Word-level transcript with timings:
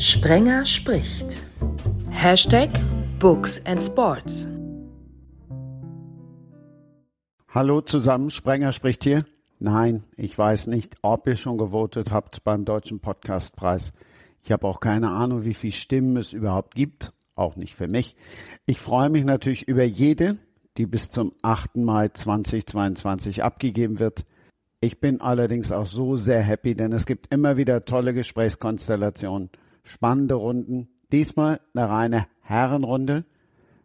Sprenger 0.00 0.64
spricht. 0.64 1.44
Hashtag 2.08 2.70
Books 3.18 3.60
and 3.66 3.82
Sports. 3.82 4.48
Hallo 7.48 7.82
zusammen, 7.82 8.30
Sprenger 8.30 8.72
spricht 8.72 9.04
hier. 9.04 9.26
Nein, 9.58 10.04
ich 10.16 10.38
weiß 10.38 10.68
nicht, 10.68 10.96
ob 11.02 11.28
ihr 11.28 11.36
schon 11.36 11.58
gewotet 11.58 12.12
habt 12.12 12.44
beim 12.44 12.64
Deutschen 12.64 13.00
Podcastpreis. 13.00 13.92
Ich 14.42 14.50
habe 14.52 14.66
auch 14.66 14.80
keine 14.80 15.10
Ahnung, 15.10 15.44
wie 15.44 15.52
viele 15.52 15.74
Stimmen 15.74 16.16
es 16.16 16.32
überhaupt 16.32 16.76
gibt. 16.76 17.12
Auch 17.34 17.56
nicht 17.56 17.74
für 17.74 17.86
mich. 17.86 18.16
Ich 18.64 18.80
freue 18.80 19.10
mich 19.10 19.24
natürlich 19.24 19.68
über 19.68 19.84
jede, 19.84 20.38
die 20.78 20.86
bis 20.86 21.10
zum 21.10 21.34
8. 21.42 21.76
Mai 21.76 22.08
2022 22.08 23.42
abgegeben 23.42 23.98
wird. 23.98 24.24
Ich 24.80 24.98
bin 24.98 25.20
allerdings 25.20 25.70
auch 25.72 25.84
so 25.84 26.16
sehr 26.16 26.40
happy, 26.40 26.72
denn 26.72 26.94
es 26.94 27.04
gibt 27.04 27.30
immer 27.34 27.58
wieder 27.58 27.84
tolle 27.84 28.14
Gesprächskonstellationen, 28.14 29.50
spannende 29.90 30.34
Runden. 30.34 30.88
Diesmal 31.12 31.60
eine 31.74 31.88
reine 31.88 32.26
Herrenrunde. 32.40 33.24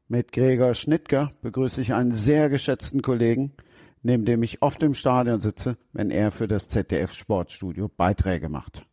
Mit 0.08 0.32
Gregor 0.32 0.76
Schnittger 0.76 1.32
begrüße 1.42 1.82
ich 1.82 1.94
einen 1.94 2.12
sehr 2.12 2.50
geschätzten 2.50 3.02
Kollegen, 3.02 3.54
neben 4.04 4.24
dem 4.24 4.44
ich 4.44 4.62
oft 4.62 4.84
im 4.84 4.94
Stadion 4.94 5.42
sitze, 5.42 5.78
wenn 5.94 6.12
er 6.12 6.32
für 6.32 6.48
das 6.48 6.70
ZDF 6.70 7.12
Sportstudio 7.12 7.90
Beiträge 7.90 8.50
macht. 8.50 8.86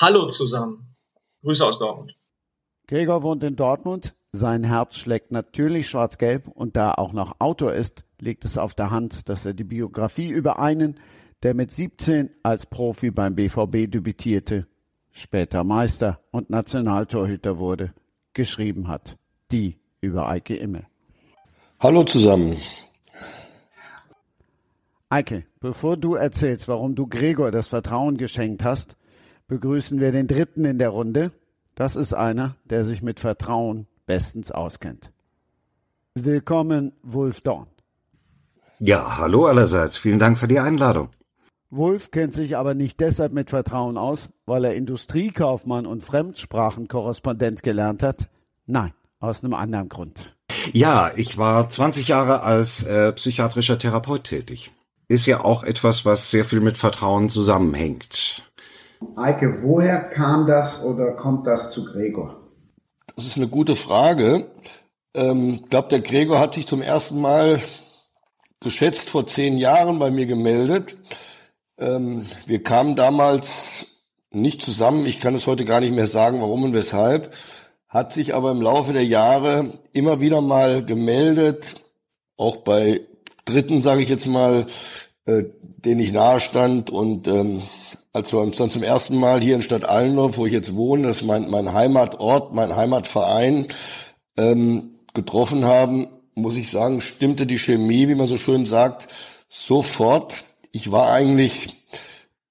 Hallo 0.00 0.28
zusammen. 0.28 0.94
Grüße 1.42 1.66
aus 1.66 1.78
Dortmund. 1.80 2.14
Gregor 2.86 3.24
wohnt 3.24 3.42
in 3.42 3.56
Dortmund. 3.56 4.14
Sein 4.30 4.62
Herz 4.62 4.94
schlägt 4.94 5.32
natürlich 5.32 5.88
schwarz-gelb 5.88 6.46
und 6.46 6.76
da 6.76 6.90
er 6.90 6.98
auch 7.00 7.12
noch 7.12 7.40
Autor 7.40 7.72
ist, 7.72 8.04
liegt 8.20 8.44
es 8.44 8.56
auf 8.56 8.74
der 8.74 8.90
Hand, 8.90 9.28
dass 9.28 9.46
er 9.46 9.54
die 9.54 9.64
Biografie 9.64 10.28
über 10.28 10.60
einen, 10.60 11.00
der 11.42 11.54
mit 11.54 11.72
17 11.72 12.30
als 12.42 12.66
Profi 12.66 13.10
beim 13.10 13.34
BVB 13.34 13.90
debütierte, 13.90 14.68
später 15.16 15.64
Meister 15.64 16.20
und 16.30 16.50
Nationaltorhüter 16.50 17.58
wurde, 17.58 17.92
geschrieben 18.34 18.88
hat. 18.88 19.16
Die 19.50 19.78
über 20.00 20.28
Eike 20.28 20.56
Immel. 20.56 20.86
Hallo 21.80 22.04
zusammen. 22.04 22.56
Eike, 25.08 25.44
bevor 25.60 25.96
du 25.96 26.14
erzählst, 26.14 26.68
warum 26.68 26.94
du 26.94 27.06
Gregor 27.06 27.50
das 27.50 27.68
Vertrauen 27.68 28.16
geschenkt 28.16 28.64
hast, 28.64 28.96
begrüßen 29.48 30.00
wir 30.00 30.12
den 30.12 30.26
dritten 30.26 30.64
in 30.64 30.78
der 30.78 30.90
Runde. 30.90 31.32
Das 31.74 31.96
ist 31.96 32.12
einer, 32.12 32.56
der 32.64 32.84
sich 32.84 33.02
mit 33.02 33.20
Vertrauen 33.20 33.86
bestens 34.04 34.50
auskennt. 34.50 35.12
Willkommen, 36.14 36.92
Wolf 37.02 37.40
Dorn. 37.40 37.68
Ja, 38.78 39.16
hallo 39.18 39.46
allerseits. 39.46 39.96
Vielen 39.96 40.18
Dank 40.18 40.38
für 40.38 40.48
die 40.48 40.60
Einladung. 40.60 41.08
Wolf 41.70 42.12
kennt 42.12 42.34
sich 42.34 42.56
aber 42.56 42.74
nicht 42.74 43.00
deshalb 43.00 43.32
mit 43.32 43.50
Vertrauen 43.50 43.98
aus, 43.98 44.28
weil 44.46 44.64
er 44.64 44.74
Industriekaufmann 44.74 45.84
und 45.84 46.02
Fremdsprachenkorrespondent 46.02 47.62
gelernt 47.62 48.02
hat. 48.02 48.28
Nein, 48.66 48.92
aus 49.18 49.42
einem 49.42 49.54
anderen 49.54 49.88
Grund. 49.88 50.36
Ja, 50.72 51.10
ich 51.16 51.38
war 51.38 51.68
20 51.68 52.08
Jahre 52.08 52.42
als 52.42 52.84
äh, 52.84 53.12
psychiatrischer 53.12 53.78
Therapeut 53.78 54.24
tätig. 54.24 54.72
Ist 55.08 55.26
ja 55.26 55.44
auch 55.44 55.64
etwas, 55.64 56.04
was 56.04 56.30
sehr 56.30 56.44
viel 56.44 56.60
mit 56.60 56.76
Vertrauen 56.76 57.28
zusammenhängt. 57.28 58.42
Eike, 59.16 59.60
woher 59.62 60.00
kam 60.10 60.46
das 60.46 60.82
oder 60.82 61.12
kommt 61.12 61.46
das 61.46 61.70
zu 61.70 61.84
Gregor? 61.84 62.40
Das 63.14 63.26
ist 63.26 63.36
eine 63.36 63.48
gute 63.48 63.76
Frage. 63.76 64.46
Ähm, 65.14 65.54
ich 65.54 65.68
glaube, 65.68 65.88
der 65.88 66.00
Gregor 66.00 66.38
hat 66.38 66.54
sich 66.54 66.66
zum 66.66 66.82
ersten 66.82 67.20
Mal 67.20 67.60
geschätzt 68.60 69.10
vor 69.10 69.26
zehn 69.26 69.58
Jahren 69.58 69.98
bei 69.98 70.10
mir 70.10 70.26
gemeldet. 70.26 70.96
Ähm, 71.78 72.24
wir 72.46 72.62
kamen 72.62 72.96
damals 72.96 73.86
nicht 74.30 74.62
zusammen. 74.62 75.06
Ich 75.06 75.18
kann 75.18 75.34
es 75.34 75.46
heute 75.46 75.64
gar 75.64 75.80
nicht 75.80 75.94
mehr 75.94 76.06
sagen, 76.06 76.40
warum 76.40 76.62
und 76.62 76.72
weshalb. 76.72 77.34
Hat 77.88 78.12
sich 78.12 78.34
aber 78.34 78.50
im 78.50 78.60
Laufe 78.60 78.92
der 78.92 79.04
Jahre 79.04 79.70
immer 79.92 80.20
wieder 80.20 80.40
mal 80.40 80.84
gemeldet, 80.84 81.82
auch 82.36 82.58
bei 82.58 83.02
Dritten, 83.44 83.80
sage 83.80 84.02
ich 84.02 84.08
jetzt 84.08 84.26
mal, 84.26 84.66
äh, 85.24 85.44
denen 85.56 86.00
ich 86.00 86.12
nahe 86.12 86.40
stand. 86.40 86.90
Und 86.90 87.28
ähm, 87.28 87.62
als 88.12 88.32
wir 88.32 88.40
uns 88.40 88.56
dann 88.56 88.70
zum 88.70 88.82
ersten 88.82 89.18
Mal 89.18 89.40
hier 89.40 89.54
in 89.54 89.62
Stadt 89.62 89.84
Allendorf, 89.84 90.36
wo 90.36 90.46
ich 90.46 90.52
jetzt 90.52 90.74
wohne, 90.74 91.08
das 91.08 91.18
ist 91.18 91.26
mein, 91.26 91.48
mein 91.48 91.72
Heimatort, 91.72 92.54
mein 92.54 92.74
Heimatverein, 92.74 93.66
ähm, 94.36 94.96
getroffen 95.14 95.64
haben, 95.64 96.08
muss 96.34 96.56
ich 96.56 96.70
sagen, 96.70 97.00
stimmte 97.00 97.46
die 97.46 97.58
Chemie, 97.58 98.08
wie 98.08 98.14
man 98.14 98.26
so 98.26 98.36
schön 98.36 98.66
sagt, 98.66 99.08
sofort. 99.48 100.44
Ich 100.76 100.92
war 100.92 101.10
eigentlich, 101.10 101.82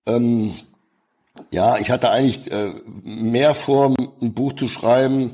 ähm, 0.08 0.52
ja, 1.52 1.78
ich 1.78 1.92
hatte 1.92 2.10
eigentlich 2.10 2.52
äh, 2.52 2.72
mehr 3.04 3.54
vor, 3.54 3.94
ein 4.20 4.34
Buch 4.34 4.54
zu 4.54 4.68
schreiben 4.68 5.32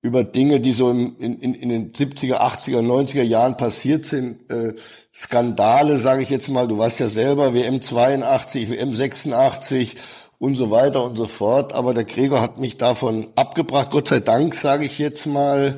über 0.00 0.24
Dinge, 0.24 0.58
die 0.58 0.72
so 0.72 0.90
in, 0.90 1.14
in, 1.18 1.52
in 1.52 1.68
den 1.68 1.92
70er, 1.92 2.38
80er, 2.38 2.80
90er 2.80 3.22
Jahren 3.22 3.58
passiert 3.58 4.06
sind. 4.06 4.50
Äh, 4.50 4.72
Skandale, 5.14 5.98
sage 5.98 6.22
ich 6.22 6.30
jetzt 6.30 6.48
mal. 6.48 6.66
Du 6.66 6.78
weißt 6.78 7.00
ja 7.00 7.10
selber, 7.10 7.52
WM 7.52 7.82
82, 7.82 8.70
WM 8.70 8.94
86 8.94 9.96
und 10.38 10.54
so 10.54 10.70
weiter 10.70 11.04
und 11.04 11.16
so 11.16 11.26
fort. 11.26 11.74
Aber 11.74 11.92
der 11.92 12.04
Gregor 12.04 12.40
hat 12.40 12.56
mich 12.56 12.78
davon 12.78 13.30
abgebracht. 13.36 13.90
Gott 13.90 14.08
sei 14.08 14.20
Dank, 14.20 14.54
sage 14.54 14.86
ich 14.86 14.98
jetzt 14.98 15.26
mal. 15.26 15.76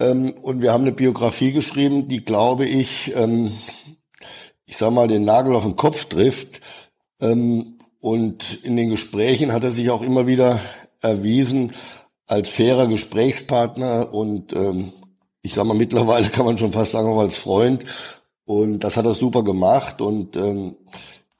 Ähm, 0.00 0.32
und 0.42 0.62
wir 0.62 0.72
haben 0.72 0.82
eine 0.82 0.92
Biografie 0.92 1.52
geschrieben, 1.52 2.08
die, 2.08 2.24
glaube 2.24 2.66
ich, 2.66 3.14
ähm, 3.14 3.52
ich 4.66 4.76
sag 4.76 4.92
mal, 4.92 5.08
den 5.08 5.24
Nagel 5.24 5.54
auf 5.54 5.62
den 5.62 5.76
Kopf 5.76 6.06
trifft. 6.06 6.60
Ähm, 7.20 7.78
und 8.00 8.62
in 8.62 8.76
den 8.76 8.90
Gesprächen 8.90 9.52
hat 9.52 9.64
er 9.64 9.72
sich 9.72 9.90
auch 9.90 10.02
immer 10.02 10.26
wieder 10.26 10.60
erwiesen 11.00 11.72
als 12.26 12.50
fairer 12.50 12.88
Gesprächspartner 12.88 14.12
und 14.12 14.52
ähm, 14.54 14.92
ich 15.42 15.54
sag 15.54 15.64
mal, 15.64 15.76
mittlerweile 15.76 16.28
kann 16.28 16.44
man 16.44 16.58
schon 16.58 16.72
fast 16.72 16.92
sagen, 16.92 17.08
auch 17.08 17.20
als 17.20 17.36
Freund. 17.36 17.84
Und 18.44 18.80
das 18.80 18.96
hat 18.96 19.06
er 19.06 19.14
super 19.14 19.44
gemacht. 19.44 20.00
Und 20.00 20.36
ähm, 20.36 20.76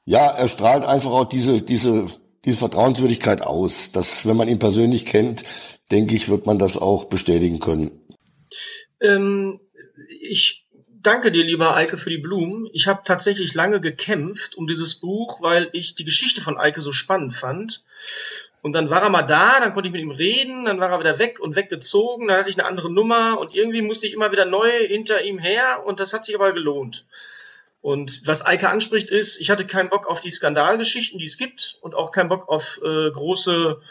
ja, 0.05 0.27
er 0.27 0.47
strahlt 0.47 0.85
einfach 0.85 1.11
auch 1.11 1.25
diese, 1.25 1.61
diese, 1.61 2.07
diese 2.45 2.57
Vertrauenswürdigkeit 2.57 3.41
aus. 3.41 3.91
Dass, 3.91 4.25
wenn 4.25 4.37
man 4.37 4.47
ihn 4.47 4.59
persönlich 4.59 5.05
kennt, 5.05 5.43
denke 5.91 6.15
ich, 6.15 6.29
wird 6.29 6.45
man 6.45 6.57
das 6.57 6.77
auch 6.77 7.05
bestätigen 7.05 7.59
können. 7.59 7.91
Ähm, 9.01 9.59
ich 10.21 10.66
danke 11.07 11.31
dir, 11.31 11.45
lieber 11.45 11.75
Eike, 11.75 11.97
für 11.97 12.09
die 12.09 12.17
Blumen. 12.17 12.69
Ich 12.73 12.87
habe 12.87 13.01
tatsächlich 13.05 13.53
lange 13.53 13.79
gekämpft 13.79 14.55
um 14.55 14.67
dieses 14.67 14.95
Buch, 14.95 15.41
weil 15.41 15.69
ich 15.71 15.95
die 15.95 16.03
Geschichte 16.03 16.41
von 16.41 16.57
Eike 16.57 16.81
so 16.81 16.91
spannend 16.91 17.33
fand. 17.33 17.81
Und 18.61 18.73
dann 18.73 18.89
war 18.89 19.01
er 19.01 19.09
mal 19.09 19.21
da, 19.21 19.61
dann 19.61 19.73
konnte 19.73 19.87
ich 19.87 19.93
mit 19.93 20.01
ihm 20.01 20.11
reden, 20.11 20.65
dann 20.65 20.81
war 20.81 20.91
er 20.91 20.99
wieder 20.99 21.17
weg 21.17 21.39
und 21.39 21.55
weggezogen, 21.55 22.27
dann 22.27 22.37
hatte 22.37 22.49
ich 22.49 22.59
eine 22.59 22.67
andere 22.67 22.91
Nummer 22.91 23.39
und 23.39 23.55
irgendwie 23.55 23.81
musste 23.81 24.05
ich 24.05 24.13
immer 24.13 24.33
wieder 24.33 24.43
neu 24.43 24.69
hinter 24.85 25.23
ihm 25.23 25.39
her 25.39 25.83
und 25.85 26.01
das 26.01 26.13
hat 26.13 26.25
sich 26.25 26.35
aber 26.35 26.51
gelohnt. 26.51 27.05
Und 27.81 28.27
was 28.27 28.45
Eike 28.45 28.69
anspricht 28.69 29.09
ist, 29.09 29.39
ich 29.39 29.49
hatte 29.49 29.65
keinen 29.65 29.89
Bock 29.89 30.07
auf 30.07 30.19
die 30.19 30.31
Skandalgeschichten, 30.31 31.19
die 31.19 31.25
es 31.25 31.37
gibt 31.37 31.77
und 31.79 31.95
auch 31.95 32.11
keinen 32.11 32.27
Bock 32.27 32.49
auf 32.49 32.81
äh, 32.83 33.11
große, 33.11 33.81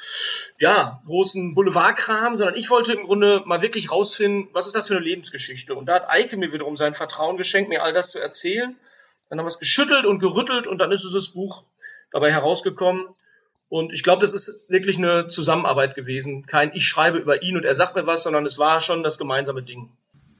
ja, 0.58 1.00
großen 1.06 1.54
Boulevardkram, 1.54 2.38
sondern 2.38 2.56
ich 2.56 2.70
wollte 2.70 2.92
im 2.92 3.04
Grunde 3.04 3.42
mal 3.44 3.62
wirklich 3.62 3.90
rausfinden, 3.90 4.48
was 4.52 4.66
ist 4.66 4.76
das 4.76 4.88
für 4.88 4.96
eine 4.96 5.04
Lebensgeschichte. 5.04 5.74
Und 5.74 5.86
da 5.86 5.96
hat 5.96 6.08
Eike 6.08 6.36
mir 6.36 6.52
wiederum 6.52 6.76
sein 6.76 6.94
Vertrauen 6.94 7.36
geschenkt, 7.36 7.68
mir 7.68 7.82
all 7.82 7.92
das 7.92 8.10
zu 8.10 8.18
erzählen. 8.18 8.74
Dann 9.28 9.38
haben 9.38 9.46
wir 9.46 9.50
es 9.50 9.58
geschüttelt 9.58 10.06
und 10.06 10.20
gerüttelt 10.20 10.66
und 10.66 10.78
dann 10.78 10.92
ist 10.92 11.04
es 11.04 11.12
das 11.12 11.28
Buch 11.28 11.64
dabei 12.12 12.32
herausgekommen. 12.32 13.06
Und 13.68 13.92
ich 13.92 14.02
glaube, 14.02 14.20
das 14.20 14.32
ist 14.32 14.70
wirklich 14.70 14.96
eine 14.96 15.28
Zusammenarbeit 15.28 15.94
gewesen. 15.94 16.46
Kein 16.46 16.70
ich 16.74 16.86
schreibe 16.86 17.18
über 17.18 17.42
ihn 17.42 17.56
und 17.56 17.64
er 17.64 17.74
sagt 17.74 17.96
mir 17.96 18.06
was, 18.06 18.22
sondern 18.22 18.46
es 18.46 18.58
war 18.58 18.80
schon 18.80 19.02
das 19.02 19.18
gemeinsame 19.18 19.62
Ding. 19.62 19.90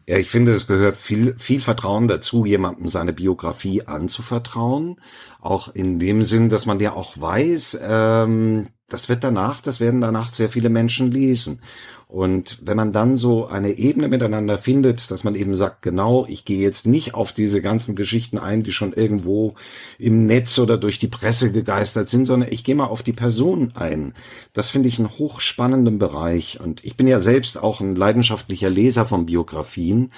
Ja, 0.09 0.19
ich 0.19 0.31
finde, 0.31 0.55
es 0.55 0.69
gehört 0.69 0.97
viel, 0.97 1.37
viel 1.37 1.60
Vertrauen 1.60 2.06
dazu, 2.06 2.47
jemandem 2.47 2.87
seine 2.87 3.12
Biografie 3.12 3.82
anzuvertrauen. 3.82 5.00
Auch 5.41 5.75
in 5.75 5.99
dem 5.99 6.22
Sinn, 6.22 6.49
dass 6.49 6.65
man 6.65 6.78
ja 6.78 6.93
auch 6.93 7.21
weiß, 7.21 7.81
ähm, 7.82 8.69
das 8.89 9.09
wird 9.09 9.25
danach, 9.25 9.61
das 9.61 9.81
werden 9.81 10.01
danach 10.01 10.33
sehr 10.33 10.49
viele 10.49 10.69
Menschen 10.69 11.11
lesen. 11.11 11.61
Und 12.09 12.61
wenn 12.62 12.77
man 12.77 12.93
dann 12.93 13.17
so 13.17 13.49
eine 13.49 13.73
Ebene 13.73 14.06
miteinander 14.06 14.59
findet, 14.59 15.11
dass 15.11 15.25
man 15.25 15.35
eben 15.35 15.56
sagt, 15.56 15.83
genau, 15.83 16.25
ich 16.29 16.44
gehe 16.44 16.61
jetzt 16.61 16.87
nicht 16.87 17.15
auf 17.15 17.33
diese 17.33 17.61
ganzen 17.61 17.97
Geschichten 17.97 18.38
ein, 18.38 18.62
die 18.62 18.71
schon 18.71 18.93
irgendwo 18.93 19.56
im 19.99 20.27
Netz 20.27 20.56
oder 20.61 20.79
durch 20.79 21.00
die 21.00 21.09
Presse 21.09 21.50
gegeistert 21.50 22.09
sind, 22.09 22.27
sondern 22.27 22.53
ich 22.53 22.62
gehe 22.62 22.77
mal 22.77 22.85
auf 22.87 23.03
die 23.03 23.12
Person 23.12 23.73
ein. 23.75 24.15
Das 24.53 24.71
finde 24.71 24.89
ich 24.89 25.00
einen 25.00 25.19
hochspannenden 25.19 25.99
Bereich. 25.99 26.61
Und 26.61 26.85
ich 26.85 26.97
bin 26.97 27.09
ja 27.09 27.19
selbst 27.19 27.61
auch 27.61 27.81
ein 27.81 27.97
leidenschaftlicher 27.97 28.71
Leser 28.71 29.05
von 29.05 29.27
Biografien. 29.27 30.12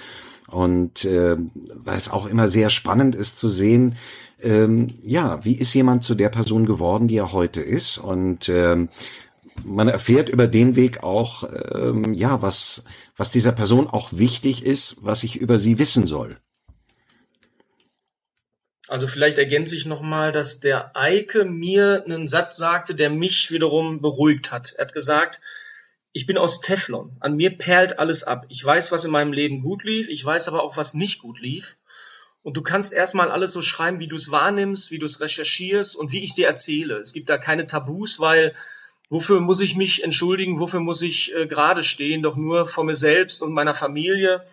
Und 0.47 1.05
äh, 1.05 1.37
weil 1.75 1.97
es 1.97 2.11
auch 2.11 2.27
immer 2.27 2.47
sehr 2.47 2.69
spannend 2.69 3.15
ist 3.15 3.39
zu 3.39 3.49
sehen, 3.49 3.95
ähm, 4.41 4.93
ja, 5.03 5.43
wie 5.43 5.57
ist 5.57 5.73
jemand 5.73 6.03
zu 6.03 6.15
der 6.15 6.29
Person 6.29 6.65
geworden, 6.65 7.07
die 7.07 7.17
er 7.17 7.31
heute 7.31 7.61
ist? 7.61 7.97
Und 7.97 8.49
ähm, 8.49 8.89
man 9.63 9.87
erfährt 9.87 10.29
über 10.29 10.47
den 10.47 10.75
Weg 10.75 11.03
auch, 11.03 11.43
ähm, 11.73 12.13
ja, 12.13 12.41
was, 12.41 12.83
was 13.17 13.31
dieser 13.31 13.51
Person 13.51 13.87
auch 13.87 14.09
wichtig 14.11 14.65
ist, 14.65 14.97
was 15.01 15.23
ich 15.23 15.35
über 15.35 15.59
sie 15.59 15.79
wissen 15.79 16.05
soll. 16.05 16.37
Also 18.87 19.05
vielleicht 19.07 19.37
ergänze 19.37 19.75
ich 19.75 19.85
nochmal, 19.85 20.31
dass 20.31 20.59
der 20.59 20.97
Eike 20.97 21.45
mir 21.45 22.03
einen 22.05 22.27
Satz 22.27 22.57
sagte, 22.57 22.95
der 22.95 23.11
mich 23.11 23.51
wiederum 23.51 24.01
beruhigt 24.01 24.51
hat. 24.51 24.73
Er 24.77 24.85
hat 24.85 24.93
gesagt, 24.93 25.41
ich 26.11 26.25
bin 26.25 26.39
aus 26.39 26.61
Teflon. 26.61 27.15
An 27.19 27.35
mir 27.35 27.55
perlt 27.55 27.99
alles 27.99 28.23
ab. 28.23 28.47
Ich 28.49 28.65
weiß, 28.65 28.91
was 28.91 29.05
in 29.05 29.11
meinem 29.11 29.31
Leben 29.31 29.61
gut 29.61 29.83
lief. 29.83 30.09
Ich 30.09 30.25
weiß 30.25 30.47
aber 30.47 30.63
auch, 30.63 30.75
was 30.75 30.95
nicht 30.95 31.19
gut 31.19 31.39
lief. 31.39 31.77
Und 32.49 32.57
du 32.57 32.63
kannst 32.63 32.93
erstmal 32.93 33.29
alles 33.29 33.51
so 33.51 33.61
schreiben, 33.61 33.99
wie 33.99 34.07
du 34.07 34.15
es 34.15 34.31
wahrnimmst, 34.31 34.89
wie 34.89 34.97
du 34.97 35.05
es 35.05 35.21
recherchierst 35.21 35.95
und 35.95 36.11
wie 36.11 36.23
ich 36.23 36.33
dir 36.33 36.47
erzähle. 36.47 36.97
Es 36.97 37.13
gibt 37.13 37.29
da 37.29 37.37
keine 37.37 37.67
Tabus, 37.67 38.19
weil 38.19 38.55
wofür 39.11 39.39
muss 39.39 39.61
ich 39.61 39.75
mich 39.75 40.03
entschuldigen, 40.03 40.59
wofür 40.59 40.79
muss 40.79 41.03
ich 41.03 41.31
äh, 41.35 41.45
gerade 41.45 41.83
stehen, 41.83 42.23
doch 42.23 42.35
nur 42.35 42.67
vor 42.67 42.85
mir 42.85 42.95
selbst 42.95 43.43
und 43.43 43.53
meiner 43.53 43.75
Familie. 43.75 44.47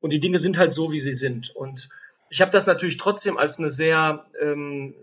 Und 0.00 0.12
die 0.12 0.18
Dinge 0.18 0.40
sind 0.40 0.58
halt 0.58 0.72
so, 0.72 0.90
wie 0.90 0.98
sie 0.98 1.14
sind. 1.14 1.54
Und 1.54 1.90
ich 2.28 2.40
habe 2.40 2.50
das 2.50 2.66
natürlich 2.66 2.96
trotzdem 2.96 3.38
als 3.38 3.60
eine 3.60 3.70
sehr, 3.70 4.26
ähm, 4.42 4.96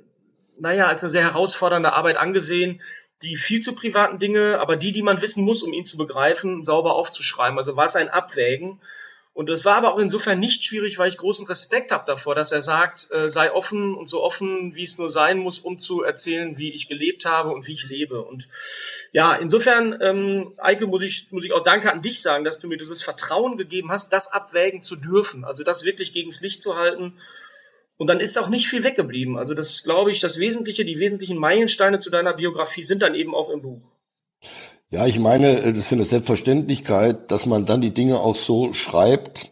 naja, 0.59 0.87
als 0.87 1.05
eine 1.05 1.11
sehr 1.11 1.23
herausfordernde 1.23 1.93
Arbeit 1.93 2.17
angesehen, 2.17 2.81
die 3.23 3.37
viel 3.37 3.61
zu 3.61 3.75
privaten 3.75 4.19
Dinge, 4.19 4.59
aber 4.59 4.75
die, 4.75 4.91
die 4.91 5.03
man 5.03 5.21
wissen 5.21 5.45
muss, 5.45 5.63
um 5.63 5.71
ihn 5.71 5.85
zu 5.85 5.95
begreifen, 5.95 6.65
sauber 6.65 6.95
aufzuschreiben. 6.95 7.57
Also 7.57 7.77
war 7.77 7.85
es 7.85 7.95
ein 7.95 8.09
Abwägen. 8.09 8.81
Und 9.35 9.49
es 9.49 9.65
war 9.65 9.75
aber 9.75 9.93
auch 9.93 9.99
insofern 9.99 10.39
nicht 10.39 10.63
schwierig, 10.63 10.97
weil 10.97 11.09
ich 11.09 11.17
großen 11.17 11.45
Respekt 11.47 11.91
habe 11.91 12.05
davor, 12.07 12.35
dass 12.35 12.53
er 12.53 12.61
sagt, 12.61 13.11
äh, 13.11 13.29
sei 13.29 13.51
offen 13.51 13.93
und 13.93 14.07
so 14.07 14.23
offen, 14.23 14.75
wie 14.75 14.83
es 14.83 14.97
nur 14.97 15.09
sein 15.09 15.39
muss, 15.39 15.59
um 15.59 15.77
zu 15.77 16.03
erzählen, 16.03 16.57
wie 16.57 16.71
ich 16.71 16.87
gelebt 16.87 17.25
habe 17.25 17.51
und 17.51 17.67
wie 17.67 17.73
ich 17.73 17.83
lebe. 17.89 18.21
Und 18.21 18.47
ja, 19.11 19.33
insofern, 19.33 19.99
ähm, 20.01 20.53
Eike, 20.55 20.87
muss 20.87 21.01
ich, 21.01 21.33
muss 21.33 21.43
ich 21.43 21.51
auch 21.51 21.63
Danke 21.63 21.91
an 21.91 22.01
dich 22.01 22.21
sagen, 22.21 22.45
dass 22.45 22.61
du 22.61 22.69
mir 22.69 22.77
dieses 22.77 23.03
Vertrauen 23.03 23.57
gegeben 23.57 23.91
hast, 23.91 24.13
das 24.13 24.31
abwägen 24.31 24.83
zu 24.83 24.95
dürfen. 24.95 25.43
Also 25.43 25.65
das 25.65 25.83
wirklich 25.83 26.13
gegens 26.13 26.39
Licht 26.39 26.61
zu 26.61 26.77
halten. 26.77 27.19
Und 27.97 28.07
dann 28.07 28.21
ist 28.21 28.37
auch 28.37 28.47
nicht 28.47 28.69
viel 28.69 28.85
weggeblieben. 28.85 29.37
Also 29.37 29.53
das 29.53 29.83
glaube 29.83 30.11
ich, 30.11 30.21
das 30.21 30.39
Wesentliche, 30.39 30.85
die 30.85 30.97
wesentlichen 30.99 31.37
Meilensteine 31.37 31.99
zu 31.99 32.09
deiner 32.09 32.35
Biografie 32.35 32.83
sind 32.83 33.01
dann 33.01 33.15
eben 33.15 33.35
auch 33.35 33.49
im 33.49 33.61
Buch. 33.61 33.81
Ja, 34.95 35.05
ich 35.05 35.19
meine, 35.19 35.57
das 35.57 35.77
ist 35.77 35.91
eine 35.91 36.05
Selbstverständlichkeit, 36.05 37.29
dass 37.29 37.45
man 37.45 37.65
dann 37.65 37.81
die 37.81 37.93
Dinge 37.93 38.21
auch 38.21 38.37
so 38.37 38.73
schreibt 38.73 39.51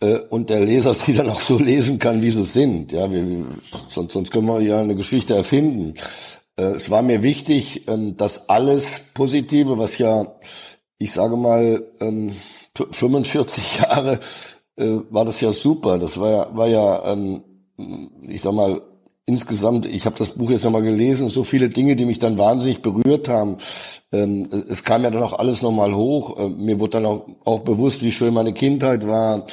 äh, 0.00 0.16
und 0.30 0.48
der 0.48 0.64
Leser 0.64 0.94
sie 0.94 1.12
dann 1.12 1.28
auch 1.28 1.40
so 1.40 1.58
lesen 1.58 1.98
kann, 1.98 2.22
wie 2.22 2.30
sie 2.30 2.46
sind. 2.46 2.90
Ja, 2.90 3.12
wir, 3.12 3.44
sonst, 3.90 4.14
sonst 4.14 4.30
können 4.30 4.46
wir 4.46 4.62
ja 4.62 4.80
eine 4.80 4.94
Geschichte 4.94 5.34
erfinden. 5.34 5.92
Äh, 6.56 6.72
es 6.76 6.88
war 6.88 7.02
mir 7.02 7.22
wichtig, 7.22 7.86
ähm, 7.86 8.16
dass 8.16 8.48
alles 8.48 9.02
Positive, 9.12 9.76
was 9.76 9.98
ja, 9.98 10.24
ich 10.96 11.12
sage 11.12 11.36
mal, 11.36 11.86
ähm, 12.00 12.32
45 12.74 13.80
Jahre 13.80 14.20
äh, 14.76 14.86
war 15.10 15.26
das 15.26 15.42
ja 15.42 15.52
super. 15.52 15.98
Das 15.98 16.18
war 16.18 16.30
ja, 16.30 16.56
war 16.56 16.68
ja, 16.68 17.12
ähm, 17.12 17.42
ich 18.22 18.40
sag 18.40 18.54
mal, 18.54 18.80
insgesamt, 19.26 19.86
ich 19.86 20.04
habe 20.04 20.16
das 20.18 20.30
Buch 20.30 20.50
jetzt 20.50 20.64
nochmal 20.64 20.82
gelesen, 20.82 21.30
so 21.30 21.44
viele 21.44 21.68
Dinge, 21.68 21.94
die 21.96 22.04
mich 22.04 22.18
dann 22.18 22.38
wahnsinnig 22.38 22.82
berührt 22.82 23.28
haben. 23.28 23.58
Ähm, 24.10 24.48
es 24.68 24.82
kam 24.82 25.04
ja 25.04 25.10
dann 25.10 25.22
auch 25.22 25.38
alles 25.38 25.62
nochmal 25.62 25.94
hoch. 25.94 26.38
Äh, 26.38 26.48
mir 26.48 26.80
wurde 26.80 26.90
dann 26.92 27.06
auch, 27.06 27.26
auch 27.44 27.60
bewusst, 27.60 28.02
wie 28.02 28.10
schön 28.10 28.34
meine 28.34 28.52
Kindheit 28.52 29.06
war, 29.06 29.46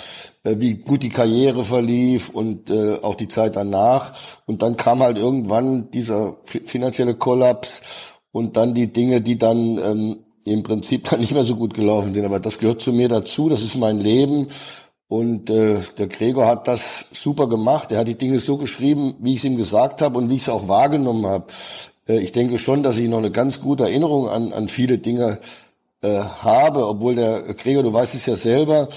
äh, 0.43 0.55
wie 0.57 0.75
gut 0.75 1.03
die 1.03 1.09
Karriere 1.09 1.65
verlief 1.65 2.29
und 2.29 2.69
äh, 2.69 2.97
auch 3.01 3.15
die 3.15 3.27
Zeit 3.27 3.55
danach. 3.55 4.13
Und 4.47 4.63
dann 4.63 4.75
kam 4.75 4.99
halt 4.99 5.17
irgendwann 5.17 5.91
dieser 5.91 6.37
finanzielle 6.43 7.15
Kollaps 7.15 8.17
und 8.31 8.57
dann 8.57 8.73
die 8.73 8.91
Dinge, 8.91 9.21
die 9.21 9.37
dann 9.37 9.77
ähm, 9.77 10.17
im 10.45 10.63
Prinzip 10.63 11.03
dann 11.09 11.19
nicht 11.19 11.33
mehr 11.33 11.43
so 11.43 11.55
gut 11.55 11.75
gelaufen 11.75 12.13
sind. 12.13 12.25
Aber 12.25 12.39
das 12.39 12.57
gehört 12.57 12.81
zu 12.81 12.91
mir 12.91 13.07
dazu, 13.07 13.49
das 13.49 13.63
ist 13.63 13.77
mein 13.77 13.99
Leben. 13.99 14.47
Und 15.09 15.49
äh, 15.49 15.79
der 15.97 16.07
Gregor 16.07 16.45
hat 16.45 16.67
das 16.67 17.07
super 17.11 17.49
gemacht. 17.49 17.91
Er 17.91 17.99
hat 17.99 18.07
die 18.07 18.17
Dinge 18.17 18.39
so 18.39 18.57
geschrieben, 18.57 19.15
wie 19.19 19.33
ich 19.33 19.39
es 19.39 19.43
ihm 19.43 19.57
gesagt 19.57 20.03
habe 20.03 20.19
und 20.19 20.29
wie 20.29 20.35
ich 20.35 20.43
es 20.43 20.49
auch 20.49 20.67
wahrgenommen 20.67 21.25
habe. 21.25 21.47
Äh, 22.07 22.19
ich 22.19 22.31
denke 22.31 22.59
schon, 22.59 22.83
dass 22.83 22.99
ich 22.99 23.09
noch 23.09 23.17
eine 23.17 23.31
ganz 23.31 23.59
gute 23.59 23.83
Erinnerung 23.83 24.29
an, 24.29 24.53
an 24.53 24.67
viele 24.67 24.99
Dinge 24.99 25.39
äh, 26.01 26.19
habe, 26.19 26.87
obwohl 26.87 27.15
der 27.15 27.41
Gregor, 27.55 27.81
du 27.81 27.91
weißt 27.91 28.13
es 28.13 28.27
ja 28.27 28.35
selber, 28.35 28.87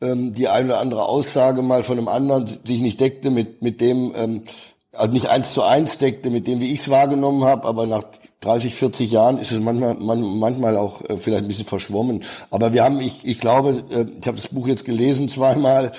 ähm, 0.00 0.32
die 0.32 0.48
eine 0.48 0.68
oder 0.68 0.80
andere 0.80 1.04
Aussage 1.04 1.60
mal 1.60 1.82
von 1.82 1.98
einem 1.98 2.08
anderen 2.08 2.46
sich 2.46 2.80
nicht 2.80 2.98
deckte 2.98 3.30
mit, 3.30 3.60
mit 3.60 3.82
dem, 3.82 4.14
ähm, 4.16 4.42
also 4.92 5.12
nicht 5.12 5.26
eins 5.26 5.52
zu 5.52 5.62
eins 5.62 5.98
deckte 5.98 6.30
mit 6.30 6.46
dem, 6.46 6.60
wie 6.60 6.72
ich 6.72 6.80
es 6.80 6.88
wahrgenommen 6.88 7.44
habe, 7.44 7.66
aber 7.66 7.86
nach 7.86 8.04
30, 8.40 8.74
40 8.74 9.10
Jahren 9.10 9.38
ist 9.38 9.52
es 9.52 9.60
manchmal, 9.60 9.94
man, 9.94 10.20
manchmal 10.38 10.76
auch 10.76 11.02
äh, 11.08 11.16
vielleicht 11.16 11.44
ein 11.44 11.48
bisschen 11.48 11.66
verschwommen. 11.66 12.22
Aber 12.50 12.72
wir 12.72 12.84
haben, 12.84 13.00
ich, 13.00 13.20
ich 13.24 13.38
glaube, 13.38 13.84
äh, 13.90 14.06
ich 14.18 14.26
habe 14.26 14.36
das 14.36 14.48
Buch 14.48 14.66
jetzt 14.66 14.84
gelesen 14.84 15.28
zweimal, 15.28 15.92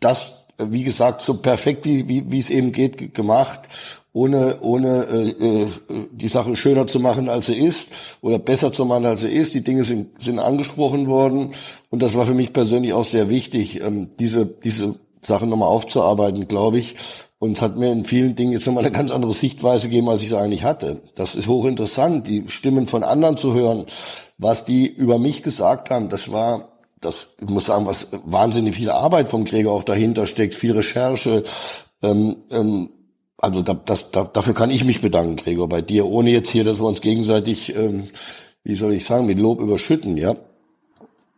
das, 0.00 0.34
äh, 0.58 0.66
wie 0.70 0.82
gesagt, 0.82 1.20
so 1.20 1.34
perfekt, 1.34 1.84
wie, 1.84 2.08
wie, 2.08 2.30
wie 2.30 2.38
es 2.38 2.50
eben 2.50 2.72
geht, 2.72 3.14
gemacht, 3.14 3.60
ohne, 4.12 4.58
ohne 4.60 5.04
äh, 5.04 5.62
äh, 5.62 5.66
die 6.10 6.28
Sache 6.28 6.56
schöner 6.56 6.86
zu 6.86 6.98
machen, 6.98 7.28
als 7.28 7.46
sie 7.46 7.58
ist, 7.58 8.18
oder 8.22 8.38
besser 8.38 8.72
zu 8.72 8.84
machen, 8.84 9.06
als 9.06 9.20
sie 9.20 9.28
ist. 9.28 9.54
Die 9.54 9.62
Dinge 9.62 9.84
sind, 9.84 10.20
sind 10.20 10.38
angesprochen 10.38 11.06
worden 11.06 11.52
und 11.90 12.02
das 12.02 12.16
war 12.16 12.26
für 12.26 12.34
mich 12.34 12.52
persönlich 12.52 12.92
auch 12.92 13.04
sehr 13.04 13.28
wichtig, 13.28 13.80
ähm, 13.82 14.10
diese, 14.18 14.46
diese 14.46 14.98
Sachen 15.20 15.48
nochmal 15.48 15.68
aufzuarbeiten, 15.68 16.48
glaube 16.48 16.78
ich. 16.78 16.94
Und 17.38 17.56
es 17.56 17.62
hat 17.62 17.76
mir 17.76 17.90
in 17.90 18.04
vielen 18.04 18.36
Dingen 18.36 18.52
jetzt 18.52 18.66
nochmal 18.66 18.84
eine 18.84 18.92
ganz 18.92 19.10
andere 19.10 19.32
Sichtweise 19.32 19.88
gegeben, 19.88 20.08
als 20.08 20.22
ich 20.22 20.28
es 20.28 20.34
eigentlich 20.34 20.62
hatte. 20.62 21.00
Das 21.14 21.34
ist 21.34 21.48
hochinteressant, 21.48 22.28
die 22.28 22.44
Stimmen 22.48 22.86
von 22.86 23.02
anderen 23.02 23.36
zu 23.36 23.54
hören, 23.54 23.86
was 24.36 24.64
die 24.64 24.86
über 24.86 25.18
mich 25.18 25.42
gesagt 25.42 25.90
haben. 25.90 26.10
Das 26.10 26.30
war, 26.30 26.68
das, 27.00 27.28
ich 27.40 27.48
muss 27.48 27.66
sagen, 27.66 27.86
was 27.86 28.08
wahnsinnig 28.24 28.76
viel 28.76 28.90
Arbeit 28.90 29.30
vom 29.30 29.44
Gregor 29.44 29.72
auch 29.72 29.84
dahinter 29.84 30.26
steckt, 30.26 30.54
viel 30.54 30.72
Recherche. 30.72 31.44
Ähm, 32.02 32.36
ähm, 32.50 32.90
also 33.38 33.62
da, 33.62 33.72
das, 33.72 34.10
da, 34.10 34.24
dafür 34.24 34.52
kann 34.52 34.70
ich 34.70 34.84
mich 34.84 35.00
bedanken, 35.00 35.36
Gregor, 35.36 35.68
bei 35.68 35.80
dir, 35.80 36.06
ohne 36.06 36.30
jetzt 36.30 36.50
hier, 36.50 36.64
dass 36.64 36.78
wir 36.78 36.86
uns 36.86 37.00
gegenseitig, 37.00 37.74
ähm, 37.74 38.04
wie 38.64 38.74
soll 38.74 38.92
ich 38.92 39.06
sagen, 39.06 39.24
mit 39.24 39.38
Lob 39.38 39.60
überschütten, 39.60 40.18
ja. 40.18 40.36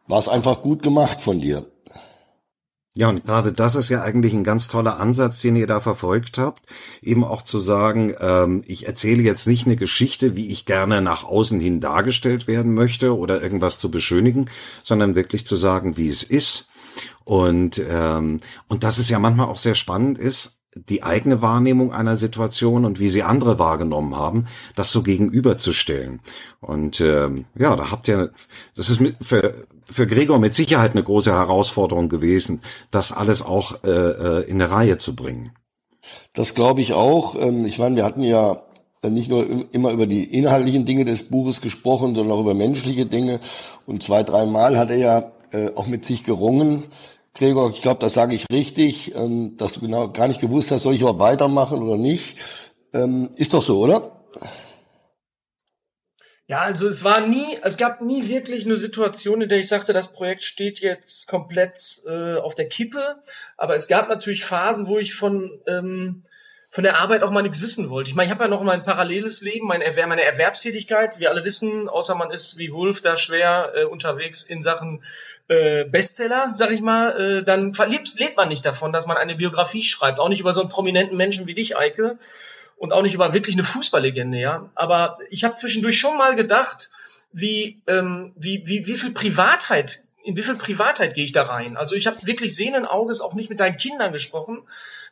War 0.09 0.19
es 0.19 0.29
einfach 0.29 0.63
gut 0.63 0.83
gemacht 0.83 1.21
von 1.21 1.41
dir. 1.41 1.65
Ja, 2.95 3.09
und 3.09 3.25
gerade 3.25 3.53
das 3.53 3.75
ist 3.75 3.89
ja 3.89 4.03
eigentlich 4.03 4.35
ein 4.35 4.45
ganz 4.45 4.69
toller 4.69 5.01
Ansatz, 5.01 5.41
den 5.41 5.57
ihr 5.57 5.67
da 5.67 5.81
verfolgt 5.81 6.37
habt, 6.37 6.67
eben 7.01 7.25
auch 7.25 7.41
zu 7.41 7.59
sagen, 7.59 8.15
ähm, 8.21 8.63
ich 8.67 8.87
erzähle 8.87 9.23
jetzt 9.23 9.47
nicht 9.47 9.65
eine 9.67 9.77
Geschichte, 9.77 10.37
wie 10.37 10.51
ich 10.51 10.67
gerne 10.67 11.01
nach 11.01 11.25
außen 11.25 11.59
hin 11.59 11.81
dargestellt 11.81 12.47
werden 12.47 12.75
möchte 12.75 13.17
oder 13.17 13.41
irgendwas 13.43 13.79
zu 13.79 13.91
beschönigen, 13.91 14.51
sondern 14.83 15.15
wirklich 15.15 15.47
zu 15.47 15.57
sagen, 15.57 15.97
wie 15.97 16.09
es 16.09 16.23
ist. 16.23 16.69
Und, 17.25 17.83
ähm, 17.89 18.41
und 18.69 18.85
dass 18.85 18.99
es 18.99 19.09
ja 19.09 19.19
manchmal 19.19 19.47
auch 19.47 19.59
sehr 19.59 19.75
spannend 19.75 20.19
ist, 20.19 20.59
die 20.75 21.03
eigene 21.03 21.43
Wahrnehmung 21.43 21.93
einer 21.93 22.17
Situation 22.17 22.85
und 22.85 22.99
wie 22.99 23.11
sie 23.11 23.23
andere 23.23 23.59
wahrgenommen 23.59 24.17
haben, 24.17 24.47
das 24.75 24.91
so 24.91 25.03
gegenüberzustellen. 25.03 26.21
Und 26.61 27.01
ähm, 27.01 27.45
ja, 27.55 27.77
da 27.77 27.91
habt 27.91 28.09
ihr, 28.09 28.33
das 28.75 28.89
ist 28.89 29.01
mit, 29.01 29.17
für, 29.23 29.67
für 29.93 30.07
Gregor 30.07 30.39
mit 30.39 30.55
Sicherheit 30.55 30.93
eine 30.93 31.03
große 31.03 31.33
Herausforderung 31.33 32.09
gewesen, 32.09 32.63
das 32.91 33.13
alles 33.13 33.43
auch 33.43 33.85
äh, 33.85 33.91
äh, 33.91 34.49
in 34.49 34.61
eine 34.61 34.71
Reihe 34.71 34.99
zu 34.99 35.15
bringen. 35.15 35.53
Das 36.35 36.55
glaube 36.55 36.81
ich 36.81 36.93
auch. 36.93 37.37
Ähm, 37.41 37.65
ich 37.65 37.79
meine, 37.79 37.97
wir 37.97 38.05
hatten 38.05 38.23
ja 38.23 38.63
nicht 39.05 39.29
nur 39.29 39.47
immer 39.73 39.91
über 39.91 40.07
die 40.07 40.25
inhaltlichen 40.25 40.85
Dinge 40.85 41.05
des 41.05 41.25
Buches 41.25 41.61
gesprochen, 41.61 42.15
sondern 42.15 42.37
auch 42.37 42.41
über 42.41 42.55
menschliche 42.55 43.07
Dinge. 43.07 43.41
Und 43.87 44.03
zwei, 44.03 44.23
dreimal 44.23 44.79
hat 44.79 44.91
er 44.91 44.97
ja 44.97 45.33
äh, 45.51 45.71
auch 45.75 45.87
mit 45.87 46.05
sich 46.05 46.25
gerungen. 46.25 46.85
Gregor, 47.35 47.71
ich 47.73 47.83
glaube, 47.83 48.01
das 48.01 48.15
sage 48.15 48.35
ich 48.35 48.47
richtig, 48.53 49.15
ähm, 49.17 49.57
dass 49.57 49.73
du 49.73 49.81
genau 49.81 50.09
gar 50.09 50.29
nicht 50.29 50.41
gewusst 50.41 50.71
hast, 50.71 50.83
soll 50.83 50.95
ich 50.95 51.01
überhaupt 51.01 51.21
weitermachen 51.21 51.83
oder 51.83 51.97
nicht. 51.97 52.37
Ähm, 52.93 53.31
ist 53.37 53.55
doch 53.55 53.63
so, 53.63 53.81
oder? 53.81 54.13
Ja, 56.49 56.61
also 56.63 56.89
es 56.89 57.05
war 57.05 57.21
nie, 57.27 57.59
es 57.63 57.77
gab 57.77 58.01
nie 58.01 58.29
wirklich 58.29 58.67
eine 58.67 58.75
Situation, 58.75 59.43
in 59.43 59.49
der 59.49 59.59
ich 59.59 59.69
sagte, 59.69 59.93
das 59.93 60.13
Projekt 60.13 60.43
steht 60.43 60.81
jetzt 60.81 61.29
komplett 61.29 62.01
äh, 62.07 62.37
auf 62.37 62.55
der 62.55 62.69
Kippe. 62.69 63.23
Aber 63.57 63.75
es 63.75 63.89
gab 63.89 64.09
natürlich 64.09 64.45
Phasen, 64.45 64.89
wo 64.89 64.99
ich 64.99 65.15
von 65.15 65.63
ähm, 65.67 66.23
von 66.73 66.85
der 66.85 67.01
Arbeit 67.01 67.23
auch 67.23 67.31
mal 67.31 67.43
nichts 67.43 67.63
wissen 67.63 67.91
wollte. 67.91 68.09
Ich 68.09 68.17
meine, 68.17 68.29
ich 68.29 68.31
habe 68.33 68.45
ja 68.45 68.49
noch 68.49 68.63
mein 68.63 68.83
paralleles 68.83 69.43
Leben, 69.43 69.67
meine, 69.67 69.85
Erwer 69.85 70.07
meine 70.07 70.23
Erwerbstätigkeit. 70.23 71.21
Wir 71.21 71.29
alle 71.29 71.45
wissen, 71.45 71.87
außer 71.87 72.15
man 72.15 72.31
ist 72.31 72.57
wie 72.57 72.73
Wolf 72.73 73.03
da 73.03 73.19
schwer 73.19 73.73
äh, 73.75 73.85
unterwegs 73.85 74.43
in 74.43 74.63
Sachen 74.63 75.05
äh, 75.49 75.85
Bestseller, 75.85 76.49
sag 76.55 76.71
ich 76.71 76.81
mal, 76.81 77.41
äh, 77.41 77.45
dann 77.45 77.75
lebt, 77.75 78.19
lebt 78.19 78.39
man 78.39 78.49
nicht 78.49 78.65
davon, 78.65 78.91
dass 78.91 79.07
man 79.07 79.19
eine 79.19 79.35
Biografie 79.35 79.83
schreibt. 79.83 80.19
Auch 80.19 80.31
nicht 80.31 80.41
über 80.41 80.55
so 80.55 80.63
einen 80.63 80.71
prominenten 80.71 81.15
Menschen 81.19 81.47
wie 81.47 81.53
dich, 81.53 81.77
Eike 81.77 82.17
und 82.83 82.93
auch 82.93 83.03
nicht 83.03 83.15
über 83.15 83.33
wirklich 83.33 83.55
eine 83.55 83.63
Fußballlegende, 83.63 84.41
ja. 84.41 84.69
Aber 84.75 85.19
ich 85.31 85.45
habe 85.45 85.55
zwischendurch 85.55 86.01
schon 86.01 86.19
mal 86.19 86.35
gedacht, 86.35 86.91
wie, 87.31 87.81
ähm, 87.87 88.33
wie, 88.35 88.65
wie, 88.67 88.89
wie 88.89 88.97
viel 88.97 89.13
Privatheit, 89.13 90.03
in 90.25 90.37
wie 90.37 90.43
viel 90.43 90.57
Privatheit 90.57 91.15
gehe 91.15 91.23
ich 91.23 91.31
da 91.31 91.45
rein? 91.45 91.77
Also 91.77 91.95
ich 91.95 92.09
habe 92.09 92.27
wirklich 92.27 92.57
sehenden 92.57 92.85
Auges 92.85 93.21
auch 93.21 93.35
nicht 93.35 93.51
mit 93.51 93.61
deinen 93.61 93.77
Kindern 93.77 94.13
gesprochen, 94.13 94.63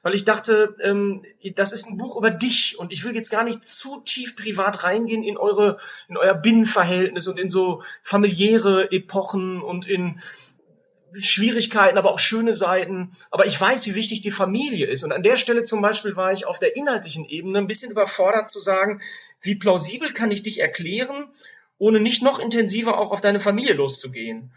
weil 0.03 0.17
ich 0.17 0.25
dachte, 0.25 0.75
ähm, 0.83 1.23
das 1.55 1.71
ist 1.71 1.87
ein 1.87 1.97
Buch 1.97 2.17
über 2.17 2.33
dich 2.33 2.77
und 2.77 2.91
ich 2.91 3.05
will 3.05 3.15
jetzt 3.15 3.31
gar 3.31 3.45
nicht 3.45 3.65
zu 3.65 4.01
tief 4.05 4.35
privat 4.35 4.83
reingehen 4.83 5.23
in 5.23 5.37
eure, 5.37 5.79
in 6.09 6.17
euer 6.17 6.35
Binnenverhältnis 6.35 7.29
und 7.29 7.39
in 7.39 7.51
so 7.51 7.85
familiäre 8.03 8.91
Epochen 8.91 9.63
und 9.63 9.87
in 9.87 10.21
Schwierigkeiten, 11.19 11.99
aber 11.99 12.13
auch 12.13 12.19
schöne 12.19 12.55
Seiten. 12.55 13.13
Aber 13.31 13.47
ich 13.47 13.61
weiß, 13.61 13.87
wie 13.87 13.95
wichtig 13.95 14.21
die 14.21 14.31
Familie 14.31 14.87
ist. 14.87 15.05
Und 15.05 15.13
an 15.13 15.23
der 15.23 15.37
Stelle 15.37 15.63
zum 15.63 15.83
Beispiel 15.83 16.17
war 16.17 16.33
ich 16.33 16.47
auf 16.47 16.59
der 16.59 16.77
inhaltlichen 16.77 17.25
Ebene 17.25 17.59
ein 17.59 17.67
bisschen 17.67 17.91
überfordert 17.91 18.49
zu 18.49 18.61
sagen, 18.61 19.01
wie 19.41 19.55
plausibel 19.55 20.13
kann 20.13 20.31
ich 20.31 20.43
dich 20.43 20.61
erklären 20.61 21.29
ohne 21.81 21.99
nicht 21.99 22.23
noch 22.23 22.39
intensiver 22.39 22.99
auch 22.99 23.11
auf 23.11 23.23
deine 23.23 23.41
Familie 23.41 23.75
loszugehen. 23.75 24.53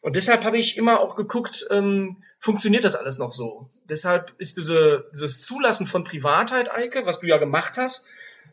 Und 0.00 0.14
deshalb 0.14 0.44
habe 0.44 0.58
ich 0.58 0.76
immer 0.76 1.00
auch 1.00 1.16
geguckt, 1.16 1.66
ähm, 1.70 2.22
funktioniert 2.38 2.84
das 2.84 2.94
alles 2.94 3.18
noch 3.18 3.32
so? 3.32 3.68
Deshalb 3.90 4.32
ist 4.38 4.56
diese, 4.56 5.04
dieses 5.12 5.42
Zulassen 5.42 5.88
von 5.88 6.04
Privatheit, 6.04 6.70
Eike, 6.70 7.04
was 7.04 7.18
du 7.18 7.26
ja 7.26 7.36
gemacht 7.36 7.74
hast, 7.76 8.06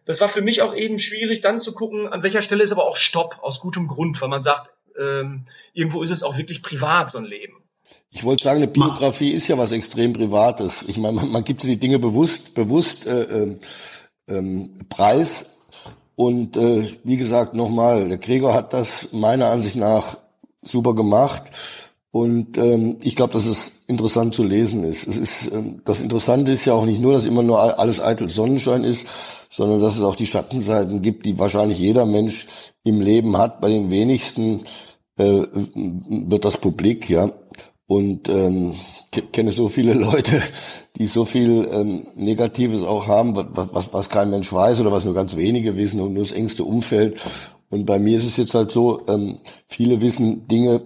das 0.06 0.22
war 0.22 0.28
für 0.28 0.42
mich 0.42 0.64
auch 0.64 0.76
eben 0.76 0.98
schwierig, 0.98 1.42
dann 1.42 1.60
zu 1.60 1.76
gucken, 1.76 2.08
an 2.08 2.24
welcher 2.24 2.42
Stelle 2.42 2.64
ist 2.64 2.72
aber 2.72 2.86
auch 2.86 2.98
Stopp, 2.98 3.40
aus 3.42 3.60
gutem 3.60 3.88
Grund, 3.88 4.20
weil 4.22 4.30
man 4.30 4.42
sagt, 4.42 4.72
ähm, 5.00 5.46
irgendwo 5.74 6.04
ist 6.04 6.12
es 6.12 6.24
auch 6.24 6.38
wirklich 6.38 6.62
privat, 6.62 7.12
so 7.12 7.18
ein 7.18 7.26
Leben. 7.26 7.56
Ich 8.12 8.24
wollte 8.24 8.44
sagen, 8.44 8.58
eine 8.58 8.68
Biografie 8.68 9.32
ist 9.32 9.48
ja 9.48 9.58
was 9.58 9.72
extrem 9.72 10.14
Privates. 10.14 10.86
Ich 10.88 10.98
meine, 10.98 11.18
man, 11.18 11.32
man 11.32 11.44
gibt 11.44 11.64
die 11.64 11.78
Dinge 11.78 12.00
bewusst, 12.00 12.54
bewusst 12.54 13.06
äh, 13.06 13.24
äh, 13.24 13.58
ähm, 14.28 14.80
preis. 14.90 15.58
Und 16.16 16.56
äh, 16.56 16.90
wie 17.04 17.18
gesagt, 17.18 17.54
nochmal, 17.54 18.08
der 18.08 18.18
Gregor 18.18 18.54
hat 18.54 18.74
das 18.74 19.10
meiner 19.12 19.48
Ansicht 19.48 19.76
nach 19.76 20.18
super 20.62 20.96
gemacht. 20.96 21.44
Und 22.16 22.58
ähm, 22.58 22.96
ich 23.02 23.18
glaube, 23.18 23.34
dass 23.34 23.46
es 23.46 23.74
interessant 23.88 24.34
zu 24.34 24.46
lesen 24.46 24.86
ist. 24.86 25.06
Es 25.06 25.18
ist 25.18 25.52
ähm, 25.52 25.82
das 25.84 26.00
Interessante 26.00 26.54
ist 26.54 26.64
ja 26.64 26.72
auch 26.72 26.86
nicht 26.86 27.02
nur, 27.02 27.12
dass 27.12 27.26
immer 27.26 27.44
nur 27.44 27.78
alles 27.78 28.00
eitel 28.00 28.30
Sonnenschein 28.30 28.86
ist, 28.86 29.06
sondern 29.50 29.82
dass 29.82 29.98
es 29.98 30.02
auch 30.02 30.16
die 30.16 30.26
Schattenseiten 30.26 31.02
gibt, 31.02 31.26
die 31.26 31.38
wahrscheinlich 31.38 31.78
jeder 31.78 32.06
Mensch 32.06 32.48
im 32.86 33.02
Leben 33.02 33.38
hat. 33.38 33.60
Bei 33.60 33.68
den 33.68 33.92
wenigsten 33.92 34.62
äh, 35.18 35.44
wird 35.54 36.46
das 36.46 36.56
publik, 36.56 37.10
ja. 37.10 37.34
Und 37.86 38.30
ähm, 38.30 38.76
kenne 39.34 39.52
so 39.52 39.68
viele 39.68 39.92
Leute, 40.12 40.42
die 40.96 41.08
so 41.08 41.26
viel 41.26 41.68
ähm, 41.70 42.04
Negatives 42.16 42.84
auch 42.84 43.08
haben, 43.08 43.36
was, 43.36 43.68
was, 43.74 43.94
was 43.94 44.08
kein 44.08 44.30
Mensch 44.30 44.54
weiß 44.54 44.80
oder 44.80 44.94
was 44.94 45.04
nur 45.04 45.16
ganz 45.16 45.36
wenige 45.36 45.76
wissen 45.76 46.00
und 46.00 46.14
nur 46.14 46.24
das 46.24 46.32
engste 46.32 46.64
Umfeld. 46.64 47.20
Und 47.70 47.86
bei 47.86 48.00
mir 48.00 48.16
ist 48.16 48.26
es 48.26 48.38
jetzt 48.38 48.54
halt 48.54 48.72
so, 48.72 49.02
ähm, 49.10 49.40
viele 49.68 50.00
wissen 50.00 50.48
Dinge, 50.48 50.84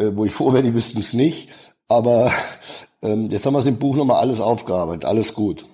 äh, 0.00 0.16
wo 0.16 0.24
ich 0.24 0.32
froh 0.32 0.52
wäre, 0.52 0.62
die 0.62 0.74
wüssten 0.74 1.00
es 1.00 1.12
nicht. 1.12 1.50
Aber 1.88 2.32
ähm, 3.02 3.28
jetzt 3.30 3.46
haben 3.46 3.54
wir 3.54 3.58
es 3.58 3.66
im 3.66 3.78
Buch 3.78 3.96
nochmal 3.96 4.20
alles 4.20 4.40
aufgearbeitet, 4.40 5.04
alles 5.04 5.34
gut. 5.34 5.64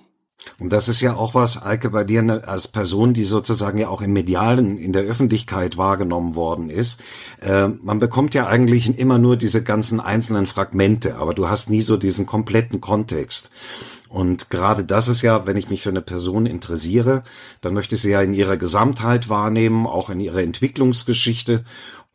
Und 0.59 0.71
das 0.71 0.87
ist 0.87 1.01
ja 1.01 1.13
auch 1.13 1.35
was, 1.35 1.61
Eike, 1.61 1.89
bei 1.89 2.03
dir 2.03 2.21
ne, 2.21 2.47
als 2.47 2.67
Person, 2.67 3.13
die 3.13 3.25
sozusagen 3.25 3.77
ja 3.77 3.89
auch 3.89 4.01
im 4.01 4.13
Medialen, 4.13 4.77
in 4.77 4.93
der 4.93 5.03
Öffentlichkeit 5.03 5.77
wahrgenommen 5.77 6.35
worden 6.35 6.69
ist. 6.69 6.99
Äh, 7.41 7.67
man 7.67 7.99
bekommt 7.99 8.33
ja 8.33 8.47
eigentlich 8.47 8.97
immer 8.97 9.17
nur 9.17 9.37
diese 9.37 9.61
ganzen 9.61 9.99
einzelnen 9.99 10.45
Fragmente, 10.45 11.15
aber 11.15 11.33
du 11.33 11.49
hast 11.49 11.69
nie 11.69 11.81
so 11.81 11.97
diesen 11.97 12.25
kompletten 12.25 12.81
Kontext. 12.81 13.51
Und 14.09 14.49
gerade 14.49 14.85
das 14.85 15.09
ist 15.09 15.21
ja, 15.21 15.45
wenn 15.45 15.57
ich 15.57 15.69
mich 15.69 15.81
für 15.81 15.89
eine 15.89 16.01
Person 16.01 16.45
interessiere, 16.45 17.23
dann 17.61 17.73
möchte 17.73 17.95
ich 17.95 18.01
sie 18.01 18.11
ja 18.11 18.21
in 18.21 18.33
ihrer 18.33 18.57
Gesamtheit 18.57 19.27
wahrnehmen, 19.27 19.85
auch 19.85 20.09
in 20.09 20.21
ihrer 20.21 20.41
Entwicklungsgeschichte. 20.41 21.65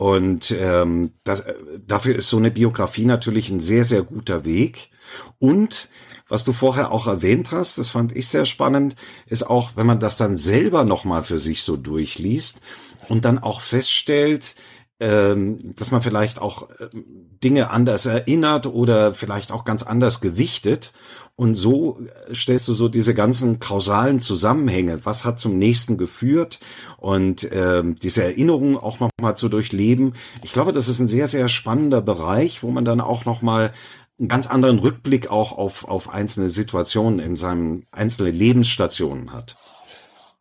Und 0.03 0.51
ähm, 0.51 1.13
das, 1.23 1.43
äh, 1.43 1.55
dafür 1.87 2.17
ist 2.17 2.29
so 2.29 2.37
eine 2.37 2.51
Biografie 2.51 3.05
natürlich 3.05 3.51
ein 3.51 3.61
sehr, 3.61 3.85
sehr 3.85 4.03
guter 4.03 4.45
Weg. 4.45 4.91
Und 5.39 5.91
was 6.27 6.43
du 6.43 6.53
vorher 6.53 6.91
auch 6.91 7.07
erwähnt 7.07 7.53
hast, 7.53 7.79
das 7.79 7.91
fand 7.91 8.11
ich 8.17 8.27
sehr 8.27 8.45
spannend, 8.45 8.97
ist 9.27 9.49
auch, 9.49 9.77
wenn 9.77 9.87
man 9.87 10.01
das 10.01 10.17
dann 10.17 10.37
selber 10.37 10.83
nochmal 10.83 11.23
für 11.23 11.39
sich 11.39 11.63
so 11.63 11.77
durchliest 11.77 12.61
und 13.09 13.25
dann 13.25 13.39
auch 13.39 13.61
feststellt, 13.61 14.57
ähm, 14.99 15.73
dass 15.77 15.93
man 15.93 16.03
vielleicht 16.03 16.41
auch 16.41 16.69
ähm, 16.81 17.05
Dinge 17.45 17.71
anders 17.71 18.05
erinnert 18.05 18.67
oder 18.67 19.15
vielleicht 19.15 19.53
auch 19.53 19.65
ganz 19.65 19.85
anders 19.85 20.21
gewichtet. 20.21 20.93
Und 21.35 21.55
so 21.55 21.99
stellst 22.33 22.69
du 22.69 22.75
so 22.75 22.89
diese 22.89 23.15
ganzen 23.15 23.59
kausalen 23.59 24.21
Zusammenhänge. 24.21 25.05
Was 25.05 25.25
hat 25.25 25.41
zum 25.41 25.59
nächsten 25.59 25.97
geführt? 25.97 26.61
Und 26.99 27.49
ähm, 27.53 27.97
diese 27.97 28.23
Erinnerungen 28.23 28.77
auch 28.77 29.01
nochmal 29.01 29.37
zu 29.37 29.49
durchleben. 29.49 30.13
Ich 30.43 30.53
glaube, 30.53 30.73
das 30.73 30.89
ist 30.89 31.01
ein 31.01 31.09
sehr, 31.09 31.27
sehr 31.29 31.49
spannender 31.49 32.03
Bereich, 32.03 32.63
wo 32.63 32.71
man 32.71 32.85
dann 32.85 33.01
auch 33.01 33.25
nochmal 33.25 33.73
einen 34.19 34.29
ganz 34.29 34.47
anderen 34.47 34.79
Rückblick 34.79 35.31
auch 35.31 35.53
auf, 35.53 35.89
auf 35.89 36.11
einzelne 36.11 36.51
Situationen 36.51 37.19
in 37.19 37.35
seinem 37.35 37.85
einzelne 37.91 38.31
Lebensstationen 38.31 39.33
hat. 39.33 39.57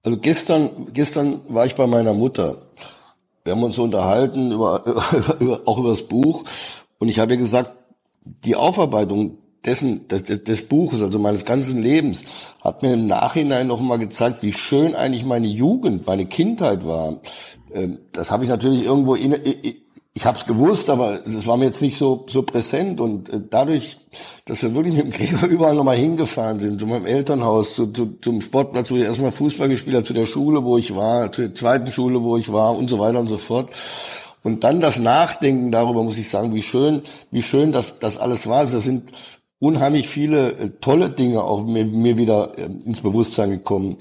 Also 0.03 0.17
gestern, 0.17 0.93
gestern 0.93 1.41
war 1.47 1.65
ich 1.65 1.75
bei 1.75 1.87
meiner 1.87 2.13
Mutter. 2.13 2.57
Wir 3.43 3.53
haben 3.53 3.63
uns 3.63 3.79
unterhalten 3.79 4.51
über, 4.51 4.83
über, 5.13 5.39
über 5.39 5.61
auch 5.65 5.79
über 5.79 5.89
das 5.89 6.03
Buch 6.03 6.43
und 6.99 7.09
ich 7.09 7.17
habe 7.17 7.33
ihr 7.33 7.37
gesagt, 7.37 7.71
die 8.23 8.55
Aufarbeitung 8.55 9.37
dessen, 9.65 10.07
des, 10.07 10.23
des 10.23 10.67
Buches, 10.67 11.01
also 11.01 11.19
meines 11.19 11.45
ganzen 11.45 11.81
Lebens, 11.81 12.23
hat 12.61 12.81
mir 12.81 12.93
im 12.93 13.07
Nachhinein 13.07 13.67
noch 13.67 13.79
mal 13.79 13.97
gezeigt, 13.97 14.41
wie 14.41 14.53
schön 14.53 14.95
eigentlich 14.95 15.25
meine 15.25 15.47
Jugend, 15.47 16.07
meine 16.07 16.25
Kindheit 16.25 16.85
war. 16.85 17.19
Ähm, 17.73 17.99
das 18.11 18.31
habe 18.31 18.43
ich 18.43 18.49
natürlich 18.49 18.83
irgendwo 18.83 19.15
in, 19.15 19.35
ich 20.13 20.25
habe 20.25 20.37
es 20.37 20.45
gewusst, 20.45 20.89
aber 20.89 21.25
es 21.25 21.47
war 21.47 21.55
mir 21.55 21.65
jetzt 21.65 21.81
nicht 21.81 21.97
so 21.97 22.25
so 22.27 22.43
präsent 22.43 22.99
und 22.99 23.29
äh, 23.29 23.39
dadurch, 23.49 23.97
dass 24.45 24.61
wir 24.61 24.75
wirklich 24.75 24.95
mit 24.95 25.05
dem 25.05 25.11
Gregor 25.11 25.43
überall 25.49 25.75
nochmal 25.75 25.95
hingefahren 25.95 26.59
sind, 26.59 26.79
zu 26.79 26.85
meinem 26.85 27.05
Elternhaus, 27.05 27.75
zu, 27.75 27.87
zu, 27.87 28.17
zum 28.19 28.41
Sportplatz, 28.41 28.91
wo 28.91 28.97
ich 28.97 29.03
erstmal 29.03 29.31
Fußball 29.31 29.69
gespielt 29.69 29.95
habe, 29.95 30.05
zu 30.05 30.13
der 30.13 30.25
Schule, 30.25 30.63
wo 30.63 30.77
ich 30.77 30.95
war, 30.95 31.31
zur 31.31 31.55
zweiten 31.55 31.87
Schule, 31.87 32.21
wo 32.21 32.35
ich 32.37 32.51
war 32.51 32.77
und 32.77 32.89
so 32.89 32.99
weiter 32.99 33.19
und 33.19 33.29
so 33.29 33.37
fort. 33.37 33.69
Und 34.43 34.63
dann 34.63 34.81
das 34.81 34.99
Nachdenken 34.99 35.71
darüber, 35.71 36.03
muss 36.03 36.17
ich 36.17 36.27
sagen, 36.27 36.53
wie 36.53 36.63
schön, 36.63 37.03
wie 37.29 37.43
schön 37.43 37.71
das, 37.71 37.99
das 37.99 38.17
alles 38.17 38.47
war. 38.47 38.59
Also 38.59 38.75
das 38.75 38.85
sind 38.85 39.11
unheimlich 39.61 40.09
viele 40.09 40.51
äh, 40.53 40.69
tolle 40.81 41.11
Dinge 41.11 41.43
auch 41.43 41.63
mir, 41.63 41.85
mir 41.85 42.17
wieder 42.17 42.57
äh, 42.57 42.63
ins 42.63 43.01
Bewusstsein 43.01 43.51
gekommen. 43.51 43.97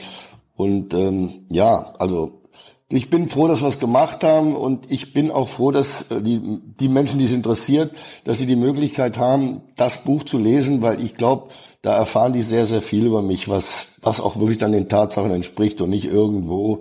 Und 0.56 0.94
ähm, 0.94 1.44
ja, 1.50 1.92
also 1.98 2.40
ich 2.88 3.08
bin 3.10 3.28
froh, 3.28 3.46
dass 3.46 3.60
wir 3.60 3.68
es 3.68 3.78
gemacht 3.78 4.24
haben 4.24 4.56
und 4.56 4.90
ich 4.90 5.12
bin 5.12 5.30
auch 5.30 5.48
froh, 5.48 5.70
dass 5.70 6.02
äh, 6.10 6.22
die, 6.22 6.60
die 6.80 6.88
Menschen, 6.88 7.18
die 7.18 7.26
es 7.26 7.30
interessiert, 7.30 7.94
dass 8.24 8.38
sie 8.38 8.46
die 8.46 8.56
Möglichkeit 8.56 9.18
haben, 9.18 9.60
das 9.76 9.98
Buch 9.98 10.24
zu 10.24 10.38
lesen, 10.38 10.80
weil 10.82 11.00
ich 11.04 11.14
glaube, 11.14 11.48
da 11.82 11.94
erfahren 11.94 12.32
die 12.32 12.42
sehr, 12.42 12.66
sehr 12.66 12.80
viel 12.80 13.06
über 13.06 13.20
mich, 13.20 13.48
was, 13.48 13.88
was 14.00 14.20
auch 14.20 14.36
wirklich 14.40 14.58
dann 14.58 14.72
den 14.72 14.88
Tatsachen 14.88 15.30
entspricht 15.30 15.82
und 15.82 15.90
nicht 15.90 16.06
irgendwo 16.06 16.80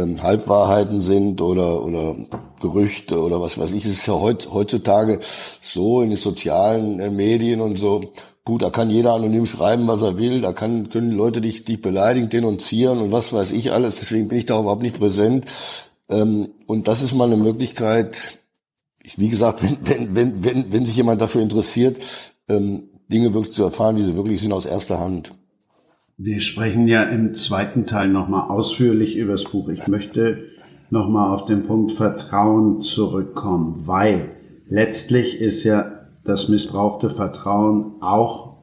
ähm, 0.00 0.22
Halbwahrheiten 0.22 1.00
sind 1.00 1.40
oder, 1.40 1.82
oder 1.84 2.16
Gerüchte 2.60 3.20
oder 3.20 3.40
was 3.40 3.58
weiß 3.58 3.72
ich. 3.72 3.84
Es 3.84 3.92
ist 3.92 4.06
ja 4.06 4.14
heut, 4.14 4.48
heutzutage 4.52 5.20
so 5.60 6.02
in 6.02 6.10
den 6.10 6.16
sozialen 6.16 7.00
äh, 7.00 7.10
Medien 7.10 7.60
und 7.60 7.78
so, 7.78 8.12
Gut, 8.44 8.62
da 8.62 8.70
kann 8.70 8.90
jeder 8.90 9.12
anonym 9.12 9.46
schreiben, 9.46 9.86
was 9.86 10.02
er 10.02 10.16
will. 10.16 10.40
Da 10.40 10.52
kann, 10.52 10.88
können 10.88 11.12
Leute 11.12 11.40
dich, 11.40 11.64
dich 11.64 11.80
beleidigen, 11.80 12.30
denunzieren 12.30 12.98
und 13.00 13.12
was 13.12 13.32
weiß 13.32 13.52
ich 13.52 13.72
alles. 13.72 14.00
Deswegen 14.00 14.28
bin 14.28 14.38
ich 14.38 14.46
da 14.46 14.58
überhaupt 14.58 14.82
nicht 14.82 14.98
präsent. 14.98 15.44
Ähm, 16.08 16.48
und 16.66 16.88
das 16.88 17.02
ist 17.02 17.14
mal 17.14 17.26
eine 17.26 17.36
Möglichkeit, 17.36 18.40
wie 19.16 19.28
gesagt, 19.28 19.62
wenn, 19.82 19.86
wenn, 19.86 20.14
wenn, 20.16 20.44
wenn, 20.44 20.72
wenn 20.72 20.86
sich 20.86 20.96
jemand 20.96 21.20
dafür 21.20 21.42
interessiert, 21.42 21.98
ähm, 22.48 22.88
Dinge 23.08 23.34
wirklich 23.34 23.54
zu 23.54 23.62
erfahren, 23.62 23.96
wie 23.96 24.04
sie 24.04 24.16
wirklich 24.16 24.40
sind, 24.40 24.52
aus 24.52 24.66
erster 24.66 24.98
Hand. 24.98 25.32
Wir 26.22 26.42
sprechen 26.42 26.86
ja 26.86 27.04
im 27.04 27.32
zweiten 27.32 27.86
Teil 27.86 28.10
nochmal 28.10 28.50
ausführlich 28.50 29.16
über 29.16 29.32
das 29.32 29.44
Buch. 29.44 29.70
Ich 29.70 29.88
möchte 29.88 30.50
nochmal 30.90 31.34
auf 31.34 31.46
den 31.46 31.62
Punkt 31.62 31.92
Vertrauen 31.92 32.82
zurückkommen, 32.82 33.84
weil 33.86 34.32
letztlich 34.68 35.40
ist 35.40 35.64
ja 35.64 35.92
das 36.22 36.50
missbrauchte 36.50 37.08
Vertrauen 37.08 38.02
auch 38.02 38.58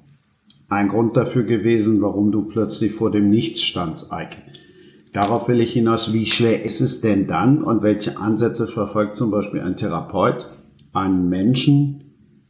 ein 0.70 0.90
Grund 0.90 1.18
dafür 1.18 1.46
gewesen, 1.46 2.00
warum 2.00 2.32
du 2.32 2.44
plötzlich 2.44 2.94
vor 2.94 3.10
dem 3.10 3.32
Nichts 3.32 3.64
standst, 3.64 4.12
Eike. 4.12 4.38
Darauf 5.12 5.48
will 5.48 5.60
ich 5.60 5.74
hinaus, 5.74 6.14
wie 6.14 6.28
schwer 6.28 6.64
ist 6.64 6.80
es 6.80 7.02
denn 7.02 7.26
dann 7.26 7.64
und 7.64 7.82
welche 7.82 8.20
Ansätze 8.20 8.68
verfolgt 8.68 9.18
zum 9.18 9.32
Beispiel 9.32 9.62
ein 9.62 9.78
Therapeut, 9.78 10.46
einen 10.94 11.28
Menschen, 11.28 12.04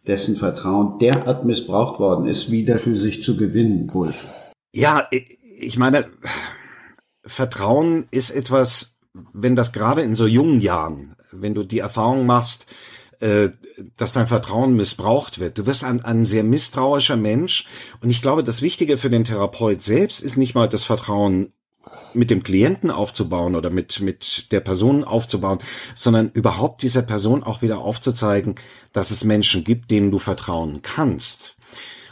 dessen 0.05 0.35
Vertrauen 0.35 0.99
derart 0.99 1.45
missbraucht 1.45 1.97
worden 1.97 2.25
ist, 2.25 2.51
wieder 2.51 2.77
für 2.77 2.97
sich 2.97 3.23
zu 3.23 3.37
gewinnen, 3.37 3.93
Wolf? 3.93 4.46
Ja, 4.77 5.07
ich 5.57 5.79
meine, 5.79 6.11
Vertrauen 7.25 8.05
ist 8.11 8.29
etwas, 8.29 8.99
wenn 9.33 9.55
das 9.55 9.73
gerade 9.73 10.03
in 10.03 10.13
so 10.13 10.27
jungen 10.27 10.61
Jahren, 10.61 11.15
wenn 11.31 11.55
du 11.55 11.63
die 11.63 11.79
Erfahrung 11.79 12.27
machst, 12.27 12.67
äh, 13.19 13.49
dass 13.95 14.13
dein 14.13 14.27
Vertrauen 14.27 14.75
missbraucht 14.75 15.39
wird. 15.39 15.57
Du 15.57 15.65
wirst 15.65 15.83
ein, 15.83 16.05
ein 16.05 16.27
sehr 16.27 16.43
misstrauischer 16.43 17.15
Mensch. 17.15 17.65
Und 18.01 18.11
ich 18.11 18.21
glaube, 18.21 18.43
das 18.43 18.61
Wichtige 18.61 18.97
für 18.97 19.09
den 19.09 19.23
Therapeut 19.23 19.81
selbst 19.81 20.19
ist 20.19 20.37
nicht 20.37 20.53
mal 20.53 20.69
das 20.69 20.83
Vertrauen 20.83 21.53
mit 22.13 22.29
dem 22.29 22.43
Klienten 22.43 22.91
aufzubauen 22.91 23.55
oder 23.55 23.71
mit, 23.71 23.99
mit 24.01 24.51
der 24.51 24.59
Person 24.59 25.03
aufzubauen, 25.03 25.57
sondern 25.95 26.29
überhaupt 26.29 26.83
dieser 26.83 27.01
Person 27.01 27.43
auch 27.43 27.63
wieder 27.63 27.79
aufzuzeigen, 27.79 28.53
dass 28.93 29.09
es 29.09 29.23
Menschen 29.23 29.63
gibt, 29.63 29.89
denen 29.89 30.11
du 30.11 30.19
vertrauen 30.19 30.83
kannst. 30.83 31.56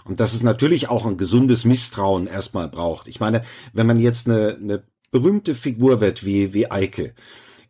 Und 0.06 0.20
dass 0.20 0.34
es 0.34 0.44
natürlich 0.44 0.88
auch 0.88 1.06
ein 1.06 1.18
gesundes 1.18 1.66
Misstrauen 1.66 2.28
erstmal 2.28 2.70
braucht. 2.70 3.08
Ich 3.08 3.20
meine, 3.20 3.42
wenn 3.74 3.88
man 3.88 4.00
jetzt 4.00 4.30
eine, 4.30 4.56
eine 4.56 4.84
berühmte 5.12 5.56
Figur 5.56 6.00
wird 6.00 6.26
wie, 6.26 6.54
wie 6.54 6.72
Eike, 6.72 7.14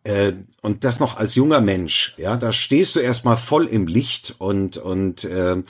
äh, 0.03 0.33
und 0.61 0.83
das 0.83 0.99
noch 0.99 1.17
als 1.17 1.33
junger 1.33 1.61
Mensch, 1.61 2.13
ja, 2.17 2.37
da 2.37 2.53
stehst 2.53 2.95
du 2.95 2.99
erstmal 2.99 3.37
voll 3.37 3.65
im 3.65 3.87
Licht 3.87 4.35
und 4.37 4.77
und 4.77 5.23
äh, 5.23 5.63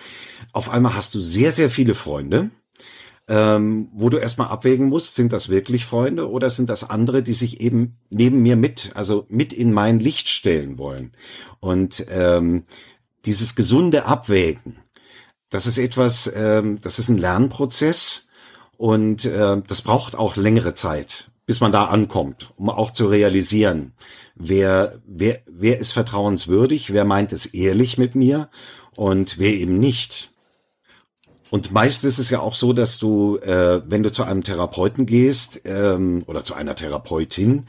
auf 0.51 0.69
einmal 0.69 0.95
hast 0.95 1.15
du 1.15 1.21
sehr 1.21 1.53
sehr 1.53 1.69
viele 1.69 1.95
Freunde, 1.95 2.49
ähm, 3.27 3.89
wo 3.93 4.09
du 4.09 4.17
erstmal 4.17 4.49
abwägen 4.49 4.89
musst, 4.89 5.15
sind 5.15 5.33
das 5.33 5.49
wirklich 5.49 5.85
Freunde 5.85 6.29
oder 6.29 6.49
sind 6.49 6.69
das 6.69 6.89
andere, 6.89 7.23
die 7.23 7.33
sich 7.33 7.61
eben 7.61 7.97
neben 8.09 8.41
mir 8.41 8.55
mit, 8.55 8.91
also 8.95 9.25
mit 9.29 9.53
in 9.53 9.73
mein 9.73 9.99
Licht 9.99 10.29
stellen 10.29 10.77
wollen. 10.77 11.13
Und 11.59 12.05
ähm, 12.09 12.65
dieses 13.25 13.55
gesunde 13.55 14.05
Abwägen, 14.05 14.77
das 15.49 15.67
ist 15.67 15.77
etwas, 15.77 16.31
ähm, 16.35 16.79
das 16.81 16.99
ist 16.99 17.09
ein 17.09 17.17
Lernprozess 17.17 18.27
und 18.77 19.25
äh, 19.25 19.61
das 19.67 19.81
braucht 19.81 20.15
auch 20.15 20.35
längere 20.35 20.73
Zeit, 20.73 21.31
bis 21.45 21.61
man 21.61 21.71
da 21.71 21.85
ankommt, 21.85 22.51
um 22.57 22.69
auch 22.69 22.91
zu 22.91 23.07
realisieren, 23.07 23.93
wer, 24.35 24.99
wer, 25.05 25.41
wer 25.47 25.79
ist 25.79 25.91
vertrauenswürdig, 25.91 26.93
wer 26.93 27.05
meint 27.05 27.31
es 27.33 27.45
ehrlich 27.45 27.97
mit 27.97 28.15
mir 28.15 28.49
und 28.95 29.37
wer 29.37 29.53
eben 29.53 29.79
nicht. 29.79 30.31
Und 31.51 31.71
meist 31.71 32.03
ist 32.03 32.19
es 32.19 32.29
ja 32.29 32.39
auch 32.39 32.55
so, 32.55 32.73
dass 32.73 32.97
du, 32.97 33.37
äh, 33.37 33.81
wenn 33.89 34.03
du 34.03 34.11
zu 34.11 34.23
einem 34.23 34.43
Therapeuten 34.43 35.05
gehst 35.05 35.61
ähm, 35.63 36.23
oder 36.27 36.43
zu 36.43 36.53
einer 36.55 36.75
Therapeutin, 36.75 37.65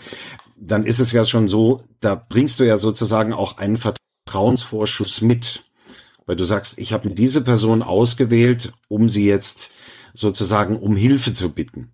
dann 0.57 0.85
ist 0.85 0.99
es 0.99 1.13
ja 1.13 1.25
schon 1.25 1.47
so, 1.49 1.85
da 2.01 2.15
bringst 2.15 2.59
du 2.59 2.65
ja 2.65 2.79
sozusagen 2.79 3.33
auch 3.33 3.59
einen 3.59 3.77
Vertrauensvorschuss 3.77 5.21
mit, 5.21 5.66
weil 6.27 6.37
du 6.37 6.45
sagst, 6.45 6.79
ich 6.79 6.93
habe 6.93 7.11
diese 7.11 7.41
Person 7.41 7.83
ausgewählt, 7.83 8.73
um 8.89 9.09
sie 9.09 9.27
jetzt 9.27 9.71
sozusagen 10.13 10.77
um 10.77 10.97
Hilfe 10.97 11.33
zu 11.33 11.51
bitten. 11.51 11.93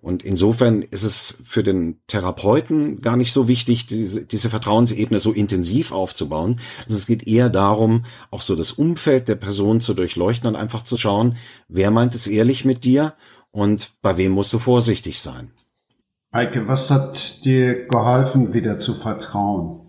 Und 0.00 0.24
insofern 0.24 0.82
ist 0.82 1.02
es 1.02 1.42
für 1.44 1.62
den 1.62 2.00
Therapeuten 2.06 3.00
gar 3.00 3.16
nicht 3.16 3.32
so 3.32 3.48
wichtig, 3.48 3.86
diese, 3.86 4.24
diese 4.24 4.50
Vertrauensebene 4.50 5.20
so 5.20 5.32
intensiv 5.32 5.92
aufzubauen. 5.92 6.58
Also 6.84 6.96
es 6.96 7.06
geht 7.06 7.26
eher 7.26 7.48
darum, 7.48 8.06
auch 8.30 8.42
so 8.42 8.56
das 8.56 8.72
Umfeld 8.72 9.28
der 9.28 9.34
Person 9.36 9.80
zu 9.80 9.94
durchleuchten 9.94 10.48
und 10.48 10.56
einfach 10.56 10.82
zu 10.82 10.96
schauen, 10.96 11.36
wer 11.68 11.90
meint 11.90 12.14
es 12.14 12.26
ehrlich 12.26 12.64
mit 12.64 12.84
dir 12.84 13.14
und 13.50 13.92
bei 14.02 14.16
wem 14.16 14.32
musst 14.32 14.52
du 14.52 14.58
vorsichtig 14.58 15.20
sein. 15.20 15.52
Eike, 16.32 16.66
was 16.66 16.90
hat 16.90 17.44
dir 17.44 17.86
geholfen, 17.86 18.52
wieder 18.52 18.80
zu 18.80 18.94
vertrauen? 18.94 19.80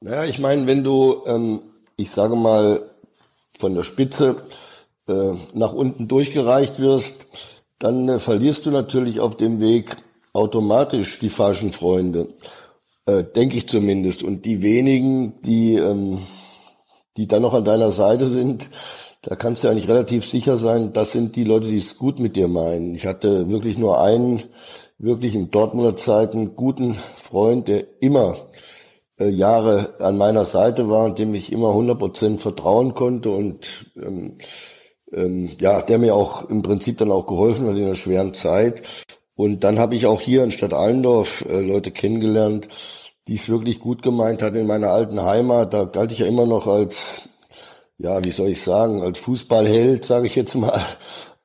Naja, 0.00 0.24
ich 0.24 0.38
meine, 0.38 0.66
wenn 0.66 0.84
du, 0.84 1.22
ähm, 1.26 1.60
ich 1.96 2.10
sage 2.10 2.36
mal, 2.36 2.82
von 3.58 3.74
der 3.74 3.82
Spitze 3.82 4.36
äh, 5.08 5.32
nach 5.54 5.72
unten 5.72 6.08
durchgereicht 6.08 6.78
wirst, 6.78 7.26
dann 7.78 8.08
äh, 8.08 8.18
verlierst 8.18 8.66
du 8.66 8.70
natürlich 8.70 9.20
auf 9.20 9.36
dem 9.36 9.60
Weg 9.60 9.96
automatisch 10.32 11.18
die 11.18 11.30
falschen 11.30 11.72
Freunde, 11.72 12.28
äh, 13.06 13.24
denke 13.24 13.56
ich 13.56 13.68
zumindest. 13.68 14.22
Und 14.22 14.44
die 14.44 14.62
wenigen, 14.62 15.40
die, 15.42 15.74
ähm, 15.74 16.18
die 17.16 17.26
dann 17.26 17.42
noch 17.42 17.54
an 17.54 17.64
deiner 17.64 17.92
Seite 17.92 18.26
sind, 18.26 18.68
da 19.22 19.34
kannst 19.34 19.64
du 19.64 19.68
eigentlich 19.68 19.88
relativ 19.88 20.24
sicher 20.24 20.58
sein, 20.58 20.92
das 20.92 21.12
sind 21.12 21.34
die 21.34 21.44
Leute, 21.44 21.68
die 21.68 21.78
es 21.78 21.96
gut 21.96 22.20
mit 22.20 22.36
dir 22.36 22.46
meinen. 22.46 22.94
Ich 22.94 23.06
hatte 23.06 23.50
wirklich 23.50 23.78
nur 23.78 24.00
einen, 24.00 24.42
wirklich 24.98 25.34
in 25.34 25.50
Dortmunder 25.50 25.96
Zeiten 25.96 26.54
guten 26.54 26.94
Freund, 26.94 27.68
der 27.68 27.84
immer 28.00 28.36
Jahre 29.18 29.94
an 30.00 30.18
meiner 30.18 30.44
Seite 30.44 30.88
war 30.88 31.14
dem 31.14 31.34
ich 31.34 31.52
immer 31.52 31.68
100% 31.68 32.38
vertrauen 32.38 32.94
konnte 32.94 33.30
und 33.30 33.86
ähm, 33.96 34.36
ähm, 35.12 35.48
ja, 35.60 35.82
der 35.82 35.98
mir 35.98 36.14
auch 36.14 36.48
im 36.50 36.62
Prinzip 36.62 36.98
dann 36.98 37.12
auch 37.12 37.26
geholfen 37.26 37.68
hat 37.68 37.76
in 37.76 37.84
einer 37.84 37.94
schweren 37.94 38.34
Zeit. 38.34 38.82
Und 39.34 39.64
dann 39.64 39.78
habe 39.78 39.94
ich 39.94 40.06
auch 40.06 40.20
hier 40.20 40.42
in 40.44 40.50
Stadt 40.50 40.72
Allendorf 40.72 41.44
äh, 41.48 41.60
Leute 41.60 41.90
kennengelernt, 41.90 42.68
die 43.28 43.34
es 43.34 43.48
wirklich 43.48 43.80
gut 43.80 44.02
gemeint 44.02 44.42
hat 44.42 44.54
in 44.54 44.66
meiner 44.66 44.90
alten 44.90 45.22
Heimat. 45.22 45.74
Da 45.74 45.84
galt 45.84 46.12
ich 46.12 46.20
ja 46.20 46.26
immer 46.26 46.46
noch 46.46 46.66
als, 46.66 47.28
ja, 47.98 48.24
wie 48.24 48.30
soll 48.30 48.48
ich 48.48 48.62
sagen, 48.62 49.02
als 49.02 49.18
Fußballheld, 49.18 50.04
sage 50.04 50.26
ich 50.26 50.36
jetzt 50.36 50.54
mal, 50.54 50.80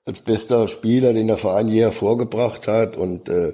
als 0.05 0.21
bester 0.21 0.67
Spieler, 0.67 1.13
den 1.13 1.27
der 1.27 1.37
Verein 1.37 1.67
je 1.67 1.81
hervorgebracht 1.81 2.67
hat. 2.67 2.97
Und 2.97 3.29
äh, 3.29 3.53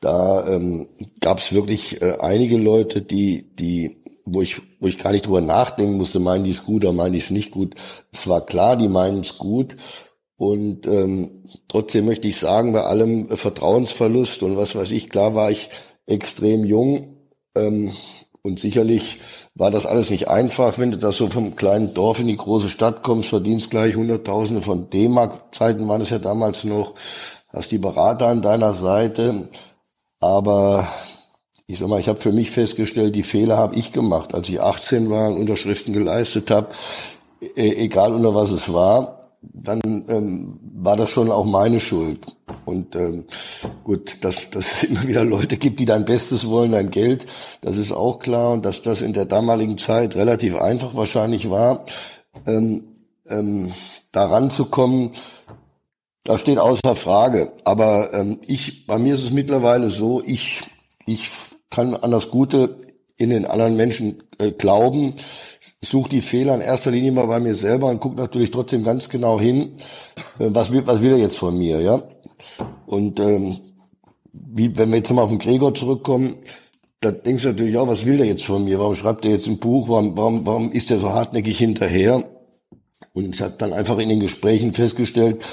da 0.00 0.46
ähm, 0.46 0.88
gab 1.20 1.38
es 1.38 1.52
wirklich 1.52 2.02
äh, 2.02 2.18
einige 2.20 2.58
Leute, 2.58 3.02
die, 3.02 3.54
die 3.54 4.02
wo 4.26 4.42
ich, 4.42 4.60
wo 4.80 4.88
ich 4.88 4.98
gar 4.98 5.12
nicht 5.12 5.26
drüber 5.26 5.40
nachdenken 5.40 5.96
musste, 5.96 6.18
meinen 6.18 6.44
die 6.44 6.50
es 6.50 6.64
gut 6.64 6.84
oder 6.84 6.92
meinen 6.92 7.12
die 7.12 7.20
es 7.20 7.30
nicht 7.30 7.52
gut. 7.52 7.74
Es 8.12 8.28
war 8.28 8.44
klar, 8.44 8.76
die 8.76 8.88
meinen 8.88 9.20
es 9.20 9.38
gut. 9.38 9.76
Und 10.36 10.86
ähm, 10.86 11.44
trotzdem 11.68 12.04
möchte 12.04 12.28
ich 12.28 12.36
sagen, 12.36 12.72
bei 12.72 12.82
allem 12.82 13.28
Vertrauensverlust 13.34 14.42
und 14.42 14.56
was 14.56 14.74
weiß 14.74 14.90
ich, 14.90 15.08
klar 15.08 15.34
war 15.34 15.50
ich 15.50 15.70
extrem 16.06 16.64
jung. 16.64 17.16
Ähm, 17.54 17.90
und 18.46 18.60
sicherlich 18.60 19.18
war 19.54 19.70
das 19.70 19.86
alles 19.86 20.08
nicht 20.10 20.28
einfach, 20.28 20.78
wenn 20.78 20.92
du 20.92 20.98
da 20.98 21.10
so 21.10 21.28
vom 21.28 21.56
kleinen 21.56 21.94
Dorf 21.94 22.20
in 22.20 22.28
die 22.28 22.36
große 22.36 22.68
Stadt 22.68 23.02
kommst, 23.02 23.28
verdienst 23.28 23.70
gleich 23.70 23.96
Hunderttausende 23.96 24.62
von 24.62 24.88
D-Mark-Zeiten 24.88 25.86
waren 25.88 26.00
es 26.00 26.10
ja 26.10 26.18
damals 26.18 26.62
noch, 26.64 26.94
hast 27.48 27.72
die 27.72 27.78
Berater 27.78 28.28
an 28.28 28.42
deiner 28.42 28.72
Seite. 28.72 29.48
Aber 30.20 30.86
ich 31.66 31.80
sag 31.80 31.88
mal, 31.88 31.98
ich 31.98 32.08
habe 32.08 32.20
für 32.20 32.32
mich 32.32 32.52
festgestellt, 32.52 33.16
die 33.16 33.24
Fehler 33.24 33.58
habe 33.58 33.74
ich 33.74 33.90
gemacht, 33.90 34.32
als 34.32 34.48
ich 34.48 34.60
18 34.60 35.10
war 35.10 35.28
und 35.28 35.38
Unterschriften 35.38 35.92
geleistet 35.92 36.50
habe, 36.50 36.68
e 37.40 37.72
egal 37.84 38.14
unter 38.14 38.34
was 38.34 38.52
es 38.52 38.72
war, 38.72 39.15
dann 39.52 39.80
ähm, 40.08 40.58
war 40.74 40.96
das 40.96 41.10
schon 41.10 41.30
auch 41.30 41.44
meine 41.44 41.80
Schuld. 41.80 42.36
Und 42.64 42.96
ähm, 42.96 43.24
gut, 43.84 44.24
dass, 44.24 44.50
dass 44.50 44.72
es 44.72 44.84
immer 44.84 45.06
wieder 45.06 45.24
Leute 45.24 45.56
gibt, 45.56 45.80
die 45.80 45.84
dein 45.84 46.04
Bestes 46.04 46.46
wollen, 46.46 46.72
dein 46.72 46.90
Geld, 46.90 47.26
das 47.62 47.78
ist 47.78 47.92
auch 47.92 48.18
klar. 48.18 48.52
Und 48.52 48.64
dass 48.64 48.82
das 48.82 49.02
in 49.02 49.12
der 49.12 49.26
damaligen 49.26 49.78
Zeit 49.78 50.16
relativ 50.16 50.56
einfach 50.56 50.94
wahrscheinlich 50.94 51.50
war, 51.50 51.84
ähm, 52.46 52.84
ähm, 53.28 53.72
daran 54.12 54.50
zu 54.50 54.66
kommen, 54.66 55.10
da 56.24 56.38
steht 56.38 56.58
außer 56.58 56.96
Frage. 56.96 57.52
Aber 57.64 58.12
ähm, 58.12 58.40
ich, 58.46 58.86
bei 58.86 58.98
mir 58.98 59.14
ist 59.14 59.22
es 59.22 59.30
mittlerweile 59.30 59.90
so, 59.90 60.22
ich, 60.24 60.62
ich 61.06 61.30
kann 61.70 61.94
an 61.94 62.10
das 62.10 62.30
Gute 62.30 62.76
in 63.16 63.30
den 63.30 63.46
anderen 63.46 63.76
Menschen 63.76 64.22
äh, 64.38 64.50
glauben, 64.50 65.14
suche 65.86 66.08
die 66.08 66.20
Fehler 66.20 66.54
in 66.54 66.60
erster 66.60 66.90
Linie 66.90 67.12
mal 67.12 67.26
bei 67.26 67.40
mir 67.40 67.54
selber 67.54 67.88
und 67.88 68.00
gucke 68.00 68.16
natürlich 68.16 68.50
trotzdem 68.50 68.84
ganz 68.84 69.08
genau 69.08 69.40
hin, 69.40 69.76
äh, 70.38 70.48
was, 70.50 70.72
will, 70.72 70.86
was 70.86 71.02
will 71.02 71.12
er 71.12 71.18
jetzt 71.18 71.38
von 71.38 71.56
mir, 71.56 71.80
ja? 71.80 72.02
Und 72.86 73.20
ähm, 73.20 73.56
wie, 74.32 74.76
wenn 74.76 74.90
wir 74.90 74.98
jetzt 74.98 75.12
mal 75.12 75.22
auf 75.22 75.30
den 75.30 75.38
Gregor 75.38 75.74
zurückkommen, 75.74 76.36
da 77.00 77.10
denkst 77.10 77.42
du 77.42 77.50
natürlich 77.50 77.76
auch, 77.76 77.88
was 77.88 78.06
will 78.06 78.16
der 78.16 78.26
jetzt 78.26 78.44
von 78.44 78.64
mir? 78.64 78.78
Warum 78.78 78.94
schreibt 78.94 79.24
er 79.24 79.32
jetzt 79.32 79.46
ein 79.46 79.58
Buch? 79.58 79.88
Warum, 79.88 80.16
warum, 80.16 80.46
warum 80.46 80.72
ist 80.72 80.90
er 80.90 80.98
so 80.98 81.10
hartnäckig 81.10 81.58
hinterher? 81.58 82.24
Und 83.12 83.34
ich 83.34 83.40
habe 83.40 83.54
dann 83.58 83.72
einfach 83.72 83.98
in 83.98 84.08
den 84.08 84.20
Gesprächen 84.20 84.72
festgestellt, 84.72 85.44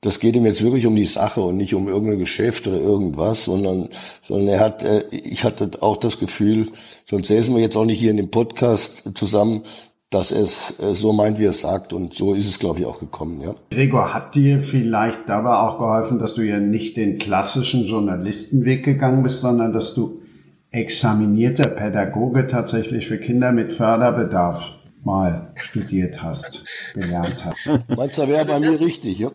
das 0.00 0.20
geht 0.20 0.36
ihm 0.36 0.46
jetzt 0.46 0.62
wirklich 0.62 0.86
um 0.86 0.94
die 0.94 1.04
Sache 1.04 1.40
und 1.40 1.56
nicht 1.56 1.74
um 1.74 1.88
irgendein 1.88 2.20
Geschäft 2.20 2.68
oder 2.68 2.80
irgendwas, 2.80 3.44
sondern, 3.44 3.88
sondern 4.22 4.48
er 4.48 4.60
hat, 4.60 4.84
äh, 4.84 5.02
ich 5.10 5.44
hatte 5.44 5.70
auch 5.80 5.96
das 5.96 6.18
Gefühl, 6.18 6.66
sonst 7.04 7.28
säßen 7.28 7.54
wir 7.54 7.62
jetzt 7.62 7.76
auch 7.76 7.84
nicht 7.84 7.98
hier 7.98 8.12
in 8.12 8.16
dem 8.16 8.30
Podcast 8.30 9.02
zusammen, 9.14 9.62
dass 10.10 10.30
es 10.30 10.78
äh, 10.80 10.94
so 10.94 11.12
meint, 11.12 11.38
wie 11.38 11.44
er 11.44 11.50
es 11.50 11.60
sagt. 11.60 11.92
Und 11.92 12.14
so 12.14 12.34
ist 12.34 12.48
es, 12.48 12.58
glaube 12.58 12.80
ich, 12.80 12.86
auch 12.86 13.00
gekommen, 13.00 13.42
ja. 13.42 13.54
Gregor, 13.70 14.14
hat 14.14 14.34
dir 14.34 14.62
vielleicht 14.62 15.28
dabei 15.28 15.56
auch 15.58 15.78
geholfen, 15.78 16.18
dass 16.18 16.34
du 16.34 16.42
ja 16.42 16.58
nicht 16.58 16.96
den 16.96 17.18
klassischen 17.18 17.84
Journalistenweg 17.84 18.84
gegangen 18.84 19.22
bist, 19.22 19.40
sondern 19.40 19.72
dass 19.72 19.94
du 19.94 20.22
examinierter 20.70 21.70
Pädagoge 21.70 22.46
tatsächlich 22.46 23.08
für 23.08 23.18
Kinder 23.18 23.52
mit 23.52 23.72
Förderbedarf 23.72 24.77
mal 25.08 25.52
studiert 25.56 26.22
hast, 26.22 26.62
gelernt 26.92 27.42
hast. 27.42 27.88
Meinst 27.88 28.18
du, 28.18 28.28
wäre 28.28 28.44
bei 28.44 28.60
mir 28.60 28.78
richtig, 28.78 29.18
ja? 29.18 29.30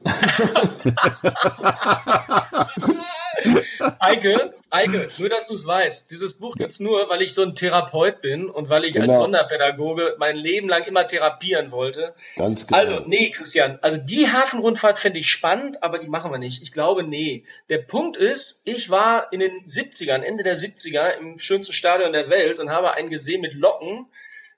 Eike, 4.00 4.54
Eike, 4.70 5.10
nur 5.18 5.30
dass 5.30 5.48
du 5.48 5.56
es 5.56 5.66
weißt, 5.66 6.12
dieses 6.12 6.40
Buch 6.40 6.56
gibt's 6.56 6.80
nur, 6.80 7.10
weil 7.10 7.24
ich 7.24 7.34
so 7.34 7.42
ein 7.42 7.56
Therapeut 7.56 8.22
bin 8.22 8.50
und 8.50 8.70
weil 8.70 8.86
ich 8.86 8.94
Genau. 8.94 9.08
als 9.08 9.16
Sonderpädagoge 9.16 10.16
mein 10.20 10.36
Leben 10.36 10.70
lang 10.70 10.84
immer 10.84 11.08
therapieren 11.08 11.72
wollte. 11.72 12.14
Ganz 12.36 12.68
genau. 12.68 12.80
Also, 12.80 13.10
nee, 13.10 13.32
Christian, 13.32 13.80
also 13.82 13.98
die 13.98 14.28
Hafenrundfahrt 14.32 15.00
fände 15.00 15.18
ich 15.18 15.28
spannend, 15.28 15.82
aber 15.82 15.98
die 15.98 16.08
machen 16.08 16.32
wir 16.32 16.38
nicht. 16.38 16.62
Ich 16.62 16.72
glaube, 16.72 17.04
nee. 17.04 17.46
Der 17.70 17.80
Punkt 17.80 18.16
ist, 18.16 18.62
ich 18.66 18.92
war 18.92 19.34
in 19.34 19.40
den 19.40 19.52
70ern, 19.66 20.22
Ende 20.22 20.44
der 20.44 20.56
70er, 20.56 21.18
im 21.18 21.40
schönsten 21.40 21.74
Stadion 21.74 22.14
der 22.14 22.30
Welt 22.30 22.60
und 22.60 22.70
habe 22.70 22.94
einen 22.94 23.10
gesehen 23.10 23.42
mit 23.42 23.56
Locken, 23.56 24.06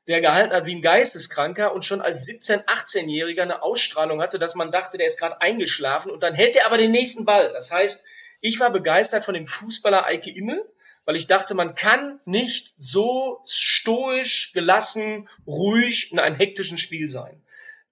der 0.07 0.21
gehalten 0.21 0.53
hat 0.53 0.65
wie 0.65 0.75
ein 0.75 0.81
Geisteskranker 0.81 1.73
und 1.73 1.83
schon 1.83 2.01
als 2.01 2.27
17-, 2.27 2.65
18-Jähriger 2.65 3.41
eine 3.41 3.63
Ausstrahlung 3.63 4.21
hatte, 4.21 4.39
dass 4.39 4.55
man 4.55 4.71
dachte, 4.71 4.97
der 4.97 5.07
ist 5.07 5.19
gerade 5.19 5.41
eingeschlafen 5.41 6.11
und 6.11 6.21
dann 6.21 6.35
hält 6.35 6.55
er 6.55 6.67
aber 6.67 6.77
den 6.77 6.91
nächsten 6.91 7.25
Ball. 7.25 7.51
Das 7.53 7.71
heißt, 7.71 8.05
ich 8.41 8.59
war 8.59 8.69
begeistert 8.69 9.25
von 9.25 9.33
dem 9.33 9.47
Fußballer 9.47 10.05
Eike 10.05 10.29
Immel, 10.29 10.63
weil 11.05 11.15
ich 11.15 11.27
dachte, 11.27 11.55
man 11.55 11.75
kann 11.75 12.19
nicht 12.25 12.73
so 12.77 13.41
stoisch, 13.47 14.51
gelassen, 14.53 15.29
ruhig 15.47 16.11
in 16.11 16.19
einem 16.19 16.35
hektischen 16.35 16.77
Spiel 16.77 17.09
sein. 17.09 17.41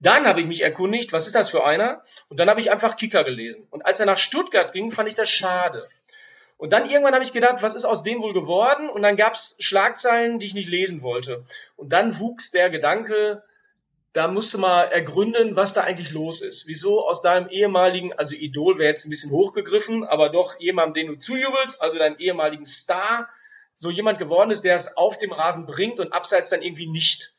Dann 0.00 0.26
habe 0.26 0.40
ich 0.40 0.46
mich 0.46 0.62
erkundigt, 0.62 1.12
was 1.12 1.26
ist 1.26 1.34
das 1.34 1.48
für 1.48 1.64
einer? 1.64 2.04
Und 2.28 2.38
dann 2.38 2.50
habe 2.50 2.60
ich 2.60 2.70
einfach 2.70 2.96
Kicker 2.96 3.24
gelesen. 3.24 3.66
Und 3.70 3.86
als 3.86 4.00
er 4.00 4.06
nach 4.06 4.18
Stuttgart 4.18 4.72
ging, 4.72 4.90
fand 4.90 5.08
ich 5.08 5.14
das 5.14 5.30
schade. 5.30 5.88
Und 6.64 6.70
dann 6.70 6.88
irgendwann 6.88 7.12
habe 7.12 7.24
ich 7.24 7.34
gedacht, 7.34 7.62
was 7.62 7.74
ist 7.74 7.84
aus 7.84 8.04
dem 8.04 8.22
wohl 8.22 8.32
geworden? 8.32 8.88
Und 8.88 9.02
dann 9.02 9.18
gab 9.18 9.34
es 9.34 9.58
Schlagzeilen, 9.60 10.38
die 10.38 10.46
ich 10.46 10.54
nicht 10.54 10.70
lesen 10.70 11.02
wollte. 11.02 11.44
Und 11.76 11.92
dann 11.92 12.18
wuchs 12.18 12.52
der 12.52 12.70
Gedanke, 12.70 13.42
da 14.14 14.28
musst 14.28 14.54
du 14.54 14.58
mal 14.58 14.84
ergründen, 14.84 15.56
was 15.56 15.74
da 15.74 15.82
eigentlich 15.82 16.12
los 16.12 16.40
ist. 16.40 16.66
Wieso 16.66 17.06
aus 17.06 17.20
deinem 17.20 17.50
ehemaligen, 17.50 18.14
also 18.14 18.34
Idol 18.34 18.78
wäre 18.78 18.88
jetzt 18.88 19.04
ein 19.04 19.10
bisschen 19.10 19.30
hochgegriffen, 19.30 20.04
aber 20.04 20.30
doch 20.30 20.58
jemandem, 20.58 20.94
den 20.94 21.06
du 21.08 21.18
zujubelst, 21.18 21.82
also 21.82 21.98
deinem 21.98 22.16
ehemaligen 22.16 22.64
Star, 22.64 23.28
so 23.74 23.90
jemand 23.90 24.18
geworden 24.18 24.50
ist, 24.50 24.64
der 24.64 24.74
es 24.74 24.96
auf 24.96 25.18
dem 25.18 25.32
Rasen 25.32 25.66
bringt 25.66 26.00
und 26.00 26.14
abseits 26.14 26.48
dann 26.48 26.62
irgendwie 26.62 26.86
nicht. 26.86 27.34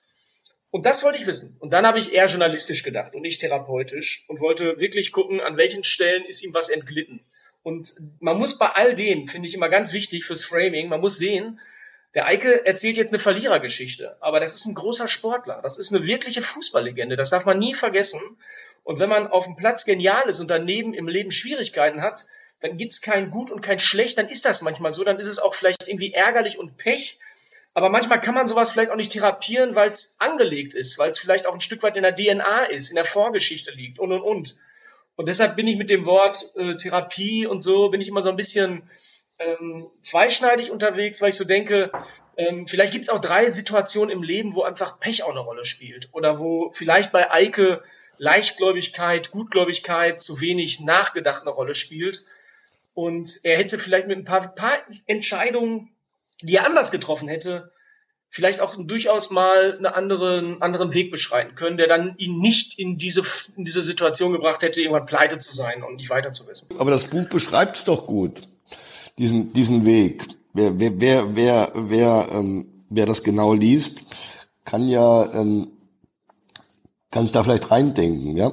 Und 0.70 0.86
das 0.86 1.04
wollte 1.04 1.18
ich 1.18 1.26
wissen. 1.26 1.58
Und 1.60 1.72
dann 1.72 1.88
habe 1.88 1.98
ich 1.98 2.14
eher 2.14 2.28
journalistisch 2.28 2.84
gedacht 2.84 3.16
und 3.16 3.24
nicht 3.24 3.42
therapeutisch 3.42 4.24
und 4.28 4.40
wollte 4.40 4.80
wirklich 4.80 5.12
gucken, 5.12 5.42
an 5.42 5.58
welchen 5.58 5.84
Stellen 5.84 6.24
ist 6.26 6.44
ihm 6.44 6.54
was 6.54 6.70
entglitten. 6.70 7.26
Und 7.66 7.96
man 8.20 8.38
muss 8.38 8.60
bei 8.60 8.68
all 8.68 8.94
dem, 8.94 9.28
finde 9.28 9.48
ich 9.48 9.56
immer 9.56 9.70
ganz 9.70 9.92
wichtig 9.92 10.24
fürs 10.24 10.44
Framing, 10.46 10.88
man 10.88 11.02
muss 11.02 11.18
sehen, 11.18 11.60
der 12.14 12.28
Eike 12.28 12.64
erzählt 12.64 12.96
jetzt 12.96 13.12
eine 13.12 13.18
Verlierergeschichte, 13.18 14.22
aber 14.22 14.40
das 14.40 14.54
ist 14.54 14.68
ein 14.68 14.76
großer 14.76 15.08
Sportler. 15.08 15.62
Das 15.64 15.76
ist 15.80 15.92
eine 15.92 16.06
wirkliche 16.06 16.44
Fußballlegende. 16.44 17.16
Das 17.16 17.32
darf 17.32 17.44
man 17.46 17.58
nie 17.58 17.74
vergessen. 17.74 18.22
Und 18.84 19.00
wenn 19.00 19.10
man 19.10 19.26
auf 19.26 19.46
dem 19.46 19.56
Platz 19.56 19.84
genial 19.84 20.30
ist 20.30 20.40
und 20.40 20.52
daneben 20.52 20.94
im 20.94 21.08
Leben 21.08 21.32
Schwierigkeiten 21.32 22.04
hat, 22.04 22.28
dann 22.60 22.78
gibt's 22.78 23.02
kein 23.02 23.32
Gut 23.32 23.50
und 23.50 23.62
kein 23.62 23.80
Schlecht. 23.80 24.20
Dann 24.20 24.30
ist 24.30 24.46
das 24.46 24.62
manchmal 24.62 24.92
so. 24.92 25.04
Dann 25.04 25.18
ist 25.18 25.28
es 25.28 25.40
auch 25.40 25.56
vielleicht 25.56 25.88
irgendwie 25.88 26.14
ärgerlich 26.14 26.60
und 26.60 26.78
Pech. 26.78 27.18
Aber 27.74 27.90
manchmal 27.90 28.22
kann 28.22 28.36
man 28.36 28.46
sowas 28.46 28.70
vielleicht 28.70 28.92
auch 28.92 28.96
nicht 28.96 29.12
therapieren, 29.12 29.74
weil 29.74 29.90
es 29.90 30.18
angelegt 30.20 30.76
ist, 30.76 31.00
weil 31.00 31.10
es 31.10 31.18
vielleicht 31.18 31.48
auch 31.48 31.54
ein 31.56 31.62
Stück 31.62 31.82
weit 31.82 31.96
in 31.96 32.04
der 32.04 32.16
DNA 32.16 32.66
ist, 32.66 32.90
in 32.90 32.96
der 32.96 33.06
Vorgeschichte 33.06 33.72
liegt 33.72 33.98
und 33.98 34.12
und 34.12 34.22
und. 34.22 34.56
Und 35.16 35.28
deshalb 35.28 35.56
bin 35.56 35.68
ich 35.68 35.78
mit 35.78 35.90
dem 35.90 36.06
Wort 36.06 36.52
äh, 36.56 36.76
Therapie 36.76 37.46
und 37.46 37.62
so, 37.62 37.90
bin 37.90 38.02
ich 38.02 38.08
immer 38.08 38.22
so 38.22 38.30
ein 38.30 38.36
bisschen 38.36 38.90
ähm, 39.40 39.88
zweischneidig 40.02 40.72
unterwegs, 40.72 41.22
weil 41.22 41.30
ich 41.30 41.36
so 41.36 41.46
denke, 41.46 41.92
ähm, 42.38 42.68
vielleicht 42.68 42.92
gibt 42.92 43.04
es 43.04 43.10
auch 43.10 43.22
drei 43.22 43.50
Situationen 43.50 44.10
im 44.10 44.24
Leben, 44.24 44.56
wo 44.56 44.64
einfach 44.64 45.00
Pech 45.00 45.24
auch 45.24 45.32
eine 45.32 45.40
Rolle 45.40 45.66
spielt. 45.66 46.10
Oder 46.12 46.40
wo 46.40 46.72
vielleicht 46.72 47.12
bei 47.12 47.32
Eike 47.32 47.82
Leichtgläubigkeit, 48.18 49.32
Gutgläubigkeit, 49.32 50.22
zu 50.22 50.40
wenig 50.40 50.80
nachgedacht 50.80 51.42
eine 51.42 51.52
Rolle 51.52 51.76
spielt. 51.76 52.24
Und 52.94 53.40
er 53.44 53.58
hätte 53.58 53.78
vielleicht 53.78 54.08
mit 54.08 54.18
ein 54.18 54.26
paar, 54.26 54.48
paar 54.48 54.78
Entscheidungen, 55.06 55.90
die 56.42 56.56
er 56.56 56.66
anders 56.66 56.92
getroffen 56.92 57.28
hätte, 57.28 57.72
vielleicht 58.36 58.60
auch 58.60 58.76
durchaus 58.78 59.32
mal 59.32 59.78
einen 59.78 59.86
anderen, 59.86 60.62
anderen 60.62 60.94
Weg 60.94 61.10
beschreiten 61.10 61.56
können, 61.56 61.78
der 61.78 61.88
dann 61.88 62.18
ihn 62.18 62.42
nicht 62.42 62.78
in 62.78 62.98
diese, 62.98 63.22
in 63.56 63.64
diese 63.64 63.82
Situation 63.82 64.34
gebracht 64.34 64.62
hätte, 64.62 64.82
irgendwann 64.82 65.06
pleite 65.06 65.40
zu 65.40 65.56
sein 65.56 65.84
und 65.84 65.96
nicht 65.96 66.10
weiter 66.10 66.34
zu 66.34 66.46
wissen. 66.46 66.68
Aber 66.78 66.92
das 66.92 67.06
Buch 67.06 67.30
beschreibt 67.30 67.78
es 67.78 67.86
doch 67.86 68.06
gut 68.06 68.42
diesen, 69.18 69.54
diesen 69.54 69.86
Weg. 69.86 70.26
Wer, 70.52 70.78
wer, 70.78 71.00
wer, 71.00 71.36
wer, 71.38 71.72
wer, 71.76 72.28
ähm, 72.34 72.84
wer 72.90 73.06
das 73.06 73.24
genau 73.24 73.54
liest, 73.54 74.02
kann 74.66 74.90
ja, 74.90 75.32
ähm, 75.34 75.70
kann 77.12 77.24
es 77.24 77.32
da 77.32 77.42
vielleicht 77.42 77.72
reindenken, 77.72 78.36
ja. 78.36 78.52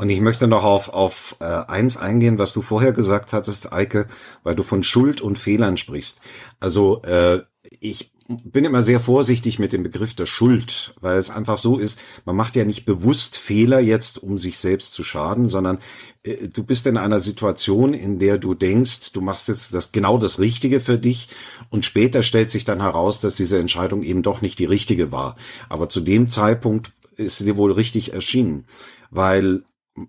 Und 0.00 0.08
ich 0.08 0.22
möchte 0.22 0.48
noch 0.48 0.64
auf, 0.64 0.88
auf 0.88 1.36
äh, 1.40 1.44
eins 1.44 1.98
eingehen, 1.98 2.38
was 2.38 2.54
du 2.54 2.62
vorher 2.62 2.92
gesagt 2.92 3.34
hattest, 3.34 3.70
Eike, 3.70 4.06
weil 4.42 4.54
du 4.54 4.62
von 4.62 4.82
Schuld 4.82 5.20
und 5.20 5.38
Fehlern 5.38 5.76
sprichst. 5.76 6.22
Also 6.58 7.02
äh, 7.02 7.42
ich 7.80 8.10
bin 8.26 8.64
immer 8.64 8.82
sehr 8.82 8.98
vorsichtig 8.98 9.58
mit 9.58 9.74
dem 9.74 9.82
Begriff 9.82 10.14
der 10.14 10.24
Schuld, 10.24 10.94
weil 11.02 11.18
es 11.18 11.28
einfach 11.28 11.58
so 11.58 11.76
ist, 11.76 11.98
man 12.24 12.34
macht 12.34 12.56
ja 12.56 12.64
nicht 12.64 12.86
bewusst 12.86 13.36
Fehler 13.36 13.78
jetzt, 13.78 14.22
um 14.22 14.38
sich 14.38 14.56
selbst 14.56 14.94
zu 14.94 15.04
schaden, 15.04 15.50
sondern 15.50 15.80
äh, 16.22 16.48
du 16.48 16.64
bist 16.64 16.86
in 16.86 16.96
einer 16.96 17.18
Situation, 17.18 17.92
in 17.92 18.18
der 18.18 18.38
du 18.38 18.54
denkst, 18.54 19.12
du 19.12 19.20
machst 19.20 19.48
jetzt 19.48 19.74
das 19.74 19.92
genau 19.92 20.16
das 20.16 20.38
Richtige 20.38 20.80
für 20.80 20.96
dich 20.96 21.28
und 21.68 21.84
später 21.84 22.22
stellt 22.22 22.50
sich 22.50 22.64
dann 22.64 22.80
heraus, 22.80 23.20
dass 23.20 23.36
diese 23.36 23.58
Entscheidung 23.58 24.02
eben 24.02 24.22
doch 24.22 24.40
nicht 24.40 24.60
die 24.60 24.64
richtige 24.64 25.12
war. 25.12 25.36
Aber 25.68 25.90
zu 25.90 26.00
dem 26.00 26.26
Zeitpunkt 26.26 26.90
ist 27.16 27.36
sie 27.36 27.44
dir 27.44 27.58
wohl 27.58 27.72
richtig 27.72 28.14
erschienen, 28.14 28.64
weil 29.10 29.62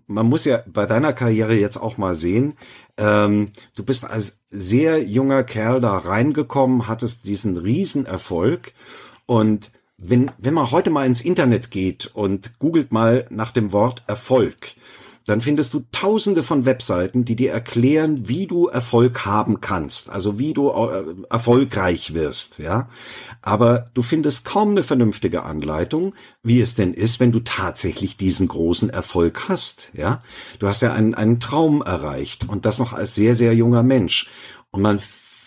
man 0.06 0.28
muss 0.28 0.44
ja 0.44 0.62
bei 0.66 0.86
deiner 0.86 1.12
Karriere 1.12 1.54
jetzt 1.54 1.76
auch 1.76 1.98
mal 1.98 2.14
sehen, 2.14 2.54
ähm, 2.96 3.50
du 3.76 3.84
bist 3.84 4.04
als 4.04 4.42
sehr 4.50 5.02
junger 5.02 5.44
Kerl 5.44 5.80
da 5.80 5.98
reingekommen, 5.98 6.88
hattest 6.88 7.26
diesen 7.26 7.56
Riesenerfolg. 7.56 8.72
Und 9.26 9.70
wenn, 9.96 10.30
wenn 10.38 10.54
man 10.54 10.70
heute 10.70 10.90
mal 10.90 11.06
ins 11.06 11.20
Internet 11.20 11.70
geht 11.70 12.10
und 12.14 12.58
googelt 12.58 12.92
mal 12.92 13.26
nach 13.30 13.52
dem 13.52 13.72
Wort 13.72 14.02
Erfolg, 14.06 14.74
dann 15.26 15.40
findest 15.40 15.74
du 15.74 15.84
tausende 15.92 16.42
von 16.42 16.64
Webseiten, 16.64 17.24
die 17.24 17.36
dir 17.36 17.52
erklären, 17.52 18.28
wie 18.28 18.46
du 18.46 18.66
Erfolg 18.66 19.24
haben 19.24 19.60
kannst, 19.60 20.10
also 20.10 20.38
wie 20.38 20.52
du 20.52 20.70
äh, 20.70 21.04
erfolgreich 21.30 22.14
wirst, 22.14 22.58
ja. 22.58 22.88
Aber 23.40 23.90
du 23.94 24.02
findest 24.02 24.44
kaum 24.44 24.70
eine 24.70 24.82
vernünftige 24.82 25.44
Anleitung, 25.44 26.14
wie 26.42 26.60
es 26.60 26.74
denn 26.74 26.92
ist, 26.92 27.20
wenn 27.20 27.32
du 27.32 27.40
tatsächlich 27.40 28.16
diesen 28.16 28.48
großen 28.48 28.90
Erfolg 28.90 29.48
hast, 29.48 29.92
ja. 29.94 30.22
Du 30.58 30.66
hast 30.66 30.82
ja 30.82 30.92
einen, 30.92 31.14
einen 31.14 31.40
Traum 31.40 31.82
erreicht 31.82 32.48
und 32.48 32.66
das 32.66 32.78
noch 32.78 32.92
als 32.92 33.14
sehr, 33.14 33.34
sehr 33.34 33.54
junger 33.54 33.82
Mensch. 33.82 34.28
Und 34.70 34.82
man 34.82 35.00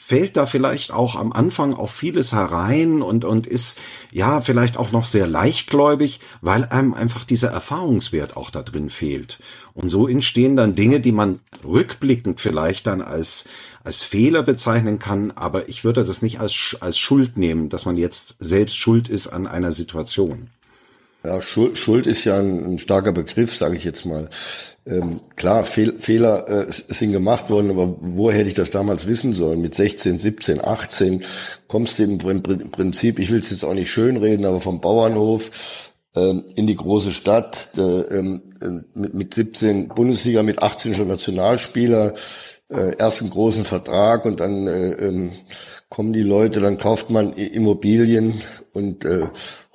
fällt 0.07 0.37
da 0.37 0.45
vielleicht 0.45 0.93
auch 0.93 1.15
am 1.15 1.33
Anfang 1.33 1.73
auf 1.73 1.91
vieles 1.91 2.31
herein 2.31 3.01
und, 3.01 3.25
und 3.25 3.47
ist 3.47 3.79
ja 4.11 4.39
vielleicht 4.39 4.77
auch 4.77 4.91
noch 4.91 5.07
sehr 5.07 5.25
leichtgläubig, 5.25 6.19
weil 6.41 6.65
einem 6.65 6.93
einfach 6.93 7.25
dieser 7.25 7.49
Erfahrungswert 7.49 8.37
auch 8.37 8.51
da 8.51 8.61
drin 8.61 8.91
fehlt. 8.91 9.39
Und 9.73 9.89
so 9.89 10.07
entstehen 10.07 10.55
dann 10.55 10.75
Dinge, 10.75 10.99
die 10.99 11.11
man 11.11 11.39
rückblickend 11.63 12.39
vielleicht 12.39 12.85
dann 12.85 13.01
als, 13.01 13.45
als 13.83 14.03
Fehler 14.03 14.43
bezeichnen 14.43 14.99
kann, 14.99 15.31
aber 15.31 15.69
ich 15.69 15.83
würde 15.83 16.05
das 16.05 16.21
nicht 16.21 16.39
als, 16.39 16.77
als 16.81 16.99
Schuld 16.99 17.35
nehmen, 17.37 17.69
dass 17.69 17.85
man 17.85 17.97
jetzt 17.97 18.35
selbst 18.39 18.77
schuld 18.77 19.09
ist 19.09 19.25
an 19.25 19.47
einer 19.47 19.71
Situation. 19.71 20.51
Ja, 21.23 21.41
Schuld, 21.41 21.79
Schuld 21.79 22.05
ist 22.05 22.25
ja 22.25 22.37
ein, 22.37 22.73
ein 22.73 22.77
starker 22.77 23.11
Begriff, 23.11 23.55
sage 23.55 23.75
ich 23.75 23.83
jetzt 23.83 24.05
mal. 24.05 24.29
Ähm, 24.87 25.21
klar, 25.35 25.63
Fehl, 25.63 25.95
Fehler 25.97 26.47
äh, 26.47 26.65
sind 26.69 27.11
gemacht 27.11 27.49
worden, 27.49 27.71
aber 27.71 27.95
wo 28.01 28.29
hätte 28.29 28.49
ich 28.49 28.53
das 28.53 28.69
damals 28.69 29.07
wissen 29.07 29.33
sollen? 29.33 29.61
Mit 29.61 29.73
16, 29.73 30.19
17, 30.19 30.63
18 30.63 31.23
kommst 31.67 31.97
du 31.97 32.03
im 32.03 32.17
Prinzip, 32.19 33.17
ich 33.17 33.31
will 33.31 33.39
es 33.39 33.49
jetzt 33.49 33.65
auch 33.65 33.73
nicht 33.73 33.89
schönreden, 33.89 34.45
aber 34.45 34.61
vom 34.61 34.81
Bauernhof 34.81 35.91
ähm, 36.15 36.43
in 36.55 36.67
die 36.67 36.75
große 36.75 37.11
Stadt, 37.11 37.69
äh, 37.77 38.21
mit, 38.93 39.13
mit 39.13 39.33
17 39.33 39.89
Bundesliga, 39.89 40.43
mit 40.43 40.61
18 40.61 40.93
schon 40.93 41.07
Nationalspieler, 41.07 42.13
äh, 42.69 42.95
ersten 42.97 43.29
großen 43.29 43.65
Vertrag 43.65 44.25
und 44.25 44.39
dann 44.39 44.67
äh, 44.67 44.91
ähm, 44.93 45.31
kommen 45.89 46.13
die 46.13 46.21
Leute, 46.21 46.61
dann 46.61 46.77
kauft 46.77 47.09
man 47.09 47.33
Immobilien 47.33 48.33
und 48.73 49.03
äh, 49.05 49.25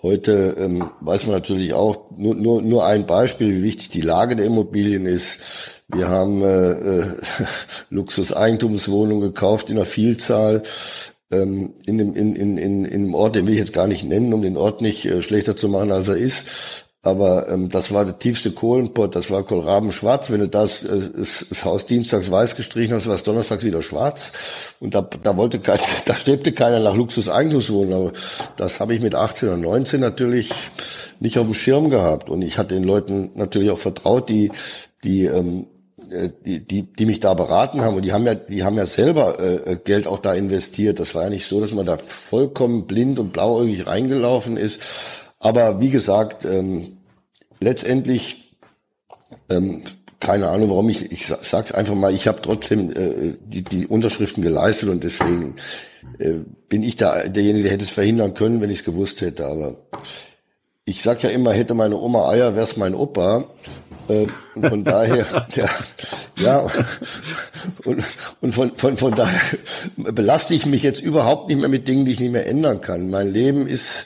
heute 0.02 0.56
ähm, 0.58 0.90
weiß 1.00 1.26
man 1.26 1.36
natürlich 1.36 1.74
auch 1.74 2.10
nur, 2.16 2.34
nur, 2.34 2.62
nur 2.62 2.86
ein 2.86 3.06
Beispiel, 3.06 3.56
wie 3.56 3.62
wichtig 3.62 3.90
die 3.90 4.00
Lage 4.00 4.36
der 4.36 4.46
Immobilien 4.46 5.06
ist. 5.06 5.82
Wir 5.88 6.08
haben 6.08 6.42
äh, 6.42 6.70
äh, 6.70 7.04
Luxus-Eigentumswohnungen 7.90 9.22
gekauft 9.22 9.70
in 9.70 9.76
einer 9.76 9.86
Vielzahl 9.86 10.62
ähm, 11.30 11.74
in, 11.86 11.98
dem, 11.98 12.14
in, 12.14 12.34
in, 12.34 12.58
in, 12.58 12.84
in 12.84 13.04
einem 13.04 13.14
Ort, 13.14 13.36
den 13.36 13.46
will 13.46 13.54
ich 13.54 13.60
jetzt 13.60 13.72
gar 13.72 13.86
nicht 13.86 14.04
nennen, 14.04 14.32
um 14.32 14.42
den 14.42 14.56
Ort 14.56 14.80
nicht 14.80 15.06
äh, 15.06 15.22
schlechter 15.22 15.56
zu 15.56 15.68
machen, 15.68 15.92
als 15.92 16.08
er 16.08 16.16
ist. 16.16 16.86
Aber 17.02 17.48
ähm, 17.48 17.70
das 17.70 17.94
war 17.94 18.04
der 18.04 18.18
tiefste 18.18 18.52
Kohlenpott, 18.52 19.14
das 19.16 19.30
war 19.30 19.42
Kohlraben 19.42 19.90
schwarz. 19.90 20.30
Wenn 20.30 20.40
du 20.40 20.48
das, 20.48 20.84
äh, 20.84 21.10
das, 21.16 21.46
das 21.48 21.64
Haus 21.64 21.86
dienstags 21.86 22.30
weiß 22.30 22.56
gestrichen 22.56 22.94
hast, 22.94 23.06
war 23.06 23.14
es 23.14 23.22
donnerstags 23.22 23.64
wieder 23.64 23.82
schwarz. 23.82 24.32
Und 24.80 24.94
da, 24.94 25.08
da 25.22 25.36
wollte 25.38 25.60
kein, 25.60 25.78
da 26.04 26.14
strebte 26.14 26.52
keiner 26.52 26.78
nach 26.80 26.94
Luxus-Eigentumswohnung. 26.94 27.94
Aber 27.94 28.12
das 28.56 28.80
habe 28.80 28.94
ich 28.94 29.00
mit 29.00 29.14
18 29.14 29.48
oder 29.48 29.56
19 29.56 29.98
natürlich 29.98 30.50
nicht 31.20 31.38
auf 31.38 31.46
dem 31.46 31.54
Schirm 31.54 31.88
gehabt. 31.88 32.28
Und 32.28 32.42
ich 32.42 32.58
hatte 32.58 32.74
den 32.74 32.84
Leuten 32.84 33.30
natürlich 33.34 33.70
auch 33.70 33.78
vertraut, 33.78 34.28
die, 34.28 34.52
die 35.02 35.24
ähm, 35.24 35.68
äh, 36.10 36.28
die, 36.44 36.60
die, 36.66 36.82
die 36.82 37.06
mich 37.06 37.20
da 37.20 37.32
beraten 37.32 37.80
haben 37.80 37.96
und 37.96 38.04
die 38.04 38.12
haben 38.12 38.26
ja, 38.26 38.34
die 38.34 38.62
haben 38.62 38.76
ja 38.76 38.86
selber 38.86 39.38
äh, 39.40 39.76
Geld 39.76 40.06
auch 40.06 40.18
da 40.18 40.34
investiert. 40.34 41.00
Das 41.00 41.14
war 41.14 41.24
ja 41.24 41.30
nicht 41.30 41.46
so, 41.46 41.62
dass 41.62 41.72
man 41.72 41.86
da 41.86 41.96
vollkommen 41.96 42.86
blind 42.86 43.18
und 43.18 43.32
blauäugig 43.32 43.86
reingelaufen 43.86 44.58
ist. 44.58 44.80
Aber 45.40 45.81
wie 45.81 45.90
gesagt, 45.90 46.44
ähm, 46.44 46.98
letztendlich 47.59 48.57
ähm, 49.48 49.83
keine 50.20 50.48
Ahnung, 50.48 50.68
warum 50.68 50.88
ich 50.90 51.11
ich 51.11 51.26
sag's 51.26 51.72
einfach 51.72 51.94
mal, 51.94 52.14
ich 52.14 52.29
habe 52.29 52.42
trotzdem 52.42 52.90
äh, 52.90 53.37
die 53.42 53.62
die 53.62 53.87
Unterschriften 53.87 54.42
geleistet 54.42 54.90
und 54.90 55.03
deswegen 55.03 55.57
äh, 56.18 56.35
bin 56.68 56.83
ich 56.83 56.96
da 56.96 57.26
derjenige, 57.26 57.64
der 57.64 57.72
hätte 57.72 57.85
es 57.85 57.90
verhindern 57.90 58.35
können, 58.35 58.61
wenn 58.61 58.70
ich 58.70 58.81
es 58.81 58.85
gewusst 58.85 59.22
hätte. 59.22 59.46
Aber 59.46 59.76
ich 60.85 61.03
sag 61.03 61.22
ja 61.22 61.31
immer, 61.31 61.53
hätte 61.53 61.74
meine 61.74 61.96
Oma 61.96 62.29
Eier, 62.29 62.55
wär's 62.55 62.76
mein 62.76 62.94
Opa. 62.94 63.44
Äh, 64.09 64.26
und 64.55 64.66
von 64.66 64.85
daher, 64.85 65.46
ja, 65.55 65.68
ja 66.38 66.70
und, 67.85 68.05
und 68.40 68.55
von, 68.55 68.76
von, 68.76 68.96
von 68.98 69.14
daher 69.14 69.59
belaste 69.96 70.53
ich 70.55 70.66
mich 70.66 70.83
jetzt 70.83 71.00
überhaupt 71.00 71.48
nicht 71.48 71.61
mehr 71.61 71.68
mit 71.68 71.88
Dingen, 71.88 72.05
die 72.05 72.12
ich 72.12 72.20
nicht 72.20 72.33
mehr 72.33 72.46
ändern 72.46 72.83
kann. 72.83 73.09
Mein 73.09 73.33
Leben 73.33 73.66
ist 73.66 74.05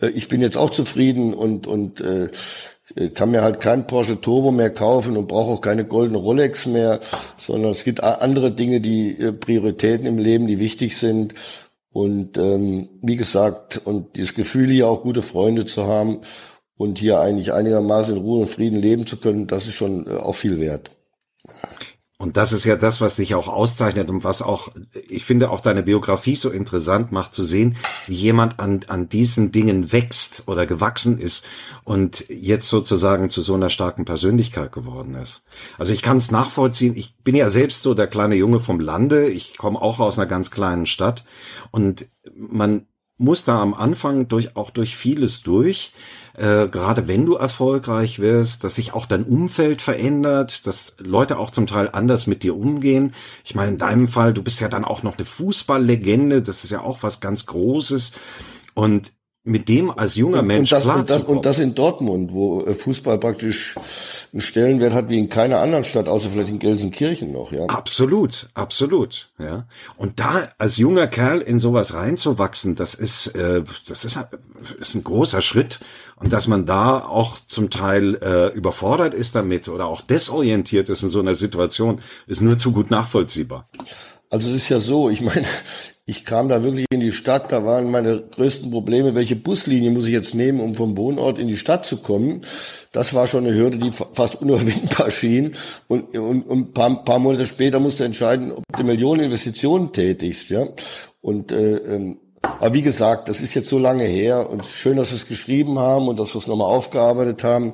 ich 0.00 0.28
bin 0.28 0.40
jetzt 0.40 0.56
auch 0.56 0.70
zufrieden 0.70 1.34
und, 1.34 1.66
und 1.66 2.00
äh, 2.00 2.28
kann 3.14 3.30
mir 3.30 3.42
halt 3.42 3.60
kein 3.60 3.86
Porsche 3.86 4.20
Turbo 4.20 4.50
mehr 4.50 4.70
kaufen 4.70 5.16
und 5.16 5.28
brauche 5.28 5.50
auch 5.50 5.60
keine 5.60 5.84
goldene 5.84 6.18
Rolex 6.18 6.66
mehr, 6.66 7.00
sondern 7.36 7.72
es 7.72 7.84
gibt 7.84 8.02
andere 8.02 8.52
Dinge, 8.52 8.80
die 8.80 9.18
äh, 9.18 9.32
Prioritäten 9.32 10.06
im 10.06 10.18
Leben, 10.18 10.46
die 10.46 10.58
wichtig 10.58 10.96
sind. 10.96 11.34
Und 11.90 12.38
ähm, 12.38 12.88
wie 13.02 13.16
gesagt, 13.16 13.80
und 13.84 14.16
dieses 14.16 14.34
Gefühl 14.34 14.68
hier 14.68 14.88
auch 14.88 15.02
gute 15.02 15.22
Freunde 15.22 15.66
zu 15.66 15.86
haben 15.86 16.20
und 16.76 16.98
hier 16.98 17.18
eigentlich 17.18 17.52
einigermaßen 17.52 18.14
in 18.14 18.22
Ruhe 18.22 18.42
und 18.42 18.48
Frieden 18.48 18.80
leben 18.80 19.06
zu 19.06 19.16
können, 19.16 19.46
das 19.46 19.66
ist 19.66 19.74
schon 19.74 20.06
äh, 20.06 20.10
auch 20.16 20.34
viel 20.34 20.60
wert. 20.60 20.90
Und 22.20 22.36
das 22.36 22.52
ist 22.52 22.64
ja 22.64 22.74
das, 22.74 23.00
was 23.00 23.14
dich 23.14 23.36
auch 23.36 23.46
auszeichnet 23.46 24.10
und 24.10 24.24
was 24.24 24.42
auch, 24.42 24.72
ich 25.08 25.24
finde, 25.24 25.50
auch 25.50 25.60
deine 25.60 25.84
Biografie 25.84 26.34
so 26.34 26.50
interessant 26.50 27.12
macht 27.12 27.32
zu 27.32 27.44
sehen, 27.44 27.76
wie 28.08 28.14
jemand 28.14 28.58
an, 28.58 28.80
an 28.88 29.08
diesen 29.08 29.52
Dingen 29.52 29.92
wächst 29.92 30.42
oder 30.48 30.66
gewachsen 30.66 31.20
ist 31.20 31.46
und 31.84 32.28
jetzt 32.28 32.68
sozusagen 32.68 33.30
zu 33.30 33.40
so 33.40 33.54
einer 33.54 33.68
starken 33.68 34.04
Persönlichkeit 34.04 34.72
geworden 34.72 35.14
ist. 35.14 35.44
Also 35.78 35.92
ich 35.92 36.02
kann 36.02 36.16
es 36.16 36.32
nachvollziehen. 36.32 36.96
Ich 36.96 37.14
bin 37.22 37.36
ja 37.36 37.48
selbst 37.50 37.82
so 37.82 37.94
der 37.94 38.08
kleine 38.08 38.34
Junge 38.34 38.58
vom 38.58 38.80
Lande. 38.80 39.28
Ich 39.28 39.56
komme 39.56 39.80
auch 39.80 40.00
aus 40.00 40.18
einer 40.18 40.26
ganz 40.26 40.50
kleinen 40.50 40.86
Stadt 40.86 41.24
und 41.70 42.06
man 42.34 42.88
muss 43.16 43.44
da 43.44 43.62
am 43.62 43.74
Anfang 43.74 44.26
durch, 44.26 44.56
auch 44.56 44.70
durch 44.70 44.96
vieles 44.96 45.42
durch 45.42 45.92
äh, 46.38 46.68
gerade 46.68 47.08
wenn 47.08 47.26
du 47.26 47.34
erfolgreich 47.34 48.20
wirst, 48.20 48.64
dass 48.64 48.76
sich 48.76 48.94
auch 48.94 49.06
dein 49.06 49.24
Umfeld 49.24 49.82
verändert, 49.82 50.66
dass 50.66 50.94
Leute 50.98 51.38
auch 51.38 51.50
zum 51.50 51.66
Teil 51.66 51.90
anders 51.92 52.26
mit 52.26 52.42
dir 52.42 52.56
umgehen. 52.56 53.12
Ich 53.44 53.54
meine, 53.54 53.72
in 53.72 53.78
deinem 53.78 54.08
Fall, 54.08 54.32
du 54.32 54.42
bist 54.42 54.60
ja 54.60 54.68
dann 54.68 54.84
auch 54.84 55.02
noch 55.02 55.18
eine 55.18 55.24
Fußballlegende, 55.24 56.42
das 56.42 56.64
ist 56.64 56.70
ja 56.70 56.80
auch 56.80 57.02
was 57.02 57.20
ganz 57.20 57.46
Großes. 57.46 58.12
Und 58.74 59.12
mit 59.48 59.68
dem 59.68 59.90
als 59.90 60.14
junger 60.14 60.42
Mensch 60.42 60.72
und 60.72 60.84
das, 60.84 60.96
und 60.96 61.10
das, 61.10 61.22
und 61.24 61.46
das 61.46 61.58
in 61.58 61.74
Dortmund, 61.74 62.32
wo 62.32 62.60
äh, 62.60 62.74
Fußball 62.74 63.18
praktisch 63.18 63.74
einen 64.32 64.42
Stellenwert 64.42 64.92
hat 64.92 65.08
wie 65.08 65.18
in 65.18 65.28
keiner 65.28 65.60
anderen 65.60 65.84
Stadt, 65.84 66.06
außer 66.06 66.30
vielleicht 66.30 66.50
in 66.50 66.58
Gelsenkirchen 66.58 67.32
noch, 67.32 67.50
ja. 67.50 67.64
Absolut, 67.66 68.50
absolut, 68.54 69.32
ja. 69.38 69.66
Und 69.96 70.20
da 70.20 70.50
als 70.58 70.76
junger 70.76 71.06
Kerl 71.06 71.40
in 71.40 71.58
sowas 71.58 71.94
reinzuwachsen, 71.94 72.76
das 72.76 72.94
ist, 72.94 73.28
äh, 73.28 73.62
das 73.88 74.04
ist, 74.04 74.18
ist 74.78 74.94
ein 74.94 75.04
großer 75.04 75.40
Schritt. 75.40 75.80
Und 76.20 76.32
dass 76.32 76.46
man 76.46 76.66
da 76.66 77.00
auch 77.04 77.38
zum 77.46 77.70
Teil 77.70 78.16
äh, 78.16 78.48
überfordert 78.54 79.14
ist 79.14 79.34
damit 79.34 79.68
oder 79.68 79.86
auch 79.86 80.00
desorientiert 80.00 80.88
ist 80.88 81.02
in 81.02 81.08
so 81.08 81.20
einer 81.20 81.34
Situation, 81.34 82.00
ist 82.26 82.40
nur 82.40 82.58
zu 82.58 82.72
gut 82.72 82.90
nachvollziehbar. 82.90 83.68
Also 84.30 84.50
es 84.50 84.56
ist 84.56 84.68
ja 84.68 84.78
so, 84.78 85.08
ich 85.08 85.22
meine, 85.22 85.46
ich 86.04 86.24
kam 86.24 86.48
da 86.48 86.62
wirklich 86.62 86.86
in 86.90 87.00
die 87.00 87.12
Stadt, 87.12 87.50
da 87.50 87.64
waren 87.64 87.90
meine 87.90 88.20
größten 88.20 88.70
Probleme, 88.70 89.14
welche 89.14 89.36
Buslinie 89.36 89.90
muss 89.90 90.06
ich 90.06 90.12
jetzt 90.12 90.34
nehmen, 90.34 90.60
um 90.60 90.74
vom 90.74 90.96
Wohnort 90.96 91.38
in 91.38 91.48
die 91.48 91.56
Stadt 91.56 91.86
zu 91.86 91.98
kommen. 91.98 92.42
Das 92.92 93.14
war 93.14 93.26
schon 93.26 93.46
eine 93.46 93.54
Hürde, 93.54 93.78
die 93.78 93.90
fast 93.90 94.36
unüberwindbar 94.36 95.10
schien. 95.10 95.52
Und, 95.86 96.16
und, 96.16 96.42
und 96.42 96.60
ein 96.60 96.72
paar, 96.72 97.04
paar 97.04 97.18
Monate 97.18 97.46
später 97.46 97.78
musst 97.78 98.00
du 98.00 98.04
entscheiden, 98.04 98.52
ob 98.52 98.64
du 98.76 98.84
Millionen 98.84 99.24
Investitionen 99.24 99.92
tätigst. 99.92 100.50
Ja? 100.50 100.66
Und 101.20 101.52
äh, 101.52 101.76
ähm, 101.76 102.18
aber 102.42 102.74
wie 102.74 102.82
gesagt, 102.82 103.28
das 103.28 103.40
ist 103.40 103.54
jetzt 103.54 103.68
so 103.68 103.78
lange 103.78 104.04
her 104.04 104.50
und 104.50 104.66
schön, 104.66 104.96
dass 104.96 105.10
wir 105.10 105.16
es 105.16 105.26
geschrieben 105.26 105.78
haben 105.78 106.08
und 106.08 106.18
dass 106.18 106.34
wir 106.34 106.38
es 106.38 106.46
nochmal 106.46 106.68
aufgearbeitet 106.68 107.44
haben. 107.44 107.72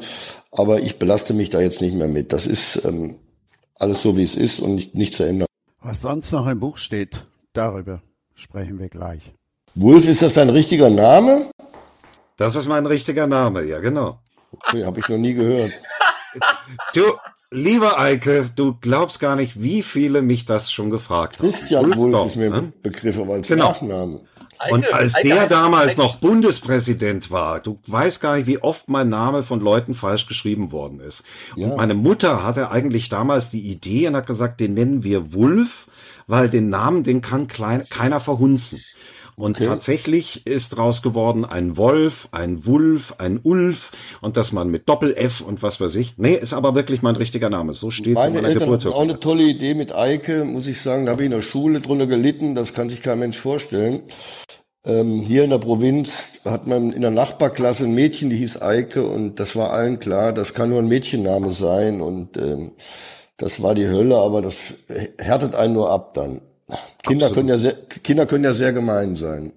Aber 0.50 0.80
ich 0.80 0.98
belaste 0.98 1.34
mich 1.34 1.50
da 1.50 1.60
jetzt 1.60 1.80
nicht 1.80 1.96
mehr 1.96 2.08
mit. 2.08 2.32
Das 2.32 2.46
ist 2.46 2.84
ähm, 2.84 3.16
alles 3.74 4.02
so, 4.02 4.16
wie 4.16 4.22
es 4.22 4.36
ist 4.36 4.60
und 4.60 4.74
nicht, 4.74 4.94
nicht 4.94 5.14
zu 5.14 5.24
ändern. 5.24 5.48
Was 5.80 6.00
sonst 6.00 6.32
noch 6.32 6.46
im 6.46 6.60
Buch 6.60 6.78
steht, 6.78 7.26
darüber 7.52 8.02
sprechen 8.34 8.78
wir 8.78 8.88
gleich. 8.88 9.22
Wolf, 9.74 10.06
ist 10.06 10.22
das 10.22 10.34
dein 10.34 10.50
richtiger 10.50 10.88
Name? 10.88 11.50
Das 12.36 12.56
ist 12.56 12.66
mein 12.66 12.86
richtiger 12.86 13.26
Name, 13.26 13.64
ja, 13.64 13.80
genau. 13.80 14.18
Okay, 14.52 14.84
habe 14.84 15.00
ich 15.00 15.08
noch 15.08 15.18
nie 15.18 15.34
gehört. 15.34 15.72
Du, 16.94 17.02
lieber 17.50 17.98
Eike, 17.98 18.50
du 18.54 18.74
glaubst 18.80 19.20
gar 19.20 19.36
nicht, 19.36 19.62
wie 19.62 19.82
viele 19.82 20.22
mich 20.22 20.44
das 20.46 20.72
schon 20.72 20.90
gefragt 20.90 21.38
haben. 21.38 21.48
Christian 21.48 21.86
Wolf, 21.86 21.96
Wolf 21.96 22.26
ist 22.26 22.36
mir 22.36 22.50
ne? 22.50 22.72
Begriff, 22.82 23.18
aber 23.18 23.34
als 23.34 23.48
genau. 23.48 23.68
Nachname. 23.68 24.20
Und 24.70 24.92
als 24.92 25.14
der 25.14 25.46
damals 25.46 25.96
noch 25.96 26.16
Bundespräsident 26.16 27.30
war, 27.30 27.60
du 27.60 27.78
weißt 27.86 28.20
gar 28.20 28.36
nicht, 28.36 28.46
wie 28.46 28.62
oft 28.62 28.88
mein 28.88 29.08
Name 29.08 29.42
von 29.42 29.60
Leuten 29.60 29.94
falsch 29.94 30.26
geschrieben 30.26 30.72
worden 30.72 31.00
ist. 31.00 31.22
Ja. 31.56 31.68
Und 31.68 31.76
meine 31.76 31.94
Mutter 31.94 32.42
hatte 32.42 32.70
eigentlich 32.70 33.08
damals 33.08 33.50
die 33.50 33.70
Idee 33.70 34.08
und 34.08 34.16
hat 34.16 34.26
gesagt, 34.26 34.60
den 34.60 34.74
nennen 34.74 35.04
wir 35.04 35.32
Wulf, 35.32 35.86
weil 36.26 36.48
den 36.48 36.68
Namen, 36.68 37.04
den 37.04 37.20
kann 37.20 37.46
klein, 37.46 37.84
keiner 37.88 38.20
verhunzen. 38.20 38.80
Und 39.36 39.56
okay. 39.56 39.66
tatsächlich 39.66 40.46
ist 40.46 40.76
draus 40.76 41.02
geworden 41.02 41.44
ein 41.44 41.76
Wolf, 41.76 42.28
ein 42.30 42.66
Wulf, 42.66 43.14
ein 43.18 43.40
Ulf 43.42 43.90
und 44.20 44.36
dass 44.36 44.52
man 44.52 44.68
mit 44.68 44.88
Doppel-F 44.88 45.40
und 45.40 45.62
was 45.62 45.80
weiß 45.80 45.96
ich. 45.96 46.14
Nee, 46.16 46.34
ist 46.34 46.52
aber 46.52 46.74
wirklich 46.74 47.02
mein 47.02 47.16
richtiger 47.16 47.50
Name. 47.50 47.74
So 47.74 47.90
steht 47.90 48.14
Meine 48.14 48.28
in 48.28 48.34
meiner 48.34 48.48
Eltern 48.48 48.70
hatten 48.70 48.88
auch 48.88 49.02
eine 49.02 49.20
tolle 49.20 49.44
Idee 49.44 49.74
mit 49.74 49.94
Eike, 49.94 50.44
muss 50.44 50.66
ich 50.66 50.80
sagen. 50.80 51.06
Da 51.06 51.12
habe 51.12 51.22
ich 51.22 51.26
in 51.26 51.32
der 51.32 51.42
Schule 51.42 51.80
drunter 51.80 52.06
gelitten. 52.06 52.54
Das 52.54 52.74
kann 52.74 52.88
sich 52.88 53.02
kein 53.02 53.18
Mensch 53.18 53.36
vorstellen. 53.36 54.02
Ähm, 54.86 55.20
hier 55.20 55.44
in 55.44 55.50
der 55.50 55.58
Provinz 55.58 56.40
hat 56.44 56.66
man 56.66 56.92
in 56.92 57.00
der 57.00 57.10
Nachbarklasse 57.10 57.84
ein 57.84 57.94
Mädchen, 57.94 58.28
die 58.28 58.36
hieß 58.36 58.60
Eike 58.60 59.06
und 59.06 59.40
das 59.40 59.56
war 59.56 59.70
allen 59.70 59.98
klar, 59.98 60.34
das 60.34 60.52
kann 60.52 60.68
nur 60.68 60.78
ein 60.78 60.88
Mädchenname 60.88 61.52
sein 61.52 62.02
und 62.02 62.36
ähm, 62.36 62.72
das 63.38 63.62
war 63.62 63.74
die 63.74 63.88
Hölle, 63.88 64.16
aber 64.16 64.42
das 64.42 64.74
härtet 65.18 65.54
einen 65.54 65.72
nur 65.72 65.90
ab 65.90 66.12
dann. 66.12 66.42
Kinder 67.02 67.30
können 67.30 67.48
ja 67.48 67.58
sehr, 67.58 67.74
Kinder 68.02 68.26
können 68.26 68.44
ja 68.44 68.52
sehr 68.52 68.72
gemein 68.72 69.16
sein. 69.16 69.52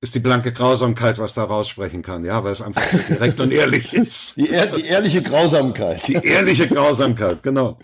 Ist 0.00 0.14
die 0.14 0.20
blanke 0.20 0.52
Grausamkeit, 0.52 1.18
was 1.18 1.34
da 1.34 1.44
raussprechen 1.44 2.02
kann, 2.02 2.24
ja, 2.24 2.44
weil 2.44 2.52
es 2.52 2.62
einfach 2.62 2.82
so 2.82 3.14
direkt 3.14 3.40
und 3.40 3.52
ehrlich 3.52 3.92
ist. 3.94 4.36
Die, 4.36 4.50
ehr, 4.50 4.66
die 4.66 4.84
ehrliche 4.84 5.22
Grausamkeit. 5.22 6.06
Die 6.06 6.14
ehrliche 6.14 6.68
Grausamkeit, 6.68 7.42
genau. 7.42 7.78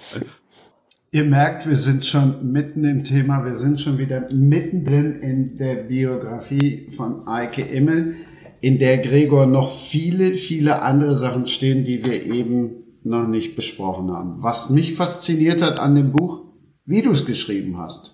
Ihr 1.11 1.25
merkt, 1.25 1.69
wir 1.69 1.79
sind 1.79 2.05
schon 2.07 2.53
mitten 2.53 2.85
im 2.85 3.05
Thema, 3.05 3.45
wir 3.45 3.59
sind 3.59 3.81
schon 3.81 3.99
wieder 3.99 4.29
mittendrin 4.33 5.21
in 5.21 5.57
der 5.57 5.75
Biografie 5.75 6.89
von 6.97 7.27
Eike 7.27 7.63
Immel, 7.63 8.17
in 8.61 8.79
der 8.79 8.99
Gregor 8.99 9.47
noch 9.47 9.87
viele, 9.89 10.35
viele 10.35 10.83
andere 10.83 11.19
Sachen 11.19 11.47
stehen, 11.47 11.85
die 11.85 12.05
wir 12.05 12.25
eben 12.25 12.85
noch 13.05 13.27
nicht 13.27 13.57
besprochen 13.57 14.13
haben. 14.13 14.43
Was 14.43 14.71
mich 14.71 14.95
fasziniert 14.95 15.61
hat 15.61 15.81
an 15.81 15.97
dem 15.97 16.13
Buch, 16.13 16.45
wie 16.87 17.03
du 17.03 17.11
es 17.11 17.27
geschrieben 17.27 17.79
hast. 17.79 18.12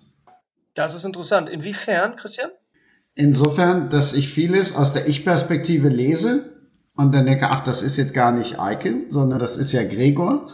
Das 0.79 0.95
ist 0.95 1.05
interessant. 1.05 1.49
Inwiefern, 1.49 2.15
Christian? 2.15 2.51
Insofern, 3.17 3.91
dass 3.91 4.13
ich 4.13 4.29
vieles 4.29 4.77
aus 4.77 4.93
der 4.93 5.09
Ich-Perspektive 5.09 5.89
lese 5.89 6.53
und 6.95 7.13
dann 7.13 7.27
denke, 7.27 7.49
ach, 7.51 7.65
das 7.65 7.83
ist 7.83 7.97
jetzt 7.97 8.15
gar 8.15 8.31
nicht 8.31 8.61
Eike, 8.61 8.95
sondern 9.11 9.41
das 9.41 9.57
ist 9.57 9.73
ja 9.73 9.83
Gregor, 9.83 10.53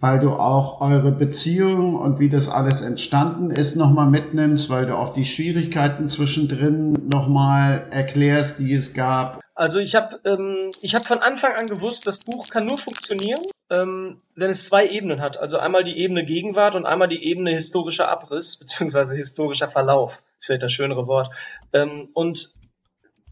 weil 0.00 0.20
du 0.20 0.32
auch 0.32 0.80
eure 0.80 1.10
Beziehung 1.10 1.96
und 1.96 2.18
wie 2.18 2.28
das 2.28 2.48
alles 2.48 2.82
entstanden 2.82 3.50
ist 3.50 3.76
nochmal 3.76 4.10
mitnimmst, 4.10 4.68
weil 4.68 4.86
du 4.86 4.96
auch 4.96 5.14
die 5.14 5.24
Schwierigkeiten 5.24 6.08
zwischendrin 6.08 7.08
nochmal 7.08 7.86
erklärst, 7.90 8.58
die 8.58 8.74
es 8.74 8.92
gab. 8.92 9.40
Also 9.54 9.80
ich 9.80 9.94
habe 9.94 10.20
ähm, 10.24 10.70
hab 10.84 11.06
von 11.06 11.20
Anfang 11.20 11.54
an 11.54 11.66
gewusst, 11.66 12.06
das 12.06 12.24
Buch 12.24 12.48
kann 12.48 12.66
nur 12.66 12.76
funktionieren, 12.76 13.40
ähm, 13.70 14.20
wenn 14.34 14.50
es 14.50 14.66
zwei 14.66 14.86
Ebenen 14.86 15.22
hat. 15.22 15.38
Also 15.38 15.58
einmal 15.58 15.82
die 15.82 15.96
Ebene 15.96 16.26
Gegenwart 16.26 16.74
und 16.74 16.84
einmal 16.84 17.08
die 17.08 17.24
Ebene 17.24 17.52
historischer 17.52 18.08
Abriss, 18.08 18.56
beziehungsweise 18.60 19.16
historischer 19.16 19.68
Verlauf, 19.68 20.22
vielleicht 20.40 20.62
das 20.62 20.72
schönere 20.72 21.06
Wort. 21.06 21.34
Ähm, 21.72 22.10
und 22.12 22.50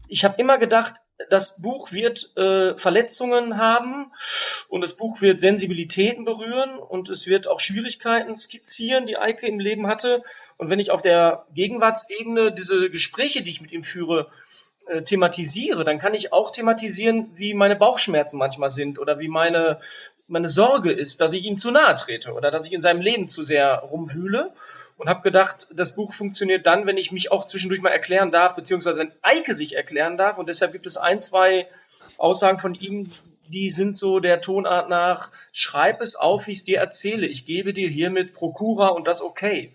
ich 0.07 0.25
habe 0.25 0.35
immer 0.39 0.57
gedacht, 0.57 0.95
das 1.29 1.61
Buch 1.61 1.91
wird 1.91 2.35
äh, 2.35 2.77
Verletzungen 2.77 3.57
haben 3.57 4.11
und 4.67 4.81
das 4.81 4.95
Buch 4.95 5.21
wird 5.21 5.39
Sensibilitäten 5.39 6.25
berühren 6.25 6.77
und 6.77 7.09
es 7.09 7.27
wird 7.27 7.47
auch 7.47 7.59
Schwierigkeiten 7.59 8.35
skizzieren, 8.35 9.07
die 9.07 9.17
Eike 9.17 9.47
im 9.47 9.59
Leben 9.59 9.87
hatte. 9.87 10.23
Und 10.57 10.69
wenn 10.69 10.79
ich 10.79 10.91
auf 10.91 11.01
der 11.01 11.45
Gegenwartsebene 11.53 12.51
diese 12.51 12.89
Gespräche, 12.89 13.43
die 13.43 13.51
ich 13.51 13.61
mit 13.61 13.71
ihm 13.71 13.83
führe, 13.83 14.29
äh, 14.87 15.03
thematisiere, 15.03 15.83
dann 15.83 15.99
kann 15.99 16.13
ich 16.13 16.33
auch 16.33 16.51
thematisieren, 16.51 17.31
wie 17.35 17.53
meine 17.53 17.75
Bauchschmerzen 17.75 18.37
manchmal 18.37 18.69
sind 18.69 18.99
oder 18.99 19.19
wie 19.19 19.29
meine, 19.29 19.79
meine 20.27 20.49
Sorge 20.49 20.91
ist, 20.91 21.21
dass 21.21 21.33
ich 21.33 21.43
ihm 21.43 21.57
zu 21.57 21.71
nahe 21.71 21.95
trete 21.95 22.33
oder 22.33 22.51
dass 22.51 22.67
ich 22.67 22.73
in 22.73 22.81
seinem 22.81 23.01
Leben 23.01 23.27
zu 23.27 23.41
sehr 23.41 23.77
rumwühle. 23.77 24.53
Und 24.97 25.09
habe 25.09 25.21
gedacht, 25.21 25.67
das 25.73 25.95
Buch 25.95 26.13
funktioniert 26.13 26.65
dann, 26.65 26.85
wenn 26.85 26.97
ich 26.97 27.11
mich 27.11 27.31
auch 27.31 27.45
zwischendurch 27.45 27.81
mal 27.81 27.89
erklären 27.89 28.31
darf, 28.31 28.55
beziehungsweise 28.55 28.99
wenn 28.99 29.13
Eike 29.21 29.53
sich 29.53 29.75
erklären 29.75 30.17
darf. 30.17 30.37
Und 30.37 30.47
deshalb 30.47 30.71
gibt 30.71 30.85
es 30.85 30.95
ein, 30.95 31.19
zwei 31.19 31.67
Aussagen 32.17 32.59
von 32.59 32.75
ihm, 32.75 33.11
die 33.49 33.69
sind 33.69 33.97
so 33.97 34.19
der 34.19 34.41
Tonart 34.41 34.89
nach, 34.89 35.31
schreib 35.51 36.01
es 36.01 36.15
auf, 36.15 36.47
wie 36.47 36.51
ich 36.51 36.59
es 36.59 36.63
dir 36.63 36.79
erzähle. 36.79 37.27
Ich 37.27 37.45
gebe 37.45 37.73
dir 37.73 37.89
hiermit 37.89 38.33
Prokura 38.33 38.87
und 38.87 39.05
das 39.05 39.21
okay. 39.21 39.73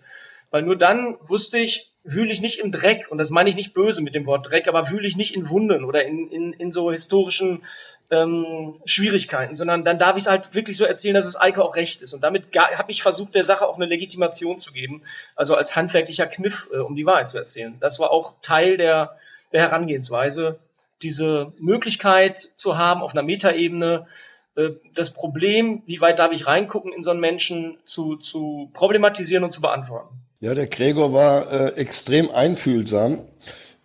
Weil 0.49 0.63
nur 0.63 0.75
dann 0.75 1.17
wusste 1.21 1.59
ich, 1.59 1.90
wühle 2.03 2.31
ich 2.31 2.41
nicht 2.41 2.59
im 2.59 2.71
Dreck, 2.71 3.07
und 3.09 3.19
das 3.19 3.29
meine 3.29 3.49
ich 3.49 3.55
nicht 3.55 3.73
böse 3.73 4.01
mit 4.01 4.15
dem 4.15 4.25
Wort 4.25 4.49
Dreck, 4.49 4.67
aber 4.67 4.89
wühle 4.89 5.07
ich 5.07 5.17
nicht 5.17 5.35
in 5.35 5.49
Wunden 5.49 5.83
oder 5.83 6.03
in, 6.03 6.27
in, 6.29 6.53
in 6.53 6.71
so 6.71 6.89
historischen 6.89 7.63
ähm, 8.09 8.73
Schwierigkeiten, 8.85 9.55
sondern 9.55 9.85
dann 9.85 9.99
darf 9.99 10.17
ich 10.17 10.23
es 10.23 10.29
halt 10.29 10.55
wirklich 10.55 10.77
so 10.77 10.85
erzählen, 10.85 11.13
dass 11.13 11.27
es 11.27 11.39
Eike 11.39 11.63
auch 11.63 11.75
recht 11.75 12.01
ist. 12.01 12.13
Und 12.13 12.21
damit 12.21 12.45
habe 12.55 12.91
ich 12.91 13.03
versucht, 13.03 13.35
der 13.35 13.43
Sache 13.43 13.67
auch 13.67 13.75
eine 13.75 13.85
Legitimation 13.85 14.57
zu 14.57 14.73
geben, 14.73 15.03
also 15.35 15.55
als 15.55 15.75
handwerklicher 15.75 16.25
Kniff, 16.25 16.67
äh, 16.73 16.77
um 16.77 16.95
die 16.95 17.05
Wahrheit 17.05 17.29
zu 17.29 17.37
erzählen. 17.37 17.77
Das 17.79 17.99
war 17.99 18.11
auch 18.11 18.33
Teil 18.41 18.77
der, 18.77 19.17
der 19.51 19.61
Herangehensweise, 19.61 20.59
diese 21.03 21.53
Möglichkeit 21.59 22.39
zu 22.39 22.77
haben, 22.77 23.01
auf 23.01 23.13
einer 23.13 23.23
Metaebene 23.23 24.07
äh, 24.55 24.69
das 24.95 25.13
Problem, 25.13 25.83
wie 25.85 26.01
weit 26.01 26.17
darf 26.17 26.31
ich 26.31 26.47
reingucken 26.47 26.93
in 26.93 27.03
so 27.03 27.11
einen 27.11 27.19
Menschen, 27.19 27.77
zu, 27.83 28.15
zu 28.15 28.71
problematisieren 28.73 29.43
und 29.43 29.51
zu 29.51 29.61
beantworten. 29.61 30.15
Ja, 30.43 30.55
der 30.55 30.65
Gregor 30.65 31.13
war 31.13 31.51
äh, 31.51 31.73
extrem 31.75 32.31
einfühlsam. 32.31 33.19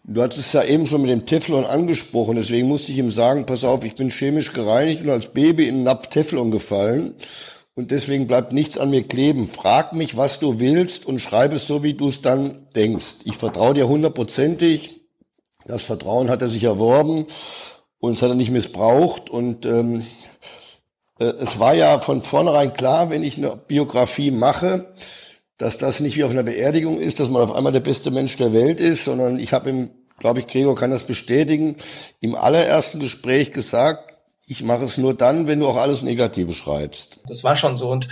Du 0.04 0.22
hattest 0.22 0.40
es 0.40 0.52
ja 0.54 0.64
eben 0.64 0.86
schon 0.86 1.02
mit 1.02 1.10
dem 1.10 1.26
Teflon 1.26 1.66
angesprochen, 1.66 2.36
deswegen 2.36 2.66
musste 2.66 2.92
ich 2.92 2.98
ihm 2.98 3.10
sagen, 3.10 3.44
pass 3.44 3.62
auf, 3.62 3.84
ich 3.84 3.94
bin 3.94 4.10
chemisch 4.10 4.54
gereinigt 4.54 5.02
und 5.02 5.10
als 5.10 5.28
Baby 5.28 5.68
in 5.68 5.74
einen 5.74 5.84
Napf 5.84 6.06
Teflon 6.06 6.50
gefallen 6.50 7.12
und 7.74 7.90
deswegen 7.90 8.26
bleibt 8.26 8.54
nichts 8.54 8.78
an 8.78 8.88
mir 8.88 9.02
kleben. 9.06 9.46
Frag 9.46 9.92
mich, 9.92 10.16
was 10.16 10.38
du 10.38 10.58
willst 10.58 11.04
und 11.04 11.20
schreib 11.20 11.52
es 11.52 11.66
so, 11.66 11.82
wie 11.82 11.92
du 11.92 12.08
es 12.08 12.22
dann 12.22 12.68
denkst. 12.74 13.16
Ich 13.24 13.36
vertraue 13.36 13.74
dir 13.74 13.86
hundertprozentig. 13.86 15.02
Das 15.66 15.82
Vertrauen 15.82 16.30
hat 16.30 16.40
er 16.40 16.48
sich 16.48 16.64
erworben 16.64 17.26
und 17.98 18.14
es 18.14 18.22
hat 18.22 18.30
er 18.30 18.34
nicht 18.34 18.50
missbraucht 18.50 19.28
und 19.28 19.66
ähm, 19.66 20.02
äh, 21.18 21.24
es 21.24 21.58
war 21.58 21.74
ja 21.74 21.98
von 21.98 22.22
vornherein 22.22 22.72
klar, 22.72 23.10
wenn 23.10 23.24
ich 23.24 23.36
eine 23.36 23.58
Biografie 23.58 24.30
mache, 24.30 24.86
dass 25.58 25.78
das 25.78 26.00
nicht 26.00 26.16
wie 26.16 26.24
auf 26.24 26.30
einer 26.30 26.42
Beerdigung 26.42 27.00
ist, 27.00 27.20
dass 27.20 27.30
man 27.30 27.42
auf 27.42 27.54
einmal 27.54 27.72
der 27.72 27.80
beste 27.80 28.10
Mensch 28.10 28.36
der 28.36 28.52
Welt 28.52 28.80
ist, 28.80 29.04
sondern 29.04 29.38
ich 29.38 29.52
habe 29.52 29.70
ihm, 29.70 29.90
glaube 30.18 30.40
ich, 30.40 30.46
Gregor 30.46 30.74
kann 30.74 30.90
das 30.90 31.04
bestätigen, 31.04 31.76
im 32.20 32.34
allerersten 32.34 33.00
Gespräch 33.00 33.50
gesagt, 33.50 34.16
ich 34.48 34.62
mache 34.62 34.84
es 34.84 34.96
nur 34.96 35.12
dann, 35.12 35.48
wenn 35.48 35.58
du 35.58 35.66
auch 35.66 35.76
alles 35.76 36.02
Negative 36.02 36.52
schreibst. 36.52 37.18
Das 37.26 37.42
war 37.42 37.56
schon 37.56 37.76
so. 37.76 37.90
Und 37.90 38.06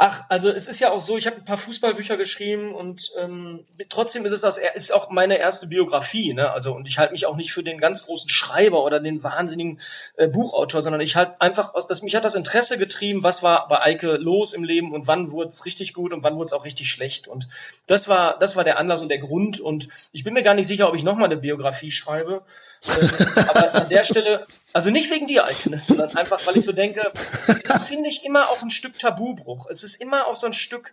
ach, 0.00 0.24
also 0.28 0.48
es 0.48 0.68
ist 0.68 0.78
ja 0.78 0.92
auch 0.92 1.02
so, 1.02 1.18
ich 1.18 1.26
habe 1.26 1.36
ein 1.36 1.44
paar 1.44 1.58
Fußballbücher 1.58 2.16
geschrieben 2.16 2.72
und 2.72 3.10
ähm, 3.18 3.64
trotzdem 3.88 4.24
ist 4.24 4.32
es 4.32 4.42
das 4.42 4.56
ist 4.58 4.92
auch 4.92 5.10
meine 5.10 5.38
erste 5.38 5.66
Biografie. 5.66 6.32
Ne? 6.34 6.52
Also 6.52 6.72
und 6.72 6.86
ich 6.86 6.98
halte 6.98 7.12
mich 7.12 7.26
auch 7.26 7.34
nicht 7.34 7.52
für 7.52 7.64
den 7.64 7.80
ganz 7.80 8.06
großen 8.06 8.30
Schreiber 8.30 8.84
oder 8.84 9.00
den 9.00 9.24
wahnsinnigen 9.24 9.80
äh, 10.16 10.28
Buchautor, 10.28 10.82
sondern 10.82 11.00
ich 11.00 11.16
halt 11.16 11.40
einfach 11.40 11.74
aus, 11.74 11.88
das 11.88 12.02
mich 12.02 12.14
hat 12.14 12.24
das 12.24 12.36
Interesse 12.36 12.78
getrieben, 12.78 13.24
was 13.24 13.42
war 13.42 13.66
bei 13.66 13.82
Eike 13.82 14.16
los 14.16 14.52
im 14.52 14.62
Leben 14.62 14.94
und 14.94 15.08
wann 15.08 15.32
wurde 15.32 15.50
es 15.50 15.66
richtig 15.66 15.94
gut 15.94 16.12
und 16.12 16.22
wann 16.22 16.36
wurde 16.36 16.46
es 16.46 16.52
auch 16.52 16.64
richtig 16.64 16.88
schlecht. 16.88 17.26
Und 17.26 17.48
das 17.88 18.08
war 18.08 18.38
das 18.38 18.54
war 18.54 18.62
der 18.62 18.78
Anlass 18.78 19.02
und 19.02 19.08
der 19.08 19.18
Grund. 19.18 19.58
Und 19.58 19.88
ich 20.12 20.22
bin 20.22 20.32
mir 20.32 20.44
gar 20.44 20.54
nicht 20.54 20.68
sicher, 20.68 20.88
ob 20.88 20.94
ich 20.94 21.02
nochmal 21.02 21.26
eine 21.26 21.38
Biografie 21.38 21.90
schreibe. 21.90 22.42
Äh, 22.86 23.40
aber 23.48 23.74
an 23.74 23.88
der 23.88 24.04
Stelle, 24.04 24.46
also 24.72 24.90
nicht 24.90 25.10
wegen 25.10 25.26
dir, 25.26 25.44
Eike, 25.44 25.78
sondern 25.78 26.16
einfach, 26.16 26.46
weil 26.46 26.56
ich 26.56 26.64
so 26.64 26.72
denke, 26.72 27.12
es 27.46 27.64
ist, 27.64 27.84
finde 27.86 28.08
ich, 28.08 28.24
immer 28.24 28.50
auch 28.50 28.62
ein 28.62 28.70
Stück 28.70 28.98
Tabubruch. 28.98 29.66
Es 29.68 29.82
ist 29.82 30.00
immer 30.00 30.26
auch 30.26 30.36
so 30.36 30.46
ein 30.46 30.52
Stück, 30.52 30.92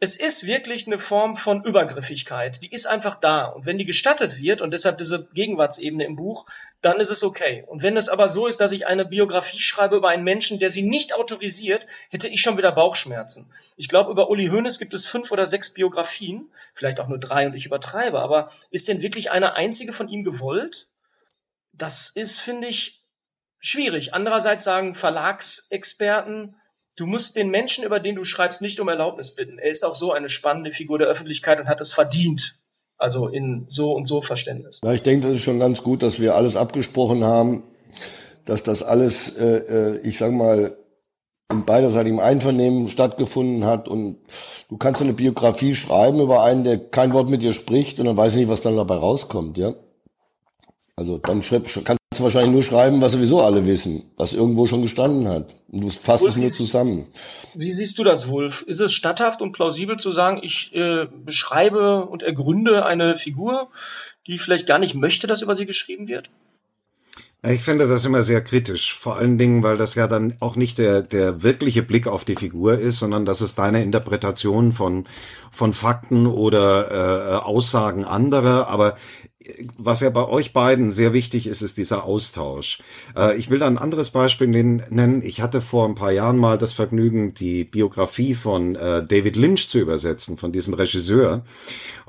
es 0.00 0.16
ist 0.16 0.46
wirklich 0.46 0.88
eine 0.88 0.98
Form 0.98 1.36
von 1.36 1.62
Übergriffigkeit. 1.62 2.60
Die 2.60 2.72
ist 2.72 2.86
einfach 2.86 3.20
da. 3.20 3.44
Und 3.44 3.66
wenn 3.66 3.78
die 3.78 3.84
gestattet 3.84 4.36
wird, 4.36 4.60
und 4.60 4.72
deshalb 4.72 4.98
diese 4.98 5.28
Gegenwartsebene 5.32 6.04
im 6.04 6.16
Buch, 6.16 6.46
dann 6.80 6.98
ist 6.98 7.10
es 7.10 7.22
okay. 7.22 7.62
Und 7.68 7.84
wenn 7.84 7.96
es 7.96 8.08
aber 8.08 8.28
so 8.28 8.48
ist, 8.48 8.60
dass 8.60 8.72
ich 8.72 8.88
eine 8.88 9.04
Biografie 9.04 9.60
schreibe 9.60 9.94
über 9.94 10.08
einen 10.08 10.24
Menschen, 10.24 10.58
der 10.58 10.70
sie 10.70 10.82
nicht 10.82 11.14
autorisiert, 11.14 11.86
hätte 12.10 12.26
ich 12.26 12.40
schon 12.40 12.58
wieder 12.58 12.72
Bauchschmerzen. 12.72 13.52
Ich 13.76 13.88
glaube, 13.88 14.10
über 14.10 14.28
Uli 14.28 14.48
Hoeneß 14.48 14.80
gibt 14.80 14.92
es 14.92 15.06
fünf 15.06 15.30
oder 15.30 15.46
sechs 15.46 15.70
Biografien, 15.70 16.50
vielleicht 16.74 16.98
auch 16.98 17.06
nur 17.06 17.18
drei 17.18 17.46
und 17.46 17.54
ich 17.54 17.66
übertreibe, 17.66 18.18
aber 18.18 18.50
ist 18.72 18.88
denn 18.88 19.02
wirklich 19.02 19.30
eine 19.30 19.54
einzige 19.54 19.92
von 19.92 20.08
ihm 20.08 20.24
gewollt? 20.24 20.88
Das 21.72 22.10
ist, 22.14 22.38
finde 22.38 22.68
ich, 22.68 23.02
schwierig. 23.58 24.14
Andererseits 24.14 24.64
sagen 24.64 24.94
Verlagsexperten, 24.94 26.56
du 26.96 27.06
musst 27.06 27.36
den 27.36 27.50
Menschen, 27.50 27.84
über 27.84 28.00
den 28.00 28.16
du 28.16 28.24
schreibst, 28.24 28.60
nicht 28.60 28.80
um 28.80 28.88
Erlaubnis 28.88 29.34
bitten. 29.34 29.58
Er 29.58 29.70
ist 29.70 29.84
auch 29.84 29.96
so 29.96 30.12
eine 30.12 30.28
spannende 30.28 30.72
Figur 30.72 30.98
der 30.98 31.08
Öffentlichkeit 31.08 31.60
und 31.60 31.68
hat 31.68 31.80
es 31.80 31.92
verdient. 31.92 32.58
Also 32.98 33.26
in 33.26 33.64
so 33.68 33.92
und 33.94 34.06
so 34.06 34.20
Verständnis. 34.20 34.80
Ja, 34.84 34.92
ich 34.92 35.02
denke, 35.02 35.26
das 35.26 35.36
ist 35.36 35.42
schon 35.42 35.58
ganz 35.58 35.82
gut, 35.82 36.02
dass 36.02 36.20
wir 36.20 36.36
alles 36.36 36.54
abgesprochen 36.54 37.24
haben, 37.24 37.64
dass 38.44 38.62
das 38.62 38.82
alles, 38.82 39.30
äh, 39.36 39.96
äh 39.96 40.00
ich 40.08 40.18
sag 40.18 40.30
mal, 40.30 40.76
in 41.50 41.64
beiderseitigem 41.64 42.20
Einvernehmen 42.20 42.88
stattgefunden 42.88 43.64
hat 43.64 43.88
und 43.88 44.18
du 44.68 44.76
kannst 44.76 45.02
eine 45.02 45.12
Biografie 45.12 45.74
schreiben 45.74 46.20
über 46.20 46.42
einen, 46.42 46.64
der 46.64 46.78
kein 46.78 47.12
Wort 47.12 47.28
mit 47.28 47.42
dir 47.42 47.52
spricht 47.52 47.98
und 47.98 48.06
dann 48.06 48.16
weiß 48.16 48.32
ich 48.32 48.40
nicht, 48.40 48.48
was 48.48 48.62
dann 48.62 48.76
dabei 48.76 48.96
rauskommt, 48.96 49.58
ja. 49.58 49.74
Also 50.94 51.16
dann 51.16 51.40
kannst 51.40 51.76
du 51.76 52.22
wahrscheinlich 52.22 52.52
nur 52.52 52.62
schreiben, 52.62 53.00
was 53.00 53.12
sowieso 53.12 53.40
alle 53.40 53.66
wissen, 53.66 54.10
was 54.16 54.34
irgendwo 54.34 54.66
schon 54.66 54.82
gestanden 54.82 55.26
hat. 55.26 55.48
Und 55.70 55.84
du 55.84 55.90
fasst 55.90 56.22
Wolf, 56.22 56.34
es 56.34 56.40
nur 56.40 56.50
zusammen. 56.50 57.06
Wie 57.54 57.70
siehst 57.70 57.98
du 57.98 58.04
das, 58.04 58.28
Wolf? 58.28 58.62
Ist 58.62 58.80
es 58.80 58.92
statthaft 58.92 59.40
und 59.40 59.52
plausibel 59.52 59.98
zu 59.98 60.12
sagen, 60.12 60.40
ich 60.42 60.74
äh, 60.74 61.06
beschreibe 61.24 62.04
und 62.04 62.22
ergründe 62.22 62.84
eine 62.84 63.16
Figur, 63.16 63.70
die 64.26 64.36
vielleicht 64.36 64.66
gar 64.66 64.78
nicht 64.78 64.94
möchte, 64.94 65.26
dass 65.26 65.40
über 65.40 65.56
sie 65.56 65.64
geschrieben 65.64 66.08
wird? 66.08 66.28
Ich 67.44 67.62
finde 67.62 67.88
das 67.88 68.04
immer 68.04 68.22
sehr 68.22 68.40
kritisch, 68.40 68.96
vor 68.96 69.16
allen 69.16 69.36
Dingen, 69.36 69.64
weil 69.64 69.76
das 69.76 69.96
ja 69.96 70.06
dann 70.06 70.36
auch 70.38 70.54
nicht 70.54 70.78
der, 70.78 71.02
der 71.02 71.42
wirkliche 71.42 71.82
Blick 71.82 72.06
auf 72.06 72.24
die 72.24 72.36
Figur 72.36 72.78
ist, 72.78 73.00
sondern 73.00 73.24
das 73.24 73.40
ist 73.40 73.58
deine 73.58 73.82
Interpretation 73.82 74.70
von, 74.70 75.08
von 75.50 75.72
Fakten 75.72 76.28
oder 76.28 76.90
äh, 76.92 77.36
Aussagen 77.38 78.04
anderer. 78.04 78.68
Aber 78.68 78.94
was 79.76 80.00
ja 80.00 80.10
bei 80.10 80.26
euch 80.26 80.52
beiden 80.52 80.92
sehr 80.92 81.12
wichtig 81.12 81.46
ist, 81.46 81.62
ist 81.62 81.78
dieser 81.78 82.04
Austausch. 82.04 82.78
Äh, 83.16 83.36
ich 83.36 83.50
will 83.50 83.58
da 83.58 83.66
ein 83.66 83.78
anderes 83.78 84.10
Beispiel 84.10 84.48
nennen. 84.48 85.22
Ich 85.22 85.40
hatte 85.40 85.60
vor 85.60 85.86
ein 85.88 85.94
paar 85.94 86.12
Jahren 86.12 86.38
mal 86.38 86.58
das 86.58 86.72
Vergnügen, 86.72 87.34
die 87.34 87.64
Biografie 87.64 88.34
von 88.34 88.74
äh, 88.74 89.04
David 89.06 89.36
Lynch 89.36 89.68
zu 89.68 89.78
übersetzen, 89.78 90.38
von 90.38 90.52
diesem 90.52 90.74
Regisseur. 90.74 91.44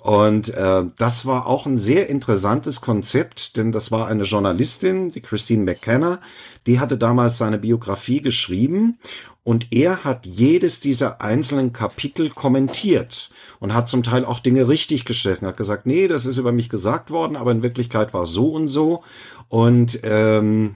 Und 0.04 0.50
äh, 0.50 0.84
das 0.98 1.26
war 1.26 1.48
auch 1.48 1.66
ein 1.66 1.78
sehr 1.78 2.10
interessantes 2.10 2.82
Konzept, 2.82 3.56
denn 3.56 3.72
das 3.72 3.90
war 3.90 4.08
eine 4.08 4.26
Journalistin, 4.26 5.12
die 5.12 5.22
Christine 5.22 5.64
McKenna, 5.64 6.20
die 6.68 6.82
hatte 6.82 6.98
damals 6.98 7.38
seine 7.38 7.58
Biografie 7.58 8.20
geschrieben 8.20 8.98
und 9.46 9.68
er 9.72 10.04
hat 10.04 10.26
jedes 10.26 10.82
dieser 10.82 11.22
einzelnen 11.22 11.72
Kapitel 11.72 12.30
kommentiert 12.30 13.30
und 13.62 13.74
hat 13.74 13.88
zum 13.88 14.04
Teil 14.04 14.26
auch 14.26 14.40
Dinge 14.40 14.68
richtig 14.68 15.06
gestellt 15.06 15.42
und 15.42 15.48
hat 15.48 15.56
gesagt, 15.56 15.86
nee, 15.86 16.10
das 16.10 16.26
ist 16.26 16.38
über 16.38 16.52
mich 16.52 16.68
gesagt 16.68 17.10
worden, 17.10 17.38
aber 17.38 17.52
in 17.52 17.64
Wirklichkeit 17.64 18.14
war 18.14 18.26
so 18.26 18.48
und 18.48 18.68
so. 18.68 19.04
Und 19.48 20.00
ähm, 20.04 20.76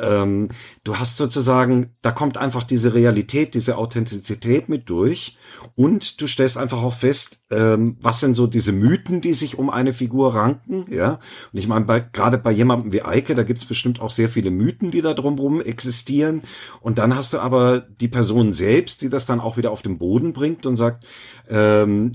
ähm, 0.00 0.48
du 0.84 0.98
hast 0.98 1.16
sozusagen, 1.16 1.90
da 2.02 2.12
kommt 2.12 2.38
einfach 2.38 2.64
diese 2.64 2.94
Realität, 2.94 3.54
diese 3.54 3.76
Authentizität 3.76 4.68
mit 4.68 4.88
durch 4.90 5.36
und 5.74 6.20
du 6.20 6.26
stellst 6.26 6.56
einfach 6.56 6.82
auch 6.82 6.94
fest, 6.94 7.38
ähm, 7.50 7.96
was 8.00 8.20
sind 8.20 8.34
so 8.34 8.46
diese 8.46 8.72
Mythen, 8.72 9.20
die 9.20 9.34
sich 9.34 9.58
um 9.58 9.70
eine 9.70 9.92
Figur 9.92 10.34
ranken, 10.34 10.86
ja. 10.90 11.20
Und 11.52 11.58
ich 11.58 11.68
meine, 11.68 11.84
bei, 11.84 12.00
gerade 12.00 12.38
bei 12.38 12.52
jemandem 12.52 12.92
wie 12.92 13.02
Eike, 13.02 13.34
da 13.34 13.42
gibt's 13.42 13.64
bestimmt 13.64 14.00
auch 14.00 14.10
sehr 14.10 14.28
viele 14.28 14.50
Mythen, 14.50 14.90
die 14.90 15.02
da 15.02 15.14
drumherum 15.14 15.60
existieren. 15.60 16.42
Und 16.80 16.98
dann 16.98 17.16
hast 17.16 17.32
du 17.32 17.38
aber 17.38 17.80
die 17.80 18.08
Person 18.08 18.52
selbst, 18.52 19.02
die 19.02 19.08
das 19.08 19.26
dann 19.26 19.40
auch 19.40 19.56
wieder 19.56 19.70
auf 19.70 19.82
den 19.82 19.98
Boden 19.98 20.32
bringt 20.32 20.66
und 20.66 20.76
sagt, 20.76 21.04
ähm, 21.48 22.12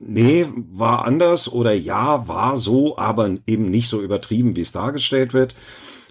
nee, 0.00 0.46
war 0.54 1.04
anders 1.04 1.50
oder 1.50 1.72
ja, 1.72 2.28
war 2.28 2.56
so, 2.56 2.98
aber 2.98 3.34
eben 3.46 3.70
nicht 3.70 3.88
so 3.88 4.00
übertrieben, 4.00 4.56
wie 4.56 4.60
es 4.60 4.72
dargestellt 4.72 5.34
wird. 5.34 5.54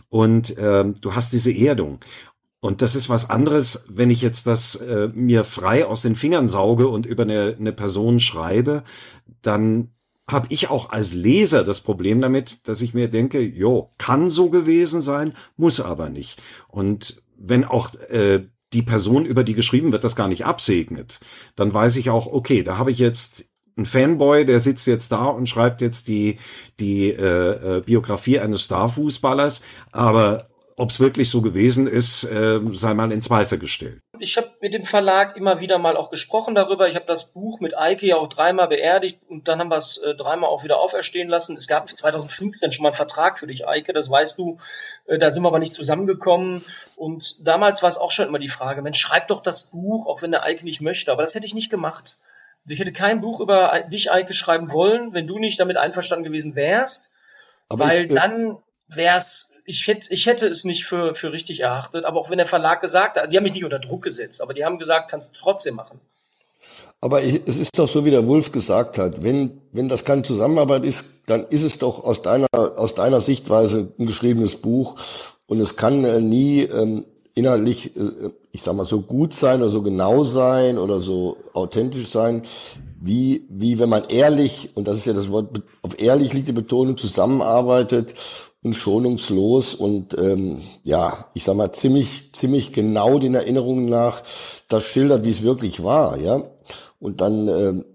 Und 0.09 0.55
ähm, 0.57 0.95
du 1.01 1.15
hast 1.15 1.33
diese 1.33 1.51
Erdung. 1.51 1.99
Und 2.59 2.81
das 2.81 2.95
ist 2.95 3.09
was 3.09 3.29
anderes, 3.29 3.85
wenn 3.87 4.09
ich 4.09 4.21
jetzt 4.21 4.47
das 4.47 4.75
äh, 4.75 5.09
mir 5.13 5.43
frei 5.43 5.85
aus 5.85 6.01
den 6.01 6.15
Fingern 6.15 6.49
sauge 6.49 6.87
und 6.87 7.05
über 7.05 7.23
eine, 7.23 7.55
eine 7.59 7.71
Person 7.71 8.19
schreibe, 8.19 8.83
dann 9.41 9.91
habe 10.29 10.47
ich 10.49 10.69
auch 10.69 10.89
als 10.89 11.13
Leser 11.13 11.63
das 11.63 11.81
Problem 11.81 12.19
damit, 12.19 12.67
dass 12.67 12.81
ich 12.81 12.93
mir 12.93 13.07
denke, 13.07 13.39
jo, 13.39 13.91
kann 13.97 14.29
so 14.29 14.49
gewesen 14.49 15.01
sein, 15.01 15.33
muss 15.55 15.79
aber 15.79 16.09
nicht. 16.09 16.41
Und 16.67 17.23
wenn 17.37 17.63
auch 17.63 17.93
äh, 18.09 18.45
die 18.73 18.81
Person, 18.81 19.25
über 19.25 19.43
die 19.43 19.53
geschrieben 19.53 19.91
wird, 19.91 20.03
das 20.03 20.17
gar 20.17 20.27
nicht 20.27 20.45
absegnet, 20.45 21.21
dann 21.55 21.73
weiß 21.73 21.95
ich 21.95 22.09
auch, 22.09 22.27
okay, 22.27 22.63
da 22.63 22.77
habe 22.77 22.91
ich 22.91 22.99
jetzt 22.99 23.46
ein 23.77 23.85
Fanboy, 23.85 24.45
der 24.45 24.59
sitzt 24.59 24.87
jetzt 24.87 25.11
da 25.11 25.25
und 25.25 25.47
schreibt 25.47 25.81
jetzt 25.81 26.07
die, 26.07 26.39
die 26.79 27.09
äh, 27.09 27.77
äh, 27.77 27.81
Biografie 27.81 28.39
eines 28.39 28.63
Starfußballers, 28.63 29.61
aber 29.91 30.47
ob 30.79 30.91
es 30.91 30.99
wirklich 30.99 31.31
so 31.31 31.41
gewesen 31.41 31.87
ist, 31.87 32.23
äh, 32.25 32.59
sei 32.73 32.93
mal 32.93 33.11
in 33.11 33.21
Zweifel 33.21 33.57
gestellt. 33.57 33.99
Ich 34.19 34.37
habe 34.37 34.51
mit 34.61 34.75
dem 34.75 34.85
Verlag 34.85 35.35
immer 35.35 35.59
wieder 35.59 35.79
mal 35.79 35.97
auch 35.97 36.11
gesprochen 36.11 36.53
darüber. 36.53 36.87
Ich 36.87 36.95
habe 36.95 37.07
das 37.07 37.33
Buch 37.33 37.59
mit 37.59 37.75
Eike 37.75 38.05
ja 38.05 38.17
auch 38.17 38.29
dreimal 38.29 38.67
beerdigt 38.67 39.19
und 39.27 39.47
dann 39.47 39.59
haben 39.59 39.71
wir 39.71 39.77
es 39.77 39.97
äh, 39.97 40.13
dreimal 40.13 40.49
auch 40.49 40.63
wieder 40.63 40.79
auferstehen 40.79 41.29
lassen. 41.29 41.57
Es 41.57 41.67
gab 41.67 41.89
2015 41.89 42.71
schon 42.71 42.83
mal 42.83 42.89
einen 42.89 42.95
Vertrag 42.95 43.39
für 43.39 43.47
dich, 43.47 43.67
Eike, 43.67 43.91
das 43.91 44.09
weißt 44.09 44.37
du. 44.37 44.59
Äh, 45.07 45.17
da 45.17 45.31
sind 45.31 45.41
wir 45.41 45.47
aber 45.47 45.59
nicht 45.59 45.73
zusammengekommen. 45.73 46.63
Und 46.95 47.47
damals 47.47 47.81
war 47.81 47.89
es 47.89 47.97
auch 47.97 48.11
schon 48.11 48.27
immer 48.27 48.39
die 48.39 48.47
Frage, 48.47 48.83
Mensch, 48.83 48.99
schreib 48.99 49.29
doch 49.29 49.41
das 49.41 49.71
Buch, 49.71 50.05
auch 50.05 50.21
wenn 50.21 50.31
der 50.31 50.43
Eike 50.43 50.63
nicht 50.63 50.81
möchte. 50.81 51.12
Aber 51.12 51.23
das 51.23 51.33
hätte 51.33 51.47
ich 51.47 51.56
nicht 51.56 51.71
gemacht. 51.71 52.17
Ich 52.69 52.79
hätte 52.79 52.93
kein 52.93 53.21
Buch 53.21 53.39
über 53.39 53.83
dich, 53.91 54.11
Eike, 54.11 54.33
schreiben 54.33 54.71
wollen, 54.71 55.13
wenn 55.13 55.27
du 55.27 55.39
nicht 55.39 55.59
damit 55.59 55.77
einverstanden 55.77 56.25
gewesen 56.25 56.55
wärst. 56.55 57.11
Aber 57.69 57.85
weil 57.85 58.05
ich, 58.05 58.11
äh, 58.11 58.15
dann 58.15 58.57
wär's, 58.87 59.55
ich 59.65 59.87
hätte, 59.87 60.13
ich 60.13 60.25
hätte 60.25 60.47
es 60.47 60.63
nicht 60.63 60.85
für, 60.85 61.15
für 61.15 61.31
richtig 61.31 61.59
erachtet, 61.59 62.05
aber 62.05 62.19
auch 62.19 62.29
wenn 62.29 62.37
der 62.37 62.47
Verlag 62.47 62.81
gesagt 62.81 63.17
hat, 63.19 63.31
die 63.31 63.37
haben 63.37 63.43
mich 63.43 63.53
nicht 63.53 63.65
unter 63.65 63.79
Druck 63.79 64.03
gesetzt, 64.03 64.41
aber 64.41 64.53
die 64.53 64.65
haben 64.65 64.79
gesagt, 64.79 65.09
kannst 65.09 65.35
du 65.35 65.39
trotzdem 65.39 65.75
machen. 65.75 65.99
Aber 66.99 67.21
ich, 67.21 67.41
es 67.45 67.57
ist 67.57 67.77
doch 67.77 67.87
so, 67.87 68.05
wie 68.05 68.11
der 68.11 68.27
Wolf 68.27 68.51
gesagt 68.51 68.97
hat, 68.97 69.23
wenn, 69.23 69.61
wenn 69.71 69.89
das 69.89 70.03
keine 70.03 70.23
Zusammenarbeit 70.23 70.85
ist, 70.85 71.05
dann 71.27 71.45
ist 71.45 71.63
es 71.63 71.77
doch 71.77 72.03
aus 72.03 72.21
deiner, 72.21 72.47
aus 72.53 72.95
deiner 72.95 73.21
Sichtweise 73.21 73.93
ein 73.99 74.07
geschriebenes 74.07 74.57
Buch 74.57 74.95
und 75.45 75.59
es 75.59 75.75
kann 75.75 76.03
äh, 76.03 76.19
nie 76.19 76.63
ähm, 76.63 77.05
inhaltlich, 77.38 77.96
äh, 77.96 78.31
ich 78.52 78.63
sag 78.63 78.75
mal, 78.75 78.85
so 78.85 79.02
gut 79.02 79.33
sein 79.33 79.62
oder 79.62 79.69
so 79.69 79.81
genau 79.81 80.23
sein 80.23 80.77
oder 80.77 81.00
so 81.00 81.38
authentisch 81.54 82.10
sein, 82.10 82.42
wie, 83.00 83.46
wie 83.50 83.77
wenn 83.77 83.90
man 83.90 84.06
ehrlich, 84.10 84.71
und 84.73 84.88
das 84.88 84.98
ist 84.98 85.06
ja 85.06 85.13
das 85.13 85.31
Wort, 85.31 85.62
auf 85.83 86.00
ehrlich 86.00 86.33
liegt 86.33 86.48
die 86.48 86.54
Betonung, 86.54 86.98
zusammenarbeitet 86.98 88.15
und 88.63 88.73
schonungslos 88.73 89.75
und 89.75 90.17
ähm, 90.17 90.62
ja, 90.83 91.25
ich 91.35 91.44
sag 91.44 91.56
mal, 91.56 91.71
ziemlich, 91.71 92.33
ziemlich 92.33 92.73
genau 92.73 93.19
den 93.19 93.35
Erinnerungen 93.35 93.85
nach 93.85 94.23
das 94.67 94.83
schildert, 94.83 95.25
wie 95.25 95.29
es 95.29 95.44
wirklich 95.44 95.83
war, 95.83 96.17
ja. 96.17 96.42
Und 97.00 97.21
dann, 97.21 97.48
ähm, 97.48 97.85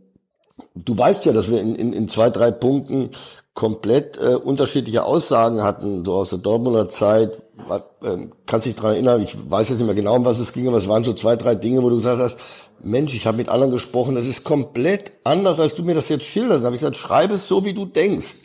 du 0.77 0.97
weißt 0.97 1.25
ja, 1.27 1.33
dass 1.33 1.51
wir 1.51 1.61
in, 1.61 1.75
in, 1.75 1.93
in 1.93 2.09
zwei, 2.09 2.31
drei 2.31 2.53
Punkten 2.53 3.11
komplett 3.55 4.17
äh, 4.19 4.37
unterschiedliche 4.37 5.05
Aussagen 5.05 5.63
hatten, 5.63 6.05
so 6.05 6.15
aus 6.15 6.31
der 6.31 6.39
Dortmunder 6.39 6.89
Zeit. 6.89 7.43
Äh, 7.71 8.29
kannst 8.47 8.67
dich 8.67 8.75
daran 8.75 8.93
erinnern, 8.93 9.23
ich 9.23 9.37
weiß 9.51 9.69
jetzt 9.69 9.79
nicht 9.79 9.87
mehr 9.87 9.95
genau, 9.95 10.17
um 10.17 10.25
was 10.25 10.39
es 10.39 10.53
ging, 10.53 10.69
aber 10.69 10.79
es 10.79 10.89
waren 10.89 11.05
so 11.05 11.13
zwei, 11.13 11.37
drei 11.37 11.55
Dinge, 11.55 11.83
wo 11.83 11.91
du 11.91 11.97
gesagt 11.97 12.21
hast, 12.21 12.39
Mensch, 12.83 13.15
ich 13.15 13.27
habe 13.27 13.37
mit 13.37 13.49
anderen 13.49 13.73
gesprochen, 13.73 14.15
das 14.15 14.27
ist 14.27 14.45
komplett 14.45 15.13
anders, 15.25 15.61
als 15.61 15.75
du 15.75 15.83
mir 15.85 15.95
das 15.95 16.09
jetzt 16.09 16.25
schilderst. 16.25 16.61
Dann 16.61 16.67
habe 16.67 16.77
ich 16.77 16.81
gesagt, 16.81 16.97
schreib 16.97 17.31
es 17.31 17.47
so, 17.47 17.65
wie 17.65 17.75
du 17.75 17.87
denkst. 17.87 18.37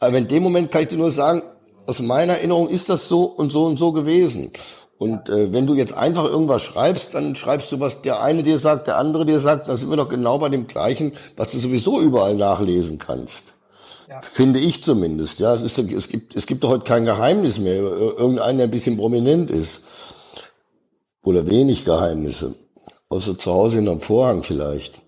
Aber 0.00 0.16
in 0.16 0.28
dem 0.28 0.42
Moment 0.42 0.70
kann 0.70 0.82
ich 0.82 0.88
dir 0.88 0.96
nur 0.96 1.10
sagen, 1.10 1.42
aus 1.86 2.00
meiner 2.00 2.34
Erinnerung 2.34 2.68
ist 2.68 2.88
das 2.88 3.08
so 3.08 3.24
und 3.24 3.50
so 3.50 3.66
und 3.66 3.76
so 3.76 3.92
gewesen. 3.92 4.50
Und 4.98 5.28
äh, 5.28 5.52
wenn 5.52 5.66
du 5.66 5.74
jetzt 5.74 5.94
einfach 5.94 6.24
irgendwas 6.24 6.62
schreibst, 6.62 7.14
dann 7.14 7.34
schreibst 7.34 7.72
du, 7.72 7.80
was 7.80 8.02
der 8.02 8.22
eine 8.22 8.44
dir 8.44 8.58
sagt, 8.58 8.86
der 8.86 8.98
andere 8.98 9.26
dir 9.26 9.40
sagt, 9.40 9.68
dann 9.68 9.76
sind 9.76 9.90
wir 9.90 9.96
doch 9.96 10.08
genau 10.08 10.38
bei 10.38 10.48
dem 10.48 10.68
gleichen, 10.68 11.12
was 11.36 11.50
du 11.50 11.58
sowieso 11.58 12.00
überall 12.00 12.36
nachlesen 12.36 12.98
kannst. 12.98 13.52
Ja. 14.12 14.20
Finde 14.20 14.58
ich 14.58 14.84
zumindest. 14.84 15.38
Ja, 15.38 15.54
es, 15.54 15.62
ist, 15.62 15.78
es 15.78 16.08
gibt, 16.08 16.36
es 16.36 16.46
gibt 16.46 16.62
doch 16.62 16.68
heute 16.68 16.84
kein 16.84 17.06
Geheimnis 17.06 17.58
mehr. 17.58 17.76
Irgendeiner, 17.76 18.58
der 18.58 18.66
ein 18.66 18.70
bisschen 18.70 18.98
prominent 18.98 19.50
ist. 19.50 19.80
Oder 21.22 21.46
wenig 21.46 21.86
Geheimnisse. 21.86 22.54
Außer 23.08 23.38
zu 23.38 23.50
Hause 23.50 23.76
hinterm 23.76 24.02
Vorhang 24.02 24.42
vielleicht. 24.42 25.00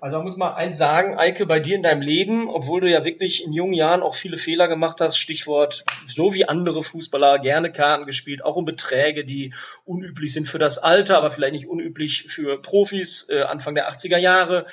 Also 0.00 0.18
man 0.18 0.24
muss 0.24 0.36
mal 0.36 0.54
eins 0.54 0.76
sagen, 0.76 1.18
Eike, 1.18 1.46
bei 1.46 1.58
dir 1.58 1.74
in 1.74 1.82
deinem 1.82 2.02
Leben, 2.02 2.48
obwohl 2.48 2.80
du 2.80 2.88
ja 2.88 3.04
wirklich 3.04 3.44
in 3.44 3.52
jungen 3.52 3.72
Jahren 3.72 4.02
auch 4.02 4.14
viele 4.14 4.36
Fehler 4.36 4.68
gemacht 4.68 5.00
hast, 5.00 5.16
Stichwort, 5.16 5.84
so 6.06 6.34
wie 6.34 6.48
andere 6.48 6.82
Fußballer, 6.82 7.38
gerne 7.38 7.72
Karten 7.72 8.06
gespielt, 8.06 8.44
auch 8.44 8.56
um 8.56 8.64
Beträge, 8.64 9.24
die 9.24 9.54
unüblich 9.84 10.32
sind 10.32 10.48
für 10.48 10.58
das 10.58 10.78
Alter, 10.78 11.18
aber 11.18 11.32
vielleicht 11.32 11.54
nicht 11.54 11.66
unüblich 11.66 12.26
für 12.28 12.60
Profis, 12.62 13.28
äh, 13.30 13.42
Anfang 13.42 13.74
der 13.74 13.90
80er 13.90 14.18
Jahre. 14.18 14.66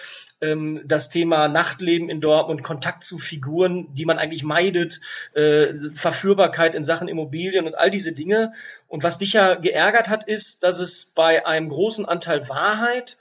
Ähm, 0.43 0.81
das 0.85 1.09
Thema 1.09 1.47
Nachtleben 1.47 2.09
in 2.09 2.19
Dortmund, 2.19 2.63
Kontakt 2.63 3.03
zu 3.03 3.17
Figuren, 3.17 3.87
die 3.93 4.05
man 4.05 4.19
eigentlich 4.19 4.43
meidet, 4.43 4.99
äh, 5.33 5.73
Verführbarkeit 5.93 6.75
in 6.75 6.83
Sachen 6.83 7.07
Immobilien 7.07 7.65
und 7.65 7.75
all 7.75 7.89
diese 7.89 8.13
Dinge. 8.13 8.53
Und 8.87 9.03
was 9.03 9.17
dich 9.17 9.33
ja 9.33 9.55
geärgert 9.55 10.09
hat, 10.09 10.25
ist, 10.25 10.63
dass 10.63 10.79
es 10.79 11.13
bei 11.15 11.45
einem 11.45 11.69
großen 11.69 12.05
Anteil 12.05 12.49
Wahrheit 12.49 13.17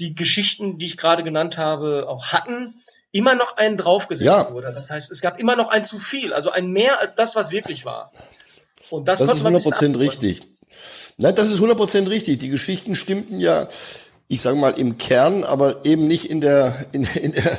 die 0.00 0.14
Geschichten, 0.14 0.78
die 0.78 0.86
ich 0.86 0.96
gerade 0.96 1.22
genannt 1.22 1.58
habe, 1.58 2.06
auch 2.08 2.26
hatten, 2.32 2.74
immer 3.12 3.34
noch 3.34 3.56
einen 3.56 3.76
draufgesetzt 3.76 4.26
ja. 4.26 4.52
wurde. 4.52 4.72
Das 4.74 4.90
heißt, 4.90 5.12
es 5.12 5.20
gab 5.20 5.38
immer 5.38 5.54
noch 5.56 5.68
ein 5.68 5.84
zu 5.84 5.98
viel, 5.98 6.32
also 6.32 6.50
ein 6.50 6.70
mehr 6.70 7.00
als 7.00 7.14
das, 7.14 7.36
was 7.36 7.52
wirklich 7.52 7.84
war. 7.84 8.10
Und 8.90 9.06
das, 9.06 9.20
das 9.20 9.38
ist 9.38 9.44
100% 9.44 9.98
richtig. 9.98 10.40
Nein, 11.16 11.34
das 11.34 11.50
ist 11.50 11.60
100% 11.60 12.08
richtig. 12.08 12.40
Die 12.40 12.48
Geschichten 12.48 12.96
stimmten 12.96 13.38
ja, 13.38 13.68
ich 14.28 14.40
sage 14.40 14.56
mal, 14.56 14.72
im 14.78 14.98
Kern, 14.98 15.44
aber 15.44 15.84
eben 15.84 16.06
nicht 16.06 16.30
in 16.30 16.40
der, 16.40 16.86
in, 16.92 17.06
in 17.14 17.32
der, 17.32 17.58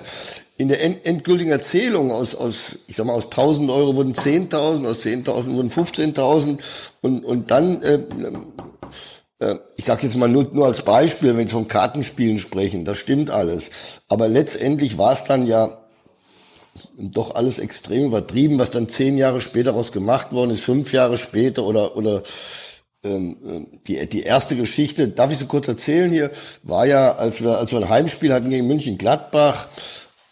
in 0.58 0.68
der 0.70 1.06
endgültigen 1.06 1.52
Erzählung 1.52 2.12
aus, 2.12 2.36
aus, 2.36 2.80
ich 2.88 2.96
sag 2.96 3.06
mal, 3.06 3.14
aus 3.14 3.26
1000 3.26 3.70
Euro 3.70 3.96
wurden 3.96 4.14
10.000, 4.14 4.88
aus 4.88 5.06
10.000 5.06 5.52
wurden 5.52 5.72
15.000 5.72 6.60
und, 7.02 7.26
und 7.26 7.52
dann 7.52 7.82
äh, 7.82 8.04
äh, 9.40 9.56
ich 9.76 9.86
sage 9.86 10.04
jetzt 10.04 10.16
mal 10.16 10.30
nur, 10.30 10.50
nur 10.54 10.66
als 10.66 10.84
Beispiel, 10.84 11.30
wenn 11.30 11.38
wir 11.38 11.48
von 11.48 11.68
Kartenspielen 11.68 12.40
sprechen, 12.40 12.86
das 12.86 12.98
stimmt 12.98 13.30
alles. 13.30 14.02
Aber 14.08 14.28
letztendlich 14.28 14.98
war 14.98 15.12
es 15.12 15.24
dann 15.24 15.48
ja 15.48 15.82
doch 16.98 17.36
alles 17.36 17.60
extrem 17.60 18.06
übertrieben, 18.06 18.60
was 18.60 18.72
dann 18.72 18.90
zehn 18.90 19.18
Jahre 19.18 19.42
später 19.42 19.72
daraus 19.72 19.92
gemacht 19.92 20.32
worden 20.32 20.52
ist, 20.52 20.64
fünf 20.64 20.92
Jahre 20.94 21.18
später 21.18 21.64
oder 21.64 21.96
oder 21.96 22.24
die 23.06 24.08
die 24.08 24.24
erste 24.24 24.56
Geschichte, 24.56 25.08
darf 25.08 25.32
ich 25.32 25.38
so 25.38 25.46
kurz 25.46 25.68
erzählen 25.68 26.12
hier, 26.12 26.32
war 26.64 26.86
ja, 26.86 27.14
als 27.14 27.42
wir 27.42 27.58
als 27.58 27.72
wir 27.72 27.80
ein 27.80 27.90
Heimspiel 27.90 28.34
hatten 28.34 28.50
gegen 28.50 28.68
München 28.68 28.98
Gladbach 28.98 29.68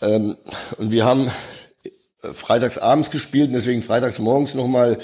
ähm, 0.01 0.38
und 0.78 0.91
wir 0.91 1.05
haben 1.05 1.30
äh, 2.24 2.34
freitags 2.34 2.78
abends 2.78 3.11
gespielt 3.11 3.47
und 3.47 3.53
deswegen 3.53 3.84
freitags 3.84 4.19
morgens 4.19 4.53
noch 4.55 4.67
mal 4.67 4.97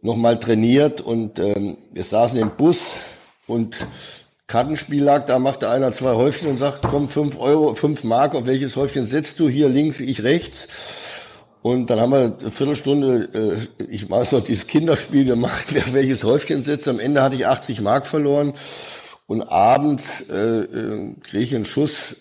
noch 0.00 0.16
mal 0.16 0.38
trainiert 0.38 1.00
und 1.00 1.38
ähm, 1.38 1.76
wir 1.92 2.04
saßen 2.04 2.38
im 2.38 2.50
Bus 2.56 2.96
und 3.46 3.86
Kartenspiel 4.48 5.02
lag, 5.02 5.26
da 5.26 5.38
machte 5.38 5.68
einer 5.68 5.92
zwei 5.92 6.12
Häufchen 6.12 6.48
und 6.48 6.56
sagt, 6.56 6.80
komm, 6.82 7.10
fünf 7.10 7.38
Euro, 7.38 7.74
fünf 7.74 8.02
Mark, 8.02 8.34
auf 8.34 8.46
welches 8.46 8.76
Häufchen 8.76 9.04
setzt 9.04 9.40
du? 9.40 9.48
Hier 9.48 9.68
links, 9.68 10.00
ich 10.00 10.22
rechts. 10.22 10.68
Und 11.62 11.90
dann 11.90 12.00
haben 12.00 12.10
wir 12.10 12.36
eine 12.40 12.50
Viertelstunde, 12.50 13.68
äh, 13.78 13.84
ich 13.90 14.08
weiß 14.08 14.32
noch, 14.32 14.44
dieses 14.44 14.66
Kinderspiel 14.66 15.24
gemacht, 15.24 15.66
wer 15.70 15.92
welches 15.92 16.24
Häufchen 16.24 16.62
setzt. 16.62 16.88
Am 16.88 17.00
Ende 17.00 17.22
hatte 17.22 17.36
ich 17.36 17.46
80 17.46 17.80
Mark 17.80 18.06
verloren. 18.06 18.52
Und 19.26 19.42
abends 19.42 20.22
äh, 20.30 20.60
äh, 20.60 21.14
kriege 21.22 21.44
ich 21.44 21.54
einen 21.54 21.66
Schuss 21.66 22.16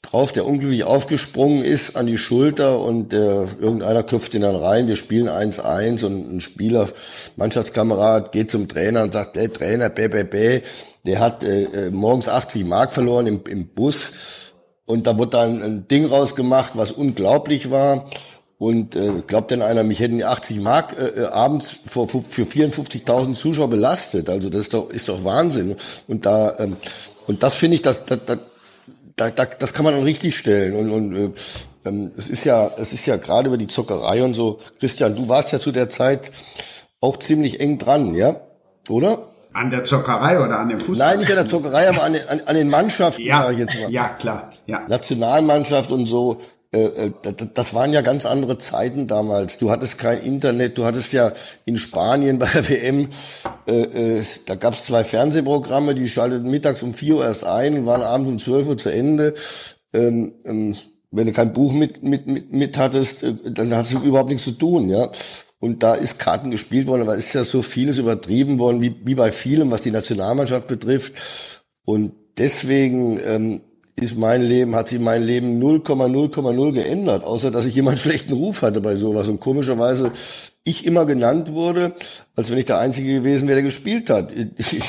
drauf, 0.00 0.32
der 0.32 0.46
unglücklich 0.46 0.84
aufgesprungen 0.84 1.62
ist 1.62 1.96
an 1.96 2.06
die 2.06 2.16
Schulter 2.16 2.80
und 2.80 3.12
äh, 3.12 3.42
irgendeiner 3.60 4.02
köpft 4.02 4.34
ihn 4.34 4.42
dann 4.42 4.56
rein. 4.56 4.88
Wir 4.88 4.96
spielen 4.96 5.28
1-1 5.28 6.04
und 6.06 6.36
ein 6.36 6.40
Spieler, 6.40 6.88
Mannschaftskamerad, 7.36 8.32
geht 8.32 8.50
zum 8.50 8.68
Trainer 8.68 9.02
und 9.02 9.12
sagt, 9.12 9.36
der 9.36 9.52
Trainer, 9.52 9.90
bäh, 9.90 10.08
bäh, 10.08 10.24
bäh, 10.24 10.62
der 11.04 11.20
hat 11.20 11.44
äh, 11.44 11.64
äh 11.64 11.90
morgens 11.90 12.28
80 12.28 12.64
Mark 12.64 12.94
verloren 12.94 13.26
im, 13.26 13.42
im 13.46 13.66
Bus 13.68 14.12
und 14.86 15.06
da 15.06 15.18
wurde 15.18 15.32
dann 15.32 15.62
ein 15.62 15.88
Ding 15.88 16.06
rausgemacht, 16.06 16.72
was 16.74 16.92
unglaublich 16.92 17.70
war. 17.70 18.06
Und 18.58 18.96
äh, 18.96 19.22
glaubt 19.26 19.52
denn 19.52 19.62
einer, 19.62 19.84
mich 19.84 20.00
hätten 20.00 20.16
die 20.16 20.24
80 20.24 20.60
Mark 20.60 20.96
äh, 20.98 21.22
äh 21.22 21.26
abends 21.26 21.78
für, 21.86 22.08
für 22.08 22.42
54.000 22.42 23.34
Zuschauer 23.34 23.70
belastet? 23.70 24.28
Also 24.28 24.50
das 24.50 24.62
ist 24.62 24.74
doch, 24.74 24.90
ist 24.90 25.08
doch 25.08 25.22
Wahnsinn. 25.22 25.76
Und 26.08 26.26
da 26.26 26.56
ähm, 26.58 26.76
und 27.28 27.42
das 27.42 27.54
finde 27.54 27.76
ich, 27.76 27.82
das, 27.82 28.06
das, 28.06 28.18
das, 28.24 28.38
da, 29.14 29.30
da, 29.30 29.44
das 29.44 29.74
kann 29.74 29.84
man 29.84 29.94
dann 29.94 30.02
richtig 30.02 30.36
stellen. 30.36 30.74
Und, 30.74 30.90
und 30.90 31.16
äh, 31.16 31.30
ähm, 31.84 32.10
es 32.16 32.28
ist 32.28 32.44
ja, 32.44 32.70
es 32.78 32.92
ist 32.92 33.06
ja 33.06 33.16
gerade 33.16 33.48
über 33.48 33.58
die 33.58 33.66
Zockerei 33.66 34.24
und 34.24 34.34
so. 34.34 34.58
Christian, 34.80 35.14
du 35.14 35.28
warst 35.28 35.52
ja 35.52 35.60
zu 35.60 35.70
der 35.70 35.90
Zeit 35.90 36.32
auch 37.00 37.18
ziemlich 37.18 37.60
eng 37.60 37.78
dran, 37.78 38.14
ja? 38.14 38.40
Oder? 38.88 39.28
An 39.52 39.70
der 39.70 39.84
Zockerei 39.84 40.40
oder 40.40 40.58
an 40.58 40.70
dem 40.70 40.80
Fußball? 40.80 40.96
Nein, 40.96 41.18
nicht 41.18 41.30
an 41.30 41.36
der 41.36 41.46
Zockerei, 41.46 41.88
aber 41.88 42.02
an 42.02 42.14
den, 42.14 42.28
an, 42.28 42.40
an 42.46 42.54
den 42.54 42.70
Mannschaften, 42.70 43.22
ja, 43.22 43.42
sag 43.42 43.52
ich 43.52 43.58
jetzt 43.58 43.78
mal. 43.78 43.92
Ja, 43.92 44.08
klar. 44.08 44.50
Ja. 44.66 44.80
Nationalmannschaft 44.88 45.90
und 45.90 46.06
so. 46.06 46.38
Äh, 46.70 47.06
äh, 47.06 47.12
das 47.54 47.72
waren 47.72 47.92
ja 47.92 48.02
ganz 48.02 48.26
andere 48.26 48.58
Zeiten 48.58 49.06
damals. 49.06 49.56
Du 49.58 49.70
hattest 49.70 49.98
kein 49.98 50.20
Internet, 50.20 50.76
du 50.76 50.84
hattest 50.84 51.12
ja 51.12 51.32
in 51.64 51.78
Spanien 51.78 52.38
bei 52.38 52.46
der 52.46 52.68
WM, 52.68 53.08
äh, 53.66 54.22
da 54.44 54.54
gab 54.54 54.74
es 54.74 54.84
zwei 54.84 55.04
Fernsehprogramme, 55.04 55.94
die 55.94 56.08
schalteten 56.08 56.50
mittags 56.50 56.82
um 56.82 56.92
vier 56.92 57.16
Uhr 57.16 57.24
erst 57.24 57.44
ein 57.44 57.78
und 57.78 57.86
waren 57.86 58.02
abends 58.02 58.30
um 58.30 58.38
zwölf 58.38 58.68
Uhr 58.68 58.76
zu 58.76 58.90
Ende. 58.90 59.34
Ähm, 59.94 60.34
ähm, 60.44 60.76
wenn 61.10 61.26
du 61.26 61.32
kein 61.32 61.54
Buch 61.54 61.72
mit, 61.72 62.02
mit, 62.02 62.26
mit, 62.26 62.52
mit 62.52 62.76
hattest, 62.76 63.22
dann 63.22 63.74
hattest 63.74 63.94
du 63.94 64.00
überhaupt 64.00 64.28
nichts 64.28 64.44
zu 64.44 64.52
tun, 64.52 64.90
ja. 64.90 65.10
Und 65.58 65.82
da 65.82 65.94
ist 65.94 66.18
Karten 66.18 66.50
gespielt 66.50 66.86
worden, 66.86 67.02
aber 67.02 67.16
ist 67.16 67.32
ja 67.32 67.44
so 67.44 67.62
vieles 67.62 67.96
übertrieben 67.96 68.58
worden, 68.58 68.82
wie, 68.82 68.94
wie 69.04 69.14
bei 69.14 69.32
vielem, 69.32 69.70
was 69.70 69.80
die 69.80 69.90
Nationalmannschaft 69.90 70.66
betrifft. 70.66 71.14
Und 71.84 72.12
deswegen 72.36 73.18
ähm, 73.24 73.60
ist 73.98 74.16
mein 74.16 74.42
Leben, 74.42 74.74
hat 74.74 74.88
sich 74.88 75.00
mein 75.00 75.22
Leben 75.22 75.62
0,0,0 75.62 76.72
geändert, 76.72 77.24
außer 77.24 77.50
dass 77.50 77.66
ich 77.66 77.78
einen 77.78 77.96
schlechten 77.96 78.32
Ruf 78.32 78.62
hatte 78.62 78.80
bei 78.80 78.96
sowas 78.96 79.28
und 79.28 79.40
komischerweise 79.40 80.12
ich 80.64 80.86
immer 80.86 81.06
genannt 81.06 81.52
wurde, 81.52 81.94
als 82.36 82.50
wenn 82.50 82.58
ich 82.58 82.66
der 82.66 82.78
Einzige 82.78 83.12
gewesen 83.14 83.48
wäre, 83.48 83.56
der 83.56 83.64
gespielt 83.64 84.10
hat. 84.10 84.32
Ich, 84.32 84.82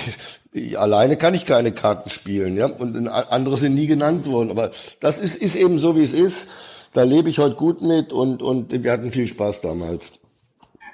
ich, 0.51 0.77
alleine 0.79 1.17
kann 1.17 1.33
ich 1.33 1.45
keine 1.45 1.71
Karten 1.71 2.09
spielen, 2.09 2.55
ja, 2.55 2.67
und 2.67 3.07
andere 3.07 3.57
sind 3.57 3.75
nie 3.75 3.87
genannt 3.87 4.25
worden, 4.27 4.51
aber 4.51 4.71
das 4.99 5.19
ist, 5.19 5.35
ist 5.35 5.55
eben 5.55 5.79
so, 5.79 5.95
wie 5.95 6.03
es 6.03 6.13
ist. 6.13 6.47
Da 6.93 7.03
lebe 7.03 7.29
ich 7.29 7.37
heute 7.37 7.55
gut 7.55 7.81
mit 7.81 8.11
und, 8.11 8.41
und 8.41 8.83
wir 8.83 8.91
hatten 8.91 9.11
viel 9.11 9.27
Spaß 9.27 9.61
damals. 9.61 10.13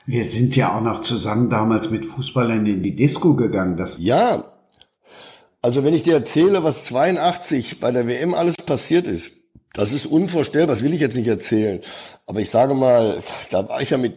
Wir 0.06 0.26
sind 0.26 0.56
ja 0.56 0.78
auch 0.78 0.82
noch 0.82 1.02
zusammen 1.02 1.50
damals 1.50 1.90
mit 1.90 2.06
Fußballern 2.06 2.66
in 2.66 2.84
die 2.84 2.96
Disco 2.96 3.36
gegangen. 3.36 3.76
Das 3.78 3.98
ja, 3.98 4.44
also 5.66 5.84
wenn 5.84 5.96
ich 5.96 6.04
dir 6.04 6.14
erzähle, 6.14 6.64
was 6.64 6.86
82 6.86 7.80
bei 7.80 7.92
der 7.92 8.06
WM 8.06 8.36
alles 8.36 8.56
passiert 8.56 9.08
ist, 9.08 9.34
das 9.74 9.94
ist 9.94 10.06
unvorstellbar, 10.06 10.68
das 10.68 10.84
will 10.84 10.94
ich 10.94 11.02
jetzt 11.02 11.18
nicht 11.18 11.28
erzählen. 11.28 11.82
Aber 12.28 12.40
ich 12.40 12.52
sage 12.52 12.76
mal, 12.76 13.24
da 13.50 13.68
war 13.68 13.82
ich 13.82 13.90
ja 13.90 13.98
mit 13.98 14.16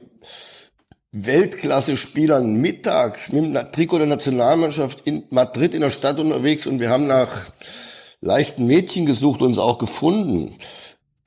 Weltklasse-Spielern 1.13 2.57
mittags 2.57 3.33
mit 3.33 3.47
dem 3.47 3.55
Trikot 3.73 3.97
der 3.97 4.09
Nationalmannschaft 4.09 5.01
in 5.07 5.23
Madrid 5.31 5.73
in 5.73 5.81
der 5.81 5.91
Stadt 5.91 6.21
unterwegs 6.21 6.67
und 6.67 6.81
wir 6.81 6.91
haben 6.91 7.07
nach 7.07 7.51
leichten 8.21 8.67
Mädchen 8.67 9.07
gesucht 9.07 9.41
und 9.41 9.47
uns 9.47 9.59
auch 9.59 9.79
gefunden. 9.79 10.55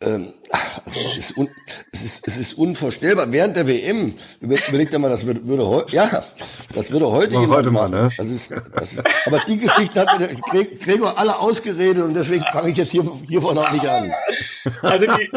Ähm, 0.02 0.34
also 0.86 1.00
es 1.00 1.18
ist, 1.18 1.38
un, 1.38 1.50
es, 1.92 2.04
ist, 2.04 2.28
es 2.28 2.38
ist 2.38 2.54
unvorstellbar. 2.58 3.32
Während 3.32 3.56
der 3.56 3.68
WM, 3.68 4.16
überlegt 4.40 4.98
mal, 4.98 5.10
das 5.10 5.26
würde, 5.26 5.46
würde 5.48 5.68
heute, 5.68 5.96
ja, 5.96 6.24
das 6.74 6.92
würde 6.92 7.12
heute 7.12 7.34
jemand 7.34 7.52
heute 7.52 7.72
mal, 7.72 7.90
ne? 7.90 8.10
Das 8.18 8.28
ist, 8.28 8.52
das 8.52 8.94
ist, 8.94 9.04
aber 9.26 9.40
die 9.48 9.58
Geschichte 9.58 10.00
hat 10.00 10.20
mir 10.20 10.28
der 10.28 10.66
Gregor 10.66 11.18
alle 11.18 11.40
ausgeredet 11.40 12.04
und 12.04 12.14
deswegen 12.14 12.44
fange 12.52 12.72
ich 12.72 12.78
jetzt 12.78 12.92
hier, 12.92 13.04
hiervon 13.28 13.58
auch 13.58 13.72
nicht 13.72 13.88
an. 13.88 14.12
Also 14.82 15.06
die, 15.06 15.32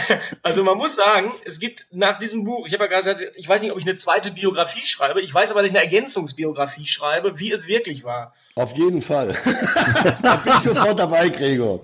also 0.42 0.64
man 0.64 0.76
muss 0.76 0.96
sagen, 0.96 1.32
es 1.44 1.60
gibt 1.60 1.86
nach 1.92 2.18
diesem 2.18 2.44
Buch, 2.44 2.66
ich 2.66 2.74
habe 2.74 2.84
ja 2.84 2.90
gerade 2.90 3.14
gesagt, 3.14 3.36
ich 3.36 3.48
weiß 3.48 3.62
nicht, 3.62 3.72
ob 3.72 3.78
ich 3.78 3.86
eine 3.86 3.96
zweite 3.96 4.30
Biografie 4.30 4.84
schreibe, 4.84 5.20
ich 5.20 5.32
weiß 5.32 5.50
aber, 5.52 5.60
dass 5.60 5.70
ich 5.70 5.76
eine 5.76 5.84
Ergänzungsbiografie 5.84 6.86
schreibe, 6.86 7.38
wie 7.38 7.52
es 7.52 7.66
wirklich 7.66 8.04
war. 8.04 8.34
Auf 8.54 8.76
jeden 8.76 9.02
Fall. 9.02 9.34
da 10.22 10.36
bin 10.36 10.52
ich 10.56 10.60
sofort 10.60 10.98
dabei, 10.98 11.28
Gregor. 11.28 11.80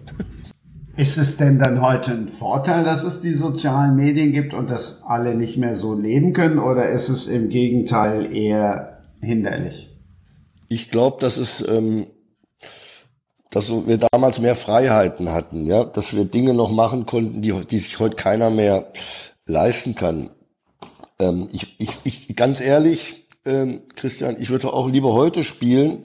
Ist 0.98 1.16
es 1.16 1.36
denn 1.36 1.60
dann 1.60 1.80
heute 1.80 2.10
ein 2.10 2.28
Vorteil, 2.28 2.82
dass 2.82 3.04
es 3.04 3.20
die 3.20 3.34
sozialen 3.34 3.94
Medien 3.94 4.32
gibt 4.32 4.52
und 4.52 4.68
dass 4.68 5.00
alle 5.06 5.36
nicht 5.36 5.56
mehr 5.56 5.76
so 5.76 5.94
leben 5.94 6.32
können 6.32 6.58
oder 6.58 6.90
ist 6.90 7.08
es 7.08 7.28
im 7.28 7.50
Gegenteil 7.50 8.34
eher 8.34 8.98
hinderlich? 9.20 9.96
Ich 10.68 10.90
glaube, 10.90 11.18
dass 11.20 11.36
es 11.36 11.64
ähm, 11.68 12.06
dass 13.50 13.70
wir 13.70 13.98
damals 14.10 14.40
mehr 14.40 14.56
Freiheiten 14.56 15.30
hatten, 15.30 15.66
ja, 15.66 15.84
dass 15.84 16.16
wir 16.16 16.24
Dinge 16.24 16.52
noch 16.52 16.72
machen 16.72 17.06
konnten, 17.06 17.42
die, 17.42 17.52
die 17.52 17.78
sich 17.78 18.00
heute 18.00 18.16
keiner 18.16 18.50
mehr 18.50 18.88
leisten 19.46 19.94
kann. 19.94 20.30
Ähm, 21.20 21.48
ich, 21.52 21.76
ich, 21.78 22.00
ich, 22.02 22.34
ganz 22.34 22.60
ehrlich, 22.60 23.28
ähm, 23.46 23.82
Christian, 23.94 24.34
ich 24.40 24.50
würde 24.50 24.72
auch 24.72 24.88
lieber 24.88 25.12
heute 25.12 25.44
spielen 25.44 26.02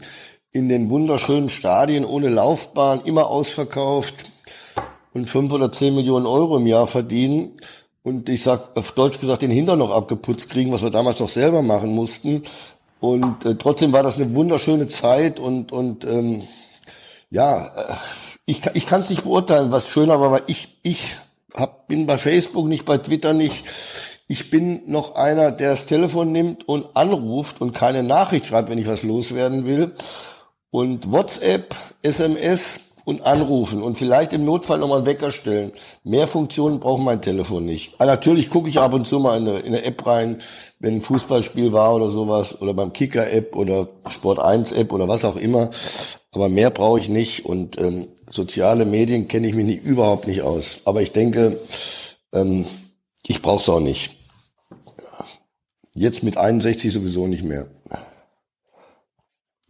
in 0.52 0.70
den 0.70 0.92
wunderschönen 0.92 1.50
Stadien 1.50 2.06
ohne 2.06 2.30
Laufbahn, 2.30 3.02
immer 3.06 3.26
ausverkauft 3.26 4.33
und 5.14 5.28
fünf 5.28 5.54
oder 5.54 5.72
zehn 5.72 5.96
Millionen 5.96 6.26
Euro 6.26 6.58
im 6.58 6.68
Jahr 6.68 6.88
verdienen 6.88 7.52
und 8.04 8.30
ich 8.30 8.44
sag 8.44 8.76
auf 8.76 8.92
Deutsch 8.92 9.20
gesagt 9.20 9.42
den 9.42 9.52
Hintern 9.52 9.80
noch 9.80 9.92
abgeputzt 9.92 10.50
kriegen, 10.50 10.72
was 10.72 10.84
wir 10.84 10.90
damals 10.90 11.20
noch 11.20 11.30
selber 11.30 11.62
machen 11.62 11.94
mussten. 11.96 12.44
Und 13.00 13.46
äh, 13.46 13.56
trotzdem 13.56 13.94
war 13.94 14.04
das 14.04 14.16
eine 14.16 14.34
wunderschöne 14.34 14.88
Zeit 14.88 15.40
und 15.40 15.72
und 15.72 16.06
ähm, 16.06 16.42
ja, 17.32 17.66
äh, 17.66 17.94
ich, 18.46 18.62
ich 18.74 18.86
kann 18.86 19.02
es 19.02 19.10
nicht 19.10 19.24
beurteilen, 19.24 19.72
was 19.72 19.90
schöner 19.90 20.20
war, 20.20 20.32
weil 20.32 20.44
ich, 20.48 20.78
ich 20.84 21.16
hab, 21.54 21.88
bin 21.88 22.06
bei 22.06 22.18
Facebook 22.18 22.68
nicht, 22.68 22.86
bei 22.86 22.98
Twitter 22.98 23.34
nicht. 23.34 23.66
Ich 24.28 24.50
bin 24.50 24.82
noch 24.88 25.16
einer, 25.16 25.52
der 25.52 25.72
das 25.72 25.86
Telefon 25.86 26.32
nimmt 26.32 26.68
und 26.68 26.96
anruft 26.96 27.62
und 27.62 27.74
keine 27.74 28.04
Nachricht 28.04 28.48
schreibt, 28.48 28.70
wenn 28.70 28.78
ich 28.78 28.88
was 28.88 29.04
loswerden 29.04 29.66
will. 29.66 29.94
Und 30.72 31.12
WhatsApp, 31.12 31.76
SMS 32.02 32.82
und 33.06 33.26
anrufen 33.26 33.82
und 33.82 33.98
vielleicht 33.98 34.34
im 34.34 34.46
Notfall 34.46 34.80
nochmal 34.80 35.00
einen 35.00 35.06
Wecker 35.06 35.32
stellen. 35.32 35.72
Mehr 36.04 36.28
Funktionen 36.28 36.80
braucht 36.80 37.02
mein 37.02 37.22
Telefon 37.22 37.66
nicht. 37.66 37.96
Aber 37.96 38.04
ah, 38.04 38.16
natürlich 38.16 38.50
gucke 38.50 38.70
ich 38.70 38.80
ab 38.80 38.94
und 38.94 39.06
zu 39.06 39.20
mal 39.20 39.38
in 39.38 39.48
eine, 39.48 39.60
in 39.60 39.68
eine 39.68 39.84
App 39.84 40.06
rein, 40.06 40.42
wenn 40.80 40.96
ein 40.96 41.02
Fußballspiel 41.02 41.74
war 41.74 41.96
oder 41.96 42.10
sowas, 42.10 42.62
oder 42.62 42.74
beim 42.74 42.94
Kicker-App 42.94 43.56
oder 43.56 43.88
Sport 44.10 44.40
1-App 44.40 44.94
oder 44.94 45.08
was 45.08 45.26
auch 45.26 45.36
immer. 45.36 45.70
Aber 46.32 46.50
mehr 46.50 46.70
brauche 46.70 47.00
ich 47.00 47.10
nicht 47.10 47.46
und 47.46 47.80
ähm, 47.80 48.08
soziale 48.30 48.86
Medien 48.86 49.28
kenne 49.28 49.48
ich 49.48 49.54
mich 49.54 49.66
nicht, 49.66 49.84
überhaupt 49.84 50.28
nicht 50.28 50.42
aus. 50.42 50.82
Aber 50.86 51.02
ich 51.02 51.12
denke, 51.12 51.60
ähm, 52.34 52.66
ich 53.26 53.42
brauche 53.42 53.62
es 53.62 53.70
auch 53.70 53.80
nicht. 53.80 54.18
Jetzt 55.96 56.24
mit 56.24 56.38
61 56.38 56.92
sowieso 56.92 57.28
nicht 57.28 57.44
mehr. 57.44 57.68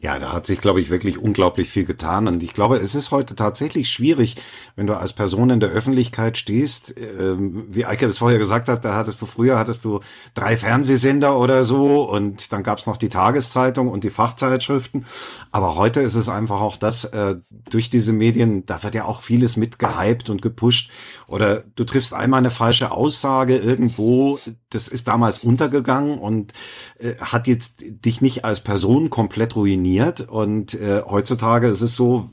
Ja, 0.04 0.20
da 0.20 0.34
hat 0.34 0.46
sich, 0.46 0.60
glaube 0.60 0.82
ich, 0.82 0.90
wirklich 0.90 1.18
unglaublich 1.18 1.70
viel 1.70 1.86
getan. 1.86 2.28
Und 2.28 2.44
ich 2.44 2.54
glaube, 2.54 2.76
es 2.76 2.94
ist 2.94 3.12
heute 3.12 3.36
tatsächlich 3.36 3.90
schwierig, 3.90 4.36
wenn 4.76 4.86
du 4.86 4.98
als 4.98 5.14
Person 5.14 5.50
in 5.50 5.62
der 5.62 5.70
Öffentlichkeit 5.70 6.38
stehst. 6.38 6.94
Ähm, 6.98 7.68
wie 7.70 7.86
Eike 7.86 8.06
das 8.06 8.18
vorher 8.18 8.38
gesagt 8.38 8.68
hat, 8.68 8.84
da 8.84 8.96
hattest 8.96 9.22
du 9.22 9.26
früher 9.26 9.58
hattest 9.58 9.86
du 9.86 10.02
drei 10.34 10.58
Fernsehsender 10.58 11.40
oder 11.40 11.64
so 11.64 12.04
und 12.04 12.52
dann 12.52 12.64
gab's 12.64 12.86
noch 12.86 12.98
die 12.98 13.08
Tageszeitung 13.08 13.88
und 13.88 14.04
die 14.04 14.10
Fachzeitschriften. 14.10 15.06
Aber 15.52 15.78
heute 15.78 16.02
ist 16.02 16.16
es 16.16 16.28
einfach 16.28 16.60
auch 16.60 16.76
das, 16.76 17.06
äh, 17.06 17.38
durch 17.70 17.90
diese 17.90 18.12
Medien, 18.12 18.66
da 18.66 18.84
wird 18.84 18.96
ja 18.96 19.06
auch 19.06 19.22
vieles 19.22 19.56
mitgehypt 19.56 20.30
und 20.30 20.42
gepusht. 20.42 20.92
Oder 21.28 21.64
du 21.78 21.86
triffst 21.86 22.14
einmal 22.14 22.40
eine 22.40 22.50
falsche 22.50 22.92
Aussage 22.92 23.56
irgendwo, 23.56 24.38
das 24.70 24.90
ist 24.90 25.08
damals 25.08 25.46
untergegangen 25.46 26.18
und 26.18 26.52
äh, 27.00 27.16
hat 27.22 27.48
jetzt 27.48 27.76
dich 27.80 28.20
nicht 28.20 28.44
als 28.44 28.60
Person 28.60 29.10
komplett 29.10 29.56
ruiniert 29.56 29.93
funktioniert. 29.94 30.22
Und 30.30 30.74
äh, 30.74 31.02
heutzutage 31.10 31.68
ist 31.68 31.82
es 31.82 31.96
so, 31.96 32.30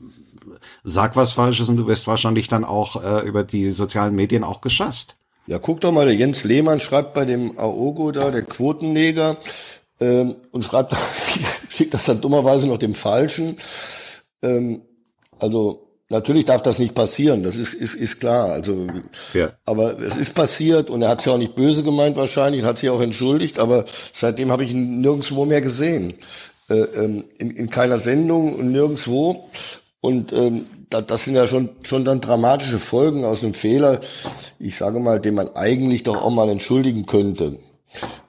sag 0.83 1.15
was 1.15 1.31
Falsches 1.31 1.69
und 1.69 1.77
du 1.77 1.87
wirst 1.87 2.07
wahrscheinlich 2.07 2.47
dann 2.47 2.63
auch 2.63 3.03
äh, 3.03 3.27
über 3.27 3.43
die 3.43 3.69
sozialen 3.69 4.15
Medien 4.15 4.43
auch 4.43 4.61
geschasst. 4.61 5.15
Ja, 5.47 5.59
guck 5.59 5.81
doch 5.81 5.91
mal, 5.91 6.05
der 6.05 6.15
Jens 6.15 6.43
Lehmann 6.43 6.79
schreibt 6.79 7.13
bei 7.13 7.25
dem 7.25 7.57
Aogo 7.57 8.11
da, 8.11 8.29
der 8.31 8.43
Quotenneger, 8.43 9.37
ähm, 9.99 10.35
und 10.51 10.63
schreibt, 10.65 10.95
schickt 11.69 11.93
das 11.93 12.05
dann 12.05 12.21
dummerweise 12.21 12.67
noch 12.67 12.77
dem 12.77 12.93
Falschen. 12.93 13.55
Ähm, 14.41 14.81
also 15.39 15.87
Natürlich 16.11 16.43
darf 16.43 16.61
das 16.61 16.77
nicht 16.77 16.93
passieren, 16.93 17.41
das 17.41 17.55
ist, 17.55 17.73
ist, 17.73 17.95
ist 17.95 18.19
klar. 18.19 18.51
Also, 18.51 18.85
ja. 19.33 19.53
aber 19.63 19.97
es 20.01 20.17
ist 20.17 20.35
passiert 20.35 20.89
und 20.89 21.01
er 21.01 21.07
hat 21.07 21.19
es 21.19 21.25
ja 21.25 21.31
auch 21.31 21.37
nicht 21.37 21.55
böse 21.55 21.83
gemeint 21.83 22.17
wahrscheinlich, 22.17 22.65
hat 22.65 22.79
sich 22.79 22.89
auch 22.89 22.99
entschuldigt, 22.99 23.59
aber 23.59 23.85
seitdem 24.11 24.51
habe 24.51 24.65
ich 24.65 24.71
ihn 24.71 24.99
nirgendwo 24.99 25.45
mehr 25.45 25.61
gesehen. 25.61 26.13
Äh, 26.71 26.87
ähm, 27.03 27.25
in, 27.37 27.51
in 27.51 27.69
keiner 27.69 27.99
Sendung 27.99 28.55
und 28.55 28.71
nirgendwo. 28.71 29.49
Und 29.99 30.31
ähm, 30.31 30.67
das, 30.89 31.05
das 31.05 31.23
sind 31.25 31.35
ja 31.35 31.45
schon, 31.45 31.69
schon 31.83 32.05
dann 32.05 32.21
dramatische 32.21 32.79
Folgen 32.79 33.25
aus 33.25 33.43
einem 33.43 33.53
Fehler, 33.53 33.99
ich 34.57 34.77
sage 34.77 35.01
mal, 35.01 35.19
den 35.19 35.35
man 35.35 35.49
eigentlich 35.53 36.03
doch 36.03 36.21
auch 36.21 36.29
mal 36.29 36.49
entschuldigen 36.49 37.05
könnte. 37.05 37.57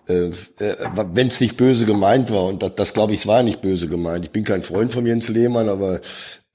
Äh, 0.08 0.30
äh, 0.58 0.76
wenn 1.14 1.28
es 1.28 1.40
nicht 1.40 1.56
böse 1.56 1.86
gemeint 1.86 2.32
war. 2.32 2.46
Und 2.46 2.64
das, 2.64 2.74
das 2.74 2.94
glaube 2.94 3.14
ich, 3.14 3.28
war 3.28 3.44
nicht 3.44 3.62
böse 3.62 3.86
gemeint. 3.86 4.24
Ich 4.24 4.32
bin 4.32 4.42
kein 4.42 4.62
Freund 4.62 4.92
von 4.92 5.06
Jens 5.06 5.28
Lehmann, 5.28 5.68
aber 5.68 6.00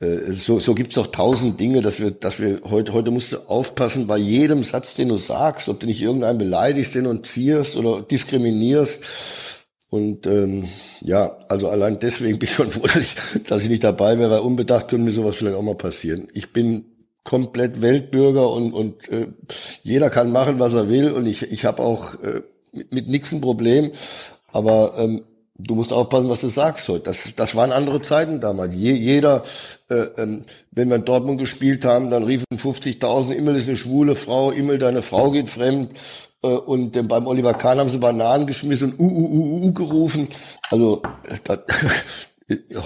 äh, 0.02 0.32
so, 0.32 0.60
so 0.60 0.76
gibt 0.76 0.90
es 0.90 0.96
doch 0.96 1.08
tausend 1.08 1.58
Dinge, 1.58 1.82
dass 1.82 2.02
wir, 2.02 2.12
dass 2.12 2.42
wir 2.42 2.60
heute, 2.70 2.92
heute 2.92 3.12
musst 3.12 3.32
du 3.32 3.38
aufpassen 3.48 4.08
bei 4.08 4.18
jedem 4.18 4.64
Satz, 4.64 4.96
den 4.96 5.08
du 5.08 5.16
sagst, 5.16 5.70
ob 5.70 5.80
du 5.80 5.88
nicht 5.88 6.02
irgendeinen 6.02 6.38
beleidigst, 6.38 6.96
denunzierst 6.96 7.78
oder 7.78 8.02
diskriminierst 8.02 9.56
und 9.90 10.28
ähm, 10.28 10.66
ja, 11.02 11.38
also 11.48 11.70
allein 11.70 12.00
deswegen 12.00 12.40
bin 12.40 12.50
ich 12.50 12.56
schon 12.56 12.70
froh, 12.70 12.88
dass 13.48 13.64
ich 13.64 13.70
nicht 13.70 13.84
dabei 13.84 14.20
wäre, 14.20 14.32
weil 14.32 14.40
unbedacht 14.40 14.88
könnte 14.88 15.06
mir 15.06 15.12
sowas 15.12 15.38
vielleicht 15.38 15.56
auch 15.56 15.62
mal 15.62 15.76
passieren. 15.76 16.28
Ich 16.34 16.54
bin 16.54 16.86
komplett 17.24 17.82
Weltbürger 17.82 18.50
und, 18.50 18.74
und 18.74 19.10
äh, 19.10 19.28
jeder 19.84 20.10
kann 20.10 20.32
machen, 20.32 20.60
was 20.60 20.74
er 20.74 20.90
will 20.90 21.12
und 21.12 21.26
ich, 21.26 21.44
ich 21.52 21.66
habe 21.66 21.84
auch 21.84 22.16
äh, 22.24 22.42
mit, 22.72 22.94
mit 22.94 23.08
nichts 23.10 23.32
ein 23.32 23.42
Problem. 23.42 23.92
Aber 24.52 24.94
ähm, 24.98 25.24
du 25.60 25.76
musst 25.76 25.94
aufpassen, 25.94 26.30
was 26.30 26.42
du 26.42 26.50
sagst 26.50 26.88
heute. 26.88 27.04
Das, 27.06 27.34
das 27.36 27.56
waren 27.56 27.72
andere 27.72 28.02
Zeiten 28.02 28.40
damals. 28.40 28.76
Je, 28.76 28.94
jeder, 28.94 29.44
äh, 29.90 30.08
ähm, 30.18 30.44
wenn 30.72 30.90
wir 30.90 30.98
in 30.98 31.06
Dortmund 31.06 31.40
gespielt 31.40 31.86
haben, 31.86 32.12
dann 32.12 32.24
riefen 32.24 32.46
50.000, 32.54 33.32
Immel 33.32 33.56
ist 33.56 33.68
eine 33.68 33.78
schwule 33.78 34.16
Frau, 34.16 34.52
Immel, 34.52 34.78
deine 34.78 35.02
Frau 35.02 35.32
geht 35.32 35.50
fremd. 35.50 35.92
Äh, 36.44 36.48
und 36.48 36.96
äh, 36.96 37.04
beim 37.04 37.28
Oliver 37.28 37.54
Kahn 37.54 37.80
haben 37.80 37.90
sie 37.90 37.98
Bananen 37.98 38.48
geschmissen 38.48 38.94
und 38.94 39.00
uh, 39.00 39.10
uh, 39.10 39.30
uh, 39.34 39.68
uh 39.68 39.74
gerufen. 39.74 40.28
Also 40.70 41.02
das, 41.44 41.60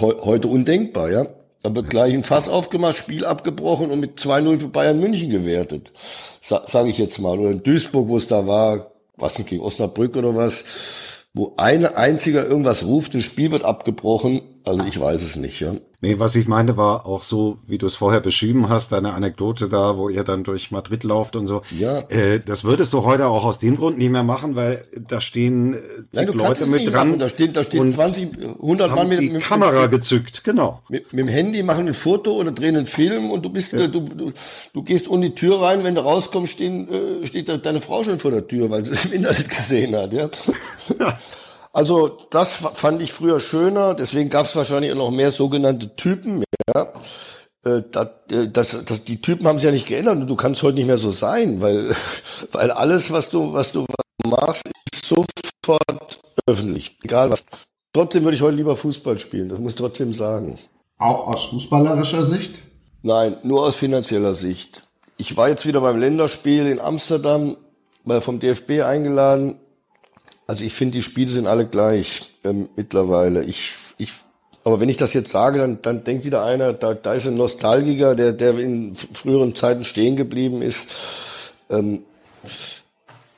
heute 0.00 0.48
undenkbar, 0.48 1.10
ja. 1.10 1.26
Da 1.62 1.72
wird 1.76 1.90
gleich 1.90 2.12
ein 2.12 2.24
Fass 2.24 2.48
aufgemacht, 2.48 2.96
Spiel 2.96 3.24
abgebrochen 3.24 3.92
und 3.92 4.00
mit 4.00 4.18
2-0 4.18 4.58
für 4.58 4.68
Bayern 4.68 4.98
München 4.98 5.30
gewertet. 5.30 5.92
Sa 6.40 6.64
Sage 6.66 6.90
ich 6.90 6.98
jetzt 6.98 7.20
mal. 7.20 7.38
Oder 7.38 7.50
in 7.50 7.62
Duisburg, 7.62 8.08
wo 8.08 8.16
es 8.16 8.26
da 8.26 8.48
war, 8.48 8.90
was 9.16 9.38
nicht, 9.38 9.50
gegen 9.50 9.62
Osnabrück 9.62 10.16
oder 10.16 10.34
was 10.34 11.21
wo 11.34 11.54
eine 11.56 11.96
einziger 11.96 12.46
irgendwas 12.46 12.84
ruft, 12.84 13.14
ein 13.14 13.22
Spiel 13.22 13.50
wird 13.50 13.64
abgebrochen. 13.64 14.42
Also 14.64 14.84
ich 14.84 14.98
weiß 14.98 15.22
es 15.22 15.36
nicht, 15.36 15.60
ja. 15.60 15.74
Nee, 16.04 16.18
was 16.18 16.34
ich 16.34 16.48
meinte, 16.48 16.76
war 16.76 17.06
auch 17.06 17.22
so, 17.22 17.58
wie 17.68 17.78
du 17.78 17.86
es 17.86 17.94
vorher 17.94 18.20
beschrieben 18.20 18.68
hast, 18.68 18.90
deine 18.90 19.12
Anekdote 19.12 19.68
da, 19.68 19.96
wo 19.96 20.08
ihr 20.08 20.24
dann 20.24 20.42
durch 20.42 20.72
Madrid 20.72 21.04
lauft 21.04 21.36
und 21.36 21.46
so. 21.46 21.62
Ja. 21.78 22.00
Äh, 22.08 22.40
das 22.40 22.64
würdest 22.64 22.92
du 22.92 23.04
heute 23.04 23.28
auch 23.28 23.44
aus 23.44 23.60
dem 23.60 23.76
Grund 23.76 23.98
nicht 23.98 24.10
mehr 24.10 24.24
machen, 24.24 24.56
weil 24.56 24.84
da 24.96 25.20
stehen 25.20 25.76
Nein, 26.12 26.26
du 26.26 26.32
Leute 26.32 26.66
mit 26.66 26.92
dran. 26.92 27.08
Machen. 27.08 27.18
Da 27.20 27.28
stehen, 27.28 27.52
da 27.52 27.62
stehen 27.62 27.88
20, 27.88 28.30
100 28.60 28.94
Mann 28.94 29.08
mit, 29.08 29.20
die 29.20 29.30
mit, 29.30 29.42
Kamera 29.42 29.82
mit, 29.82 29.92
gezückt, 29.92 30.42
genau. 30.42 30.82
Mit, 30.88 31.12
mit, 31.12 31.20
dem 31.20 31.28
Handy 31.28 31.62
machen 31.62 31.86
ein 31.86 31.94
Foto 31.94 32.32
oder 32.32 32.50
drehen 32.50 32.76
einen 32.76 32.86
Film 32.86 33.30
und 33.30 33.44
du 33.44 33.50
bist, 33.50 33.72
ja. 33.72 33.86
du, 33.86 34.00
du, 34.00 34.32
du 34.74 34.82
gehst 34.82 35.06
um 35.06 35.22
die 35.22 35.36
Tür 35.36 35.60
rein, 35.62 35.84
wenn 35.84 35.94
du 35.94 36.00
rauskommst, 36.00 36.52
stehen, 36.52 36.88
äh, 37.22 37.26
steht 37.28 37.48
deine 37.64 37.80
Frau 37.80 38.02
schon 38.02 38.18
vor 38.18 38.32
der 38.32 38.48
Tür, 38.48 38.70
weil 38.70 38.84
sie 38.84 38.92
es 38.92 39.04
im 39.04 39.12
Internet 39.12 39.48
gesehen 39.48 39.94
hat, 39.94 40.12
ja. 40.12 40.28
ja. 40.98 41.18
Also 41.72 42.18
das 42.30 42.56
fand 42.74 43.02
ich 43.02 43.12
früher 43.12 43.40
schöner, 43.40 43.94
deswegen 43.94 44.28
gab 44.28 44.46
es 44.46 44.56
wahrscheinlich 44.56 44.92
auch 44.92 44.96
noch 44.96 45.10
mehr 45.10 45.32
sogenannte 45.32 45.96
Typen. 45.96 46.44
Ja. 46.74 46.92
Äh, 47.64 47.82
das, 47.90 48.08
äh, 48.30 48.48
das, 48.48 48.84
das, 48.84 49.04
die 49.04 49.20
Typen 49.20 49.46
haben 49.46 49.58
sich 49.58 49.64
ja 49.64 49.72
nicht 49.72 49.86
geändert 49.86 50.16
und 50.16 50.26
du 50.26 50.36
kannst 50.36 50.62
heute 50.62 50.76
nicht 50.76 50.86
mehr 50.86 50.98
so 50.98 51.10
sein, 51.10 51.60
weil, 51.60 51.94
weil 52.52 52.70
alles, 52.70 53.10
was 53.10 53.30
du, 53.30 53.52
was 53.52 53.72
du 53.72 53.86
machst, 54.26 54.62
ist 54.92 55.06
sofort 55.06 56.18
öffentlich. 56.46 56.98
Egal 57.02 57.30
was. 57.30 57.44
Trotzdem 57.94 58.24
würde 58.24 58.36
ich 58.36 58.42
heute 58.42 58.56
lieber 58.56 58.76
Fußball 58.76 59.18
spielen, 59.18 59.48
das 59.48 59.58
muss 59.58 59.72
ich 59.72 59.78
trotzdem 59.78 60.12
sagen. 60.14 60.58
Auch 60.98 61.28
aus 61.28 61.46
fußballerischer 61.46 62.26
Sicht? 62.26 62.54
Nein, 63.02 63.36
nur 63.42 63.66
aus 63.66 63.76
finanzieller 63.76 64.34
Sicht 64.34 64.84
ich 65.22 65.36
war 65.36 65.48
jetzt 65.48 65.66
wieder 65.66 65.80
beim 65.80 66.00
Länderspiel 66.00 66.66
in 66.66 66.80
Amsterdam, 66.80 67.56
mal 68.04 68.20
vom 68.20 68.40
DFB 68.40 68.82
eingeladen. 68.82 69.54
Also 70.46 70.64
ich 70.64 70.72
finde, 70.72 70.98
die 70.98 71.02
Spiele 71.02 71.30
sind 71.30 71.46
alle 71.46 71.66
gleich 71.66 72.30
ähm, 72.44 72.68
mittlerweile. 72.76 73.44
Ich, 73.44 73.72
ich, 73.98 74.12
aber 74.64 74.80
wenn 74.80 74.88
ich 74.88 74.96
das 74.96 75.14
jetzt 75.14 75.30
sage, 75.30 75.58
dann, 75.58 75.80
dann 75.82 76.04
denkt 76.04 76.24
wieder 76.24 76.44
einer, 76.44 76.72
da, 76.72 76.94
da 76.94 77.14
ist 77.14 77.26
ein 77.26 77.36
Nostalgiker, 77.36 78.14
der, 78.14 78.32
der 78.32 78.58
in 78.58 78.94
früheren 78.94 79.54
Zeiten 79.54 79.84
stehen 79.84 80.16
geblieben 80.16 80.62
ist. 80.62 81.52
Ähm, 81.70 82.02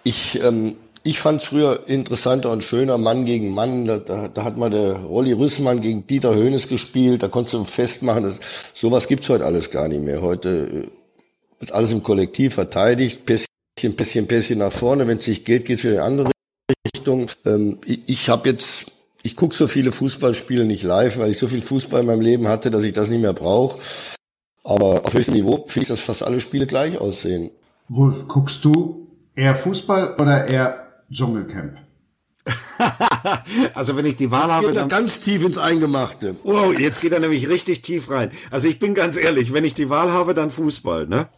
ich, 0.03 0.43
ähm, 0.43 0.77
ich 1.03 1.19
fand 1.19 1.43
früher 1.43 1.87
interessanter 1.87 2.51
und 2.51 2.65
schöner 2.65 2.97
Mann 2.97 3.27
gegen 3.27 3.55
Mann. 3.55 3.87
Da, 3.87 3.99
da, 3.99 4.29
da 4.29 4.45
hat 4.45 4.57
mal 4.57 4.71
der 4.71 4.97
Rolli 4.97 5.33
Rüssmann 5.33 5.83
gegen 5.83 6.07
Dieter 6.07 6.35
Höhnes 6.35 6.69
gespielt. 6.69 7.23
Da 7.23 7.29
konntest 7.29 7.55
du 7.55 7.65
festmachen. 7.65 8.25
Das, 8.25 8.39
sowas 8.73 9.07
gibt's 9.07 9.29
heute 9.29 9.45
alles 9.45 9.71
gar 9.71 9.89
nicht 9.89 10.03
mehr. 10.03 10.23
Heute 10.23 10.49
äh, 10.49 11.61
wird 11.61 11.73
alles 11.73 11.93
im 11.93 12.03
Kollektiv 12.03 12.55
verteidigt. 12.55 13.27
Pässchen, 13.27 13.97
Pässchen, 13.97 14.27
Pässchen 14.27 14.59
nach 14.59 14.73
vorne. 14.73 15.07
Wenn 15.07 15.19
es 15.19 15.29
nicht 15.29 15.45
geht, 15.45 15.67
geht's 15.67 15.85
wieder 15.85 15.97
in 15.97 16.01
andere 16.01 16.34
Richtung. 16.87 17.27
Ähm, 17.45 17.79
ich 17.85 18.09
ich 18.09 18.29
habe 18.29 18.49
jetzt, 18.49 18.93
ich 19.23 19.37
gucke 19.37 19.55
so 19.55 19.69
viele 19.69 19.93
Fußballspiele 19.93 20.65
nicht 20.65 20.83
live, 20.83 21.19
weil 21.19 21.31
ich 21.31 21.39
so 21.39 21.49
viel 21.49 21.61
Fußball 21.61 22.01
in 22.01 22.07
meinem 22.07 22.21
Leben 22.21 22.49
hatte, 22.49 22.71
dass 22.71 22.85
ich 22.85 22.93
das 22.93 23.09
nicht 23.09 23.21
mehr 23.21 23.33
brauche. 23.33 23.79
Aber 24.63 25.05
auf 25.05 25.13
höchstem 25.13 25.35
Niveau 25.35 25.65
finde 25.67 25.83
ich, 25.83 25.89
dass 25.89 26.01
fast 26.01 26.23
alle 26.23 26.41
Spiele 26.41 26.67
gleich 26.67 26.99
aussehen. 26.99 27.51
Wolf, 27.89 28.27
guckst 28.29 28.65
du 28.65 29.09
eher 29.35 29.57
Fußball 29.57 30.17
oder 30.19 30.49
eher 30.49 31.03
Dschungelcamp. 31.11 31.84
also 33.75 33.97
wenn 33.97 34.07
ich 34.07 34.17
die 34.17 34.31
Wahl 34.31 34.43
jetzt 34.43 34.53
habe, 34.53 34.67
geht 34.69 34.77
dann 34.77 34.89
ganz 34.89 35.21
tief 35.21 35.45
ins 35.45 35.59
Eingemachte. 35.59 36.37
Wow, 36.45 36.79
jetzt 36.79 37.01
geht 37.01 37.13
er 37.13 37.21
nämlich 37.21 37.49
richtig 37.49 37.83
tief 37.83 38.11
rein. 38.11 38.31
Also 38.51 38.69
ich 38.69 38.79
bin 38.79 38.95
ganz 38.95 39.17
ehrlich, 39.17 39.53
wenn 39.53 39.65
ich 39.65 39.75
die 39.75 39.89
Wahl 39.91 40.13
habe, 40.13 40.35
dann 40.35 40.51
Fußball, 40.51 41.07
ne? 41.07 41.29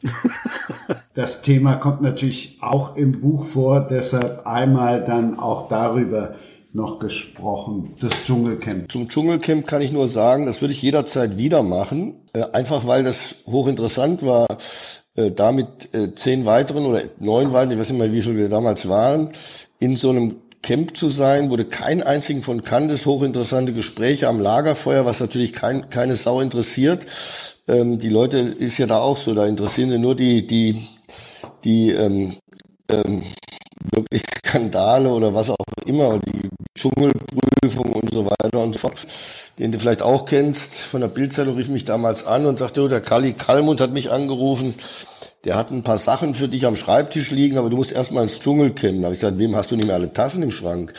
das 1.15 1.43
Thema 1.43 1.77
kommt 1.77 2.03
natürlich 2.03 2.59
auch 2.61 2.97
im 2.97 3.21
Buch 3.21 3.47
vor, 3.47 3.87
deshalb 3.89 4.47
einmal 4.47 5.05
dann 5.05 5.39
auch 5.39 5.69
darüber 5.69 6.35
noch 6.73 6.99
gesprochen, 6.99 7.95
das 8.01 8.13
Dschungelcamp. 8.25 8.93
Zum 8.93 9.09
Dschungelcamp 9.09 9.67
kann 9.67 9.81
ich 9.81 9.93
nur 9.93 10.09
sagen, 10.09 10.45
das 10.45 10.61
würde 10.61 10.73
ich 10.73 10.83
jederzeit 10.83 11.39
wieder 11.39 11.63
machen, 11.63 12.17
äh, 12.35 12.43
einfach 12.53 12.87
weil 12.87 13.03
das 13.03 13.37
hochinteressant 13.47 14.25
war, 14.25 14.47
äh, 15.15 15.31
damit 15.31 15.95
äh, 15.95 16.15
zehn 16.15 16.45
weiteren 16.45 16.85
oder 16.85 17.03
neun 17.19 17.53
weiteren, 17.53 17.73
ich 17.73 17.79
weiß 17.79 17.91
nicht 17.91 17.99
mal, 17.99 18.13
wie 18.13 18.21
viele 18.21 18.37
wir 18.37 18.49
damals 18.51 18.89
waren, 18.89 19.31
in 19.79 19.97
so 19.97 20.11
einem 20.11 20.37
Camp 20.63 20.97
zu 20.97 21.09
sein, 21.09 21.51
wo 21.51 21.57
du 21.57 21.65
keinen 21.65 22.03
einzigen 22.03 22.43
von 22.43 22.65
kanntest, 22.65 23.07
hochinteressante 23.07 23.73
Gespräche 23.73 24.29
am 24.29 24.41
Lagerfeuer, 24.41 25.05
was 25.07 25.21
natürlich 25.21 25.53
kein, 25.53 25.89
keine 25.89 26.17
Sau 26.17 26.41
interessiert. 26.41 27.07
Ähm, 27.69 27.99
die 27.99 28.09
Leute 28.09 28.39
ist 28.39 28.79
ja 28.79 28.87
da 28.87 28.99
auch 28.99 29.17
so, 29.17 29.35
da 29.35 29.47
interessieren 29.47 29.91
sie 29.91 29.99
nur 29.99 30.15
die, 30.15 30.47
die, 30.47 30.87
die 31.65 31.91
ähm, 31.91 32.37
ähm, 32.89 33.23
wirklich 33.93 34.23
Skandale 34.23 35.09
oder 35.11 35.35
was 35.35 35.51
auch 35.51 35.57
immer, 35.85 36.19
die 36.19 36.49
Dschungelprüfung 36.77 37.93
und 37.93 38.13
so 38.13 38.27
weiter 38.27 38.63
und 38.63 38.75
so 38.75 38.81
fort, 38.81 38.95
den 39.59 39.73
du 39.73 39.79
vielleicht 39.79 40.03
auch 40.03 40.27
kennst. 40.27 40.75
Von 40.75 41.01
der 41.01 41.09
Bildzeitung 41.09 41.57
rief 41.57 41.69
mich 41.69 41.85
damals 41.85 42.27
an 42.27 42.47
und 42.47 42.59
sagte, 42.59 42.83
oh, 42.83 42.89
der 42.89 43.01
Kali 43.01 43.33
Kalmund 43.33 43.81
hat 43.81 43.93
mich 43.93 44.11
angerufen, 44.11 44.75
der 45.47 45.55
hat 45.55 45.70
ein 45.70 45.84
paar 45.84 45.97
Sachen 45.97 46.34
für 46.34 46.49
dich 46.49 46.66
am 46.66 46.74
Schreibtisch 46.74 47.30
liegen, 47.30 47.57
aber 47.57 47.70
du 47.70 47.76
musst 47.76 47.92
erstmal 47.92 48.24
ins 48.24 48.40
Dschungelcamp. 48.40 48.99
Da 48.99 49.05
habe 49.05 49.14
ich 49.14 49.20
gesagt, 49.20 49.38
wem 49.38 49.55
hast 49.55 49.70
du 49.70 49.76
nicht 49.76 49.86
mehr 49.86 49.94
alle 49.94 50.12
Tassen 50.12 50.42
im 50.42 50.51
Schrank? 50.51 50.92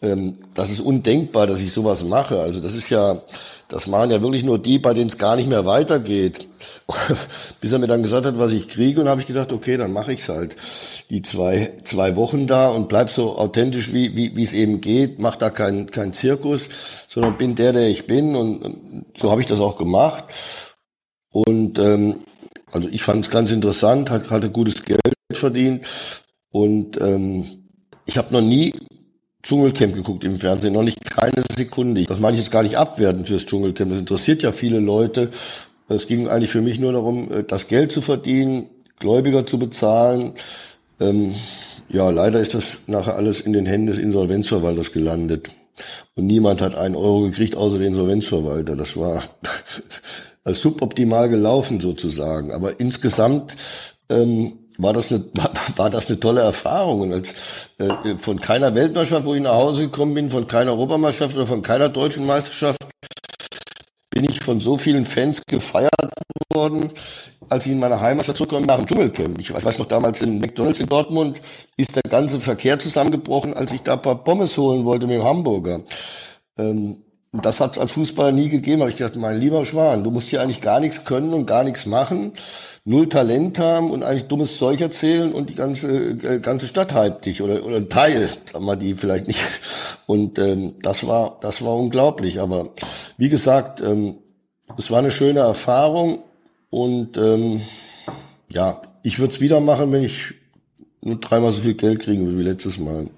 Ähm, 0.00 0.38
das 0.54 0.70
ist 0.70 0.78
undenkbar, 0.78 1.48
dass 1.48 1.60
ich 1.60 1.72
sowas 1.72 2.04
mache. 2.04 2.38
Also 2.38 2.60
das 2.60 2.76
ist 2.76 2.90
ja, 2.90 3.20
das 3.66 3.88
machen 3.88 4.12
ja 4.12 4.22
wirklich 4.22 4.44
nur 4.44 4.60
die, 4.60 4.78
bei 4.78 4.94
denen 4.94 5.10
es 5.10 5.18
gar 5.18 5.34
nicht 5.34 5.48
mehr 5.48 5.66
weitergeht. 5.66 6.46
Bis 7.60 7.72
er 7.72 7.80
mir 7.80 7.88
dann 7.88 8.04
gesagt 8.04 8.24
hat, 8.24 8.38
was 8.38 8.52
ich 8.52 8.68
kriege, 8.68 9.00
und 9.00 9.08
habe 9.08 9.20
ich 9.20 9.26
gedacht, 9.26 9.52
okay, 9.52 9.76
dann 9.76 9.92
mache 9.92 10.12
ich's 10.12 10.28
halt. 10.28 10.54
Die 11.10 11.22
zwei, 11.22 11.72
zwei 11.82 12.14
Wochen 12.14 12.46
da 12.46 12.68
und 12.68 12.88
bleib 12.88 13.10
so 13.10 13.36
authentisch, 13.36 13.92
wie 13.92 14.14
wie 14.14 14.36
wie 14.36 14.42
es 14.44 14.52
eben 14.52 14.80
geht, 14.80 15.18
mach 15.18 15.34
da 15.34 15.50
keinen 15.50 15.90
kein 15.90 16.12
Zirkus, 16.12 16.68
sondern 17.08 17.36
bin 17.36 17.56
der, 17.56 17.72
der 17.72 17.88
ich 17.88 18.06
bin. 18.06 18.36
Und 18.36 19.06
so 19.16 19.32
habe 19.32 19.40
ich 19.40 19.48
das 19.48 19.58
auch 19.58 19.76
gemacht. 19.76 20.24
Und 21.30 21.80
ähm, 21.80 22.20
also 22.72 22.88
ich 22.88 23.02
fand 23.02 23.24
es 23.24 23.30
ganz 23.30 23.50
interessant, 23.50 24.10
hat, 24.10 24.30
hatte 24.30 24.50
gutes 24.50 24.84
Geld 24.84 25.00
verdient 25.32 25.84
und 26.50 27.00
ähm, 27.00 27.44
ich 28.06 28.16
habe 28.18 28.32
noch 28.32 28.40
nie 28.40 28.72
Dschungelcamp 29.42 29.94
geguckt 29.94 30.24
im 30.24 30.36
Fernsehen, 30.36 30.74
noch 30.74 30.82
nicht 30.82 31.04
keine 31.04 31.44
Sekunde. 31.56 32.04
Das 32.04 32.18
meine 32.18 32.36
ich 32.36 32.42
jetzt 32.42 32.50
gar 32.50 32.62
nicht 32.62 32.76
abwerten 32.76 33.24
fürs 33.24 33.46
Dschungelcamp. 33.46 33.90
Das 33.90 34.00
interessiert 34.00 34.42
ja 34.42 34.52
viele 34.52 34.80
Leute. 34.80 35.30
Es 35.88 36.06
ging 36.06 36.28
eigentlich 36.28 36.50
für 36.50 36.60
mich 36.60 36.78
nur 36.78 36.92
darum, 36.92 37.30
äh, 37.32 37.44
das 37.44 37.68
Geld 37.68 37.92
zu 37.92 38.02
verdienen, 38.02 38.66
Gläubiger 38.98 39.46
zu 39.46 39.58
bezahlen. 39.58 40.32
Ähm, 41.00 41.34
ja, 41.88 42.10
leider 42.10 42.40
ist 42.40 42.54
das 42.54 42.80
nachher 42.86 43.16
alles 43.16 43.40
in 43.40 43.52
den 43.52 43.64
Händen 43.64 43.86
des 43.86 43.98
Insolvenzverwalters 43.98 44.92
gelandet. 44.92 45.54
Und 46.16 46.26
niemand 46.26 46.60
hat 46.60 46.74
einen 46.74 46.96
Euro 46.96 47.22
gekriegt, 47.22 47.56
außer 47.56 47.78
der 47.78 47.86
Insolvenzverwalter. 47.86 48.76
Das 48.76 48.96
war 48.96 49.22
suboptimal 50.54 51.28
gelaufen 51.28 51.80
sozusagen. 51.80 52.52
Aber 52.52 52.80
insgesamt 52.80 53.56
ähm, 54.08 54.58
war 54.78 54.92
das 54.92 55.12
eine 55.12 55.24
war 55.76 55.90
das 55.90 56.08
eine 56.08 56.20
tolle 56.20 56.40
Erfahrung 56.40 57.02
und 57.02 57.12
als 57.12 57.70
äh, 57.78 58.16
von 58.18 58.40
keiner 58.40 58.74
Weltmeisterschaft, 58.74 59.26
wo 59.26 59.34
ich 59.34 59.42
nach 59.42 59.54
Hause 59.54 59.82
gekommen 59.82 60.14
bin, 60.14 60.30
von 60.30 60.46
keiner 60.46 60.72
Europameisterschaft 60.72 61.36
oder 61.36 61.46
von 61.46 61.62
keiner 61.62 61.88
deutschen 61.88 62.26
Meisterschaft 62.26 62.78
bin 64.10 64.24
ich 64.24 64.40
von 64.40 64.60
so 64.60 64.76
vielen 64.76 65.04
Fans 65.04 65.42
gefeiert 65.46 65.92
worden, 66.52 66.90
als 67.48 67.66
ich 67.66 67.72
in 67.72 67.78
meine 67.78 68.00
Heimatstadt 68.00 68.36
zurückkomme 68.36 68.66
nach 68.66 68.78
dem 68.78 68.86
Dschungelcamp. 68.86 69.38
Ich 69.38 69.52
weiß 69.52 69.78
noch 69.78 69.86
damals 69.86 70.22
in 70.22 70.40
McDonalds 70.40 70.80
in 70.80 70.88
Dortmund 70.88 71.40
ist 71.76 71.94
der 71.94 72.02
ganze 72.02 72.40
Verkehr 72.40 72.78
zusammengebrochen, 72.78 73.54
als 73.54 73.72
ich 73.72 73.82
da 73.82 73.94
ein 73.94 74.02
paar 74.02 74.24
Pommes 74.24 74.56
holen 74.56 74.84
wollte 74.84 75.06
mit 75.06 75.16
dem 75.16 75.24
Hamburger. 75.24 75.82
Ähm, 76.58 76.96
und 77.30 77.44
das 77.44 77.60
hat 77.60 77.72
es 77.72 77.78
als 77.78 77.92
Fußballer 77.92 78.32
nie 78.32 78.48
gegeben. 78.48 78.80
Habe 78.80 78.90
ich 78.90 78.96
gedacht, 78.96 79.16
mein 79.16 79.38
lieber 79.38 79.66
Schwan, 79.66 80.02
du 80.02 80.10
musst 80.10 80.28
hier 80.28 80.40
eigentlich 80.40 80.62
gar 80.62 80.80
nichts 80.80 81.04
können 81.04 81.34
und 81.34 81.46
gar 81.46 81.62
nichts 81.62 81.84
machen, 81.84 82.32
null 82.84 83.08
Talent 83.08 83.58
haben 83.58 83.90
und 83.90 84.02
eigentlich 84.02 84.28
dummes 84.28 84.56
Zeug 84.56 84.80
erzählen 84.80 85.32
und 85.32 85.50
die 85.50 85.54
ganze 85.54 85.88
äh, 85.88 86.40
ganze 86.40 86.66
Stadt 86.66 86.94
hypt 86.94 87.26
dich 87.26 87.42
oder 87.42 87.64
oder 87.66 87.76
ein 87.76 87.90
Teil, 87.90 88.28
sagen 88.46 88.64
wir 88.64 88.76
die 88.76 88.94
vielleicht 88.94 89.26
nicht. 89.26 89.40
Und 90.06 90.38
ähm, 90.38 90.76
das 90.80 91.06
war 91.06 91.38
das 91.42 91.62
war 91.62 91.76
unglaublich. 91.76 92.40
Aber 92.40 92.70
wie 93.18 93.28
gesagt, 93.28 93.82
ähm, 93.82 94.16
es 94.78 94.90
war 94.90 95.00
eine 95.00 95.10
schöne 95.10 95.40
Erfahrung 95.40 96.20
und 96.70 97.18
ähm, 97.18 97.60
ja, 98.50 98.80
ich 99.02 99.18
würde 99.18 99.34
es 99.34 99.40
wieder 99.40 99.60
machen, 99.60 99.92
wenn 99.92 100.02
ich 100.02 100.34
nur 101.02 101.16
dreimal 101.16 101.52
so 101.52 101.60
viel 101.60 101.74
Geld 101.74 102.00
kriegen 102.00 102.24
würde 102.24 102.38
wie 102.38 102.42
letztes 102.42 102.78
Mal. 102.78 103.08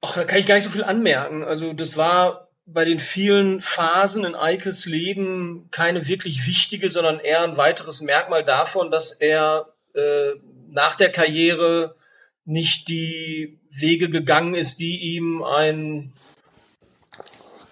Ach, 0.00 0.14
da 0.14 0.24
kann 0.24 0.38
ich 0.38 0.46
gar 0.46 0.54
nicht 0.54 0.64
so 0.64 0.70
viel 0.70 0.84
anmerken. 0.84 1.42
Also 1.42 1.72
das 1.72 1.96
war 1.96 2.47
bei 2.70 2.84
den 2.84 2.98
vielen 2.98 3.60
Phasen 3.60 4.24
in 4.24 4.34
Eikes 4.34 4.86
Leben 4.86 5.68
keine 5.70 6.06
wirklich 6.06 6.46
wichtige, 6.46 6.90
sondern 6.90 7.18
eher 7.18 7.42
ein 7.42 7.56
weiteres 7.56 8.02
Merkmal 8.02 8.44
davon, 8.44 8.90
dass 8.90 9.12
er 9.12 9.72
äh, 9.94 10.32
nach 10.68 10.94
der 10.94 11.10
Karriere 11.10 11.96
nicht 12.44 12.88
die 12.88 13.58
Wege 13.70 14.10
gegangen 14.10 14.54
ist, 14.54 14.80
die 14.80 14.98
ihm 14.98 15.42
ein 15.42 16.12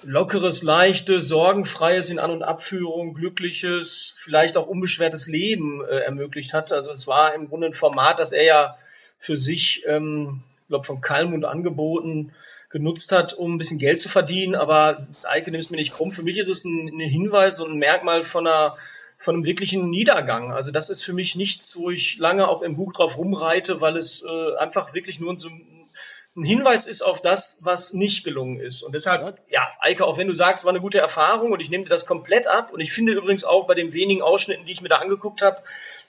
lockeres, 0.03 0.63
leichtes, 0.63 1.29
sorgenfreies 1.29 2.09
in 2.09 2.19
An- 2.19 2.31
und 2.31 2.43
Abführung, 2.43 3.13
glückliches, 3.13 4.17
vielleicht 4.19 4.57
auch 4.57 4.67
unbeschwertes 4.67 5.27
Leben 5.27 5.85
äh, 5.85 5.99
ermöglicht 5.99 6.55
hat. 6.55 6.73
Also 6.73 6.91
es 6.91 7.07
war 7.07 7.35
im 7.35 7.49
Grunde 7.49 7.67
ein 7.67 7.75
Format, 7.75 8.19
das 8.19 8.33
er 8.33 8.45
ja 8.45 8.77
für 9.19 9.37
sich, 9.37 9.85
ähm, 9.87 10.43
ich 10.63 10.69
glaube, 10.69 10.85
von 10.85 11.03
Kalmund 11.03 11.45
angeboten 11.45 12.33
genutzt 12.71 13.13
hat, 13.13 13.35
um 13.35 13.55
ein 13.55 13.59
bisschen 13.59 13.79
Geld 13.79 14.01
zu 14.01 14.09
verdienen. 14.09 14.55
Aber 14.55 15.07
Eike 15.25 15.51
nimmt 15.51 15.65
es 15.65 15.71
mir 15.71 15.77
nicht 15.77 15.95
krumm. 15.95 16.13
Für 16.13 16.23
mich 16.23 16.39
ist 16.39 16.49
es 16.49 16.65
ein, 16.65 16.89
ein 16.89 17.01
Hinweis 17.01 17.61
und 17.61 17.73
ein 17.73 17.79
Merkmal 17.79 18.25
von 18.25 18.47
einer 18.47 18.77
von 19.19 19.35
einem 19.35 19.45
wirklichen 19.47 19.89
Niedergang. 19.89 20.53
Also 20.53 20.71
das 20.71 20.91
ist 20.91 21.03
für 21.03 21.15
mich 21.15 21.37
nichts, 21.37 21.77
wo 21.79 21.91
ich 21.91 22.19
lange 22.19 22.49
auch 22.49 22.61
im 22.61 22.77
Buch 22.77 22.93
drauf 22.93 23.17
rumreite, 23.17 23.81
weil 23.81 23.97
es 23.97 24.23
äh, 24.23 24.57
einfach 24.59 24.93
wirklich 24.93 25.21
nur 25.21 25.39
so 25.39 25.49
ein 25.49 26.45
Hinweis 26.45 26.85
ist 26.85 27.01
auf 27.01 27.23
das, 27.23 27.61
was 27.65 27.95
nicht 27.95 28.25
gelungen 28.25 28.61
ist. 28.61 28.83
Und 28.83 28.95
deshalb, 28.95 29.41
ja, 29.49 29.67
Eike, 29.81 30.05
auch 30.05 30.19
wenn 30.19 30.29
du 30.29 30.35
sagst, 30.35 30.67
war 30.67 30.71
eine 30.71 30.83
gute 30.83 30.99
Erfahrung 30.99 31.51
und 31.53 31.61
ich 31.61 31.71
nehme 31.71 31.85
dir 31.85 31.91
das 31.91 32.07
komplett 32.07 32.47
ab. 32.47 32.73
Und 32.73 32.81
ich 32.81 32.93
finde 32.93 33.13
übrigens 33.13 33.45
auch 33.45 33.67
bei 33.67 33.75
den 33.75 33.95
wenigen 33.95 34.21
Ausschnitten, 34.21 34.67
die 34.67 34.73
ich 34.73 34.83
mir 34.83 34.91
da 34.91 34.97
angeguckt 34.97 35.41
habe, 35.41 35.63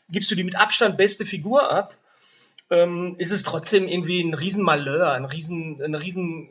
gibst 0.10 0.30
du 0.30 0.36
die 0.36 0.44
mit 0.44 0.58
Abstand 0.58 0.98
beste 0.98 1.26
Figur 1.26 1.72
ab 1.72 1.96
ähm, 2.70 3.16
ist 3.18 3.32
es 3.32 3.44
trotzdem 3.44 3.88
irgendwie 3.88 4.22
ein 4.22 4.34
Riesenmalheur, 4.34 5.12
ein 5.12 5.26
Riesen, 5.26 5.82
eine 5.82 6.02
riesen 6.02 6.50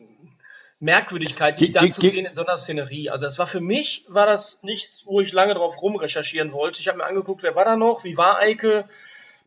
Merkwürdigkeit, 0.79 1.59
dich 1.59 1.73
dann 1.73 1.91
zu 1.91 2.03
sehen 2.03 2.27
in 2.27 2.35
so 2.35 2.45
einer 2.45 2.57
Szenerie. 2.57 3.11
Also 3.11 3.25
das 3.25 3.39
war 3.39 3.47
für 3.47 3.61
mich, 3.61 4.05
war 4.09 4.27
das 4.27 4.63
nichts, 4.63 5.07
wo 5.07 5.21
ich 5.21 5.33
lange 5.33 5.55
drauf 5.55 5.81
rumrecherchieren 5.81 6.53
wollte. 6.53 6.81
Ich 6.81 6.89
habe 6.89 6.99
mir 6.99 7.05
angeguckt, 7.05 7.43
wer 7.43 7.55
war 7.55 7.65
da 7.65 7.77
noch, 7.77 8.05
wie 8.05 8.17
war 8.17 8.41
Eike? 8.41 8.85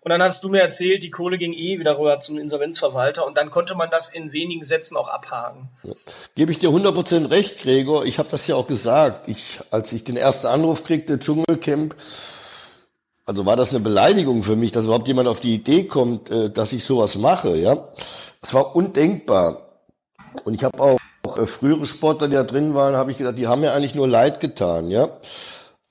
Und 0.02 0.12
dann 0.12 0.24
hast 0.24 0.44
du 0.44 0.50
mir 0.50 0.62
erzählt, 0.62 1.04
die 1.04 1.12
Kohle 1.12 1.38
ging 1.38 1.52
eh 1.54 1.78
wieder 1.78 2.00
rüber 2.00 2.20
zum 2.20 2.38
Insolvenzverwalter 2.38 3.28
und 3.28 3.38
dann 3.38 3.52
konnte 3.52 3.76
man 3.76 3.90
das 3.90 4.14
in 4.14 4.32
wenigen 4.32 4.64
Sätzen 4.64 4.96
auch 4.96 5.10
abhaken. 5.10 5.68
Ja. 5.84 5.94
Gebe 6.36 6.52
ich 6.54 6.60
dir 6.60 6.70
100% 6.70 7.30
recht, 7.30 7.62
Gregor. 7.62 8.06
Ich 8.06 8.18
habe 8.18 8.30
das 8.30 8.48
ja 8.48 8.56
auch 8.56 8.66
gesagt. 8.66 9.28
Ich, 9.28 9.60
als 9.72 9.92
ich 9.92 10.06
den 10.06 10.16
ersten 10.16 10.48
Anruf 10.48 10.86
kriegte, 10.86 11.20
Dschungelcamp, 11.20 11.96
also 13.30 13.46
war 13.46 13.56
das 13.56 13.70
eine 13.70 13.80
Beleidigung 13.80 14.42
für 14.42 14.56
mich, 14.56 14.72
dass 14.72 14.86
überhaupt 14.86 15.08
jemand 15.08 15.28
auf 15.28 15.40
die 15.40 15.54
Idee 15.54 15.84
kommt, 15.84 16.32
äh, 16.32 16.50
dass 16.50 16.74
ich 16.74 16.84
sowas 16.84 17.16
mache, 17.16 17.56
ja. 17.56 17.78
Es 18.42 18.56
war 18.56 18.76
undenkbar. 18.76 19.62
Und 20.46 20.56
ich 20.56 20.64
habe 20.64 20.80
auch, 20.82 21.38
äh, 21.38 21.46
frühere 21.46 21.86
Sportler, 21.86 22.28
die 22.28 22.34
da 22.34 22.44
drin 22.44 22.74
waren, 22.74 22.96
habe 22.96 23.12
ich 23.12 23.18
gesagt, 23.18 23.38
die 23.38 23.46
haben 23.46 23.62
mir 23.62 23.74
eigentlich 23.74 23.94
nur 23.94 24.08
leid 24.08 24.40
getan, 24.40 24.90
ja. 24.90 25.10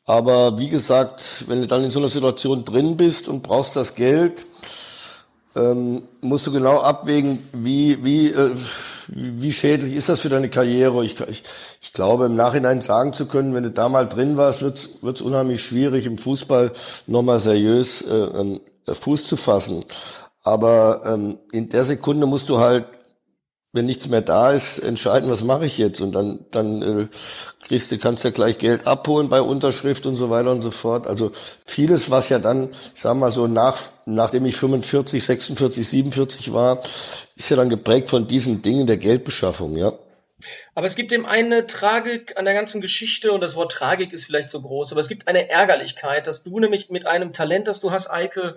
Aber 0.04 0.58
wie 0.58 0.68
gesagt, 0.68 1.44
wenn 1.46 1.60
du 1.60 1.68
dann 1.68 1.84
in 1.84 1.92
so 1.92 2.00
einer 2.00 2.08
Situation 2.08 2.64
drin 2.64 2.96
bist 2.96 3.28
und 3.28 3.44
brauchst 3.44 3.76
das 3.76 3.94
Geld, 3.94 4.44
ähm, 5.54 6.02
musst 6.20 6.44
du 6.44 6.50
genau 6.50 6.80
abwägen, 6.80 7.48
wie, 7.52 8.04
wie, 8.04 8.32
äh, 8.32 8.50
wie 9.08 9.52
schädlich 9.52 9.94
ist 9.94 10.08
das 10.08 10.20
für 10.20 10.28
deine 10.28 10.48
Karriere. 10.48 11.04
Ich, 11.04 11.18
ich, 11.20 11.42
ich 11.80 11.92
glaube, 11.92 12.26
im 12.26 12.36
Nachhinein 12.36 12.80
sagen 12.80 13.12
zu 13.12 13.26
können, 13.26 13.54
wenn 13.54 13.64
du 13.64 13.70
da 13.70 13.88
mal 13.88 14.08
drin 14.08 14.36
warst, 14.36 14.62
wird 14.62 14.76
es 15.02 15.20
unheimlich 15.20 15.62
schwierig, 15.62 16.06
im 16.06 16.18
Fußball 16.18 16.72
nochmal 17.06 17.40
seriös 17.40 18.02
äh, 18.02 18.14
ähm, 18.14 18.60
Fuß 18.86 19.24
zu 19.24 19.36
fassen. 19.36 19.84
Aber 20.42 21.02
ähm, 21.04 21.38
in 21.52 21.68
der 21.68 21.84
Sekunde 21.84 22.26
musst 22.26 22.48
du 22.48 22.58
halt 22.58 22.84
wenn 23.72 23.84
nichts 23.84 24.08
mehr 24.08 24.22
da 24.22 24.52
ist, 24.52 24.78
entscheiden, 24.78 25.30
was 25.30 25.44
mache 25.44 25.66
ich 25.66 25.76
jetzt? 25.76 26.00
Und 26.00 26.12
dann, 26.12 26.46
dann 26.50 26.82
äh, 26.82 27.06
kriegst 27.66 27.90
du, 27.90 27.98
kannst 27.98 28.24
ja 28.24 28.30
gleich 28.30 28.56
Geld 28.56 28.86
abholen 28.86 29.28
bei 29.28 29.42
Unterschrift 29.42 30.06
und 30.06 30.16
so 30.16 30.30
weiter 30.30 30.52
und 30.52 30.62
so 30.62 30.70
fort. 30.70 31.06
Also 31.06 31.32
vieles, 31.66 32.10
was 32.10 32.30
ja 32.30 32.38
dann, 32.38 32.70
ich 32.70 33.00
sag 33.00 33.14
mal 33.14 33.30
so, 33.30 33.46
nach, 33.46 33.78
nachdem 34.06 34.46
ich 34.46 34.56
45, 34.56 35.22
46, 35.22 35.86
47 35.86 36.52
war, 36.54 36.82
ist 37.36 37.50
ja 37.50 37.56
dann 37.56 37.68
geprägt 37.68 38.08
von 38.08 38.26
diesen 38.26 38.62
Dingen 38.62 38.86
der 38.86 38.96
Geldbeschaffung, 38.96 39.76
ja. 39.76 39.92
Aber 40.74 40.86
es 40.86 40.94
gibt 40.94 41.12
eben 41.12 41.26
eine 41.26 41.66
Tragik 41.66 42.38
an 42.38 42.44
der 42.44 42.54
ganzen 42.54 42.80
Geschichte 42.80 43.32
und 43.32 43.40
das 43.40 43.56
Wort 43.56 43.72
Tragik 43.72 44.12
ist 44.12 44.24
vielleicht 44.24 44.50
so 44.50 44.62
groß, 44.62 44.92
aber 44.92 45.00
es 45.00 45.08
gibt 45.08 45.28
eine 45.28 45.50
Ärgerlichkeit, 45.50 46.26
dass 46.26 46.44
du 46.44 46.58
nämlich 46.58 46.90
mit 46.90 47.06
einem 47.06 47.32
Talent, 47.32 47.66
das 47.66 47.80
du 47.80 47.90
hast, 47.90 48.10
Eike, 48.10 48.56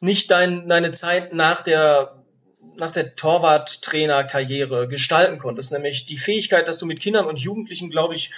nicht 0.00 0.30
dein, 0.30 0.68
deine 0.68 0.92
Zeit 0.92 1.32
nach 1.32 1.62
der 1.62 2.17
nach 2.78 2.92
der 2.92 3.16
Torwarttrainerkarriere 3.16 4.88
gestalten 4.88 5.38
konntest, 5.38 5.72
nämlich 5.72 6.06
die 6.06 6.16
Fähigkeit, 6.16 6.68
dass 6.68 6.78
du 6.78 6.86
mit 6.86 7.00
Kindern 7.00 7.26
und 7.26 7.38
Jugendlichen, 7.38 7.90
glaube 7.90 8.14
ich, 8.14 8.30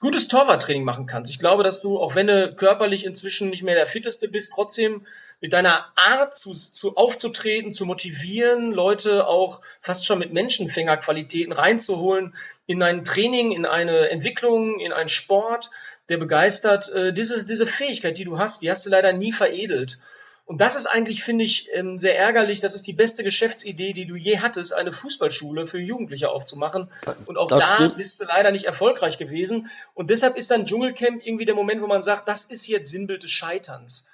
gutes 0.00 0.28
Torwarttraining 0.28 0.84
machen 0.84 1.06
kannst. 1.06 1.30
Ich 1.30 1.38
glaube, 1.38 1.64
dass 1.64 1.80
du, 1.80 1.98
auch 1.98 2.14
wenn 2.14 2.26
du 2.26 2.54
körperlich 2.54 3.06
inzwischen 3.06 3.48
nicht 3.48 3.62
mehr 3.62 3.74
der 3.74 3.86
fitteste 3.86 4.28
bist, 4.28 4.52
trotzdem 4.54 5.06
mit 5.40 5.52
deiner 5.52 5.86
Art 5.96 6.34
zu, 6.34 6.54
zu 6.54 6.96
aufzutreten, 6.96 7.72
zu 7.72 7.86
motivieren, 7.86 8.72
Leute 8.72 9.26
auch 9.26 9.60
fast 9.80 10.06
schon 10.06 10.18
mit 10.18 10.32
Menschenfängerqualitäten 10.32 11.52
reinzuholen 11.52 12.34
in 12.66 12.82
ein 12.82 13.04
Training, 13.04 13.52
in 13.52 13.66
eine 13.66 14.10
Entwicklung, 14.10 14.80
in 14.80 14.92
einen 14.92 15.08
Sport, 15.08 15.70
der 16.08 16.16
begeistert. 16.18 16.90
Äh, 16.92 17.12
diese, 17.12 17.46
diese 17.46 17.66
Fähigkeit, 17.66 18.18
die 18.18 18.24
du 18.24 18.38
hast, 18.38 18.62
die 18.62 18.70
hast 18.70 18.86
du 18.86 18.90
leider 18.90 19.12
nie 19.12 19.32
veredelt. 19.32 19.98
Und 20.46 20.60
das 20.60 20.76
ist 20.76 20.86
eigentlich, 20.86 21.24
finde 21.24 21.44
ich, 21.44 21.68
ähm, 21.72 21.98
sehr 21.98 22.16
ärgerlich. 22.16 22.60
Das 22.60 22.76
ist 22.76 22.86
die 22.86 22.92
beste 22.92 23.24
Geschäftsidee, 23.24 23.92
die 23.92 24.06
du 24.06 24.14
je 24.14 24.38
hattest, 24.38 24.72
eine 24.74 24.92
Fußballschule 24.92 25.66
für 25.66 25.80
Jugendliche 25.80 26.30
aufzumachen. 26.30 26.88
Und 27.26 27.36
auch 27.36 27.48
das 27.48 27.58
da 27.58 27.74
stimmt. 27.74 27.96
bist 27.96 28.20
du 28.20 28.26
leider 28.26 28.52
nicht 28.52 28.64
erfolgreich 28.64 29.18
gewesen. 29.18 29.68
Und 29.94 30.08
deshalb 30.08 30.36
ist 30.36 30.52
dann 30.52 30.64
Dschungelcamp 30.64 31.26
irgendwie 31.26 31.46
der 31.46 31.56
Moment, 31.56 31.82
wo 31.82 31.88
man 31.88 32.00
sagt, 32.02 32.28
das 32.28 32.44
ist 32.44 32.68
jetzt 32.68 32.90
Sinnbild 32.90 33.24
des 33.24 33.30
Scheiterns. 33.32 34.06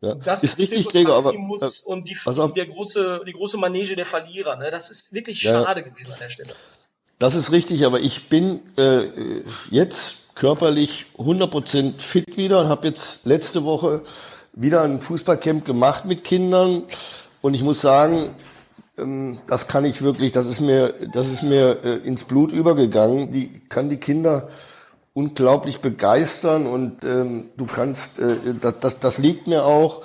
Ja, 0.00 0.14
das 0.14 0.44
ist, 0.44 0.60
ist 0.60 0.72
richtig, 0.72 0.88
Gregor, 0.92 1.16
aber 1.16 1.34
äh, 1.34 1.68
und 1.86 2.08
die, 2.08 2.16
der 2.54 2.66
große, 2.66 3.22
die 3.26 3.32
große 3.32 3.58
Manege 3.58 3.96
der 3.96 4.06
Verlierer. 4.06 4.54
Ne? 4.56 4.70
Das 4.70 4.90
ist 4.90 5.12
wirklich 5.12 5.42
ja, 5.42 5.64
schade 5.64 5.82
gewesen 5.82 6.12
an 6.12 6.18
der 6.20 6.30
Stelle. 6.30 6.54
Das 7.18 7.34
ist 7.34 7.50
richtig, 7.50 7.84
aber 7.84 7.98
ich 7.98 8.28
bin 8.28 8.60
äh, 8.78 9.02
jetzt 9.70 10.34
körperlich 10.36 11.06
100% 11.18 12.00
fit 12.00 12.36
wieder 12.36 12.60
und 12.60 12.68
habe 12.68 12.86
jetzt 12.86 13.26
letzte 13.26 13.64
Woche 13.64 14.02
wieder 14.52 14.82
ein 14.82 15.00
Fußballcamp 15.00 15.64
gemacht 15.64 16.04
mit 16.04 16.24
Kindern 16.24 16.82
und 17.42 17.54
ich 17.54 17.62
muss 17.62 17.80
sagen, 17.80 18.30
ähm, 18.98 19.38
das 19.46 19.66
kann 19.66 19.84
ich 19.84 20.02
wirklich, 20.02 20.32
das 20.32 20.46
ist 20.46 20.60
mir, 20.60 20.94
das 21.12 21.28
ist 21.28 21.42
mir 21.42 21.84
äh, 21.84 21.96
ins 22.06 22.24
Blut 22.24 22.52
übergegangen. 22.52 23.32
Die 23.32 23.60
kann 23.68 23.88
die 23.88 23.96
Kinder 23.96 24.48
unglaublich 25.14 25.80
begeistern 25.80 26.66
und 26.66 27.04
ähm, 27.04 27.46
du 27.56 27.66
kannst, 27.66 28.18
äh, 28.20 28.36
das, 28.60 28.80
das, 28.80 28.98
das 29.00 29.18
liegt 29.18 29.46
mir 29.46 29.64
auch. 29.64 30.02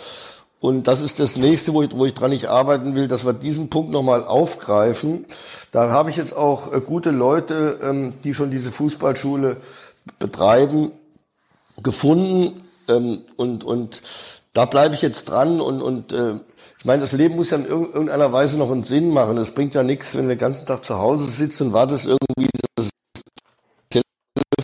Und 0.62 0.88
das 0.88 1.02
ist 1.02 1.20
das 1.20 1.36
nächste, 1.36 1.74
wo 1.74 1.84
ich, 1.84 1.96
wo 1.96 2.06
ich 2.06 2.16
dran 2.16 2.32
nicht 2.32 2.48
arbeiten 2.48 2.96
will, 2.96 3.08
dass 3.08 3.26
wir 3.26 3.34
diesen 3.34 3.70
Punkt 3.70 3.92
nochmal 3.92 4.26
aufgreifen. 4.26 5.26
Da 5.72 5.92
habe 5.92 6.10
ich 6.10 6.16
jetzt 6.16 6.36
auch 6.36 6.74
äh, 6.74 6.82
gute 6.82 7.12
Leute, 7.12 7.80
ähm, 7.84 8.14
die 8.24 8.34
schon 8.34 8.50
diese 8.50 8.72
Fußballschule 8.72 9.58
betreiben, 10.18 10.92
gefunden. 11.84 12.54
Ähm, 12.88 13.22
und, 13.38 13.64
und 13.64 14.02
da 14.54 14.66
bleibe 14.66 14.96
ich 14.96 15.02
jetzt 15.02 15.26
dran 15.26 15.60
und, 15.60 15.82
und 15.82 16.14
äh, 16.14 16.36
ich 16.80 16.86
meine, 16.86 17.02
das 17.02 17.12
Leben 17.12 17.36
muss 17.36 17.50
ja 17.50 17.58
in 17.58 17.66
irgendeiner 17.66 18.32
Weise 18.32 18.58
noch 18.58 18.72
einen 18.72 18.84
Sinn 18.84 19.12
machen. 19.12 19.38
Es 19.38 19.52
bringt 19.52 19.76
ja 19.76 19.84
nichts, 19.84 20.16
wenn 20.16 20.24
du 20.24 20.30
den 20.30 20.38
ganzen 20.38 20.66
Tag 20.66 20.86
zu 20.86 20.98
Hause 20.98 21.30
sitzt 21.30 21.60
und 21.62 21.74
wartest 21.74 22.06
irgendwie, 22.06 22.50
dass 22.76 22.90
das 23.90 24.02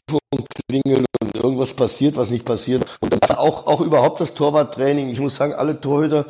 Telefon 0.07 0.45
klingelt 0.69 1.05
und 1.21 1.35
irgendwas 1.35 1.73
passiert, 1.73 2.15
was 2.15 2.29
nicht 2.29 2.45
passiert. 2.45 2.85
Und 3.01 3.11
dann 3.11 3.37
auch, 3.37 3.67
auch 3.67 3.81
überhaupt 3.81 4.19
das 4.21 4.33
Torwarttraining. 4.33 5.09
Ich 5.09 5.19
muss 5.19 5.35
sagen, 5.35 5.53
alle 5.53 5.81
Torhüter, 5.81 6.25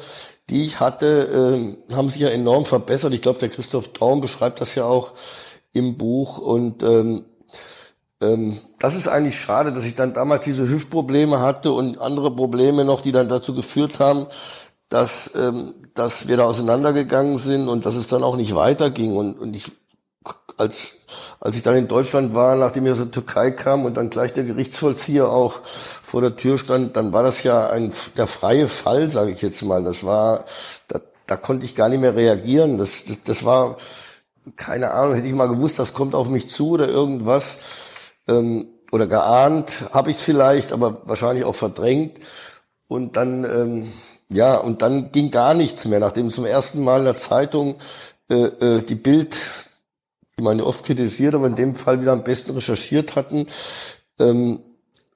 die 0.50 0.66
ich 0.66 0.80
hatte, 0.80 1.76
äh, 1.90 1.94
haben 1.94 2.10
sich 2.10 2.22
ja 2.22 2.30
enorm 2.30 2.66
verbessert. 2.66 3.14
Ich 3.14 3.22
glaube, 3.22 3.40
der 3.40 3.50
Christoph 3.50 3.94
Traum 3.94 4.22
beschreibt 4.22 4.62
das 4.62 4.76
ja 4.76 4.86
auch 4.86 5.12
im 5.74 5.98
Buch 5.98 6.38
und 6.40 6.84
ähm, 6.84 7.26
ähm, 8.22 8.58
das 8.80 8.96
ist 8.96 9.08
eigentlich 9.08 9.40
schade, 9.40 9.74
dass 9.74 9.84
ich 9.84 9.96
dann 9.96 10.14
damals 10.14 10.46
diese 10.46 10.68
Hüftprobleme 10.70 11.40
hatte 11.40 11.72
und 11.72 12.00
andere 12.00 12.34
Probleme 12.34 12.86
noch, 12.86 13.02
die 13.02 13.12
dann 13.12 13.28
dazu 13.28 13.54
geführt 13.56 14.00
haben, 14.00 14.28
dass, 14.90 15.32
ähm, 15.36 15.74
dass 15.96 16.28
wir 16.28 16.38
da 16.38 16.46
auseinandergegangen 16.46 17.38
sind 17.38 17.68
und 17.68 17.86
dass 17.86 17.96
es 17.96 18.08
dann 18.08 18.24
auch 18.24 18.36
nicht 18.36 18.54
weiterging. 18.54 19.16
Und, 19.16 19.40
und 19.40 19.56
ich, 19.56 19.72
als, 20.58 20.98
als 21.40 21.56
ich 21.56 21.64
dann 21.64 21.76
in 21.76 21.88
Deutschland 21.88 22.36
war, 22.36 22.56
nachdem 22.56 22.86
ich 22.86 22.92
aus 22.92 23.00
der 23.00 23.12
Türkei 23.12 23.52
kam 23.52 23.86
und 23.86 23.98
dann 23.98 24.12
gleich 24.12 24.34
der 24.34 24.44
Gerichtsvollzieher 24.44 25.30
auch 25.30 25.62
vor 25.64 26.22
der 26.22 26.36
Tür 26.36 26.60
stand, 26.60 26.96
dann 26.96 27.14
war 27.14 27.24
das 27.24 27.42
ja 27.42 27.70
ein 27.70 27.92
der 28.18 28.28
freie 28.28 28.68
Fall, 28.68 29.10
sage 29.10 29.32
ich 29.32 29.42
jetzt 29.42 29.64
mal. 29.64 29.84
Das 29.84 30.04
war, 30.04 30.46
da, 30.88 31.00
da 31.26 31.38
konnte 31.38 31.66
ich 31.66 31.74
gar 31.74 31.90
nicht 31.90 32.02
mehr 32.02 32.16
reagieren. 32.16 32.78
Das, 32.78 33.04
das, 33.06 33.24
das 33.24 33.46
war, 33.46 33.78
keine 34.58 34.92
Ahnung, 34.92 35.16
hätte 35.16 35.28
ich 35.28 35.34
mal 35.34 35.48
gewusst, 35.48 35.80
das 35.80 35.94
kommt 35.94 36.14
auf 36.14 36.28
mich 36.28 36.50
zu 36.50 36.72
oder 36.72 36.88
irgendwas 36.88 37.58
ähm, 38.32 38.68
oder 38.92 39.08
geahnt, 39.08 39.86
habe 39.92 40.12
ich 40.12 40.18
es 40.18 40.24
vielleicht, 40.24 40.72
aber 40.72 41.02
wahrscheinlich 41.06 41.46
auch 41.46 41.56
verdrängt. 41.56 42.20
Und 42.88 43.16
dann, 43.16 43.46
ähm, 43.46 43.88
ja, 44.30 44.58
und 44.58 44.82
dann 44.82 45.12
ging 45.12 45.32
gar 45.32 45.54
nichts 45.54 45.86
mehr, 45.86 46.00
nachdem 46.00 46.30
zum 46.30 46.46
ersten 46.46 46.84
Mal 46.84 47.00
in 47.00 47.06
der 47.06 47.18
Zeitung 47.18 47.76
äh, 48.30 48.36
äh, 48.36 48.82
die 48.82 48.96
Bild, 48.96 49.38
die 50.38 50.44
man 50.44 50.60
ja 50.60 50.66
oft 50.66 50.84
kritisiert, 50.84 51.36
aber 51.36 51.48
in 51.48 51.56
dem 51.56 51.76
Fall 51.76 52.02
wieder 52.02 52.12
am 52.12 52.24
besten 52.24 52.52
recherchiert 52.52 53.16
hatten, 53.16 53.48
ähm, 54.20 54.60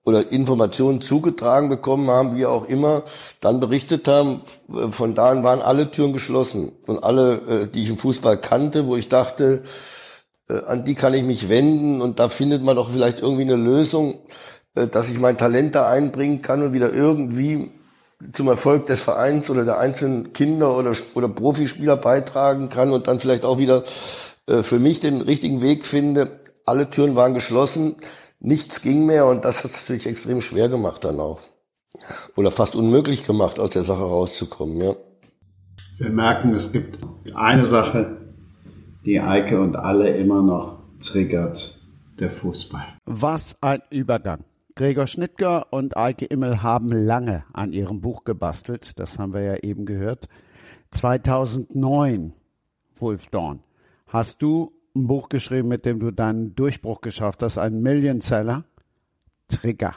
oder 0.06 0.32
Informationen 0.32 1.02
zugetragen 1.02 1.68
bekommen 1.68 2.10
haben, 2.10 2.38
wie 2.38 2.46
auch 2.46 2.68
immer, 2.68 3.04
dann 3.42 3.60
berichtet 3.60 4.08
haben, 4.08 4.42
äh, 4.74 4.90
von 4.90 5.16
da 5.16 5.30
an 5.30 5.44
waren 5.44 5.62
alle 5.62 5.92
Türen 5.92 6.14
geschlossen. 6.14 6.72
Und 6.88 7.04
alle, 7.04 7.34
äh, 7.34 7.68
die 7.68 7.84
ich 7.84 7.90
im 7.90 7.98
Fußball 7.98 8.38
kannte, 8.38 8.88
wo 8.88 8.96
ich 8.96 9.10
dachte, 9.10 9.64
an 10.54 10.86
die 10.86 10.96
kann 10.96 11.14
ich 11.14 11.24
mich 11.24 11.50
wenden 11.50 12.02
und 12.02 12.20
da 12.20 12.30
findet 12.30 12.62
man 12.62 12.76
doch 12.76 12.92
vielleicht 12.92 13.20
irgendwie 13.20 13.44
eine 13.44 13.56
Lösung, 13.56 14.20
äh, 14.76 14.88
dass 14.88 15.10
ich 15.10 15.20
mein 15.20 15.38
Talent 15.38 15.76
da 15.76 15.90
einbringen 15.90 16.42
kann 16.42 16.62
und 16.62 16.74
wieder 16.74 16.94
irgendwie 16.94 17.70
zum 18.32 18.48
Erfolg 18.48 18.86
des 18.88 19.02
Vereins 19.02 19.50
oder 19.50 19.66
der 19.66 19.80
einzelnen 19.80 20.34
Kinder 20.34 20.78
oder, 20.78 20.94
oder 21.16 21.28
Profispieler 21.28 21.98
beitragen 21.98 22.70
kann 22.70 22.92
und 22.92 23.08
dann 23.08 23.20
vielleicht 23.20 23.44
auch 23.44 23.58
wieder 23.58 23.84
äh, 24.48 24.62
für 24.64 24.80
mich 24.80 25.00
den 25.00 25.22
richtigen 25.22 25.62
Weg 25.62 25.86
finde. 25.86 26.40
Alle 26.66 26.90
Türen 26.90 27.16
waren 27.16 27.34
geschlossen, 27.34 27.96
nichts 28.40 28.82
ging 28.82 29.06
mehr 29.06 29.26
und 29.26 29.46
das 29.46 29.64
hat 29.64 29.72
es 29.72 29.82
natürlich 29.82 30.08
extrem 30.08 30.42
schwer 30.42 30.70
gemacht 30.70 31.04
dann 31.04 31.20
auch. 31.20 31.42
Oder 32.36 32.52
fast 32.52 32.76
unmöglich 32.76 33.26
gemacht, 33.26 33.60
aus 33.60 33.72
der 33.72 33.84
Sache 33.84 34.04
rauszukommen, 34.04 34.82
ja. 34.82 34.96
Wir 35.98 36.10
merken, 36.10 36.54
es 36.54 36.72
gibt 36.74 37.00
eine 37.34 37.68
Sache, 37.68 38.25
die 39.06 39.20
Eike 39.20 39.62
und 39.62 39.76
alle 39.76 40.16
immer 40.18 40.42
noch 40.42 40.80
triggert, 41.00 41.80
der 42.20 42.32
Fußball. 42.32 42.86
Was 43.06 43.62
ein 43.62 43.82
Übergang. 43.90 44.44
Gregor 44.76 45.08
Schnittger 45.08 45.72
und 45.72 45.96
Eike 45.96 46.26
Immel 46.26 46.62
haben 46.62 46.92
lange 46.92 47.46
an 47.54 47.72
ihrem 47.72 48.02
Buch 48.02 48.26
gebastelt, 48.26 49.00
das 49.00 49.18
haben 49.18 49.34
wir 49.34 49.42
ja 49.42 49.56
eben 49.58 49.86
gehört. 49.86 50.28
2009, 50.92 52.34
Wolf 52.98 53.28
Dawn, 53.28 53.60
hast 54.08 54.42
du 54.42 54.74
ein 54.96 55.08
Buch 55.08 55.30
geschrieben, 55.30 55.70
mit 55.70 55.86
dem 55.86 56.00
du 56.00 56.12
deinen 56.12 56.56
Durchbruch 56.56 57.02
geschafft 57.02 57.44
hast, 57.44 57.58
einen 57.58 57.82
Millionseller, 57.82 58.66
Trigger. 59.48 59.94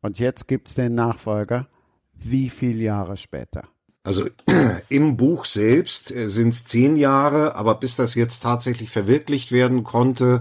Und 0.00 0.18
jetzt 0.18 0.48
gibt 0.48 0.68
es 0.68 0.74
den 0.74 0.94
Nachfolger, 0.94 1.66
wie 2.14 2.48
viele 2.48 2.84
Jahre 2.84 3.16
später? 3.16 3.64
Also 4.08 4.24
im 4.88 5.18
Buch 5.18 5.44
selbst 5.44 6.10
äh, 6.10 6.30
sind 6.30 6.48
es 6.48 6.64
zehn 6.64 6.96
Jahre, 6.96 7.56
aber 7.56 7.74
bis 7.74 7.94
das 7.94 8.14
jetzt 8.14 8.42
tatsächlich 8.42 8.88
verwirklicht 8.88 9.52
werden 9.52 9.84
konnte, 9.84 10.40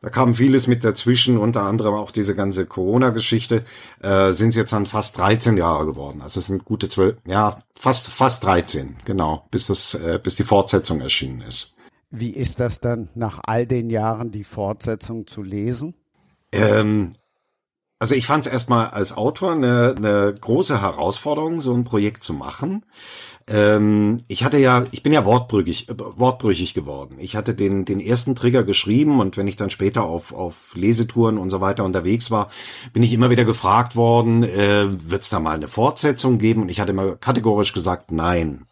da 0.00 0.10
kam 0.10 0.36
vieles 0.36 0.68
mit 0.68 0.84
dazwischen, 0.84 1.36
unter 1.36 1.62
anderem 1.62 1.94
auch 1.94 2.12
diese 2.12 2.36
ganze 2.36 2.66
Corona-Geschichte, 2.66 3.64
äh, 4.00 4.30
sind 4.30 4.50
es 4.50 4.54
jetzt 4.54 4.72
dann 4.72 4.86
fast 4.86 5.18
13 5.18 5.56
Jahre 5.56 5.86
geworden. 5.86 6.22
Also 6.22 6.38
es 6.38 6.46
sind 6.46 6.64
gute 6.64 6.88
zwölf, 6.88 7.16
ja, 7.26 7.58
fast, 7.74 8.06
fast 8.06 8.44
13, 8.44 8.94
genau, 9.04 9.44
bis 9.50 9.66
das, 9.66 9.94
äh, 9.94 10.20
bis 10.22 10.36
die 10.36 10.44
Fortsetzung 10.44 11.00
erschienen 11.00 11.40
ist. 11.40 11.74
Wie 12.12 12.30
ist 12.30 12.60
das 12.60 12.78
dann 12.78 13.08
nach 13.16 13.40
all 13.42 13.66
den 13.66 13.90
Jahren 13.90 14.30
die 14.30 14.44
Fortsetzung 14.44 15.26
zu 15.26 15.42
lesen? 15.42 15.96
Ähm, 16.52 17.14
also 18.00 18.14
ich 18.14 18.26
fand 18.26 18.46
es 18.46 18.52
erstmal 18.52 18.88
als 18.88 19.12
Autor 19.12 19.52
eine, 19.52 19.94
eine 19.94 20.34
große 20.40 20.80
Herausforderung, 20.80 21.60
so 21.60 21.74
ein 21.74 21.84
Projekt 21.84 22.24
zu 22.24 22.32
machen. 22.32 22.86
Ähm, 23.46 24.18
ich 24.26 24.42
hatte 24.42 24.56
ja, 24.56 24.84
ich 24.90 25.02
bin 25.02 25.12
ja 25.12 25.26
wortbrüchig, 25.26 25.90
äh, 25.90 25.94
wortbrüchig 25.98 26.72
geworden. 26.72 27.16
Ich 27.18 27.36
hatte 27.36 27.54
den, 27.54 27.84
den 27.84 28.00
ersten 28.00 28.34
Trigger 28.34 28.64
geschrieben 28.64 29.20
und 29.20 29.36
wenn 29.36 29.46
ich 29.46 29.56
dann 29.56 29.68
später 29.68 30.04
auf, 30.04 30.32
auf 30.32 30.74
Lesetouren 30.74 31.36
und 31.36 31.50
so 31.50 31.60
weiter 31.60 31.84
unterwegs 31.84 32.30
war, 32.30 32.48
bin 32.94 33.02
ich 33.02 33.12
immer 33.12 33.28
wieder 33.28 33.44
gefragt 33.44 33.96
worden, 33.96 34.44
äh, 34.44 34.88
wird 35.10 35.20
es 35.22 35.28
da 35.28 35.38
mal 35.38 35.56
eine 35.56 35.68
Fortsetzung 35.68 36.38
geben? 36.38 36.62
Und 36.62 36.68
ich 36.70 36.80
hatte 36.80 36.92
immer 36.92 37.16
kategorisch 37.16 37.74
gesagt, 37.74 38.12
nein. 38.12 38.64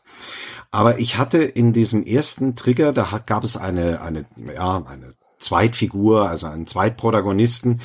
Aber 0.70 1.01
ich 1.01 1.18
hatte 1.18 1.43
in 1.43 1.74
diesem 1.74 2.03
ersten 2.03 2.57
Trigger, 2.57 2.95
da 2.95 3.22
gab 3.26 3.45
es 3.45 3.59
eine, 3.59 4.01
eine, 4.01 4.24
ja, 4.55 4.83
eine 4.87 5.11
Zweitfigur, 5.39 6.28
also 6.28 6.47
einen 6.47 6.66
Zweitprotagonisten, 6.66 7.80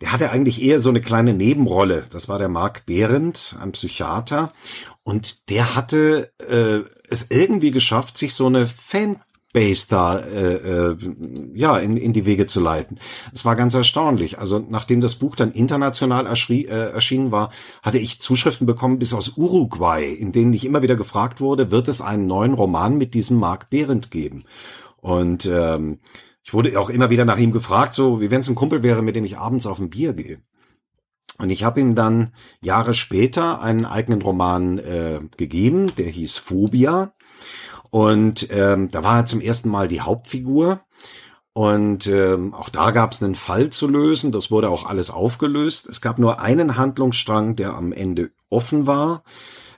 der 0.00 0.12
hatte 0.12 0.30
eigentlich 0.30 0.62
eher 0.62 0.80
so 0.80 0.90
eine 0.90 1.00
kleine 1.00 1.34
Nebenrolle. 1.34 2.04
Das 2.12 2.28
war 2.28 2.38
der 2.38 2.48
Mark 2.48 2.86
Behrendt, 2.86 3.56
ein 3.60 3.72
Psychiater. 3.72 4.50
Und 5.02 5.50
der 5.50 5.76
hatte 5.76 6.32
äh, 6.38 6.80
es 7.08 7.26
irgendwie 7.30 7.70
geschafft, 7.70 8.18
sich 8.18 8.34
so 8.34 8.46
eine 8.46 8.66
Fanbase 8.66 9.86
da 9.88 10.18
äh, 10.18 10.54
äh, 10.54 10.96
ja 11.54 11.78
in, 11.78 11.96
in 11.96 12.12
die 12.12 12.26
Wege 12.26 12.46
zu 12.46 12.60
leiten. 12.60 12.98
Es 13.32 13.44
war 13.44 13.54
ganz 13.54 13.74
erstaunlich. 13.74 14.38
Also 14.38 14.58
nachdem 14.58 15.00
das 15.00 15.14
Buch 15.14 15.36
dann 15.36 15.52
international 15.52 16.26
erschrie, 16.26 16.64
äh, 16.64 16.90
erschienen 16.92 17.30
war, 17.30 17.50
hatte 17.82 17.98
ich 17.98 18.20
Zuschriften 18.20 18.66
bekommen 18.66 18.98
bis 18.98 19.12
aus 19.14 19.36
Uruguay, 19.36 20.12
in 20.12 20.32
denen 20.32 20.52
ich 20.52 20.64
immer 20.64 20.82
wieder 20.82 20.96
gefragt 20.96 21.40
wurde, 21.40 21.70
wird 21.70 21.88
es 21.88 22.00
einen 22.00 22.26
neuen 22.26 22.54
Roman 22.54 22.98
mit 22.98 23.14
diesem 23.14 23.38
Mark 23.38 23.70
Behrendt 23.70 24.10
geben? 24.10 24.44
Und 25.00 25.44
ähm, 25.44 25.98
ich 26.44 26.52
wurde 26.52 26.78
auch 26.78 26.90
immer 26.90 27.08
wieder 27.08 27.24
nach 27.24 27.38
ihm 27.38 27.52
gefragt, 27.52 27.94
so 27.94 28.20
wie 28.20 28.30
wenn 28.30 28.40
es 28.40 28.48
ein 28.48 28.54
Kumpel 28.54 28.82
wäre, 28.82 29.02
mit 29.02 29.16
dem 29.16 29.24
ich 29.24 29.38
abends 29.38 29.66
auf 29.66 29.80
ein 29.80 29.88
Bier 29.88 30.12
gehe. 30.12 30.42
Und 31.38 31.50
ich 31.50 31.64
habe 31.64 31.80
ihm 31.80 31.94
dann 31.94 32.32
Jahre 32.60 32.94
später 32.94 33.60
einen 33.60 33.86
eigenen 33.86 34.22
Roman 34.22 34.78
äh, 34.78 35.20
gegeben, 35.36 35.90
der 35.96 36.06
hieß 36.06 36.36
Phobia. 36.36 37.14
Und 37.90 38.48
ähm, 38.50 38.88
da 38.88 39.02
war 39.02 39.18
er 39.18 39.26
zum 39.26 39.40
ersten 39.40 39.70
Mal 39.70 39.88
die 39.88 40.02
Hauptfigur. 40.02 40.80
Und 41.54 42.06
ähm, 42.08 42.52
auch 42.52 42.68
da 42.68 42.90
gab 42.90 43.12
es 43.12 43.22
einen 43.22 43.36
Fall 43.36 43.70
zu 43.70 43.88
lösen. 43.88 44.30
Das 44.30 44.50
wurde 44.50 44.68
auch 44.68 44.84
alles 44.84 45.10
aufgelöst. 45.10 45.88
Es 45.88 46.00
gab 46.00 46.18
nur 46.18 46.40
einen 46.40 46.76
Handlungsstrang, 46.76 47.56
der 47.56 47.74
am 47.74 47.92
Ende 47.92 48.32
offen 48.50 48.86
war. 48.86 49.24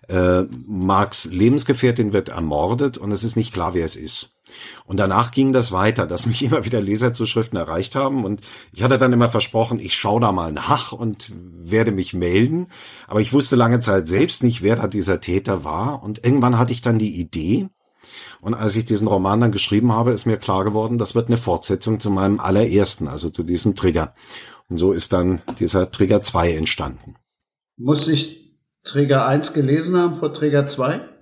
Äh, 0.09 0.45
Marks 0.67 1.27
Lebensgefährtin 1.27 2.13
wird 2.13 2.29
ermordet 2.29 2.99
und 2.99 3.13
es 3.13 3.25
ist 3.25 3.37
nicht 3.37 3.53
klar, 3.53 3.75
wer 3.75 3.85
es 3.85 3.97
ist. 3.97 4.36
Und 4.85 4.99
danach 4.99 5.31
ging 5.31 5.53
das 5.53 5.73
weiter, 5.73 6.07
dass 6.07 6.27
mich 6.27 6.43
immer 6.45 6.65
wieder 6.65 6.81
Leserzuschriften 6.81 7.59
erreicht 7.59 7.95
haben. 7.95 8.25
Und 8.25 8.41
ich 8.73 8.83
hatte 8.83 8.99
dann 8.99 9.13
immer 9.13 9.29
versprochen, 9.29 9.79
ich 9.79 9.97
schaue 9.97 10.21
da 10.21 10.33
mal 10.33 10.53
nach 10.53 10.93
und 10.93 11.33
werde 11.35 11.93
mich 11.93 12.15
melden. 12.15 12.69
Aber 13.07 13.21
ich 13.21 13.33
wusste 13.33 13.57
lange 13.57 13.81
Zeit 13.81 14.09
selbst 14.09 14.43
nicht, 14.43 14.63
wer 14.63 14.77
da 14.77 14.87
dieser 14.87 15.21
Täter 15.21 15.65
war. 15.65 16.03
Und 16.03 16.25
irgendwann 16.25 16.59
hatte 16.59 16.73
ich 16.73 16.81
dann 16.81 16.99
die 16.99 17.19
Idee. 17.19 17.69
Und 18.41 18.55
als 18.55 18.77
ich 18.77 18.85
diesen 18.85 19.09
Roman 19.09 19.41
dann 19.41 19.53
geschrieben 19.53 19.93
habe, 19.93 20.13
ist 20.13 20.27
mir 20.27 20.37
klar 20.37 20.65
geworden, 20.65 20.99
das 20.99 21.15
wird 21.15 21.29
eine 21.29 21.37
Fortsetzung 21.37 22.01
zu 22.01 22.11
meinem 22.11 22.39
allerersten, 22.39 23.09
also 23.09 23.31
zu 23.31 23.43
diesem 23.43 23.75
Trigger. 23.75 24.15
Und 24.69 24.79
so 24.79 24.93
ist 24.93 25.13
dann 25.13 25.43
dieser 25.59 25.91
Trigger 25.91 26.23
2 26.23 26.55
entstanden. 26.55 27.17
Muss 27.77 28.09
ich 28.09 28.57
Trigger 28.85 29.27
1 29.27 29.53
gelesen 29.53 29.97
haben 29.97 30.17
vor 30.17 30.33
Trigger 30.33 30.67
2? 30.67 31.16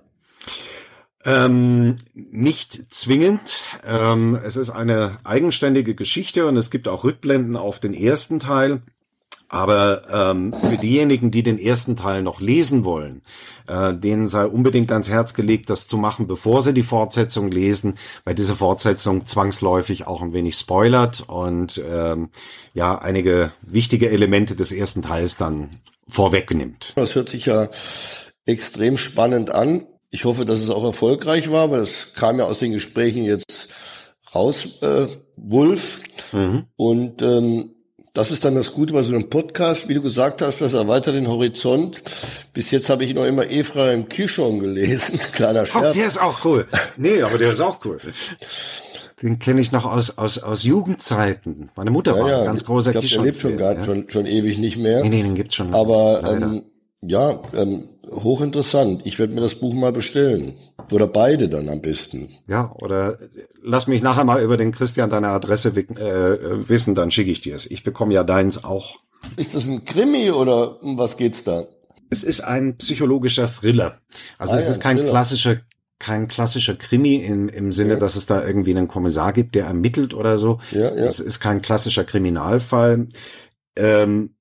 Ähm, 1.25 1.95
nicht 2.13 2.93
zwingend. 2.93 3.63
Ähm, 3.83 4.39
es 4.43 4.55
ist 4.57 4.69
eine 4.69 5.17
eigenständige 5.23 5.95
Geschichte 5.95 6.45
und 6.45 6.55
es 6.55 6.69
gibt 6.69 6.87
auch 6.87 7.03
Rückblenden 7.03 7.55
auf 7.55 7.79
den 7.79 7.93
ersten 7.93 8.39
Teil. 8.39 8.81
Aber 9.47 10.09
ähm, 10.09 10.53
für 10.53 10.77
diejenigen, 10.77 11.29
die 11.29 11.43
den 11.43 11.59
ersten 11.59 11.95
Teil 11.95 12.23
noch 12.23 12.41
lesen 12.41 12.83
wollen, 12.83 13.21
äh, 13.67 13.93
denen 13.93 14.27
sei 14.27 14.45
unbedingt 14.45 14.91
ans 14.91 15.07
Herz 15.07 15.33
gelegt, 15.33 15.69
das 15.69 15.87
zu 15.87 15.97
machen, 15.97 16.27
bevor 16.27 16.61
sie 16.61 16.73
die 16.73 16.83
Fortsetzung 16.83 17.51
lesen, 17.51 17.95
weil 18.23 18.33
diese 18.33 18.55
Fortsetzung 18.55 19.27
zwangsläufig 19.27 20.07
auch 20.07 20.21
ein 20.21 20.33
wenig 20.33 20.55
spoilert 20.55 21.25
und 21.27 21.81
ähm, 21.87 22.29
ja 22.73 22.97
einige 22.97 23.51
wichtige 23.61 24.09
Elemente 24.09 24.55
des 24.55 24.71
ersten 24.71 25.03
Teils 25.03 25.37
dann 25.37 25.69
vorwegnimmt. 26.07 26.93
Das 26.95 27.13
hört 27.15 27.29
sich 27.29 27.45
ja 27.45 27.69
extrem 28.45 28.97
spannend 28.97 29.51
an. 29.51 29.85
Ich 30.15 30.23
hoffe, 30.23 30.45
dass 30.45 30.61
es 30.61 30.69
auch 30.69 30.85
erfolgreich 30.85 31.51
war, 31.51 31.71
weil 31.71 31.81
es 31.81 32.13
kam 32.13 32.39
ja 32.39 32.45
aus 32.45 32.59
den 32.59 32.71
Gesprächen 32.71 33.25
jetzt 33.25 33.67
raus, 34.33 34.79
äh, 34.81 35.07
Wolf. 35.35 35.99
Mhm. 36.31 36.67
Und 36.77 37.21
ähm, 37.21 37.71
das 38.13 38.31
ist 38.31 38.45
dann 38.45 38.55
das 38.55 38.71
Gute 38.71 38.93
bei 38.93 39.03
so 39.03 39.13
einem 39.13 39.29
Podcast, 39.29 39.89
wie 39.89 39.93
du 39.93 40.01
gesagt 40.01 40.41
hast, 40.41 40.61
das 40.61 40.71
erweitert 40.71 41.15
den 41.15 41.27
Horizont. 41.27 42.01
Bis 42.53 42.71
jetzt 42.71 42.89
habe 42.89 43.03
ich 43.03 43.13
noch 43.13 43.25
immer 43.25 43.51
Ephraim 43.51 44.07
Kishon 44.07 44.59
gelesen, 44.59 45.19
kleiner 45.33 45.65
Scherz. 45.65 45.87
Oh, 45.89 45.93
der 45.93 46.05
ist 46.05 46.21
auch 46.21 46.45
cool. 46.45 46.65
Nee, 46.95 47.21
aber 47.21 47.37
der 47.37 47.51
ist 47.51 47.59
auch 47.59 47.83
cool. 47.83 47.97
Den 49.21 49.37
kenne 49.39 49.59
ich 49.59 49.73
noch 49.73 49.83
aus, 49.83 50.17
aus, 50.17 50.37
aus 50.37 50.63
Jugendzeiten. 50.63 51.71
Meine 51.75 51.91
Mutter 51.91 52.15
ja, 52.15 52.23
war 52.23 52.29
ja. 52.29 52.39
ein 52.39 52.45
ganz 52.45 52.63
großer 52.63 52.91
ich 52.91 52.93
glaub, 52.93 53.03
Kishon. 53.03 53.23
Der 53.25 53.33
lebt 53.33 53.41
schon, 53.41 53.57
grad, 53.57 53.79
ja. 53.79 53.83
schon, 53.83 54.09
schon 54.09 54.25
ewig 54.27 54.59
nicht 54.59 54.77
mehr. 54.77 55.01
Nee, 55.01 55.09
nee, 55.09 55.23
den 55.23 55.35
gibt's 55.35 55.55
schon. 55.55 55.73
Aber 55.73 56.23
ähm, 56.23 56.63
ja, 57.01 57.41
ähm, 57.53 57.83
hochinteressant. 58.23 59.01
Ich 59.05 59.19
werde 59.19 59.33
mir 59.33 59.41
das 59.41 59.55
Buch 59.55 59.73
mal 59.73 59.91
bestellen. 59.91 60.53
Oder 60.91 61.07
beide 61.07 61.49
dann 61.49 61.69
am 61.69 61.81
besten. 61.81 62.29
Ja, 62.47 62.73
oder 62.81 63.17
lass 63.63 63.87
mich 63.87 64.01
nachher 64.01 64.23
mal 64.23 64.41
über 64.41 64.57
den 64.57 64.71
Christian 64.71 65.09
deine 65.09 65.29
Adresse 65.29 65.69
äh, 65.69 66.69
wissen, 66.69 66.95
dann 66.95 67.11
schicke 67.11 67.31
ich 67.31 67.41
dir 67.41 67.55
es. 67.55 67.65
Ich 67.69 67.83
bekomme 67.83 68.13
ja 68.13 68.23
deins 68.23 68.63
auch. 68.63 68.97
Ist 69.37 69.55
das 69.55 69.67
ein 69.67 69.85
Krimi 69.85 70.31
oder 70.31 70.83
um 70.83 70.97
was 70.97 71.17
geht's 71.17 71.43
da? 71.43 71.65
Es 72.11 72.23
ist 72.23 72.41
ein 72.41 72.77
psychologischer 72.77 73.47
Thriller. 73.47 73.99
Also 74.37 74.53
Ah 74.55 74.59
es 74.59 74.65
ja, 74.65 74.71
ist 74.71 74.81
kein 74.81 74.97
Thriller. 74.97 75.09
klassischer 75.11 75.57
kein 75.97 76.27
klassischer 76.27 76.75
Krimi 76.75 77.15
im, 77.15 77.47
im 77.47 77.71
Sinne, 77.71 77.93
Ja. 77.93 77.99
dass 77.99 78.17
es 78.17 78.25
da 78.25 78.45
irgendwie 78.45 78.71
einen 78.71 78.89
Kommissar 78.89 79.31
gibt, 79.31 79.55
der 79.55 79.65
ermittelt 79.65 80.13
oder 80.13 80.37
so. 80.37 80.59
Ja, 80.71 80.81
ja. 80.93 81.05
Es 81.05 81.19
ist 81.21 81.39
kein 81.39 81.61
klassischer 81.61 82.03
Kriminalfall. 82.03 83.07
Ähm, 83.77 84.34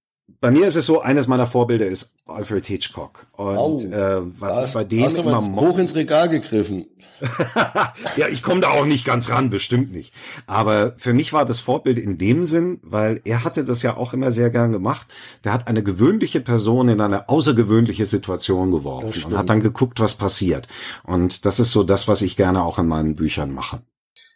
bei 0.45 0.51
mir 0.51 0.67
ist 0.67 0.75
es 0.75 0.85
so, 0.85 1.01
eines 1.01 1.27
meiner 1.27 1.47
Vorbilder 1.47 1.87
ist 1.87 2.13
Alfred 2.27 2.67
Hitchcock. 2.67 3.27
Und 3.33 3.57
Au. 3.57 3.79
äh, 3.79 4.21
was 4.39 4.67
ich 4.69 4.75
bei 4.75 4.85
dem 4.85 5.05
hast 5.05 5.17
du 5.17 5.23
immer 5.23 5.43
hoch 5.43 5.79
ins 5.79 5.95
Regal 5.95 6.29
gegriffen. 6.29 6.85
ja, 8.19 8.29
ich 8.29 8.43
komme 8.43 8.61
da 8.61 8.69
auch 8.69 8.85
nicht 8.85 9.07
ganz 9.07 9.31
ran, 9.31 9.49
bestimmt 9.49 9.91
nicht. 9.91 10.13
Aber 10.47 10.97
für 10.99 11.15
mich 11.15 11.33
war 11.33 11.47
das 11.47 11.61
Vorbild 11.61 11.99
in 11.99 12.19
dem 12.19 12.45
Sinn, 12.45 12.79
weil 12.83 13.23
er 13.25 13.43
hatte 13.43 13.65
das 13.65 13.81
ja 13.81 13.97
auch 13.97 14.13
immer 14.13 14.33
sehr 14.33 14.51
gern 14.51 14.71
gemacht. 14.71 15.07
Der 15.45 15.55
hat 15.55 15.67
eine 15.67 15.83
gewöhnliche 15.83 16.43
Person 16.43 16.91
in 16.91 17.01
eine 17.01 17.31
außergewöhnliche 17.31 18.05
Situation 18.05 18.71
geworfen 18.71 19.25
und 19.25 19.39
hat 19.39 19.49
dann 19.49 19.61
geguckt, 19.61 19.99
was 19.99 20.13
passiert. 20.13 20.69
Und 21.05 21.47
das 21.47 21.59
ist 21.59 21.73
so 21.73 21.85
das, 21.85 22.07
was 22.07 22.21
ich 22.21 22.37
gerne 22.37 22.65
auch 22.65 22.79
in 22.79 22.87
meinen 22.87 23.17
Büchern 23.17 23.51
mache. 23.51 23.81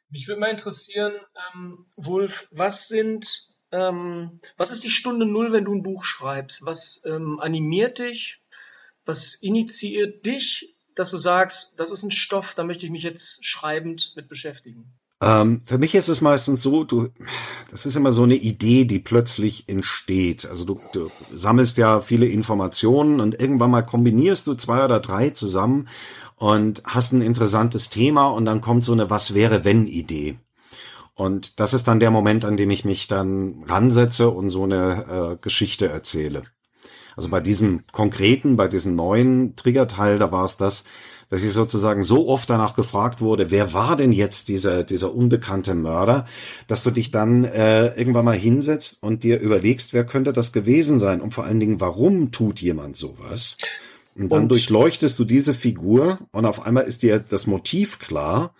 Mich 0.08 0.26
würde 0.26 0.40
mal 0.40 0.50
interessieren, 0.50 1.12
ähm, 1.54 1.84
Wolf, 1.96 2.48
was 2.50 2.88
sind, 2.88 3.47
ähm, 3.72 4.38
was 4.56 4.70
ist 4.70 4.84
die 4.84 4.90
Stunde 4.90 5.26
Null, 5.26 5.52
wenn 5.52 5.64
du 5.64 5.74
ein 5.74 5.82
Buch 5.82 6.04
schreibst? 6.04 6.64
Was 6.64 7.02
ähm, 7.06 7.40
animiert 7.40 7.98
dich? 7.98 8.40
Was 9.04 9.34
initiiert 9.34 10.26
dich, 10.26 10.74
dass 10.94 11.10
du 11.10 11.16
sagst, 11.16 11.78
das 11.78 11.90
ist 11.90 12.02
ein 12.02 12.10
Stoff, 12.10 12.54
da 12.54 12.64
möchte 12.64 12.84
ich 12.86 12.92
mich 12.92 13.02
jetzt 13.02 13.44
schreibend 13.44 14.12
mit 14.16 14.28
beschäftigen? 14.28 14.92
Ähm, 15.20 15.62
für 15.64 15.78
mich 15.78 15.94
ist 15.94 16.08
es 16.08 16.20
meistens 16.20 16.62
so, 16.62 16.84
du, 16.84 17.08
das 17.70 17.86
ist 17.86 17.96
immer 17.96 18.12
so 18.12 18.22
eine 18.22 18.36
Idee, 18.36 18.84
die 18.84 19.00
plötzlich 19.00 19.68
entsteht. 19.68 20.46
Also 20.46 20.64
du, 20.64 20.78
du 20.92 21.10
sammelst 21.34 21.76
ja 21.76 22.00
viele 22.00 22.26
Informationen 22.26 23.20
und 23.20 23.40
irgendwann 23.40 23.70
mal 23.70 23.82
kombinierst 23.82 24.46
du 24.46 24.54
zwei 24.54 24.84
oder 24.84 25.00
drei 25.00 25.30
zusammen 25.30 25.88
und 26.36 26.82
hast 26.84 27.12
ein 27.12 27.22
interessantes 27.22 27.90
Thema 27.90 28.28
und 28.28 28.44
dann 28.44 28.60
kommt 28.60 28.84
so 28.84 28.92
eine 28.92 29.10
Was 29.10 29.34
wäre 29.34 29.64
wenn 29.64 29.88
Idee. 29.88 30.38
Und 31.18 31.58
das 31.58 31.74
ist 31.74 31.88
dann 31.88 31.98
der 31.98 32.12
Moment, 32.12 32.44
an 32.44 32.56
dem 32.56 32.70
ich 32.70 32.84
mich 32.84 33.08
dann 33.08 33.64
ransetze 33.66 34.30
und 34.30 34.50
so 34.50 34.62
eine 34.62 35.32
äh, 35.32 35.36
Geschichte 35.40 35.88
erzähle. 35.88 36.44
Also 37.16 37.28
bei 37.28 37.40
diesem 37.40 37.82
konkreten, 37.90 38.56
bei 38.56 38.68
diesem 38.68 38.94
neuen 38.94 39.56
Triggerteil, 39.56 40.20
da 40.20 40.30
war 40.30 40.44
es 40.44 40.58
das, 40.58 40.84
dass 41.28 41.42
ich 41.42 41.52
sozusagen 41.52 42.04
so 42.04 42.28
oft 42.28 42.48
danach 42.48 42.76
gefragt 42.76 43.20
wurde, 43.20 43.50
wer 43.50 43.72
war 43.72 43.96
denn 43.96 44.12
jetzt 44.12 44.48
dieser, 44.48 44.84
dieser 44.84 45.12
unbekannte 45.12 45.74
Mörder, 45.74 46.24
dass 46.68 46.84
du 46.84 46.92
dich 46.92 47.10
dann 47.10 47.42
äh, 47.42 47.88
irgendwann 47.98 48.24
mal 48.24 48.36
hinsetzt 48.36 49.02
und 49.02 49.24
dir 49.24 49.40
überlegst, 49.40 49.92
wer 49.92 50.06
könnte 50.06 50.32
das 50.32 50.52
gewesen 50.52 51.00
sein 51.00 51.20
und 51.20 51.34
vor 51.34 51.42
allen 51.42 51.58
Dingen, 51.58 51.80
warum 51.80 52.30
tut 52.30 52.60
jemand 52.60 52.96
sowas? 52.96 53.56
Und 54.14 54.30
dann 54.30 54.42
und 54.42 54.50
durchleuchtest 54.50 55.18
du 55.18 55.24
diese 55.24 55.52
Figur 55.52 56.20
und 56.30 56.46
auf 56.46 56.64
einmal 56.64 56.84
ist 56.84 57.02
dir 57.02 57.18
das 57.18 57.48
Motiv 57.48 57.98
klar 57.98 58.54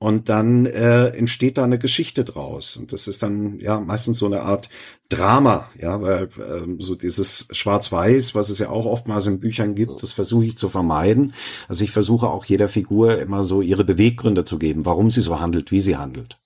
und 0.00 0.30
dann 0.30 0.64
äh, 0.64 1.08
entsteht 1.08 1.58
da 1.58 1.64
eine 1.64 1.78
Geschichte 1.78 2.24
draus. 2.24 2.78
Und 2.78 2.94
das 2.94 3.06
ist 3.06 3.22
dann 3.22 3.60
ja 3.60 3.78
meistens 3.78 4.18
so 4.18 4.24
eine 4.24 4.40
Art 4.40 4.70
Drama, 5.10 5.68
ja, 5.78 6.00
weil 6.00 6.30
ähm, 6.38 6.80
so 6.80 6.94
dieses 6.94 7.46
Schwarz-Weiß, 7.50 8.34
was 8.34 8.48
es 8.48 8.60
ja 8.60 8.70
auch 8.70 8.86
oftmals 8.86 9.26
in 9.26 9.40
Büchern 9.40 9.74
gibt, 9.74 10.02
das 10.02 10.12
versuche 10.12 10.46
ich 10.46 10.56
zu 10.56 10.70
vermeiden. 10.70 11.34
Also 11.68 11.84
ich 11.84 11.90
versuche 11.90 12.28
auch 12.28 12.46
jeder 12.46 12.68
Figur 12.68 13.18
immer 13.20 13.44
so 13.44 13.60
ihre 13.60 13.84
Beweggründe 13.84 14.44
zu 14.46 14.58
geben, 14.58 14.86
warum 14.86 15.10
sie 15.10 15.20
so 15.20 15.38
handelt, 15.38 15.70
wie 15.70 15.82
sie 15.82 15.98
handelt. 15.98 16.40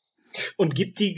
Und 0.57 0.75
gibt 0.75 0.99
die 0.99 1.15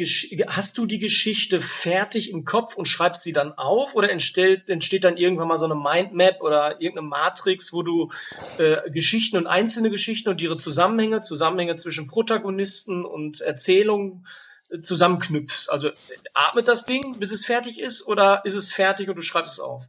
hast 0.49 0.79
du 0.79 0.87
die 0.87 0.99
Geschichte 0.99 1.61
fertig 1.61 2.31
im 2.31 2.45
Kopf 2.45 2.77
und 2.77 2.87
schreibst 2.87 3.23
sie 3.23 3.33
dann 3.33 3.53
auf 3.53 3.95
oder 3.95 4.11
entsteht, 4.11 4.69
entsteht 4.69 5.05
dann 5.05 5.17
irgendwann 5.17 5.49
mal 5.49 5.59
so 5.59 5.65
eine 5.65 5.75
Mindmap 5.75 6.43
oder 6.43 6.81
irgendeine 6.81 7.09
Matrix, 7.09 7.73
wo 7.73 7.83
du 7.83 8.11
äh, 8.59 8.91
Geschichten 8.91 9.37
und 9.37 9.47
einzelne 9.47 9.91
Geschichten 9.91 10.29
und 10.29 10.43
ihre 10.43 10.57
Zusammenhänge, 10.57 11.23
Zusammenhänge 11.23 11.77
zwischen 11.77 12.09
Protagonisten 12.09 13.05
und 13.05 13.41
Erzählungen 13.41 14.27
äh, 14.71 14.81
zusammenknüpfst? 14.81 15.71
Also 15.71 15.91
atmet 16.35 16.69
das 16.69 16.85
Ding, 16.85 17.19
bis 17.19 17.33
es 17.33 17.45
fertig 17.47 17.79
ist 17.79 18.07
oder 18.07 18.45
ist 18.45 18.55
es 18.55 18.73
fertig 18.73 19.09
und 19.09 19.17
du 19.17 19.23
schreibst 19.23 19.55
es 19.55 19.61
auf? 19.61 19.85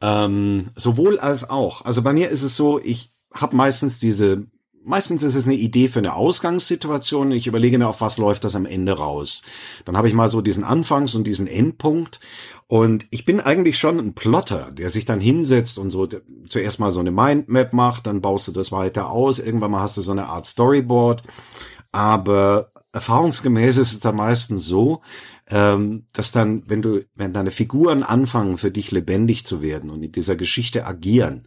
Ähm, 0.00 0.70
sowohl 0.76 1.18
als 1.18 1.48
auch. 1.50 1.84
Also 1.84 2.00
bei 2.00 2.14
mir 2.14 2.30
ist 2.30 2.42
es 2.42 2.56
so, 2.56 2.80
ich 2.80 3.10
habe 3.34 3.54
meistens 3.54 3.98
diese 3.98 4.46
meistens 4.84 5.22
ist 5.22 5.34
es 5.34 5.44
eine 5.44 5.54
Idee 5.54 5.88
für 5.88 5.98
eine 5.98 6.14
Ausgangssituation. 6.14 7.32
Ich 7.32 7.46
überlege 7.46 7.78
mir, 7.78 7.88
auf 7.88 8.00
was 8.00 8.18
läuft 8.18 8.44
das 8.44 8.54
am 8.54 8.66
Ende 8.66 8.92
raus. 8.92 9.42
Dann 9.84 9.96
habe 9.96 10.08
ich 10.08 10.14
mal 10.14 10.28
so 10.28 10.40
diesen 10.40 10.64
Anfangs- 10.64 11.14
und 11.14 11.24
diesen 11.24 11.46
Endpunkt. 11.46 12.20
Und 12.66 13.06
ich 13.10 13.24
bin 13.24 13.40
eigentlich 13.40 13.78
schon 13.78 13.98
ein 13.98 14.14
Plotter, 14.14 14.70
der 14.72 14.90
sich 14.90 15.04
dann 15.04 15.20
hinsetzt 15.20 15.78
und 15.78 15.90
so 15.90 16.08
zuerst 16.48 16.80
mal 16.80 16.90
so 16.90 17.00
eine 17.00 17.10
Mindmap 17.10 17.72
macht, 17.72 18.06
dann 18.06 18.20
baust 18.20 18.48
du 18.48 18.52
das 18.52 18.72
weiter 18.72 19.10
aus. 19.10 19.38
Irgendwann 19.38 19.72
mal 19.72 19.80
hast 19.80 19.96
du 19.96 20.02
so 20.02 20.12
eine 20.12 20.26
Art 20.26 20.46
Storyboard. 20.46 21.22
Aber 21.92 22.70
erfahrungsgemäß 22.92 23.76
ist 23.76 23.92
es 23.92 24.00
dann 24.00 24.16
meistens 24.16 24.66
so, 24.66 25.02
ähm, 25.50 26.04
dass 26.12 26.30
dann, 26.30 26.62
wenn 26.66 26.80
du, 26.80 27.04
wenn 27.16 27.32
deine 27.32 27.50
Figuren 27.50 28.04
anfangen, 28.04 28.56
für 28.56 28.70
dich 28.70 28.92
lebendig 28.92 29.44
zu 29.44 29.62
werden 29.62 29.90
und 29.90 30.02
in 30.02 30.12
dieser 30.12 30.36
Geschichte 30.36 30.86
agieren, 30.86 31.42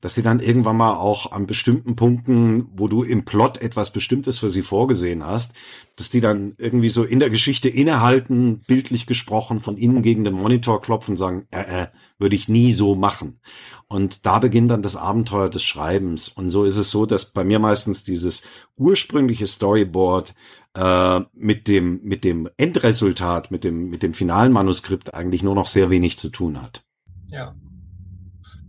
dass 0.00 0.14
sie 0.14 0.22
dann 0.22 0.40
irgendwann 0.40 0.78
mal 0.78 0.94
auch 0.94 1.32
an 1.32 1.46
bestimmten 1.46 1.94
Punkten, 1.94 2.66
wo 2.74 2.88
du 2.88 3.02
im 3.02 3.24
Plot 3.24 3.58
etwas 3.58 3.92
Bestimmtes 3.92 4.38
für 4.38 4.48
sie 4.48 4.62
vorgesehen 4.62 5.24
hast, 5.24 5.54
dass 5.96 6.08
die 6.08 6.20
dann 6.20 6.54
irgendwie 6.56 6.88
so 6.88 7.04
in 7.04 7.20
der 7.20 7.28
Geschichte 7.28 7.68
innehalten, 7.68 8.60
bildlich 8.66 9.06
gesprochen, 9.06 9.60
von 9.60 9.76
innen 9.76 10.02
gegen 10.02 10.24
den 10.24 10.34
Monitor 10.34 10.80
klopfen 10.80 11.12
und 11.12 11.18
sagen, 11.18 11.46
äh, 11.50 11.82
äh, 11.82 11.86
würde 12.18 12.36
ich 12.36 12.48
nie 12.48 12.72
so 12.72 12.94
machen. 12.94 13.38
Und 13.86 14.24
da 14.24 14.38
beginnt 14.38 14.70
dann 14.70 14.80
das 14.80 14.96
Abenteuer 14.96 15.50
des 15.50 15.62
Schreibens. 15.62 16.30
Und 16.30 16.48
so 16.48 16.64
ist 16.64 16.78
es 16.78 16.90
so, 16.90 17.04
dass 17.04 17.26
bei 17.26 17.44
mir 17.44 17.58
meistens 17.58 18.04
dieses 18.04 18.42
ursprüngliche 18.78 19.46
Storyboard 19.46 20.34
äh, 20.74 21.20
mit 21.34 21.68
dem 21.68 22.00
mit 22.02 22.24
dem 22.24 22.48
Endresultat, 22.56 23.50
mit 23.50 23.64
dem 23.64 23.90
mit 23.90 24.02
dem 24.02 24.14
finalen 24.14 24.52
Manuskript 24.52 25.14
eigentlich 25.14 25.42
nur 25.42 25.54
noch 25.54 25.66
sehr 25.66 25.90
wenig 25.90 26.18
zu 26.18 26.28
tun 26.28 26.60
hat. 26.62 26.84
Ja. 27.28 27.54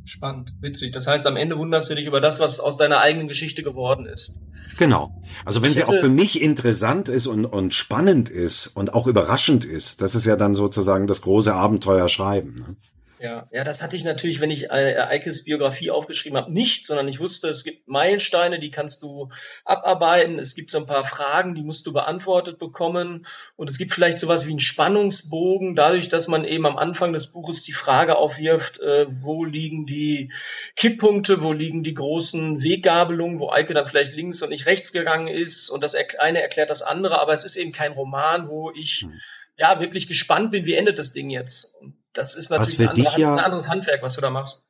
Spannend, 0.05 0.53
witzig. 0.59 0.91
Das 0.91 1.07
heißt, 1.07 1.25
am 1.27 1.37
Ende 1.37 1.57
wunderst 1.57 1.89
du 1.89 1.95
dich 1.95 2.05
über 2.05 2.19
das, 2.19 2.41
was 2.41 2.59
aus 2.59 2.75
deiner 2.75 2.99
eigenen 2.99 3.29
Geschichte 3.29 3.63
geworden 3.63 4.05
ist. 4.05 4.41
Genau. 4.77 5.23
Also 5.45 5.61
wenn 5.61 5.69
ich 5.69 5.75
sie 5.75 5.85
auch 5.85 5.93
für 5.93 6.09
mich 6.09 6.41
interessant 6.41 7.07
ist 7.07 7.25
und, 7.25 7.45
und 7.45 7.73
spannend 7.73 8.29
ist 8.29 8.67
und 8.67 8.93
auch 8.93 9.07
überraschend 9.07 9.63
ist, 9.63 10.01
das 10.01 10.13
ist 10.13 10.25
ja 10.25 10.35
dann 10.35 10.55
sozusagen 10.55 11.07
das 11.07 11.21
große 11.21 11.53
Abenteuer 11.53 12.09
schreiben. 12.09 12.55
Ne? 12.55 12.75
Ja, 13.23 13.47
ja, 13.53 13.63
das 13.63 13.81
hatte 13.81 13.95
ich 13.95 14.03
natürlich, 14.03 14.41
wenn 14.41 14.51
ich 14.51 14.69
äh, 14.69 14.99
Eikes 14.99 15.45
Biografie 15.45 15.91
aufgeschrieben 15.91 16.37
habe, 16.37 16.51
nicht, 16.51 16.85
sondern 16.85 17.07
ich 17.07 17.21
wusste, 17.21 17.47
es 17.47 17.63
gibt 17.63 17.87
Meilensteine, 17.87 18.59
die 18.59 18.69
kannst 18.69 19.01
du 19.01 19.29
abarbeiten. 19.63 20.39
Es 20.39 20.55
gibt 20.55 20.71
so 20.71 20.79
ein 20.79 20.87
paar 20.87 21.05
Fragen, 21.05 21.55
die 21.55 21.63
musst 21.63 21.87
du 21.87 21.93
beantwortet 21.93 22.59
bekommen. 22.59 23.25
Und 23.55 23.71
es 23.71 23.77
gibt 23.77 23.93
vielleicht 23.93 24.19
sowas 24.19 24.45
wie 24.45 24.49
einen 24.49 24.59
Spannungsbogen, 24.59 25.73
dadurch, 25.73 26.09
dass 26.09 26.27
man 26.27 26.43
eben 26.43 26.65
am 26.65 26.75
Anfang 26.75 27.13
des 27.13 27.31
Buches 27.31 27.63
die 27.63 27.71
Frage 27.71 28.17
aufwirft, 28.17 28.81
äh, 28.81 29.05
wo 29.07 29.45
liegen 29.45 29.85
die 29.85 30.33
Kipppunkte, 30.75 31.43
wo 31.43 31.53
liegen 31.53 31.81
die 31.81 31.93
großen 31.93 32.61
Weggabelungen, 32.61 33.39
wo 33.39 33.51
Eike 33.51 33.73
dann 33.73 33.87
vielleicht 33.87 34.11
links 34.11 34.41
und 34.41 34.49
nicht 34.49 34.65
rechts 34.65 34.91
gegangen 34.91 35.29
ist. 35.29 35.69
Und 35.69 35.81
das 35.81 35.95
eine 35.95 36.41
erklärt 36.41 36.69
das 36.69 36.81
andere, 36.81 37.21
aber 37.21 37.31
es 37.31 37.45
ist 37.45 37.55
eben 37.55 37.71
kein 37.71 37.93
Roman, 37.93 38.49
wo 38.49 38.71
ich 38.71 39.03
hm. 39.03 39.13
ja 39.55 39.79
wirklich 39.79 40.09
gespannt 40.09 40.51
bin, 40.51 40.65
wie 40.65 40.73
endet 40.73 40.99
das 40.99 41.13
Ding 41.13 41.29
jetzt. 41.29 41.73
Und 41.79 42.02
das 42.13 42.35
ist 42.35 42.51
natürlich 42.51 42.79
ein, 42.79 42.87
andere, 42.89 43.19
ja, 43.19 43.33
ein, 43.33 43.39
anderes 43.39 43.69
Handwerk, 43.69 44.01
was 44.01 44.15
du 44.15 44.21
da 44.21 44.29
machst. 44.29 44.63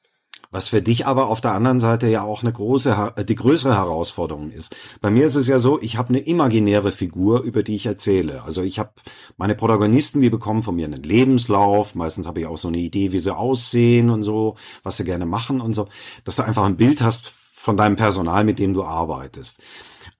Was 0.51 0.67
für 0.67 0.83
dich 0.83 1.07
aber 1.07 1.29
auf 1.29 1.41
der 1.41 1.53
anderen 1.53 1.79
Seite 1.79 2.07
ja 2.07 2.21
auch 2.21 2.43
eine 2.43 2.53
große, 2.53 3.15
die 3.27 3.35
größere 3.35 3.73
Herausforderung 3.73 4.51
ist. 4.51 4.75
Bei 5.01 5.09
mir 5.09 5.25
ist 5.25 5.33
es 5.33 5.47
ja 5.47 5.57
so, 5.57 5.81
ich 5.81 5.97
habe 5.97 6.09
eine 6.09 6.19
imaginäre 6.19 6.91
Figur, 6.91 7.41
über 7.41 7.63
die 7.63 7.75
ich 7.75 7.87
erzähle. 7.87 8.43
Also 8.43 8.61
ich 8.61 8.77
habe 8.77 8.91
meine 9.35 9.55
Protagonisten, 9.55 10.21
die 10.21 10.29
bekommen 10.29 10.61
von 10.61 10.75
mir 10.75 10.85
einen 10.85 11.01
Lebenslauf. 11.01 11.95
Meistens 11.95 12.27
habe 12.27 12.41
ich 12.41 12.45
auch 12.45 12.59
so 12.59 12.67
eine 12.67 12.77
Idee, 12.77 13.11
wie 13.13 13.19
sie 13.19 13.35
aussehen 13.35 14.11
und 14.11 14.21
so, 14.21 14.55
was 14.83 14.97
sie 14.97 15.05
gerne 15.05 15.25
machen 15.25 15.59
und 15.59 15.73
so, 15.73 15.87
dass 16.23 16.35
du 16.35 16.43
einfach 16.43 16.65
ein 16.65 16.77
Bild 16.77 17.01
hast 17.01 17.33
von 17.55 17.75
deinem 17.75 17.95
Personal, 17.95 18.43
mit 18.43 18.59
dem 18.59 18.75
du 18.75 18.83
arbeitest. 18.83 19.59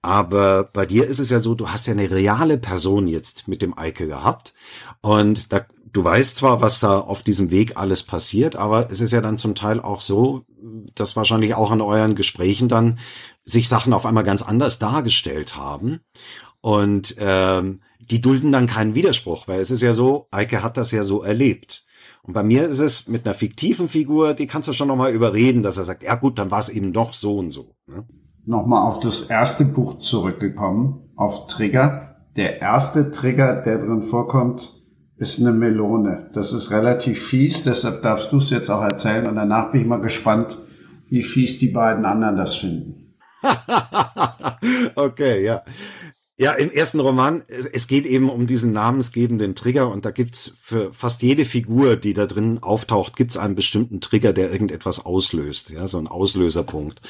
Aber 0.02 0.64
bei 0.64 0.84
dir 0.84 1.06
ist 1.06 1.20
es 1.20 1.30
ja 1.30 1.38
so, 1.38 1.54
du 1.54 1.68
hast 1.68 1.86
ja 1.86 1.92
eine 1.92 2.10
reale 2.10 2.58
Person 2.58 3.06
jetzt 3.06 3.46
mit 3.46 3.62
dem 3.62 3.78
Eike 3.78 4.08
gehabt. 4.08 4.52
Und 5.00 5.52
da 5.52 5.64
du 5.94 6.04
weißt 6.04 6.36
zwar, 6.36 6.60
was 6.60 6.80
da 6.80 6.98
auf 6.98 7.22
diesem 7.22 7.50
Weg 7.50 7.76
alles 7.76 8.02
passiert, 8.02 8.56
aber 8.56 8.90
es 8.90 9.00
ist 9.00 9.12
ja 9.12 9.22
dann 9.22 9.38
zum 9.38 9.54
Teil 9.54 9.80
auch 9.80 10.02
so, 10.02 10.42
dass 10.94 11.16
wahrscheinlich 11.16 11.54
auch 11.54 11.72
in 11.72 11.80
euren 11.80 12.16
Gesprächen 12.16 12.68
dann 12.68 12.98
sich 13.44 13.68
Sachen 13.68 13.92
auf 13.92 14.04
einmal 14.04 14.24
ganz 14.24 14.42
anders 14.42 14.78
dargestellt 14.78 15.56
haben. 15.56 16.00
Und 16.60 17.14
ähm, 17.18 17.80
die 18.10 18.20
dulden 18.20 18.52
dann 18.52 18.66
keinen 18.66 18.94
Widerspruch, 18.94 19.48
weil 19.48 19.60
es 19.60 19.70
ist 19.70 19.82
ja 19.82 19.92
so, 19.92 20.26
Eike 20.30 20.62
hat 20.62 20.76
das 20.76 20.90
ja 20.90 21.04
so 21.04 21.22
erlebt. 21.22 21.86
Und 22.22 22.32
bei 22.32 22.42
mir 22.42 22.66
ist 22.66 22.80
es 22.80 23.06
mit 23.06 23.26
einer 23.26 23.34
fiktiven 23.34 23.88
Figur, 23.88 24.34
die 24.34 24.46
kannst 24.46 24.68
du 24.68 24.72
schon 24.72 24.88
nochmal 24.88 25.12
überreden, 25.12 25.62
dass 25.62 25.76
er 25.76 25.84
sagt, 25.84 26.02
ja 26.02 26.16
gut, 26.16 26.38
dann 26.38 26.50
war 26.50 26.58
es 26.58 26.70
eben 26.70 26.92
doch 26.92 27.12
so 27.12 27.36
und 27.36 27.50
so. 27.50 27.76
Ne? 27.86 28.04
Nochmal 28.46 28.90
auf 28.90 29.00
das 29.00 29.22
erste 29.22 29.64
Buch 29.64 30.00
zurückgekommen, 30.00 31.12
auf 31.16 31.46
Trigger. 31.46 32.16
Der 32.36 32.60
erste 32.60 33.10
Trigger, 33.10 33.62
der 33.62 33.78
drin 33.78 34.02
vorkommt, 34.02 34.74
ist 35.16 35.40
eine 35.40 35.52
Melone. 35.52 36.30
Das 36.34 36.52
ist 36.52 36.70
relativ 36.70 37.26
fies, 37.26 37.62
deshalb 37.62 38.02
darfst 38.02 38.32
du 38.32 38.38
es 38.38 38.50
jetzt 38.50 38.70
auch 38.70 38.82
erzählen 38.82 39.26
und 39.26 39.36
danach 39.36 39.72
bin 39.72 39.82
ich 39.82 39.86
mal 39.86 40.00
gespannt, 40.00 40.58
wie 41.08 41.22
fies 41.22 41.58
die 41.58 41.68
beiden 41.68 42.04
anderen 42.04 42.36
das 42.36 42.56
finden. 42.56 43.14
okay, 44.94 45.44
ja. 45.44 45.62
Ja, 46.36 46.50
im 46.54 46.72
ersten 46.72 46.98
Roman, 46.98 47.44
es 47.46 47.86
geht 47.86 48.06
eben 48.06 48.28
um 48.28 48.48
diesen 48.48 48.72
namensgebenden 48.72 49.54
Trigger 49.54 49.88
und 49.88 50.04
da 50.04 50.10
gibt's 50.10 50.52
für 50.60 50.92
fast 50.92 51.22
jede 51.22 51.44
Figur, 51.44 51.94
die 51.94 52.12
da 52.12 52.26
drin 52.26 52.60
auftaucht, 52.60 53.14
gibt's 53.14 53.36
einen 53.36 53.54
bestimmten 53.54 54.00
Trigger, 54.00 54.32
der 54.32 54.50
irgendetwas 54.50 55.06
auslöst, 55.06 55.70
ja, 55.70 55.86
so 55.86 55.96
ein 55.98 56.08
Auslöserpunkt. 56.08 57.02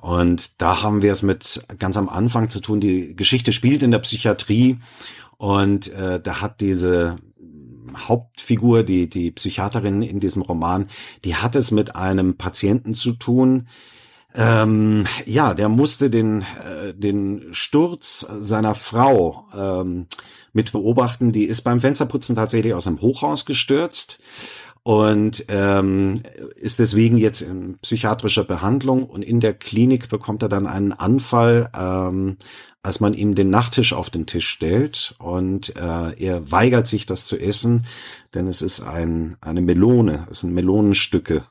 Und 0.00 0.62
da 0.62 0.80
haben 0.80 1.02
wir 1.02 1.10
es 1.10 1.22
mit 1.22 1.66
ganz 1.80 1.96
am 1.96 2.08
Anfang 2.08 2.50
zu 2.50 2.60
tun. 2.60 2.78
Die 2.78 3.16
Geschichte 3.16 3.50
spielt 3.50 3.82
in 3.82 3.90
der 3.90 3.98
Psychiatrie 3.98 4.78
und 5.38 5.92
äh, 5.92 6.20
da 6.20 6.40
hat 6.40 6.60
diese 6.60 7.16
Hauptfigur, 7.96 8.82
die, 8.82 9.08
die 9.08 9.30
Psychiaterin 9.30 10.02
in 10.02 10.20
diesem 10.20 10.42
Roman, 10.42 10.88
die 11.24 11.36
hat 11.36 11.56
es 11.56 11.70
mit 11.70 11.96
einem 11.96 12.36
Patienten 12.36 12.94
zu 12.94 13.12
tun, 13.12 13.68
ähm, 14.34 15.06
ja, 15.24 15.54
der 15.54 15.68
musste 15.68 16.10
den, 16.10 16.42
äh, 16.42 16.94
den 16.94 17.46
Sturz 17.52 18.26
seiner 18.40 18.74
Frau 18.74 19.46
ähm, 19.56 20.06
mit 20.52 20.72
beobachten. 20.72 21.32
Die 21.32 21.44
ist 21.44 21.62
beim 21.62 21.80
Fensterputzen 21.80 22.36
tatsächlich 22.36 22.74
aus 22.74 22.84
dem 22.84 23.00
Hochhaus 23.00 23.46
gestürzt 23.46 24.20
und 24.82 25.44
ähm, 25.48 26.22
ist 26.56 26.78
deswegen 26.78 27.16
jetzt 27.16 27.42
in 27.42 27.78
psychiatrischer 27.78 28.44
Behandlung. 28.44 29.04
Und 29.04 29.24
in 29.24 29.40
der 29.40 29.54
Klinik 29.54 30.08
bekommt 30.08 30.42
er 30.42 30.48
dann 30.48 30.66
einen 30.66 30.92
Anfall, 30.92 31.70
ähm, 31.74 32.36
als 32.82 33.00
man 33.00 33.12
ihm 33.12 33.34
den 33.34 33.50
Nachttisch 33.50 33.92
auf 33.92 34.10
den 34.10 34.26
Tisch 34.26 34.48
stellt. 34.48 35.14
Und 35.18 35.76
äh, 35.76 36.14
er 36.14 36.50
weigert 36.50 36.86
sich 36.86 37.06
das 37.06 37.26
zu 37.26 37.36
essen, 37.36 37.86
denn 38.34 38.46
es 38.46 38.62
ist 38.62 38.80
ein, 38.80 39.36
eine 39.40 39.60
Melone, 39.60 40.26
es 40.30 40.40
sind 40.40 40.54
Melonenstücke. 40.54 41.44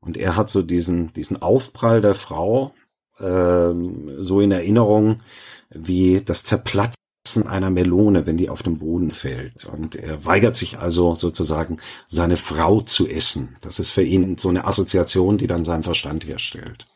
Und 0.00 0.16
er 0.16 0.36
hat 0.36 0.50
so 0.50 0.62
diesen, 0.62 1.12
diesen 1.12 1.40
Aufprall 1.40 2.00
der 2.00 2.14
Frau 2.14 2.74
ähm, 3.20 4.16
so 4.18 4.40
in 4.40 4.50
Erinnerung 4.50 5.22
wie 5.70 6.20
das 6.20 6.44
Zerplatzen 6.44 7.01
einer 7.46 7.70
Melone, 7.70 8.26
wenn 8.26 8.36
die 8.36 8.50
auf 8.50 8.62
den 8.62 8.78
Boden 8.78 9.10
fällt. 9.10 9.64
Und 9.66 9.94
er 9.94 10.24
weigert 10.24 10.56
sich 10.56 10.78
also 10.78 11.14
sozusagen, 11.14 11.78
seine 12.08 12.36
Frau 12.36 12.80
zu 12.80 13.08
essen. 13.08 13.56
Das 13.60 13.78
ist 13.78 13.90
für 13.90 14.02
ihn 14.02 14.38
so 14.38 14.48
eine 14.48 14.64
Assoziation, 14.64 15.38
die 15.38 15.46
dann 15.46 15.64
seinen 15.64 15.84
Verstand 15.84 16.26
herstellt. 16.26 16.88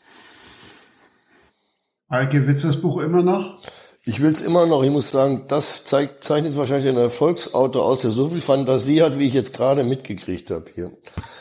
Alke, 2.08 2.46
willst 2.46 2.64
du 2.64 2.68
das 2.68 2.80
Buch 2.80 3.00
immer 3.00 3.22
noch? 3.22 3.58
Ich 4.08 4.20
will 4.20 4.30
es 4.30 4.40
immer 4.40 4.66
noch, 4.66 4.84
ich 4.84 4.90
muss 4.90 5.10
sagen, 5.10 5.46
das 5.48 5.84
zeigt, 5.84 6.22
zeichnet 6.22 6.56
wahrscheinlich 6.56 6.88
ein 6.88 6.96
Erfolgsauto 6.96 7.82
aus, 7.82 8.02
der 8.02 8.12
so 8.12 8.28
viel 8.28 8.40
Fantasie 8.40 9.02
hat, 9.02 9.18
wie 9.18 9.26
ich 9.26 9.34
jetzt 9.34 9.52
gerade 9.52 9.82
mitgekriegt 9.82 10.52
habe 10.52 10.66
hier. 10.72 10.92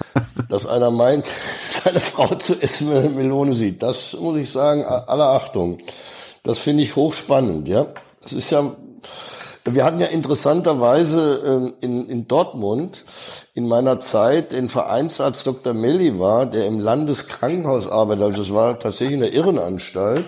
Dass 0.50 0.66
einer 0.66 0.90
meint, 0.90 1.26
seine 1.70 2.00
Frau 2.00 2.34
zu 2.34 2.60
essen, 2.60 2.90
wenn 2.90 3.04
er 3.04 3.10
Melone 3.12 3.54
sieht. 3.54 3.84
Das 3.84 4.18
muss 4.20 4.38
ich 4.38 4.50
sagen, 4.50 4.84
aller 4.84 5.30
Achtung. 5.30 5.78
Das 6.42 6.58
finde 6.58 6.82
ich 6.82 6.96
hochspannend, 6.96 7.68
ja. 7.68 7.88
Das 8.26 8.34
ist 8.34 8.50
ja, 8.50 8.76
wir 9.66 9.84
hatten 9.84 10.00
ja 10.00 10.08
interessanterweise 10.08 11.74
äh, 11.80 11.86
in, 11.86 12.10
in 12.10 12.28
Dortmund 12.28 13.06
in 13.54 13.68
meiner 13.68 14.00
Zeit 14.00 14.52
den 14.52 14.68
Vereinsarzt 14.68 15.46
Dr. 15.46 15.76
Melli 15.76 16.20
war, 16.20 16.48
der 16.48 16.66
im 16.66 16.80
Landeskrankenhaus 16.80 17.88
arbeitet. 17.88 18.24
Also 18.24 18.42
es 18.42 18.52
war 18.52 18.80
tatsächlich 18.80 19.18
eine 19.18 19.28
Irrenanstalt. 19.28 20.26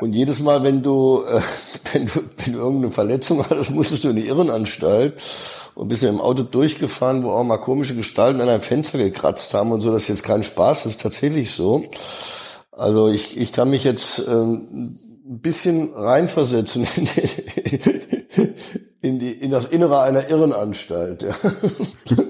Und 0.00 0.14
jedes 0.14 0.40
Mal, 0.40 0.62
wenn 0.62 0.82
du, 0.82 1.24
äh, 1.28 1.42
wenn 1.92 2.06
du, 2.06 2.22
wenn 2.38 2.52
du 2.54 2.58
irgendeine 2.58 2.90
Verletzung 2.90 3.44
hattest, 3.44 3.70
musstest 3.70 4.04
du 4.04 4.08
in 4.08 4.16
die 4.16 4.26
Irrenanstalt 4.26 5.20
und 5.74 5.88
bist 5.88 6.02
ja 6.02 6.08
im 6.08 6.22
Auto 6.22 6.42
durchgefahren, 6.42 7.22
wo 7.22 7.32
auch 7.32 7.44
mal 7.44 7.58
komische 7.58 7.94
Gestalten 7.94 8.40
an 8.40 8.48
einem 8.48 8.62
Fenster 8.62 8.96
gekratzt 8.96 9.52
haben 9.52 9.72
und 9.72 9.82
so. 9.82 9.92
Das 9.92 10.02
ist 10.02 10.08
jetzt 10.08 10.22
kein 10.22 10.42
Spaß, 10.42 10.84
das 10.84 10.92
ist 10.92 11.02
tatsächlich 11.02 11.50
so. 11.50 11.84
Also 12.72 13.08
ich, 13.08 13.36
ich 13.36 13.52
kann 13.52 13.68
mich 13.68 13.84
jetzt 13.84 14.22
ähm, 14.26 14.98
ein 15.30 15.40
bisschen 15.40 15.92
reinversetzen 15.94 16.86
in, 16.96 17.04
die, 17.04 18.50
in, 19.00 19.18
die, 19.20 19.32
in 19.32 19.50
das 19.52 19.66
Innere 19.66 20.00
einer 20.00 20.28
Irrenanstalt. 20.28 21.22
Ja. 21.22 21.34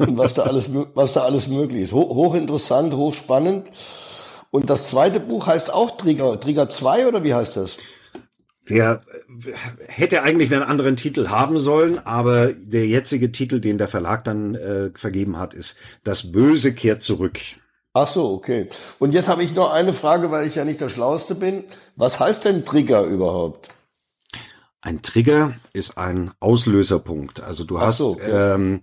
Was 0.01 0.35
da 0.35 0.43
alles, 0.43 0.71
was 0.95 1.15
da 1.15 1.23
alles 1.23 1.49
möglich 1.49 1.85
ist. 1.85 1.93
Hoch, 1.93 2.15
hochinteressant, 2.15 2.93
hochspannend. 2.93 3.69
Und 4.51 4.69
das 4.69 4.89
zweite 4.89 5.19
Buch 5.19 5.47
heißt 5.47 5.73
auch 5.73 5.97
Trigger, 5.97 6.39
Trigger 6.39 6.69
2 6.69 7.09
oder 7.09 7.25
wie 7.25 7.33
heißt 7.33 7.57
das? 7.57 7.79
Der 8.69 9.01
hätte 9.87 10.23
eigentlich 10.23 10.53
einen 10.53 10.63
anderen 10.63 10.97
Titel 10.97 11.29
haben 11.29 11.59
sollen, 11.59 11.99
aber 11.99 12.53
der 12.53 12.87
jetzige 12.87 13.33
Titel, 13.33 13.61
den 13.61 13.79
der 13.79 13.89
Verlag 13.89 14.25
dann 14.25 14.55
äh, 14.55 14.91
vergeben 14.95 15.39
hat, 15.39 15.55
ist 15.55 15.77
Das 16.05 16.31
Böse 16.31 16.75
kehrt 16.75 17.03
zurück. 17.03 17.39
Ach 17.93 18.07
so, 18.07 18.33
okay. 18.33 18.69
Und 18.99 19.13
jetzt 19.13 19.29
habe 19.29 19.43
ich 19.43 19.55
noch 19.55 19.71
eine 19.73 19.93
Frage, 19.93 20.31
weil 20.31 20.47
ich 20.47 20.55
ja 20.55 20.65
nicht 20.65 20.81
der 20.81 20.89
Schlauste 20.89 21.35
bin. 21.35 21.65
Was 21.97 22.21
heißt 22.21 22.45
denn 22.45 22.65
Trigger 22.65 23.03
überhaupt? 23.03 23.71
Ein 24.81 25.03
Trigger 25.03 25.55
ist 25.73 25.99
ein 25.99 26.31
Auslöserpunkt. 26.41 27.41
Also 27.41 27.65
du 27.65 27.79
Ach 27.79 27.83
hast, 27.83 27.99
so, 27.99 28.11
okay. 28.11 28.55
ähm, 28.55 28.83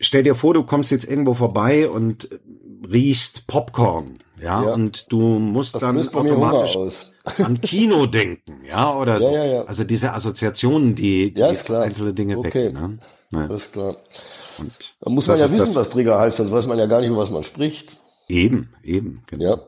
stell 0.00 0.22
dir 0.22 0.34
vor, 0.34 0.54
du 0.54 0.64
kommst 0.64 0.90
jetzt 0.90 1.04
irgendwo 1.04 1.34
vorbei 1.34 1.88
und 1.88 2.28
riechst 2.88 3.46
Popcorn, 3.46 4.18
ja, 4.42 4.62
ja. 4.64 4.72
und 4.74 5.10
du 5.12 5.20
musst 5.20 5.74
das 5.74 5.82
dann 5.82 5.96
automatisch 5.98 6.76
an 7.38 7.60
Kino 7.60 8.06
denken, 8.06 8.64
ja, 8.68 8.94
oder 8.96 9.20
so. 9.20 9.30
Ja, 9.30 9.44
ja, 9.44 9.62
also 9.64 9.84
diese 9.84 10.12
Assoziationen, 10.12 10.94
die, 10.94 11.32
die 11.32 11.42
einzelne 11.42 12.12
Dinge 12.12 12.38
okay. 12.38 12.66
wecken. 12.66 13.00
Ne? 13.30 13.48
Das 13.48 13.62
ist 13.62 13.72
klar. 13.72 13.96
Und 14.58 14.96
da 15.00 15.10
muss 15.10 15.26
man 15.26 15.38
ja 15.38 15.50
wissen, 15.50 15.74
was 15.74 15.88
Trigger 15.88 16.18
heißt, 16.18 16.36
sonst 16.36 16.52
weiß 16.52 16.66
man 16.66 16.78
ja 16.78 16.86
gar 16.86 17.00
nicht, 17.00 17.10
über 17.10 17.18
was 17.18 17.30
man 17.30 17.44
spricht. 17.44 17.96
Eben, 18.28 18.74
eben, 18.82 19.22
genau. 19.26 19.44
Ja. 19.44 19.60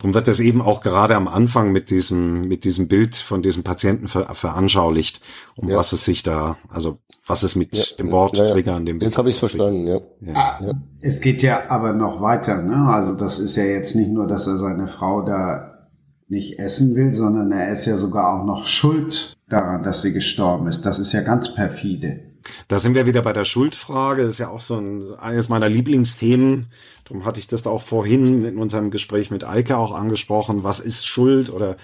Darum 0.00 0.14
wird 0.14 0.28
das 0.28 0.40
eben 0.40 0.62
auch 0.62 0.80
gerade 0.80 1.14
am 1.14 1.28
Anfang 1.28 1.72
mit 1.72 1.90
diesem, 1.90 2.48
mit 2.48 2.64
diesem 2.64 2.88
Bild 2.88 3.16
von 3.16 3.42
diesem 3.42 3.62
Patienten 3.64 4.08
ver 4.08 4.32
veranschaulicht, 4.32 5.20
um 5.56 5.68
ja. 5.68 5.76
was 5.76 5.92
es 5.92 6.06
sich 6.06 6.22
da, 6.22 6.56
also 6.70 6.98
was 7.26 7.42
es 7.42 7.54
mit 7.54 7.76
ja, 7.76 7.96
dem 7.98 8.10
Wort 8.10 8.38
ja, 8.38 8.46
Trigger 8.46 8.74
an 8.74 8.86
dem 8.86 8.98
Bild. 8.98 9.10
Jetzt 9.10 9.18
habe 9.18 9.28
ich 9.28 9.34
es 9.34 9.40
verstanden, 9.40 9.86
ja. 9.86 10.00
Ah, 10.32 10.58
es 11.02 11.20
geht 11.20 11.42
ja 11.42 11.68
aber 11.68 11.92
noch 11.92 12.22
weiter, 12.22 12.62
ne? 12.62 12.88
Also 12.88 13.14
das 13.14 13.38
ist 13.38 13.56
ja 13.56 13.64
jetzt 13.64 13.94
nicht 13.94 14.10
nur, 14.10 14.26
dass 14.26 14.46
er 14.46 14.56
seine 14.56 14.88
Frau 14.88 15.20
da 15.20 15.86
nicht 16.28 16.58
essen 16.58 16.94
will, 16.94 17.12
sondern 17.12 17.52
er 17.52 17.70
ist 17.70 17.84
ja 17.84 17.98
sogar 17.98 18.32
auch 18.32 18.46
noch 18.46 18.64
schuld 18.64 19.36
daran, 19.50 19.82
dass 19.82 20.00
sie 20.00 20.14
gestorben 20.14 20.66
ist. 20.66 20.86
Das 20.86 20.98
ist 20.98 21.12
ja 21.12 21.20
ganz 21.20 21.54
perfide. 21.54 22.20
Da 22.68 22.78
sind 22.78 22.94
wir 22.94 23.06
wieder 23.06 23.22
bei 23.22 23.32
der 23.32 23.44
Schuldfrage. 23.44 24.22
Das 24.22 24.32
ist 24.32 24.38
ja 24.38 24.48
auch 24.48 24.60
so 24.60 24.76
ein, 24.76 25.14
eines 25.18 25.48
meiner 25.48 25.68
Lieblingsthemen. 25.68 26.66
Darum 27.04 27.24
hatte 27.24 27.40
ich 27.40 27.46
das 27.46 27.66
auch 27.66 27.82
vorhin 27.82 28.44
in 28.44 28.56
unserem 28.56 28.90
Gespräch 28.90 29.30
mit 29.30 29.44
Eike 29.44 29.76
auch 29.76 29.92
angesprochen. 29.92 30.64
Was 30.64 30.80
ist 30.80 31.06
Schuld 31.06 31.50
oder 31.50 31.76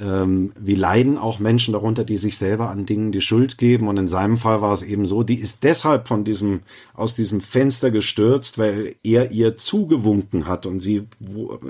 ähm, 0.00 0.52
wie 0.58 0.74
leiden 0.74 1.18
auch 1.18 1.38
Menschen 1.38 1.72
darunter, 1.72 2.04
die 2.04 2.16
sich 2.16 2.38
selber 2.38 2.70
an 2.70 2.86
Dingen 2.86 3.12
die 3.12 3.20
Schuld 3.20 3.58
geben. 3.58 3.88
Und 3.88 3.96
in 3.96 4.08
seinem 4.08 4.36
Fall 4.38 4.60
war 4.60 4.72
es 4.72 4.82
eben 4.82 5.06
so, 5.06 5.22
die 5.22 5.36
ist 5.36 5.64
deshalb 5.64 6.08
von 6.08 6.24
diesem, 6.24 6.60
aus 6.94 7.14
diesem 7.14 7.40
Fenster 7.40 7.90
gestürzt, 7.90 8.58
weil 8.58 8.94
er 9.02 9.32
ihr 9.32 9.56
zugewunken 9.56 10.46
hat 10.46 10.66
und 10.66 10.80
sie, 10.80 11.04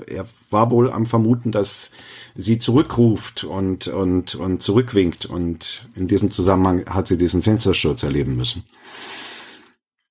er 0.07 0.25
war 0.49 0.71
wohl 0.71 0.91
am 0.91 1.05
Vermuten, 1.05 1.51
dass 1.51 1.91
sie 2.35 2.57
zurückruft 2.59 3.43
und, 3.43 3.87
und, 3.87 4.35
und 4.35 4.61
zurückwinkt. 4.61 5.25
Und 5.25 5.89
in 5.95 6.07
diesem 6.07 6.31
Zusammenhang 6.31 6.85
hat 6.87 7.07
sie 7.07 7.17
diesen 7.17 7.41
Fenstersturz 7.41 8.03
erleben 8.03 8.35
müssen. 8.35 8.63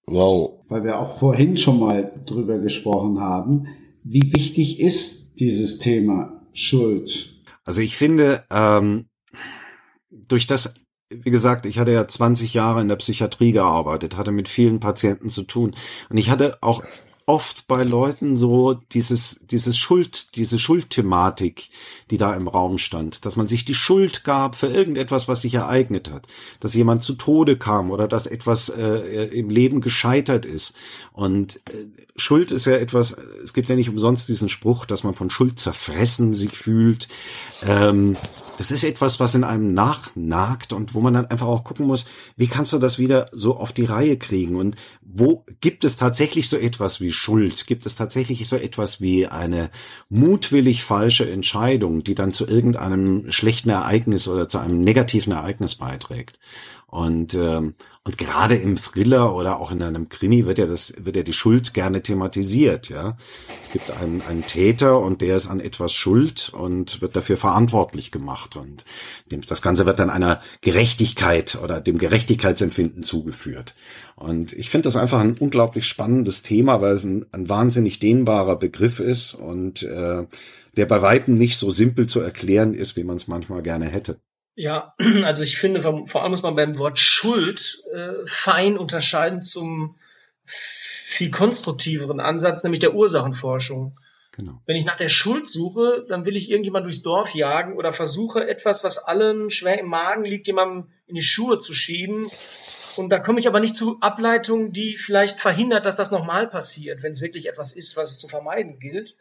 Wow. 0.07 0.61
Weil 0.69 0.85
wir 0.85 0.99
auch 0.99 1.19
vorhin 1.19 1.57
schon 1.57 1.81
mal 1.81 2.13
drüber 2.27 2.59
gesprochen 2.59 3.21
haben, 3.21 3.67
wie 4.05 4.33
wichtig 4.35 4.81
ist 4.81 5.39
dieses 5.39 5.79
Thema 5.79 6.43
Schuld? 6.53 7.36
Also 7.67 7.83
ich 7.83 7.97
finde, 7.97 8.45
ähm, 8.49 9.09
durch 10.11 10.47
das, 10.47 10.75
wie 11.11 11.31
gesagt, 11.31 11.67
ich 11.67 11.79
hatte 11.79 11.93
ja 11.93 12.07
20 12.07 12.55
Jahre 12.55 12.81
in 12.81 12.89
der 12.89 12.97
Psychiatrie 12.97 13.53
gearbeitet, 13.53 14.17
hatte 14.17 14.33
mit 14.33 14.49
vielen 14.49 14.81
Patienten 14.81 15.29
zu 15.29 15.43
tun. 15.43 15.75
Und 16.09 16.17
ich 16.17 16.31
hatte 16.31 16.59
auch 16.63 16.83
oft 17.27 17.67
bei 17.67 17.83
Leuten 17.83 18.37
so 18.37 18.75
dieses, 18.93 19.41
dieses 19.51 19.77
Schuld, 19.77 20.37
diese 20.37 20.61
Schuldthematik, 20.61 21.71
die 22.13 22.19
da 22.19 22.33
im 22.35 22.47
Raum 22.47 22.79
stand, 22.79 23.27
dass 23.27 23.35
man 23.35 23.49
sich 23.49 23.65
die 23.65 23.75
Schuld 23.75 24.23
gab 24.23 24.55
für 24.55 24.69
irgendetwas, 24.69 25.27
was 25.27 25.43
sich 25.43 25.55
ereignet 25.55 26.09
hat, 26.13 26.29
dass 26.61 26.75
jemand 26.75 27.03
zu 27.03 27.15
Tode 27.15 27.57
kam 27.59 27.91
oder 27.91 28.07
dass 28.07 28.29
etwas 28.29 28.69
äh, 28.69 29.25
im 29.27 29.51
Leben 29.51 29.81
gescheitert 29.81 30.47
ist. 30.47 30.75
Und 31.13 31.57
äh, 31.69 31.87
Schuld 32.15 32.53
ist 32.53 32.67
ja 32.67 32.75
etwas, 32.75 33.17
es 33.43 33.53
gibt 33.53 33.69
ja 33.69 33.75
nicht 33.75 33.89
umsonst 33.89 34.29
diesen 34.29 34.49
Spruch, 34.49 34.87
dass 34.87 35.03
man 35.03 35.15
von 35.15 35.29
Schuld 35.29 35.59
zerfressen 35.59 36.33
sich 36.33 36.53
fühlt. 36.53 37.09
Ähm, 37.63 38.17
das 38.57 38.71
ist 38.71 38.85
etwas, 38.85 39.19
was 39.19 39.35
in 39.35 39.43
einem 39.43 39.75
nachnagt 39.75 40.73
und 40.73 40.95
wo 40.95 41.01
man 41.01 41.15
dann 41.15 41.27
einfach 41.27 41.49
auch 41.49 41.65
gucken 41.65 41.87
muss, 41.87 42.07
wie 42.37 42.47
kannst 42.47 42.73
du 42.73 42.79
das 42.79 43.01
wieder 43.01 43.31
so 43.33 43.57
auf 43.57 43.73
die 43.73 43.85
Reihe 43.85 44.17
kriegen 44.17 44.55
und 44.55 44.77
wo 45.03 45.45
gibt 45.61 45.85
es 45.85 45.97
tatsächlich 45.97 46.49
so 46.49 46.57
etwas 46.57 47.01
wie 47.01 47.16
Schuld? 47.17 47.67
Gibt 47.67 47.87
es 47.87 47.97
tatsächlich 47.97 48.49
so 48.49 48.57
etwas 48.57 49.01
wie 49.01 49.27
eine 49.27 49.71
mutwillig 50.09 50.85
falsche 50.85 51.29
Entscheidung, 51.29 52.05
die 52.05 52.15
dann 52.15 52.33
zu 52.33 52.47
irgendeinem 52.47 53.33
schlechten 53.33 53.71
Ereignis 53.71 54.29
oder 54.29 54.49
zu 54.49 54.59
einem 54.59 54.81
negativen 54.81 55.33
Ereignis 55.33 55.75
beiträgt? 55.75 56.39
Und, 56.97 57.35
ähm, 57.35 57.75
und 58.05 58.17
gerade 58.17 58.57
im 58.57 58.79
Thriller 58.79 59.37
oder 59.37 59.61
auch 59.61 59.71
in 59.71 59.83
einem 59.83 60.09
Krimi 60.09 60.47
wird 60.47 60.57
ja 60.57 60.65
das, 60.65 60.95
wird 60.97 61.15
ja 61.15 61.23
die 61.23 61.35
Schuld 61.35 61.75
gerne 61.75 62.03
thematisiert, 62.03 62.89
ja. 62.89 63.19
Es 63.63 63.71
gibt 63.71 63.91
einen, 63.91 64.23
einen 64.23 64.47
Täter 64.47 64.99
und 65.01 65.21
der 65.21 65.37
ist 65.37 65.47
an 65.47 65.61
etwas 65.61 65.93
schuld 65.93 66.51
und 66.55 67.03
wird 67.03 67.15
dafür 67.15 67.37
verantwortlich 67.37 68.13
gemacht 68.13 68.57
und 68.57 68.87
dem, 69.31 69.43
das 69.43 69.61
Ganze 69.61 69.85
wird 69.85 69.99
dann 69.99 70.09
einer 70.09 70.41
Gerechtigkeit 70.63 71.59
oder 71.63 71.83
dem 71.83 71.99
Gerechtigkeitsempfinden 71.99 73.03
zugeführt. 73.03 73.75
Und 74.15 74.55
ich 74.55 74.71
finde 74.71 74.85
das 74.85 74.97
einfach 74.97 75.21
ein 75.21 75.37
unglaublich 75.39 75.87
spannendes 75.87 76.41
Thema, 76.41 76.81
weil 76.81 76.95
es 76.95 77.05
ein, 77.05 77.27
ein 77.31 77.51
wahnsinnig 77.51 77.99
dehnbarer 77.99 78.57
Begriff 78.57 79.01
ist 79.01 79.35
und 79.35 79.83
äh, 79.83 80.25
der 80.79 80.87
bei 80.87 81.03
weitem 81.03 81.37
nicht 81.37 81.59
so 81.59 81.71
simpel 81.71 82.07
zu 82.07 82.21
erklären 82.21 82.73
ist, 82.73 82.97
wie 82.97 83.05
man 83.05 83.17
es 83.17 83.29
manchmal 83.29 83.63
gerne 83.63 83.87
hätte. 83.87 84.19
Ja, 84.57 84.95
also 85.25 85.43
ich 85.43 85.59
finde, 85.59 85.81
vor 85.83 86.23
allem 86.23 86.31
muss 86.33 86.43
man 86.43 86.57
beim 86.57 86.79
Wort 86.79 86.99
Schuld 86.99 87.83
äh, 87.93 88.27
fein 88.27 88.77
unterscheiden 88.77 89.45
zum 89.45 89.97
viel 90.45 91.31
konstruktiveren 91.31 92.21
Ansatz, 92.21 92.65
nämlich 92.65 92.81
der 92.81 92.95
Ursachenforschung. 92.95 93.99
Genau. 94.33 94.61
Wenn 94.67 94.77
ich 94.77 94.85
nach 94.85 94.97
der 94.97 95.09
Schuld 95.09 95.49
suche, 95.49 96.05
dann 96.09 96.25
will 96.25 96.37
ich 96.37 96.51
irgendjemand 96.51 96.85
durchs 96.85 97.03
Dorf 97.03 97.35
jagen 97.35 97.75
oder 97.75 97.93
versuche 97.93 98.47
etwas, 98.47 98.85
was 98.85 98.99
allen 98.99 99.51
schwer 99.51 99.79
im 99.79 99.87
Magen 99.87 100.25
liegt, 100.25 100.47
jemandem 100.47 100.91
in 101.07 101.15
die 101.15 101.23
Schuhe 101.23 101.59
zu 101.59 101.75
schieben. 101.75 102.27
Und 102.97 103.11
da 103.11 103.19
komme 103.19 103.41
ich 103.41 103.49
aber 103.49 103.61
nicht 103.61 103.77
zu 103.77 103.99
Ableitungen, 104.01 104.73
die 104.73 104.97
vielleicht 104.97 105.41
verhindert, 105.41 105.87
dass 105.87 105.97
das 105.97 106.11
nochmal 106.11 106.49
passiert, 106.49 107.03
wenn 107.03 107.13
es 107.13 107.21
wirklich 107.21 107.49
etwas 107.49 107.73
ist, 107.73 107.97
was 107.97 108.13
es 108.13 108.19
zu 108.19 108.29
vermeiden 108.29 108.79
gilt. 108.79 109.17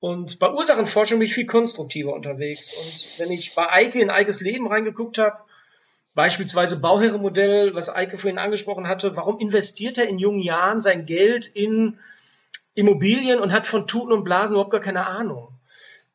Und 0.00 0.38
bei 0.38 0.50
Ursachenforschung 0.50 1.18
bin 1.18 1.26
ich 1.26 1.34
viel 1.34 1.46
konstruktiver 1.46 2.12
unterwegs. 2.12 2.72
Und 2.72 3.18
wenn 3.18 3.32
ich 3.32 3.54
bei 3.54 3.68
Eike 3.70 4.00
in 4.00 4.10
Eikes 4.10 4.40
Leben 4.40 4.68
reingeguckt 4.68 5.18
habe, 5.18 5.38
beispielsweise 6.14 6.80
Bauherrenmodell, 6.80 7.74
was 7.74 7.94
Eike 7.94 8.18
vorhin 8.18 8.38
angesprochen 8.38 8.86
hatte, 8.86 9.16
warum 9.16 9.38
investiert 9.38 9.98
er 9.98 10.08
in 10.08 10.18
jungen 10.18 10.40
Jahren 10.40 10.80
sein 10.80 11.06
Geld 11.06 11.46
in 11.46 11.98
Immobilien 12.74 13.40
und 13.40 13.52
hat 13.52 13.66
von 13.66 13.86
Tuten 13.86 14.12
und 14.12 14.24
Blasen 14.24 14.54
überhaupt 14.54 14.70
gar 14.70 14.80
keine 14.80 15.06
Ahnung? 15.06 15.48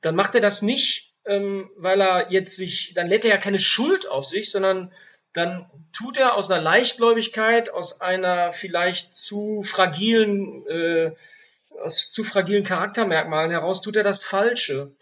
Dann 0.02 0.16
macht 0.16 0.36
er 0.36 0.42
das 0.42 0.62
nicht, 0.62 1.14
ähm, 1.26 1.70
weil 1.76 2.02
er 2.02 2.32
jetzt 2.32 2.56
sich, 2.56 2.94
dann 2.94 3.08
lädt 3.08 3.26
er 3.26 3.32
ja 3.32 3.38
keine 3.38 3.60
Schuld 3.60 4.10
auf 4.10 4.26
sich, 4.26 4.52
sondern 4.52 4.92
dann 5.34 5.66
tut 5.92 6.18
er 6.18 6.36
aus 6.36 6.52
einer 6.52 6.62
Leichtgläubigkeit, 6.62 7.70
aus 7.70 8.02
einer 8.02 8.54
vielleicht 8.54 9.16
zu 9.16 9.62
fragilen 9.64 10.66
äh, 10.68 11.12
aus 11.82 12.10
zu 12.10 12.24
fragilen 12.24 12.64
Charaktermerkmalen 12.64 13.52
heraus 13.52 13.82
tut 13.82 13.96
er 13.96 14.04
das 14.04 14.24
Falsche. 14.24 14.96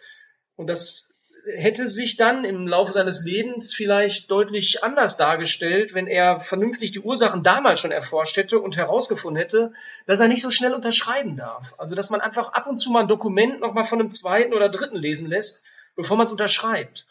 Und 0.56 0.68
das 0.68 1.12
hätte 1.46 1.88
sich 1.88 2.18
dann 2.18 2.46
im 2.46 2.68
Laufe 2.68 2.94
seines 2.94 3.24
Lebens 3.24 3.74
vielleicht 3.74 4.30
deutlich 4.30 4.84
anders 4.84 5.18
dargestellt, 5.18 5.94
wenn 5.94 6.08
er 6.08 6.40
vernünftig 6.40 6.92
die 6.92 7.00
Ursachen 7.00 7.44
damals 7.44 7.80
schon 7.80 7.92
erforscht 7.92 8.38
hätte 8.38 8.60
und 8.60 8.78
herausgefunden 8.78 9.42
hätte, 9.42 9.74
dass 10.06 10.20
er 10.20 10.28
nicht 10.28 10.42
so 10.42 10.52
schnell 10.52 10.74
unterschreiben 10.74 11.36
darf. 11.36 11.74
Also 11.78 11.96
dass 11.96 12.10
man 12.10 12.22
einfach 12.22 12.54
ab 12.54 12.68
und 12.68 12.80
zu 12.80 12.92
mal 12.92 13.02
ein 13.02 13.08
Dokument 13.08 13.60
nochmal 13.60 13.86
von 13.86 14.00
einem 14.00 14.14
zweiten 14.14 14.54
oder 14.54 14.70
dritten 14.70 14.98
lesen 14.98 15.28
lässt, 15.28 15.64
bevor 15.96 16.18
man 16.18 16.26
es 16.26 16.32
unterschreibt. 16.32 17.08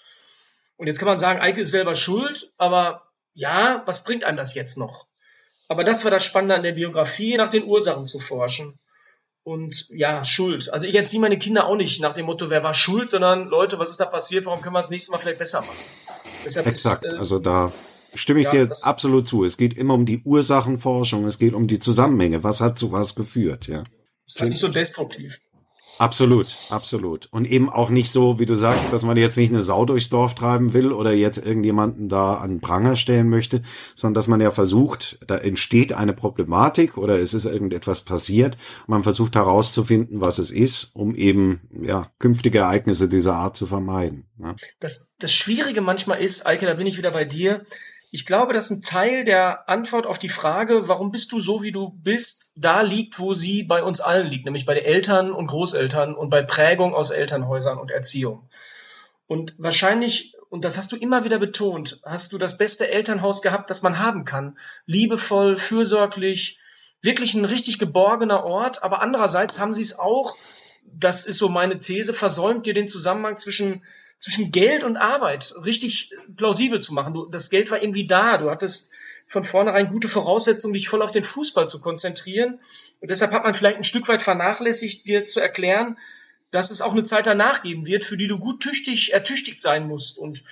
Und 0.76 0.86
jetzt 0.86 0.98
kann 0.98 1.08
man 1.08 1.18
sagen, 1.18 1.40
Eike 1.40 1.62
ist 1.62 1.72
selber 1.72 1.94
schuld, 1.94 2.52
aber 2.56 3.08
ja, 3.34 3.82
was 3.86 4.04
bringt 4.04 4.24
einem 4.24 4.38
das 4.38 4.54
jetzt 4.54 4.78
noch? 4.78 5.06
Aber 5.68 5.84
das 5.84 6.04
war 6.04 6.10
das 6.10 6.24
Spannende 6.24 6.54
an 6.54 6.62
der 6.62 6.72
Biografie, 6.72 7.36
nach 7.36 7.50
den 7.50 7.64
Ursachen 7.64 8.06
zu 8.06 8.18
forschen. 8.18 8.78
Und 9.42 9.86
ja, 9.90 10.22
Schuld. 10.24 10.72
Also 10.72 10.86
ich 10.86 10.94
erziehe 10.94 11.20
meine 11.20 11.38
Kinder 11.38 11.66
auch 11.66 11.76
nicht 11.76 12.00
nach 12.00 12.14
dem 12.14 12.26
Motto, 12.26 12.50
wer 12.50 12.62
war 12.62 12.74
schuld, 12.74 13.08
sondern 13.08 13.48
Leute, 13.48 13.78
was 13.78 13.90
ist 13.90 13.98
da 13.98 14.04
passiert, 14.04 14.44
warum 14.46 14.60
können 14.60 14.74
wir 14.74 14.80
das 14.80 14.90
nächste 14.90 15.12
Mal 15.12 15.18
vielleicht 15.18 15.38
besser 15.38 15.62
machen? 15.62 15.78
Deshalb 16.44 16.66
Exakt, 16.66 17.04
ist, 17.04 17.12
äh, 17.12 17.16
also 17.16 17.38
da 17.38 17.72
stimme 18.14 18.40
ich 18.40 18.46
ja, 18.46 18.66
dir 18.66 18.72
absolut 18.82 19.26
zu. 19.26 19.44
Es 19.44 19.56
geht 19.56 19.74
immer 19.74 19.94
um 19.94 20.04
die 20.04 20.22
Ursachenforschung, 20.24 21.24
es 21.24 21.38
geht 21.38 21.54
um 21.54 21.66
die 21.66 21.78
Zusammenhänge. 21.78 22.44
Was 22.44 22.60
hat 22.60 22.78
zu 22.78 22.92
was 22.92 23.14
geführt, 23.14 23.66
ja. 23.66 23.84
Ist 24.26 24.40
halt 24.40 24.50
nicht 24.50 24.60
so 24.60 24.68
destruktiv. 24.68 25.40
Absolut, 26.00 26.56
absolut. 26.70 27.28
Und 27.30 27.44
eben 27.44 27.68
auch 27.68 27.90
nicht 27.90 28.10
so, 28.10 28.38
wie 28.38 28.46
du 28.46 28.54
sagst, 28.54 28.90
dass 28.90 29.02
man 29.02 29.18
jetzt 29.18 29.36
nicht 29.36 29.50
eine 29.50 29.60
Sau 29.60 29.84
durchs 29.84 30.08
Dorf 30.08 30.34
treiben 30.34 30.72
will 30.72 30.92
oder 30.92 31.12
jetzt 31.12 31.36
irgendjemanden 31.36 32.08
da 32.08 32.36
an 32.38 32.62
Pranger 32.62 32.96
stellen 32.96 33.28
möchte, 33.28 33.60
sondern 33.94 34.14
dass 34.14 34.26
man 34.26 34.40
ja 34.40 34.50
versucht, 34.50 35.18
da 35.26 35.36
entsteht 35.36 35.92
eine 35.92 36.14
Problematik 36.14 36.96
oder 36.96 37.18
es 37.18 37.34
ist 37.34 37.44
irgendetwas 37.44 38.00
passiert. 38.00 38.56
Man 38.86 39.02
versucht 39.02 39.36
herauszufinden, 39.36 40.22
was 40.22 40.38
es 40.38 40.50
ist, 40.50 40.90
um 40.94 41.14
eben 41.14 41.60
ja 41.82 42.10
künftige 42.18 42.60
Ereignisse 42.60 43.06
dieser 43.06 43.34
Art 43.34 43.58
zu 43.58 43.66
vermeiden. 43.66 44.24
Ja. 44.38 44.56
Das, 44.80 45.16
das 45.18 45.34
Schwierige 45.34 45.82
manchmal 45.82 46.22
ist, 46.22 46.46
Eike, 46.46 46.64
da 46.64 46.72
bin 46.72 46.86
ich 46.86 46.96
wieder 46.96 47.10
bei 47.10 47.26
dir, 47.26 47.62
ich 48.12 48.26
glaube, 48.26 48.52
dass 48.52 48.70
ein 48.70 48.82
Teil 48.82 49.24
der 49.24 49.68
Antwort 49.68 50.06
auf 50.06 50.18
die 50.18 50.28
Frage, 50.28 50.88
warum 50.88 51.12
bist 51.12 51.30
du 51.30 51.38
so, 51.40 51.62
wie 51.62 51.70
du 51.70 51.90
bist, 51.90 52.49
da 52.60 52.82
liegt, 52.82 53.18
wo 53.18 53.34
sie 53.34 53.62
bei 53.62 53.82
uns 53.82 54.00
allen 54.00 54.26
liegt, 54.26 54.44
nämlich 54.44 54.66
bei 54.66 54.74
den 54.74 54.84
Eltern 54.84 55.32
und 55.32 55.46
Großeltern 55.46 56.14
und 56.14 56.30
bei 56.30 56.42
Prägung 56.42 56.94
aus 56.94 57.10
Elternhäusern 57.10 57.78
und 57.78 57.90
Erziehung. 57.90 58.48
Und 59.26 59.54
wahrscheinlich, 59.58 60.34
und 60.50 60.64
das 60.64 60.76
hast 60.76 60.92
du 60.92 60.96
immer 60.96 61.24
wieder 61.24 61.38
betont, 61.38 62.00
hast 62.04 62.32
du 62.32 62.38
das 62.38 62.58
beste 62.58 62.90
Elternhaus 62.90 63.42
gehabt, 63.42 63.70
das 63.70 63.82
man 63.82 63.98
haben 63.98 64.24
kann. 64.24 64.58
Liebevoll, 64.86 65.56
fürsorglich, 65.56 66.58
wirklich 67.00 67.34
ein 67.34 67.44
richtig 67.44 67.78
geborgener 67.78 68.44
Ort, 68.44 68.82
aber 68.82 69.00
andererseits 69.00 69.58
haben 69.58 69.74
sie 69.74 69.82
es 69.82 69.98
auch, 69.98 70.36
das 70.84 71.26
ist 71.26 71.38
so 71.38 71.48
meine 71.48 71.78
These, 71.78 72.12
versäumt 72.12 72.66
dir 72.66 72.74
den 72.74 72.88
Zusammenhang 72.88 73.38
zwischen 73.38 73.82
zwischen 74.20 74.52
Geld 74.52 74.84
und 74.84 74.98
Arbeit 74.98 75.54
richtig 75.64 76.12
plausibel 76.36 76.80
zu 76.80 76.92
machen. 76.92 77.14
Du, 77.14 77.26
das 77.26 77.48
Geld 77.48 77.70
war 77.70 77.82
irgendwie 77.82 78.06
da. 78.06 78.36
Du 78.36 78.50
hattest 78.50 78.92
von 79.30 79.44
vornherein 79.44 79.88
gute 79.88 80.08
Voraussetzungen, 80.08 80.74
dich 80.74 80.88
voll 80.88 81.02
auf 81.02 81.12
den 81.12 81.22
Fußball 81.22 81.68
zu 81.68 81.80
konzentrieren. 81.80 82.58
Und 83.00 83.10
deshalb 83.10 83.30
hat 83.30 83.44
man 83.44 83.54
vielleicht 83.54 83.78
ein 83.78 83.84
Stück 83.84 84.08
weit 84.08 84.22
vernachlässigt, 84.22 85.06
dir 85.06 85.24
zu 85.24 85.40
erklären, 85.40 85.96
dass 86.50 86.72
es 86.72 86.82
auch 86.82 86.90
eine 86.92 87.04
Zeit 87.04 87.28
danach 87.28 87.62
geben 87.62 87.86
wird, 87.86 88.04
für 88.04 88.16
die 88.16 88.26
du 88.26 88.40
gut 88.40 88.60
tüchtig, 88.60 89.12
ertüchtigt 89.12 89.62
sein 89.62 89.86
musst. 89.86 90.18
Und 90.18 90.42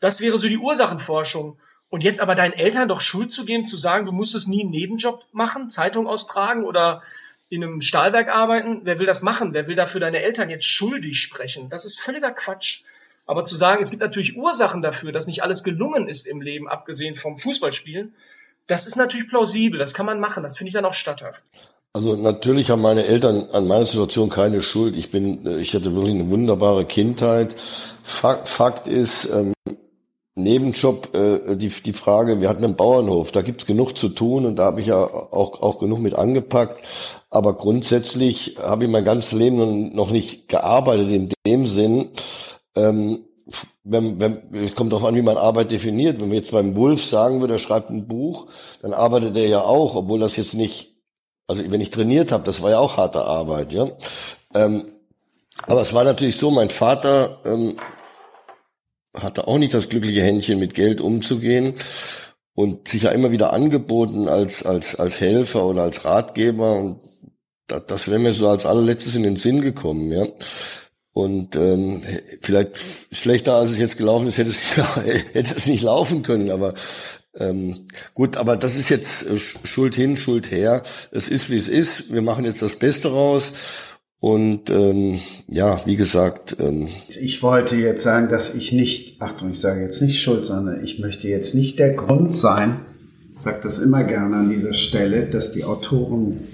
das 0.00 0.22
wäre 0.22 0.38
so 0.38 0.48
die 0.48 0.56
Ursachenforschung. 0.56 1.60
Und 1.90 2.04
jetzt 2.04 2.22
aber 2.22 2.34
deinen 2.34 2.54
Eltern 2.54 2.88
doch 2.88 3.02
Schuld 3.02 3.30
zu 3.30 3.44
geben, 3.44 3.66
zu 3.66 3.76
sagen, 3.76 4.06
du 4.06 4.12
musstest 4.12 4.48
nie 4.48 4.62
einen 4.62 4.70
Nebenjob 4.70 5.26
machen, 5.32 5.68
Zeitung 5.68 6.06
austragen 6.06 6.64
oder 6.64 7.02
in 7.50 7.62
einem 7.62 7.82
Stahlwerk 7.82 8.28
arbeiten. 8.28 8.80
Wer 8.84 8.98
will 8.98 9.04
das 9.04 9.20
machen? 9.20 9.52
Wer 9.52 9.66
will 9.66 9.76
da 9.76 9.86
für 9.86 10.00
deine 10.00 10.22
Eltern 10.22 10.48
jetzt 10.48 10.64
schuldig 10.64 11.20
sprechen? 11.20 11.68
Das 11.68 11.84
ist 11.84 12.00
völliger 12.00 12.30
Quatsch. 12.30 12.80
Aber 13.26 13.44
zu 13.44 13.54
sagen, 13.54 13.82
es 13.82 13.90
gibt 13.90 14.02
natürlich 14.02 14.36
Ursachen 14.36 14.82
dafür, 14.82 15.12
dass 15.12 15.26
nicht 15.26 15.42
alles 15.42 15.62
gelungen 15.62 16.08
ist 16.08 16.26
im 16.26 16.40
Leben, 16.40 16.68
abgesehen 16.68 17.16
vom 17.16 17.38
Fußballspielen, 17.38 18.14
das 18.66 18.86
ist 18.86 18.96
natürlich 18.96 19.28
plausibel, 19.28 19.78
das 19.78 19.94
kann 19.94 20.06
man 20.06 20.20
machen, 20.20 20.42
das 20.42 20.58
finde 20.58 20.68
ich 20.68 20.74
dann 20.74 20.84
auch 20.84 20.94
statthaft. 20.94 21.42
Also 21.94 22.16
natürlich 22.16 22.70
haben 22.70 22.80
meine 22.80 23.04
Eltern 23.04 23.48
an 23.52 23.66
meiner 23.66 23.84
Situation 23.84 24.30
keine 24.30 24.62
Schuld. 24.62 24.96
Ich 24.96 25.10
bin, 25.10 25.44
äh, 25.46 25.58
ich 25.58 25.74
hatte 25.74 25.94
wirklich 25.94 26.14
eine 26.14 26.30
wunderbare 26.30 26.86
Kindheit. 26.86 27.54
Fakt, 28.02 28.48
Fakt 28.48 28.88
ist, 28.88 29.26
ähm, 29.26 29.52
Nebenjob, 30.34 31.14
äh, 31.14 31.56
die, 31.56 31.68
die 31.68 31.92
Frage, 31.92 32.40
wir 32.40 32.48
hatten 32.48 32.64
einen 32.64 32.76
Bauernhof, 32.76 33.32
da 33.32 33.42
gibt's 33.42 33.66
genug 33.66 33.98
zu 33.98 34.08
tun 34.08 34.46
und 34.46 34.56
da 34.56 34.64
habe 34.64 34.80
ich 34.80 34.86
ja 34.86 34.96
auch, 34.96 35.60
auch 35.60 35.78
genug 35.78 36.00
mit 36.00 36.14
angepackt. 36.14 36.80
Aber 37.28 37.54
grundsätzlich 37.54 38.56
habe 38.58 38.84
ich 38.84 38.90
mein 38.90 39.04
ganzes 39.04 39.32
Leben 39.32 39.94
noch 39.94 40.10
nicht 40.10 40.48
gearbeitet 40.48 41.10
in 41.10 41.28
dem 41.46 41.66
Sinn, 41.66 42.08
ähm, 42.74 43.24
wenn, 43.84 44.20
wenn, 44.20 44.64
es 44.64 44.74
kommt 44.74 44.92
darauf 44.92 45.06
an, 45.06 45.14
wie 45.14 45.22
man 45.22 45.36
Arbeit 45.36 45.70
definiert. 45.70 46.20
Wenn 46.20 46.30
wir 46.30 46.38
jetzt 46.38 46.52
beim 46.52 46.76
Wolf 46.76 47.04
sagen 47.04 47.40
würde, 47.40 47.54
er 47.54 47.58
schreibt 47.58 47.90
ein 47.90 48.06
Buch, 48.06 48.46
dann 48.82 48.92
arbeitet 48.92 49.36
er 49.36 49.46
ja 49.46 49.62
auch, 49.62 49.94
obwohl 49.94 50.20
das 50.20 50.36
jetzt 50.36 50.54
nicht, 50.54 50.94
also 51.46 51.62
wenn 51.70 51.80
ich 51.80 51.90
trainiert 51.90 52.32
habe, 52.32 52.44
das 52.44 52.62
war 52.62 52.70
ja 52.70 52.78
auch 52.78 52.96
harte 52.96 53.24
Arbeit, 53.24 53.72
ja. 53.72 53.88
Ähm, 54.54 54.84
aber 55.66 55.82
es 55.82 55.92
war 55.92 56.04
natürlich 56.04 56.36
so, 56.36 56.50
mein 56.50 56.70
Vater 56.70 57.40
ähm, 57.44 57.76
hatte 59.18 59.46
auch 59.46 59.58
nicht 59.58 59.74
das 59.74 59.88
glückliche 59.88 60.22
Händchen, 60.22 60.58
mit 60.58 60.74
Geld 60.74 61.00
umzugehen 61.00 61.74
und 62.54 62.88
sich 62.88 63.02
ja 63.02 63.10
immer 63.10 63.30
wieder 63.32 63.52
angeboten 63.52 64.28
als, 64.28 64.64
als, 64.64 64.96
als 64.96 65.20
Helfer 65.20 65.66
oder 65.66 65.82
als 65.82 66.04
Ratgeber 66.04 66.76
und 66.76 67.00
das, 67.66 67.86
das 67.86 68.08
wäre 68.08 68.18
mir 68.18 68.32
so 68.32 68.48
als 68.48 68.66
allerletztes 68.66 69.16
in 69.16 69.22
den 69.22 69.36
Sinn 69.36 69.60
gekommen, 69.60 70.10
ja. 70.10 70.26
Und 71.12 71.56
ähm, 71.56 72.00
vielleicht 72.40 72.80
schlechter 73.12 73.54
als 73.54 73.72
es 73.72 73.78
jetzt 73.78 73.98
gelaufen 73.98 74.26
ist, 74.28 74.38
hätte 74.38 74.50
es 74.50 74.76
nicht, 74.76 74.96
hätte 75.34 75.56
es 75.56 75.66
nicht 75.66 75.82
laufen 75.82 76.22
können. 76.22 76.50
Aber 76.50 76.72
ähm, 77.38 77.74
gut, 78.14 78.36
aber 78.36 78.56
das 78.56 78.76
ist 78.76 78.88
jetzt 78.88 79.26
äh, 79.28 79.38
Schuld 79.38 79.94
hin, 79.94 80.16
Schuld 80.16 80.50
her. 80.50 80.82
Es 81.10 81.28
ist 81.28 81.50
wie 81.50 81.56
es 81.56 81.68
ist. 81.68 82.12
Wir 82.12 82.22
machen 82.22 82.44
jetzt 82.44 82.62
das 82.62 82.76
Beste 82.76 83.10
raus. 83.10 83.52
Und 84.20 84.70
ähm, 84.70 85.18
ja, 85.48 85.84
wie 85.84 85.96
gesagt. 85.96 86.56
Ähm, 86.60 86.86
ich 87.20 87.42
wollte 87.42 87.74
jetzt 87.74 88.04
sagen, 88.04 88.28
dass 88.28 88.54
ich 88.54 88.70
nicht, 88.72 89.20
Achtung, 89.20 89.50
ich 89.50 89.60
sage 89.60 89.82
jetzt 89.82 90.00
nicht 90.00 90.22
Schuld, 90.22 90.46
sondern 90.46 90.84
ich 90.84 90.98
möchte 90.98 91.26
jetzt 91.26 91.54
nicht 91.54 91.78
der 91.78 91.94
Grund 91.94 92.34
sein, 92.36 92.86
ich 93.36 93.42
sage 93.42 93.60
das 93.64 93.80
immer 93.80 94.04
gerne 94.04 94.36
an 94.36 94.50
dieser 94.50 94.74
Stelle, 94.74 95.26
dass 95.26 95.50
die 95.50 95.64
Autoren 95.64 96.46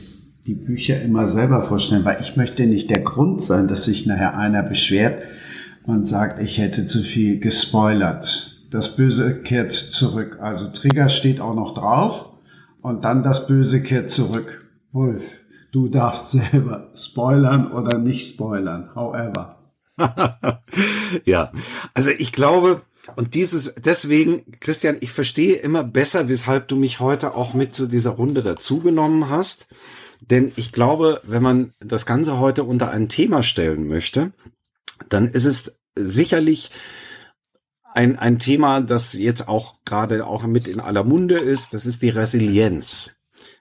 die 0.49 0.55
Bücher 0.55 1.01
immer 1.03 1.29
selber 1.29 1.63
vorstellen, 1.63 2.07
weil 2.07 2.23
ich 2.23 2.35
möchte 2.35 2.67
nicht 2.67 2.89
der 2.89 3.03
Grund 3.03 3.43
sein, 3.43 3.69
dass 3.69 3.85
sich 3.85 4.07
nachher 4.07 4.35
einer 4.39 4.63
beschwert 4.63 5.23
und 5.85 6.09
sagt, 6.09 6.41
ich 6.41 6.57
hätte 6.57 6.87
zu 6.87 7.03
viel 7.03 7.39
gespoilert. 7.39 8.57
Das 8.71 8.97
Böse 8.97 9.43
kehrt 9.43 9.73
zurück. 9.73 10.39
Also 10.41 10.71
Trigger 10.71 11.11
steht 11.11 11.41
auch 11.41 11.55
noch 11.55 11.75
drauf 11.75 12.31
und 12.81 13.05
dann 13.05 13.23
das 13.23 13.47
Böse 13.47 13.83
kehrt 13.83 14.11
zurück. 14.11 14.67
Wolf, 14.91 15.23
du 15.71 15.89
darfst 15.89 16.31
selber 16.53 16.93
spoilern 16.95 17.71
oder 17.71 17.99
nicht 17.99 18.27
spoilern, 18.33 18.89
however. 18.95 19.57
ja, 21.27 21.53
also 21.93 22.09
ich 22.09 22.33
glaube, 22.33 22.81
und 23.17 23.35
dieses, 23.35 23.75
deswegen, 23.75 24.45
Christian, 24.61 24.97
ich 25.01 25.13
verstehe 25.13 25.57
immer 25.57 25.85
besser, 25.85 26.31
weshalb 26.31 26.69
du 26.69 26.77
mich 26.77 27.01
heute 27.01 27.35
auch 27.35 27.53
mit 27.53 27.75
zu 27.75 27.87
dieser 27.87 28.13
Runde 28.13 28.43
dazugenommen 28.43 29.29
hast. 29.29 29.67
Denn 30.31 30.53
ich 30.57 30.73
glaube, 30.73 31.21
wenn 31.25 31.43
man 31.43 31.73
das 31.81 32.07
Ganze 32.07 32.39
heute 32.39 32.65
unter 32.65 32.91
ein 32.91 33.09
Thema 33.09 33.43
stellen 33.43 33.87
möchte, 33.89 34.33
dann 35.09 35.29
ist 35.29 35.45
es 35.45 35.79
sicherlich 35.95 36.71
ein, 37.93 38.19
ein 38.19 38.39
Thema, 38.39 38.81
das 38.81 39.15
jetzt 39.15 39.49
auch 39.49 39.77
gerade 39.85 40.27
auch 40.27 40.45
mit 40.45 40.69
in 40.69 40.81
aller 40.81 41.05
Munde 41.05 41.39
ist. 41.39 41.75
Das 41.75 41.87
ist 41.87 42.03
die 42.03 42.11
Resilienz. 42.11 43.17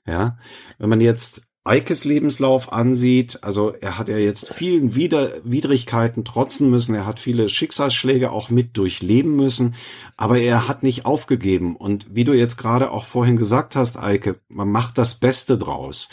Ja, 0.05 0.37
wenn 0.77 0.89
man 0.89 1.01
jetzt 1.01 1.41
Eikes 1.67 2.05
Lebenslauf 2.05 2.71
ansieht, 2.71 3.43
also 3.43 3.73
er 3.73 3.97
hat 3.97 4.07
ja 4.07 4.17
jetzt 4.17 4.53
vielen 4.53 4.95
Wider 4.95 5.33
Widrigkeiten 5.43 6.23
trotzen 6.23 6.69
müssen, 6.69 6.95
er 6.95 7.05
hat 7.05 7.19
viele 7.19 7.49
Schicksalsschläge 7.49 8.31
auch 8.31 8.49
mit 8.49 8.77
durchleben 8.77 9.35
müssen, 9.35 9.75
aber 10.15 10.39
er 10.39 10.69
hat 10.69 10.81
nicht 10.81 11.05
aufgegeben. 11.05 11.75
Und 11.75 12.15
wie 12.15 12.23
du 12.23 12.31
jetzt 12.31 12.57
gerade 12.57 12.89
auch 12.91 13.03
vorhin 13.03 13.35
gesagt 13.35 13.75
hast, 13.75 13.97
Eike, 13.97 14.39
man 14.47 14.71
macht 14.71 14.97
das 14.97 15.15
Beste 15.15 15.57
draus. 15.57 16.07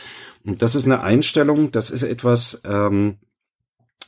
Und 0.46 0.62
das 0.62 0.74
ist 0.74 0.84
eine 0.84 1.00
Einstellung, 1.02 1.72
das 1.72 1.90
ist 1.90 2.02
etwas, 2.02 2.60
ähm, 2.64 3.16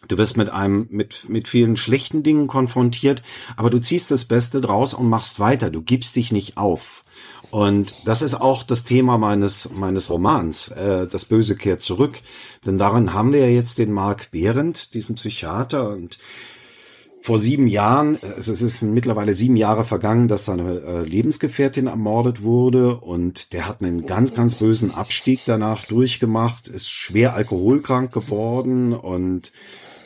du 0.08 0.18
wirst 0.18 0.36
mit 0.36 0.50
einem, 0.50 0.86
mit, 0.90 1.28
mit 1.28 1.48
vielen 1.48 1.76
schlechten 1.76 2.22
Dingen 2.22 2.46
konfrontiert, 2.46 3.22
aber 3.56 3.70
du 3.70 3.80
ziehst 3.80 4.10
das 4.10 4.26
Beste 4.26 4.60
draus 4.60 4.92
und 4.94 5.08
machst 5.08 5.40
weiter. 5.40 5.70
Du 5.70 5.82
gibst 5.82 6.14
dich 6.16 6.32
nicht 6.32 6.58
auf. 6.58 7.04
Und 7.50 7.94
das 8.06 8.22
ist 8.22 8.34
auch 8.34 8.64
das 8.64 8.84
Thema 8.84 9.18
meines, 9.18 9.70
meines 9.72 10.10
Romans, 10.10 10.68
äh, 10.68 11.06
Das 11.06 11.24
Böse 11.24 11.56
kehrt 11.56 11.82
zurück. 11.82 12.20
Denn 12.66 12.76
daran 12.76 13.14
haben 13.14 13.32
wir 13.32 13.40
ja 13.40 13.46
jetzt 13.46 13.78
den 13.78 13.92
Mark 13.92 14.30
Behrendt, 14.30 14.94
diesen 14.94 15.14
Psychiater 15.14 15.88
und 15.90 16.18
vor 17.26 17.40
sieben 17.40 17.66
Jahren, 17.66 18.16
also 18.36 18.52
es 18.52 18.62
ist 18.62 18.82
mittlerweile 18.82 19.32
sieben 19.34 19.56
Jahre 19.56 19.82
vergangen, 19.82 20.28
dass 20.28 20.44
seine 20.44 20.80
äh, 20.80 21.02
Lebensgefährtin 21.02 21.88
ermordet 21.88 22.44
wurde 22.44 23.00
und 23.00 23.52
der 23.52 23.66
hat 23.66 23.82
einen 23.82 24.06
ganz, 24.06 24.36
ganz 24.36 24.54
bösen 24.54 24.94
Abstieg 24.94 25.40
danach 25.44 25.84
durchgemacht, 25.86 26.68
ist 26.68 26.88
schwer 26.88 27.34
alkoholkrank 27.34 28.12
geworden 28.12 28.92
und 28.92 29.50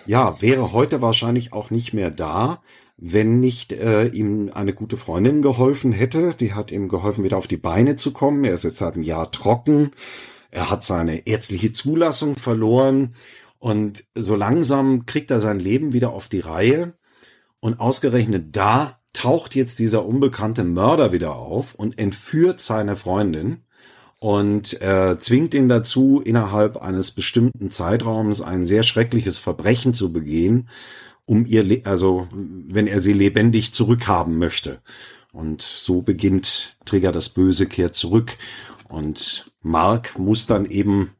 ja, 0.06 0.40
wäre 0.40 0.72
heute 0.72 1.02
wahrscheinlich 1.02 1.52
auch 1.52 1.70
nicht 1.70 1.92
mehr 1.92 2.10
da, 2.10 2.62
wenn 2.96 3.38
nicht 3.38 3.74
äh, 3.74 4.06
ihm 4.06 4.50
eine 4.54 4.72
gute 4.72 4.96
Freundin 4.96 5.42
geholfen 5.42 5.92
hätte. 5.92 6.34
Die 6.40 6.54
hat 6.54 6.72
ihm 6.72 6.88
geholfen, 6.88 7.22
wieder 7.22 7.36
auf 7.36 7.48
die 7.48 7.58
Beine 7.58 7.96
zu 7.96 8.14
kommen. 8.14 8.46
Er 8.46 8.54
ist 8.54 8.64
jetzt 8.64 8.78
seit 8.78 8.94
einem 8.94 9.02
Jahr 9.02 9.30
trocken. 9.30 9.90
Er 10.50 10.70
hat 10.70 10.84
seine 10.84 11.26
ärztliche 11.26 11.70
Zulassung 11.72 12.36
verloren 12.36 13.14
und 13.58 14.04
so 14.14 14.36
langsam 14.36 15.04
kriegt 15.04 15.30
er 15.30 15.40
sein 15.40 15.60
Leben 15.60 15.92
wieder 15.92 16.14
auf 16.14 16.30
die 16.30 16.40
Reihe. 16.40 16.94
Und 17.60 17.80
ausgerechnet 17.80 18.56
da 18.56 18.98
taucht 19.12 19.54
jetzt 19.54 19.78
dieser 19.78 20.04
unbekannte 20.04 20.64
Mörder 20.64 21.12
wieder 21.12 21.36
auf 21.36 21.74
und 21.74 21.98
entführt 21.98 22.60
seine 22.60 22.96
Freundin 22.96 23.62
und 24.20 24.80
äh, 24.82 25.16
zwingt 25.18 25.54
ihn 25.54 25.68
dazu, 25.68 26.20
innerhalb 26.20 26.76
eines 26.76 27.10
bestimmten 27.10 27.70
Zeitraums 27.70 28.42
ein 28.42 28.66
sehr 28.66 28.82
schreckliches 28.82 29.38
Verbrechen 29.38 29.94
zu 29.94 30.12
begehen, 30.12 30.68
um 31.24 31.46
ihr, 31.46 31.82
also 31.84 32.28
wenn 32.30 32.86
er 32.86 33.00
sie 33.00 33.14
lebendig 33.14 33.72
zurückhaben 33.72 34.36
möchte. 34.36 34.80
Und 35.32 35.62
so 35.62 36.02
beginnt 36.02 36.76
Trigger 36.84 37.12
das 37.12 37.30
Böse 37.30 37.66
kehrt 37.66 37.94
zurück. 37.94 38.36
Und 38.88 39.46
Mark 39.62 40.18
muss 40.18 40.46
dann 40.46 40.66
eben, 40.66 41.12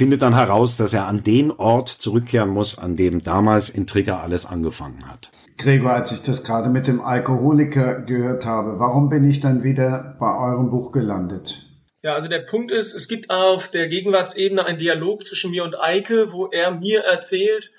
findet 0.00 0.22
dann 0.22 0.34
heraus, 0.34 0.78
dass 0.78 0.94
er 0.94 1.04
an 1.08 1.24
den 1.24 1.50
Ort 1.50 1.90
zurückkehren 1.90 2.48
muss, 2.48 2.78
an 2.78 2.96
dem 2.96 3.20
damals 3.20 3.68
in 3.68 3.86
Trigger 3.86 4.22
alles 4.22 4.46
angefangen 4.46 5.06
hat. 5.06 5.30
Gregor, 5.58 5.92
als 5.92 6.10
ich 6.10 6.22
das 6.22 6.42
gerade 6.42 6.70
mit 6.70 6.86
dem 6.86 7.02
Alkoholiker 7.02 8.00
gehört 8.00 8.46
habe, 8.46 8.78
warum 8.78 9.10
bin 9.10 9.28
ich 9.28 9.40
dann 9.40 9.62
wieder 9.62 10.16
bei 10.18 10.34
eurem 10.34 10.70
Buch 10.70 10.92
gelandet? 10.92 11.66
Ja, 12.02 12.14
also 12.14 12.28
der 12.28 12.38
Punkt 12.38 12.70
ist, 12.70 12.94
es 12.94 13.08
gibt 13.08 13.28
auf 13.28 13.68
der 13.68 13.88
Gegenwartsebene 13.88 14.64
einen 14.64 14.78
Dialog 14.78 15.22
zwischen 15.22 15.50
mir 15.50 15.64
und 15.64 15.78
Eike, 15.78 16.32
wo 16.32 16.46
er 16.46 16.70
mir 16.70 17.00
erzählt, 17.00 17.70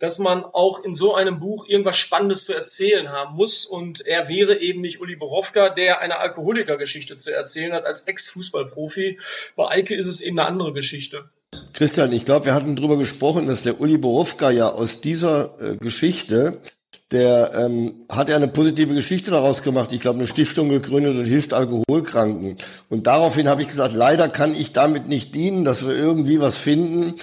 dass 0.00 0.18
man 0.18 0.44
auch 0.44 0.84
in 0.84 0.92
so 0.92 1.14
einem 1.14 1.40
Buch 1.40 1.64
irgendwas 1.66 1.96
Spannendes 1.96 2.44
zu 2.44 2.52
erzählen 2.52 3.08
haben 3.08 3.36
muss. 3.36 3.64
Und 3.64 4.06
er 4.06 4.28
wäre 4.28 4.60
eben 4.60 4.82
nicht 4.82 5.00
Uli 5.00 5.16
Borowka, 5.16 5.70
der 5.70 6.00
eine 6.00 6.18
Alkoholikergeschichte 6.18 7.16
zu 7.16 7.32
erzählen 7.32 7.72
hat 7.72 7.86
als 7.86 8.02
Ex-Fußballprofi. 8.02 9.18
Bei 9.56 9.68
Eike 9.68 9.94
ist 9.94 10.08
es 10.08 10.20
eben 10.20 10.38
eine 10.38 10.46
andere 10.46 10.74
Geschichte. 10.74 11.30
Christian, 11.72 12.12
ich 12.12 12.24
glaube, 12.24 12.46
wir 12.46 12.54
hatten 12.54 12.76
darüber 12.76 12.96
gesprochen, 12.96 13.46
dass 13.46 13.62
der 13.62 13.80
Uli 13.80 13.98
Borowka 13.98 14.50
ja 14.50 14.70
aus 14.70 15.00
dieser 15.00 15.58
äh, 15.60 15.76
Geschichte 15.76 16.60
der 17.10 17.52
ähm, 17.54 18.04
hat 18.08 18.28
ja 18.28 18.36
eine 18.36 18.48
positive 18.48 18.94
Geschichte 18.94 19.30
daraus 19.30 19.62
gemacht. 19.62 19.92
Ich 19.92 20.00
glaube, 20.00 20.18
eine 20.18 20.28
Stiftung 20.28 20.68
gegründet 20.68 21.16
und 21.16 21.24
hilft 21.24 21.52
Alkoholkranken. 21.52 22.56
Und 22.88 23.06
daraufhin 23.06 23.48
habe 23.48 23.62
ich 23.62 23.68
gesagt, 23.68 23.94
leider 23.94 24.28
kann 24.28 24.54
ich 24.54 24.72
damit 24.72 25.08
nicht 25.08 25.34
dienen, 25.34 25.64
dass 25.64 25.84
wir 25.84 25.94
irgendwie 25.94 26.40
was 26.40 26.56
finden, 26.56 27.14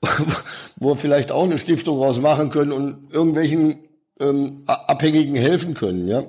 wo 0.76 0.90
wir 0.90 0.96
vielleicht 0.96 1.32
auch 1.32 1.44
eine 1.44 1.58
Stiftung 1.58 1.98
raus 1.98 2.20
machen 2.20 2.50
können 2.50 2.72
und 2.72 3.12
irgendwelchen 3.12 3.80
ähm, 4.20 4.62
Abhängigen 4.66 5.34
helfen 5.34 5.74
können, 5.74 6.06
ja. 6.06 6.24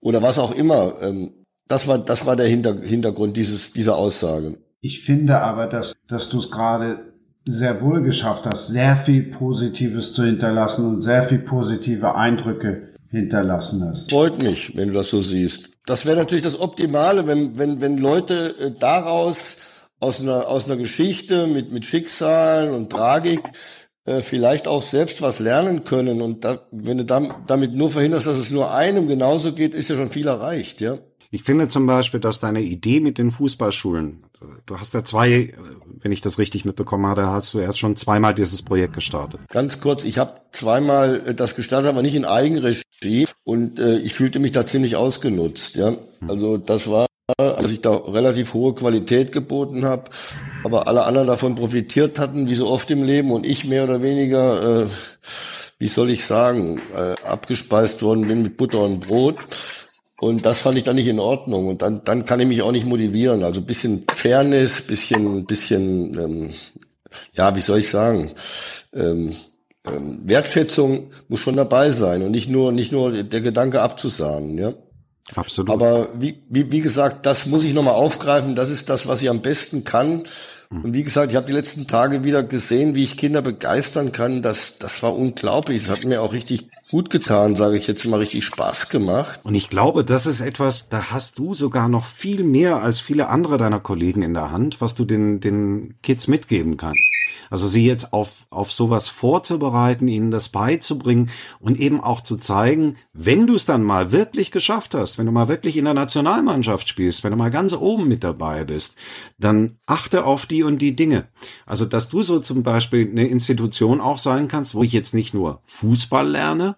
Oder 0.00 0.22
was 0.22 0.40
auch 0.40 0.52
immer. 0.52 1.00
Ähm, 1.00 1.32
das 1.68 1.86
war, 1.86 1.98
das 1.98 2.26
war 2.26 2.34
der 2.34 2.46
Hinter 2.46 2.80
Hintergrund 2.80 3.36
dieses, 3.36 3.72
dieser 3.72 3.96
Aussage. 3.96 4.58
Ich 4.84 5.04
finde 5.04 5.40
aber, 5.40 5.68
dass, 5.68 5.94
dass 6.08 6.28
du 6.28 6.40
es 6.40 6.50
gerade 6.50 7.12
sehr 7.46 7.80
wohl 7.80 8.02
geschafft 8.02 8.46
hast, 8.52 8.66
sehr 8.66 8.96
viel 9.04 9.22
Positives 9.22 10.12
zu 10.12 10.24
hinterlassen 10.24 10.84
und 10.84 11.02
sehr 11.02 11.22
viel 11.22 11.38
positive 11.38 12.16
Eindrücke 12.16 12.88
hinterlassen 13.08 13.88
hast. 13.88 14.10
Freut 14.10 14.42
mich, 14.42 14.76
wenn 14.76 14.88
du 14.88 14.94
das 14.94 15.10
so 15.10 15.22
siehst. 15.22 15.70
Das 15.86 16.04
wäre 16.04 16.16
natürlich 16.16 16.42
das 16.42 16.58
Optimale, 16.58 17.28
wenn, 17.28 17.56
wenn, 17.56 17.80
wenn 17.80 17.96
Leute 17.96 18.56
äh, 18.58 18.70
daraus 18.76 19.56
aus 20.00 20.20
einer, 20.20 20.48
aus 20.48 20.66
einer 20.66 20.76
Geschichte 20.76 21.46
mit, 21.46 21.70
mit 21.70 21.84
Schicksalen 21.84 22.74
und 22.74 22.90
Tragik 22.90 23.42
äh, 24.04 24.20
vielleicht 24.20 24.66
auch 24.66 24.82
selbst 24.82 25.22
was 25.22 25.38
lernen 25.38 25.84
können. 25.84 26.20
Und 26.22 26.44
da, 26.44 26.66
wenn 26.72 26.98
du 26.98 27.04
damit 27.04 27.74
nur 27.74 27.90
verhinderst, 27.90 28.26
dass 28.26 28.38
es 28.38 28.50
nur 28.50 28.74
einem 28.74 29.06
genauso 29.06 29.52
geht, 29.52 29.74
ist 29.74 29.90
ja 29.90 29.96
schon 29.96 30.08
viel 30.08 30.26
erreicht, 30.26 30.80
ja. 30.80 30.98
Ich 31.34 31.44
finde 31.44 31.66
zum 31.68 31.86
Beispiel, 31.86 32.20
dass 32.20 32.40
deine 32.40 32.60
Idee 32.60 33.00
mit 33.00 33.16
den 33.16 33.30
Fußballschulen, 33.30 34.22
du 34.66 34.78
hast 34.78 34.92
ja 34.92 35.02
zwei, 35.02 35.54
wenn 35.98 36.12
ich 36.12 36.20
das 36.20 36.38
richtig 36.38 36.66
mitbekommen 36.66 37.06
habe, 37.06 37.26
hast 37.26 37.54
du 37.54 37.58
erst 37.58 37.78
schon 37.78 37.96
zweimal 37.96 38.34
dieses 38.34 38.60
Projekt 38.60 38.92
gestartet. 38.92 39.40
Ganz 39.48 39.80
kurz, 39.80 40.04
ich 40.04 40.18
habe 40.18 40.42
zweimal 40.52 41.26
äh, 41.26 41.34
das 41.34 41.56
gestartet, 41.56 41.88
aber 41.88 42.02
nicht 42.02 42.14
in 42.14 42.26
Eigenregie 42.26 43.26
und 43.44 43.80
äh, 43.80 43.96
ich 44.00 44.12
fühlte 44.12 44.40
mich 44.40 44.52
da 44.52 44.66
ziemlich 44.66 44.96
ausgenutzt. 44.96 45.76
Ja, 45.76 45.88
hm. 45.88 45.98
also 46.28 46.58
das 46.58 46.86
war 46.86 47.06
als 47.38 47.70
ich 47.70 47.80
da 47.80 47.96
relativ 47.96 48.52
hohe 48.52 48.74
Qualität 48.74 49.32
geboten 49.32 49.86
habe, 49.86 50.10
aber 50.64 50.86
alle 50.86 51.04
anderen 51.04 51.28
davon 51.28 51.54
profitiert 51.54 52.18
hatten, 52.18 52.46
wie 52.46 52.54
so 52.54 52.68
oft 52.68 52.90
im 52.90 53.04
Leben 53.04 53.30
und 53.30 53.46
ich 53.46 53.64
mehr 53.64 53.84
oder 53.84 54.02
weniger, 54.02 54.82
äh, 54.82 54.86
wie 55.78 55.88
soll 55.88 56.10
ich 56.10 56.26
sagen, 56.26 56.82
äh, 56.94 57.14
abgespeist 57.26 58.02
worden 58.02 58.28
bin 58.28 58.42
mit 58.42 58.58
Butter 58.58 58.80
und 58.80 59.06
Brot. 59.06 59.38
Und 60.22 60.46
das 60.46 60.60
fand 60.60 60.78
ich 60.78 60.84
dann 60.84 60.94
nicht 60.94 61.08
in 61.08 61.18
Ordnung. 61.18 61.66
Und 61.66 61.82
dann, 61.82 62.04
dann 62.04 62.24
kann 62.24 62.38
ich 62.38 62.46
mich 62.46 62.62
auch 62.62 62.70
nicht 62.70 62.86
motivieren. 62.86 63.42
Also 63.42 63.60
bisschen 63.60 64.04
Fairness, 64.14 64.82
bisschen, 64.82 65.44
bisschen, 65.46 66.16
ähm, 66.16 66.50
ja, 67.32 67.56
wie 67.56 67.60
soll 67.60 67.80
ich 67.80 67.90
sagen, 67.90 68.30
ähm, 68.94 69.34
ähm, 69.84 70.20
Wertschätzung 70.22 71.10
muss 71.26 71.40
schon 71.40 71.56
dabei 71.56 71.90
sein 71.90 72.22
und 72.22 72.30
nicht 72.30 72.48
nur, 72.48 72.70
nicht 72.70 72.92
nur 72.92 73.24
der 73.24 73.40
Gedanke 73.40 73.82
abzusahnen, 73.82 74.56
ja. 74.56 74.74
Absolut. 75.34 75.70
Aber 75.70 76.10
wie, 76.16 76.40
wie, 76.48 76.70
wie 76.70 76.82
gesagt, 76.82 77.26
das 77.26 77.46
muss 77.46 77.64
ich 77.64 77.74
nochmal 77.74 77.94
aufgreifen. 77.94 78.54
Das 78.54 78.70
ist 78.70 78.90
das, 78.90 79.08
was 79.08 79.22
ich 79.22 79.28
am 79.28 79.42
besten 79.42 79.82
kann. 79.82 80.22
Und 80.82 80.94
wie 80.94 81.04
gesagt, 81.04 81.32
ich 81.32 81.36
habe 81.36 81.46
die 81.46 81.52
letzten 81.52 81.86
Tage 81.86 82.24
wieder 82.24 82.42
gesehen, 82.42 82.94
wie 82.94 83.02
ich 83.02 83.16
Kinder 83.16 83.42
begeistern 83.42 84.12
kann. 84.12 84.40
Das, 84.42 84.78
das 84.78 85.02
war 85.02 85.14
unglaublich. 85.14 85.82
Es 85.82 85.90
hat 85.90 86.04
mir 86.04 86.22
auch 86.22 86.32
richtig 86.32 86.68
gut 86.90 87.10
getan, 87.10 87.56
sage 87.56 87.76
ich 87.76 87.86
jetzt 87.86 88.04
mal, 88.06 88.18
richtig 88.18 88.44
Spaß 88.44 88.88
gemacht. 88.88 89.40
Und 89.44 89.54
ich 89.54 89.68
glaube, 89.68 90.04
das 90.04 90.26
ist 90.26 90.40
etwas, 90.40 90.88
da 90.88 91.10
hast 91.10 91.38
du 91.38 91.54
sogar 91.54 91.88
noch 91.88 92.06
viel 92.06 92.42
mehr 92.42 92.82
als 92.82 93.00
viele 93.00 93.28
andere 93.28 93.58
deiner 93.58 93.80
Kollegen 93.80 94.22
in 94.22 94.34
der 94.34 94.50
Hand, 94.50 94.80
was 94.80 94.94
du 94.94 95.04
den, 95.04 95.40
den 95.40 95.94
Kids 96.02 96.26
mitgeben 96.28 96.76
kannst. 96.76 97.02
Also 97.52 97.68
sie 97.68 97.86
jetzt 97.86 98.14
auf, 98.14 98.46
auf 98.50 98.72
sowas 98.72 99.08
vorzubereiten, 99.08 100.08
ihnen 100.08 100.30
das 100.30 100.48
beizubringen 100.48 101.28
und 101.60 101.78
eben 101.78 102.00
auch 102.00 102.22
zu 102.22 102.38
zeigen, 102.38 102.96
wenn 103.12 103.46
du 103.46 103.56
es 103.56 103.66
dann 103.66 103.82
mal 103.82 104.10
wirklich 104.10 104.52
geschafft 104.52 104.94
hast, 104.94 105.18
wenn 105.18 105.26
du 105.26 105.32
mal 105.32 105.48
wirklich 105.48 105.76
in 105.76 105.84
der 105.84 105.92
Nationalmannschaft 105.92 106.88
spielst, 106.88 107.24
wenn 107.24 107.32
du 107.32 107.36
mal 107.36 107.50
ganz 107.50 107.74
oben 107.74 108.08
mit 108.08 108.24
dabei 108.24 108.64
bist, 108.64 108.96
dann 109.38 109.76
achte 109.84 110.24
auf 110.24 110.46
die 110.46 110.62
und 110.62 110.78
die 110.80 110.96
Dinge. 110.96 111.28
Also, 111.66 111.84
dass 111.84 112.08
du 112.08 112.22
so 112.22 112.40
zum 112.40 112.62
Beispiel 112.62 113.06
eine 113.06 113.28
Institution 113.28 114.00
auch 114.00 114.16
sein 114.16 114.48
kannst, 114.48 114.74
wo 114.74 114.82
ich 114.82 114.94
jetzt 114.94 115.12
nicht 115.12 115.34
nur 115.34 115.60
Fußball 115.66 116.26
lerne, 116.26 116.76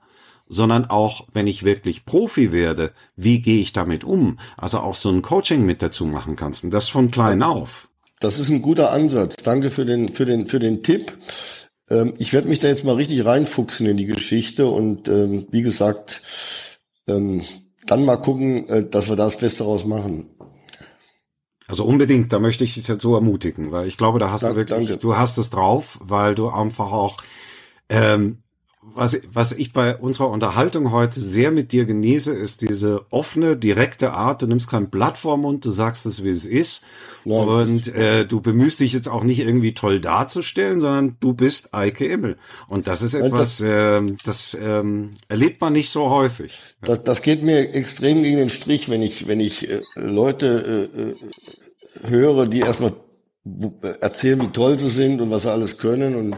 sondern 0.48 0.86
auch, 0.86 1.28
wenn 1.32 1.46
ich 1.46 1.62
wirklich 1.62 2.04
Profi 2.04 2.50
werde, 2.50 2.92
wie 3.14 3.40
gehe 3.40 3.60
ich 3.60 3.72
damit 3.72 4.02
um? 4.02 4.40
Also 4.56 4.80
auch 4.80 4.96
so 4.96 5.08
ein 5.08 5.22
Coaching 5.22 5.64
mit 5.64 5.82
dazu 5.82 6.04
machen 6.04 6.34
kannst. 6.34 6.64
Und 6.64 6.72
das 6.72 6.88
von 6.88 7.12
klein 7.12 7.44
auf. 7.44 7.88
Das 8.24 8.38
ist 8.38 8.48
ein 8.48 8.62
guter 8.62 8.90
Ansatz. 8.90 9.36
Danke 9.36 9.70
für 9.70 9.84
den, 9.84 10.08
für 10.08 10.24
den, 10.24 10.46
für 10.46 10.58
den 10.58 10.82
Tipp. 10.82 11.12
Ähm, 11.90 12.14
ich 12.16 12.32
werde 12.32 12.48
mich 12.48 12.58
da 12.58 12.68
jetzt 12.68 12.82
mal 12.82 12.94
richtig 12.94 13.22
reinfuchsen 13.26 13.86
in 13.86 13.98
die 13.98 14.06
Geschichte 14.06 14.66
und 14.66 15.08
ähm, 15.08 15.46
wie 15.50 15.60
gesagt, 15.60 16.22
ähm, 17.06 17.42
dann 17.86 18.06
mal 18.06 18.16
gucken, 18.16 18.66
äh, 18.70 18.88
dass 18.88 19.10
wir 19.10 19.16
da 19.16 19.24
das 19.26 19.36
Beste 19.36 19.64
draus 19.64 19.84
machen. 19.84 20.30
Also 21.66 21.84
unbedingt, 21.84 22.32
da 22.32 22.38
möchte 22.38 22.64
ich 22.64 22.72
dich 22.72 22.86
dazu 22.86 23.14
ermutigen, 23.14 23.72
weil 23.72 23.88
ich 23.88 23.98
glaube, 23.98 24.18
da 24.18 24.30
hast 24.30 24.42
Dank, 24.42 24.54
du 24.54 24.60
wirklich, 24.60 24.88
danke. 24.88 25.02
du 25.02 25.18
hast 25.18 25.36
es 25.36 25.50
drauf, 25.50 25.98
weil 26.00 26.34
du 26.34 26.48
einfach 26.48 26.92
auch 26.92 27.18
ähm, 27.90 28.43
was, 28.94 29.18
was 29.32 29.52
ich 29.52 29.72
bei 29.72 29.96
unserer 29.96 30.30
Unterhaltung 30.30 30.92
heute 30.92 31.20
sehr 31.20 31.50
mit 31.50 31.72
dir 31.72 31.84
genieße, 31.84 32.32
ist 32.32 32.60
diese 32.60 33.06
offene, 33.10 33.56
direkte 33.56 34.12
Art. 34.12 34.42
Du 34.42 34.46
nimmst 34.46 34.68
kein 34.68 34.90
Blatt 34.90 35.18
vor 35.18 35.36
Mund, 35.36 35.64
du 35.64 35.70
sagst 35.70 36.06
es, 36.06 36.22
wie 36.22 36.30
es 36.30 36.44
ist. 36.44 36.84
Nein. 37.24 37.48
Und 37.48 37.88
äh, 37.88 38.26
du 38.26 38.40
bemühst 38.40 38.80
dich 38.80 38.92
jetzt 38.92 39.08
auch 39.08 39.24
nicht 39.24 39.40
irgendwie 39.40 39.74
toll 39.74 40.00
darzustellen, 40.00 40.80
sondern 40.80 41.16
du 41.20 41.34
bist 41.34 41.74
Eike 41.74 42.06
Immel. 42.06 42.36
Und 42.68 42.86
das 42.86 43.02
ist 43.02 43.14
etwas, 43.14 43.58
das, 43.58 43.60
äh, 43.60 44.02
das 44.24 44.56
ähm, 44.60 45.14
erlebt 45.28 45.60
man 45.60 45.72
nicht 45.72 45.90
so 45.90 46.10
häufig. 46.10 46.58
Das, 46.82 47.02
das 47.02 47.22
geht 47.22 47.42
mir 47.42 47.74
extrem 47.74 48.22
gegen 48.22 48.36
den 48.36 48.50
Strich, 48.50 48.88
wenn 48.88 49.02
ich, 49.02 49.26
wenn 49.26 49.40
ich 49.40 49.68
äh, 49.68 49.80
Leute 49.96 50.90
äh, 50.94 51.00
äh 51.00 51.14
höre, 52.08 52.46
die 52.46 52.60
erstmal 52.60 52.92
erzählen, 54.00 54.40
wie 54.40 54.48
toll 54.48 54.78
sie 54.78 54.88
sind 54.88 55.20
und 55.20 55.30
was 55.30 55.42
sie 55.42 55.52
alles 55.52 55.78
können. 55.78 56.16
Und 56.16 56.34
äh, 56.34 56.36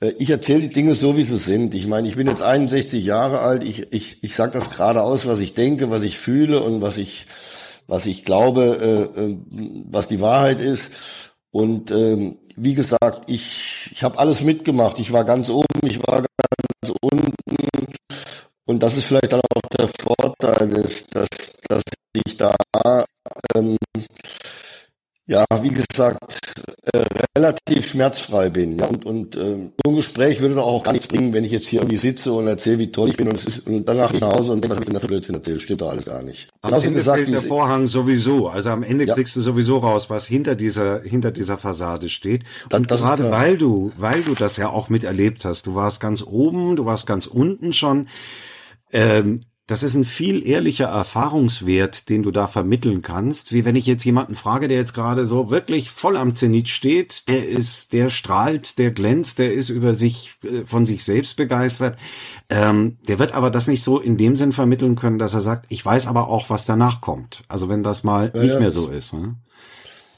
ich 0.00 0.30
erzähle 0.30 0.62
die 0.62 0.70
Dinge 0.70 0.94
so, 0.94 1.16
wie 1.16 1.24
sie 1.24 1.36
sind. 1.36 1.74
Ich 1.74 1.86
meine, 1.86 2.08
ich 2.08 2.16
bin 2.16 2.26
jetzt 2.26 2.42
61 2.42 3.04
Jahre 3.04 3.40
alt. 3.40 3.64
Ich, 3.64 3.92
ich, 3.92 4.22
ich 4.24 4.34
sage 4.34 4.52
das 4.52 4.70
gerade 4.70 5.02
aus, 5.02 5.26
was 5.26 5.40
ich 5.40 5.52
denke, 5.52 5.90
was 5.90 6.02
ich 6.02 6.18
fühle 6.18 6.62
und 6.62 6.80
was 6.80 6.96
ich, 6.96 7.26
was 7.86 8.06
ich 8.06 8.24
glaube, 8.24 9.10
äh, 9.16 9.20
äh, 9.20 9.38
was 9.90 10.08
die 10.08 10.20
Wahrheit 10.20 10.60
ist. 10.60 10.92
Und 11.50 11.90
ähm, 11.90 12.38
wie 12.56 12.74
gesagt, 12.74 13.24
ich, 13.26 13.90
ich 13.92 14.02
habe 14.02 14.18
alles 14.18 14.42
mitgemacht. 14.42 14.98
Ich 14.98 15.12
war 15.12 15.24
ganz 15.24 15.50
oben, 15.50 15.66
ich 15.84 15.98
war 15.98 16.22
ganz 16.22 16.96
unten. 17.02 17.34
Und 18.64 18.82
das 18.82 18.96
ist 18.96 19.04
vielleicht 19.04 19.32
dann 19.32 19.40
auch 19.40 19.62
der 19.76 19.88
Vorteil, 19.88 20.68
dass, 20.68 21.04
dass, 21.08 21.28
dass 21.68 21.82
ich 22.14 22.36
da, 22.36 22.54
ähm, 23.54 23.76
ja, 25.26 25.44
wie 25.60 25.70
gesagt, 25.70 26.38
äh, 26.92 27.04
relativ 27.40 27.88
schmerzfrei 27.88 28.50
bin. 28.50 28.78
Ja? 28.78 28.86
Und, 28.86 29.04
und 29.06 29.36
äh, 29.36 29.70
so 29.84 29.90
ein 29.90 29.96
Gespräch 29.96 30.40
würde 30.40 30.54
doch 30.54 30.66
auch 30.66 30.82
gar 30.82 30.92
nichts 30.92 31.08
bringen, 31.08 31.32
wenn 31.32 31.44
ich 31.44 31.52
jetzt 31.52 31.66
hier 31.66 31.80
irgendwie 31.80 31.96
sitze 31.96 32.32
und 32.32 32.46
erzähle, 32.46 32.78
wie 32.78 32.92
toll 32.92 33.08
ich 33.08 33.16
bin 33.16 33.28
und, 33.28 33.36
es 33.36 33.46
ist, 33.46 33.66
und 33.66 33.88
danach 33.88 34.12
ich 34.12 34.20
nach 34.20 34.32
Hause 34.32 34.52
und 34.52 34.62
denke, 34.62 34.70
was 34.70 34.76
habe 34.76 34.84
ich 34.84 34.86
denn 34.86 34.94
da 34.94 35.00
für 35.00 35.06
Blödsinn 35.06 35.34
erzählt? 35.34 35.62
Stimmt 35.62 35.80
doch 35.80 35.90
alles 35.90 36.04
gar 36.04 36.22
nicht. 36.22 36.48
Am 36.62 36.72
Ende 36.72 36.92
gesagt, 36.92 37.18
fällt 37.18 37.32
der 37.32 37.40
Vorhang 37.40 37.86
sowieso. 37.86 38.48
Also 38.48 38.70
am 38.70 38.82
Ende 38.82 39.06
ja. 39.06 39.14
kriegst 39.14 39.34
du 39.36 39.40
sowieso 39.40 39.78
raus, 39.78 40.10
was 40.10 40.26
hinter 40.26 40.54
dieser 40.54 41.02
hinter 41.02 41.30
dieser 41.30 41.56
Fassade 41.56 42.08
steht. 42.08 42.44
Und 42.72 42.90
das, 42.90 43.00
das 43.00 43.08
gerade 43.08 43.30
weil 43.30 43.56
du 43.56 43.92
weil 43.96 44.22
du 44.22 44.34
das 44.34 44.56
ja 44.56 44.68
auch 44.68 44.88
miterlebt 44.88 45.44
hast, 45.44 45.66
du 45.66 45.74
warst 45.74 46.00
ganz 46.00 46.22
oben, 46.22 46.76
du 46.76 46.84
warst 46.84 47.06
ganz 47.06 47.26
unten 47.26 47.72
schon. 47.72 48.08
Ähm, 48.92 49.40
das 49.70 49.84
ist 49.84 49.94
ein 49.94 50.04
viel 50.04 50.44
ehrlicher 50.44 50.86
Erfahrungswert, 50.86 52.08
den 52.08 52.24
du 52.24 52.32
da 52.32 52.48
vermitteln 52.48 53.02
kannst, 53.02 53.52
wie 53.52 53.64
wenn 53.64 53.76
ich 53.76 53.86
jetzt 53.86 54.02
jemanden 54.02 54.34
frage, 54.34 54.66
der 54.66 54.78
jetzt 54.78 54.94
gerade 54.94 55.26
so 55.26 55.48
wirklich 55.48 55.90
voll 55.90 56.16
am 56.16 56.34
Zenit 56.34 56.68
steht, 56.68 57.28
der 57.28 57.48
ist, 57.48 57.92
der 57.92 58.10
strahlt, 58.10 58.78
der 58.78 58.90
glänzt, 58.90 59.38
der 59.38 59.54
ist 59.54 59.68
über 59.68 59.94
sich, 59.94 60.34
äh, 60.42 60.66
von 60.66 60.86
sich 60.86 61.04
selbst 61.04 61.36
begeistert. 61.36 61.96
Ähm, 62.48 62.98
der 63.06 63.20
wird 63.20 63.30
aber 63.30 63.52
das 63.52 63.68
nicht 63.68 63.84
so 63.84 64.00
in 64.00 64.16
dem 64.16 64.34
Sinn 64.34 64.50
vermitteln 64.50 64.96
können, 64.96 65.20
dass 65.20 65.34
er 65.34 65.40
sagt, 65.40 65.66
ich 65.68 65.86
weiß 65.86 66.08
aber 66.08 66.26
auch, 66.26 66.50
was 66.50 66.64
danach 66.64 67.00
kommt. 67.00 67.44
Also 67.46 67.68
wenn 67.68 67.84
das 67.84 68.02
mal 68.02 68.32
ja, 68.34 68.42
nicht 68.42 68.54
ja. 68.54 68.58
mehr 68.58 68.72
so 68.72 68.88
ist. 68.88 69.12
Ne? 69.12 69.36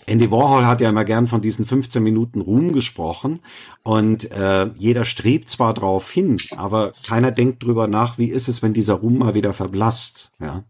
Andy 0.06 0.30
Warhol 0.30 0.66
hat 0.66 0.80
ja 0.80 0.88
immer 0.88 1.04
gern 1.04 1.26
von 1.26 1.40
diesen 1.40 1.64
15 1.64 2.02
Minuten 2.02 2.40
Ruhm 2.40 2.72
gesprochen 2.72 3.40
und 3.84 4.30
äh, 4.30 4.70
jeder 4.76 5.04
strebt 5.04 5.48
zwar 5.48 5.74
drauf 5.74 6.10
hin, 6.10 6.38
aber 6.56 6.92
keiner 7.06 7.30
denkt 7.30 7.62
drüber 7.62 7.86
nach, 7.86 8.18
wie 8.18 8.28
ist 8.28 8.48
es, 8.48 8.62
wenn 8.62 8.72
dieser 8.72 8.94
Ruhm 8.94 9.18
mal 9.18 9.34
wieder 9.34 9.52
verblasst. 9.52 10.32
Ja. 10.40 10.64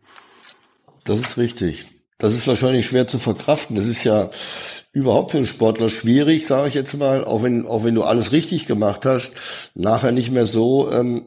Das 1.04 1.18
ist 1.18 1.38
richtig. 1.38 1.86
Das 2.18 2.34
ist 2.34 2.46
wahrscheinlich 2.46 2.86
schwer 2.86 3.08
zu 3.08 3.18
verkraften. 3.18 3.74
Das 3.74 3.86
ist 3.86 4.04
ja 4.04 4.30
überhaupt 4.92 5.32
für 5.32 5.38
einen 5.38 5.46
Sportler 5.46 5.90
schwierig, 5.90 6.46
sage 6.46 6.68
ich 6.68 6.74
jetzt 6.74 6.96
mal, 6.96 7.24
auch 7.24 7.42
wenn 7.42 7.66
auch 7.66 7.84
wenn 7.84 7.94
du 7.94 8.04
alles 8.04 8.32
richtig 8.32 8.66
gemacht 8.66 9.06
hast, 9.06 9.32
nachher 9.74 10.12
nicht 10.12 10.30
mehr 10.30 10.46
so 10.46 10.92
ähm, 10.92 11.24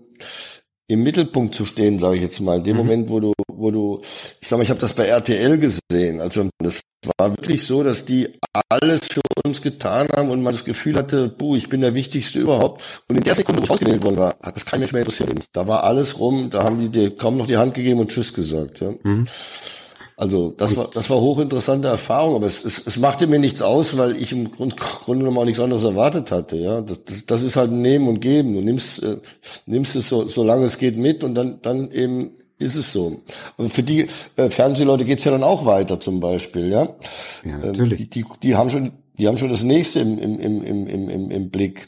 im 0.87 1.03
Mittelpunkt 1.03 1.55
zu 1.55 1.65
stehen, 1.65 1.99
sage 1.99 2.15
ich 2.15 2.21
jetzt 2.21 2.39
mal. 2.39 2.59
In 2.59 2.63
dem 2.63 2.77
mhm. 2.77 2.83
Moment, 2.83 3.09
wo 3.09 3.19
du, 3.19 3.33
wo 3.57 3.71
du, 3.71 4.01
ich 4.39 4.47
sag 4.47 4.57
mal, 4.57 4.63
ich 4.63 4.69
habe 4.69 4.79
das 4.79 4.93
bei 4.93 5.05
RTL 5.05 5.57
gesehen. 5.57 6.21
Also 6.21 6.49
das 6.59 6.81
war 7.17 7.31
wirklich 7.31 7.63
so, 7.63 7.83
dass 7.83 8.05
die 8.05 8.29
alles 8.69 9.07
für 9.07 9.21
uns 9.45 9.61
getan 9.61 10.07
haben 10.15 10.29
und 10.29 10.41
man 10.41 10.53
das 10.53 10.65
Gefühl 10.65 10.95
hatte, 10.95 11.29
buh, 11.29 11.55
ich 11.55 11.69
bin 11.69 11.81
der 11.81 11.93
Wichtigste 11.93 12.39
überhaupt. 12.39 13.03
Und 13.07 13.17
in 13.17 13.23
der 13.23 13.35
Sekunde, 13.35 13.61
wo 13.61 13.65
ich 13.65 13.71
ausgewählt 13.71 14.03
worden 14.03 14.17
war, 14.17 14.35
hat 14.41 14.55
das 14.55 14.65
kein 14.65 14.79
Mensch 14.79 14.93
mehr 14.93 15.01
interessiert. 15.01 15.29
Da 15.51 15.67
war 15.67 15.83
alles 15.83 16.19
rum, 16.19 16.49
da 16.49 16.63
haben 16.63 16.79
die 16.79 16.89
dir 16.89 17.15
kaum 17.15 17.37
noch 17.37 17.47
die 17.47 17.57
Hand 17.57 17.73
gegeben 17.73 17.99
und 17.99 18.09
Tschüss 18.09 18.33
gesagt. 18.33 18.81
Ja. 18.81 18.93
Mhm. 19.03 19.27
Also 20.17 20.51
das 20.51 20.77
war 20.77 20.89
das 20.89 21.09
war 21.09 21.19
hochinteressante 21.19 21.89
Erfahrung, 21.89 22.35
aber 22.35 22.47
es, 22.47 22.63
es, 22.63 22.81
es 22.85 22.97
machte 22.97 23.27
mir 23.27 23.37
nichts 23.37 23.61
aus, 23.61 23.97
weil 23.97 24.15
ich 24.15 24.31
im 24.31 24.49
Grund, 24.49 24.77
Grunde 24.77 25.19
genommen 25.19 25.37
auch 25.37 25.45
nichts 25.45 25.59
anderes 25.59 25.83
erwartet 25.83 26.31
hatte. 26.31 26.55
Ja, 26.55 26.79
das, 26.79 27.03
das, 27.03 27.25
das 27.25 27.41
ist 27.41 27.57
halt 27.57 27.71
ein 27.71 27.81
Nehmen 27.81 28.07
und 28.07 28.21
Geben. 28.21 28.53
Du 28.53 28.61
nimmst 28.61 29.03
äh, 29.03 29.17
nimmst 29.65 29.97
es 29.97 30.07
so 30.07 30.29
solange 30.29 30.67
es 30.67 30.77
geht 30.77 30.95
mit 30.95 31.25
und 31.25 31.35
dann 31.35 31.59
dann 31.61 31.91
eben 31.91 32.31
ist 32.57 32.75
es 32.75 32.91
so. 32.91 33.21
Aber 33.57 33.69
für 33.69 33.83
die 33.83 34.07
äh, 34.35 34.49
Fernsehleute 34.49 35.05
geht's 35.05 35.23
ja 35.23 35.31
dann 35.31 35.43
auch 35.43 35.65
weiter 35.65 35.99
zum 35.99 36.19
Beispiel, 36.19 36.69
ja. 36.69 36.89
Ja, 37.43 37.57
natürlich. 37.57 38.01
Ähm, 38.01 38.09
die, 38.09 38.25
die, 38.43 38.55
haben 38.55 38.69
schon 38.69 38.91
die 39.17 39.27
haben 39.27 39.37
schon 39.37 39.49
das 39.49 39.63
nächste 39.63 39.99
im 39.99 40.17
im 40.17 40.39
im 40.39 40.87
im 40.87 41.09
im, 41.09 41.31
im 41.31 41.49
Blick 41.49 41.87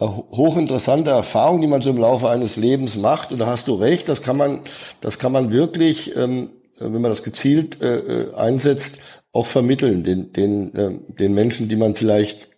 hochinteressante 0.00 1.10
Erfahrung, 1.10 1.60
die 1.60 1.68
man 1.68 1.80
so 1.80 1.90
im 1.90 1.98
Laufe 1.98 2.28
eines 2.28 2.56
Lebens 2.56 2.96
macht. 2.96 3.30
Und 3.30 3.38
da 3.38 3.46
hast 3.46 3.68
du 3.68 3.74
recht, 3.74 4.08
das 4.08 4.22
kann 4.22 4.36
man, 4.36 4.58
das 5.00 5.20
kann 5.20 5.30
man 5.30 5.52
wirklich 5.52 6.16
ähm, 6.16 6.50
äh, 6.78 6.92
wenn 6.92 7.02
man 7.02 7.10
das 7.10 7.22
gezielt 7.22 7.80
äh, 7.80 7.96
äh, 7.96 8.34
einsetzt, 8.34 8.98
auch 9.32 9.46
vermitteln, 9.46 10.04
den, 10.04 10.32
den, 10.32 10.74
äh, 10.74 10.98
den 11.08 11.34
Menschen, 11.34 11.68
die 11.68 11.76
man 11.76 11.94
vielleicht, 11.94 12.50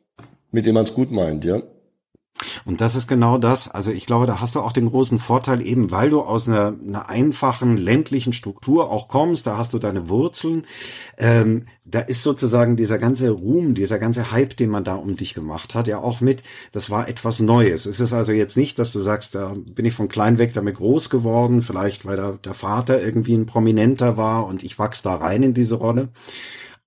mit 0.51 0.67
denen 0.67 0.75
man 0.75 0.85
es 0.85 0.95
gut 0.95 1.11
meint, 1.11 1.45
ja. 1.45 1.63
Und 2.65 2.81
das 2.81 2.95
ist 2.95 3.07
genau 3.07 3.39
das. 3.39 3.69
Also 3.69 3.93
ich 3.93 4.07
glaube, 4.07 4.27
da 4.27 4.41
hast 4.41 4.55
du 4.55 4.61
auch 4.61 4.73
den 4.73 4.89
großen 4.89 5.19
Vorteil, 5.19 5.67
eben 5.67 5.91
weil 5.91 6.11
du 6.11 6.21
aus 6.21 6.49
einer, 6.49 6.75
einer 6.87 7.09
einfachen 7.09 7.77
ländlichen 7.77 8.33
Struktur 8.33 8.91
auch 8.91 9.09
kommst, 9.09 9.47
da 9.47 9.57
hast 9.57 9.73
du 9.73 9.79
deine 9.79 10.09
Wurzeln. 10.09 10.65
Ähm, 11.19 11.67
da 11.85 12.01
ist 12.01 12.23
sozusagen 12.23 12.77
dieser 12.77 12.99
ganze 12.99 13.31
Ruhm, 13.31 13.75
dieser 13.75 13.99
ganze 13.99 14.33
Hype, 14.33 14.57
den 14.57 14.71
man 14.71 14.85
da 14.85 14.97
um 14.97 15.17
dich 15.17 15.35
gemacht 15.35 15.75
hat, 15.75 15.87
ja 15.87 15.99
auch 15.99 16.21
mit, 16.21 16.43
das 16.73 16.91
war 16.91 17.09
etwas 17.09 17.41
Neues. 17.41 17.87
Es 17.87 18.01
ist 18.01 18.13
also 18.13 18.33
jetzt 18.33 18.57
nicht, 18.57 18.79
dass 18.79 18.93
du 18.93 18.99
sagst, 18.99 19.35
da 19.35 19.55
bin 19.55 19.85
ich 19.85 19.95
von 19.95 20.09
klein 20.09 20.39
weg 20.39 20.53
damit 20.53 20.77
groß 20.77 21.11
geworden, 21.11 21.63
vielleicht 21.63 22.05
weil 22.05 22.17
da 22.17 22.33
der 22.33 22.55
Vater 22.55 23.01
irgendwie 23.01 23.35
ein 23.35 23.47
Prominenter 23.47 24.17
war 24.17 24.47
und 24.47 24.65
ich 24.65 24.79
wachs 24.79 25.03
da 25.03 25.15
rein 25.15 25.43
in 25.43 25.55
diese 25.55 25.77
Rolle 25.77 26.09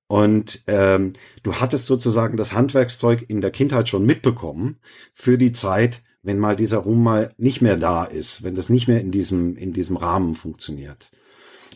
und 0.10 0.64
ähm, 0.66 1.14
du 1.44 1.54
hattest 1.54 1.86
sozusagen 1.86 2.36
das 2.36 2.52
Handwerkszeug 2.54 3.26
in 3.28 3.42
der 3.42 3.52
Kindheit 3.52 3.90
schon 3.90 4.08
mitbekommen 4.08 4.80
für 5.14 5.38
die 5.38 5.54
Zeit, 5.54 6.02
wenn 6.24 6.40
mal 6.40 6.56
dieser 6.56 6.80
Ruhm 6.80 7.04
mal 7.04 7.32
nicht 7.38 7.62
mehr 7.62 7.78
da 7.78 8.06
ist, 8.06 8.42
wenn 8.42 8.56
das 8.56 8.70
nicht 8.70 8.88
mehr 8.88 9.02
in 9.02 9.12
diesem, 9.12 9.56
in 9.56 9.72
diesem 9.72 9.98
Rahmen 9.98 10.34
funktioniert. 10.34 11.12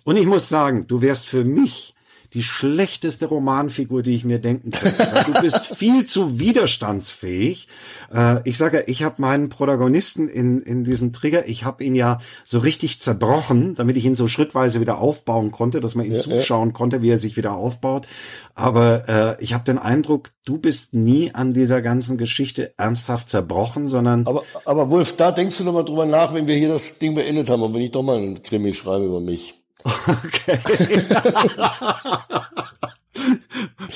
Und 0.04 0.18
ich 0.18 0.26
muss 0.26 0.50
sagen, 0.50 0.88
du 0.88 1.04
wärst 1.04 1.28
für 1.28 1.46
mich 1.46 1.93
die 2.34 2.44
schlechteste 2.44 3.28
Romanfigur, 3.28 4.02
die 4.02 4.16
ich 4.16 4.26
mir 4.26 4.40
denken 4.40 4.72
könnte. 4.72 5.08
du 5.26 5.42
bist 5.42 5.66
viel 5.76 6.06
zu 6.06 6.40
widerstandsfähig. 6.40 7.68
Äh, 8.12 8.42
ich 8.44 8.58
sage, 8.58 8.84
ich 8.88 9.04
habe 9.04 9.22
meinen 9.22 9.50
Protagonisten 9.50 10.28
in, 10.28 10.62
in 10.62 10.84
diesem 10.84 11.14
Trigger, 11.14 11.48
ich 11.48 11.64
habe 11.64 11.84
ihn 11.84 11.94
ja 11.94 12.18
so 12.44 12.60
richtig 12.60 13.00
zerbrochen, 13.00 13.76
damit 13.76 13.98
ich 13.98 14.06
ihn 14.06 14.16
so 14.16 14.28
schrittweise 14.28 14.82
wieder 14.82 14.98
aufbauen 14.98 15.52
konnte, 15.52 15.80
dass 15.80 15.94
man 15.94 16.06
ihm 16.06 16.14
ja, 16.14 16.20
zuschauen 16.22 16.70
ja. 16.70 16.74
konnte, 16.74 17.02
wie 17.02 17.12
er 17.12 17.18
sich 17.18 17.38
wieder 17.38 17.54
aufbaut. 17.54 18.08
Aber 18.56 19.08
äh, 19.08 19.44
ich 19.44 19.54
habe 19.54 19.64
den 19.64 19.78
Eindruck, 19.78 20.32
du 20.46 20.58
bist 20.58 20.94
nie 20.94 21.34
an 21.34 21.54
dieser 21.54 21.82
ganzen 21.82 22.18
Geschichte 22.18 22.74
ernsthaft 22.78 23.30
zerbrochen, 23.30 23.88
sondern. 23.88 24.26
Aber, 24.26 24.44
aber 24.66 24.90
Wolf, 24.90 25.16
da 25.16 25.32
denkst 25.32 25.58
du 25.58 25.64
noch 25.64 25.74
mal 25.74 25.84
drüber 25.84 26.06
nach, 26.06 26.34
wenn 26.34 26.48
wir 26.48 26.56
hier 26.56 26.70
das 26.70 26.98
Ding 26.98 27.14
beendet 27.14 27.50
haben 27.50 27.62
und 27.62 27.74
wenn 27.74 27.82
ich 27.82 27.92
doch 27.92 28.04
mal 28.04 28.18
einen 28.18 28.42
Krimi 28.42 28.74
schreibe 28.74 29.06
über 29.06 29.22
mich. 29.22 29.63
Okay. 29.84 30.60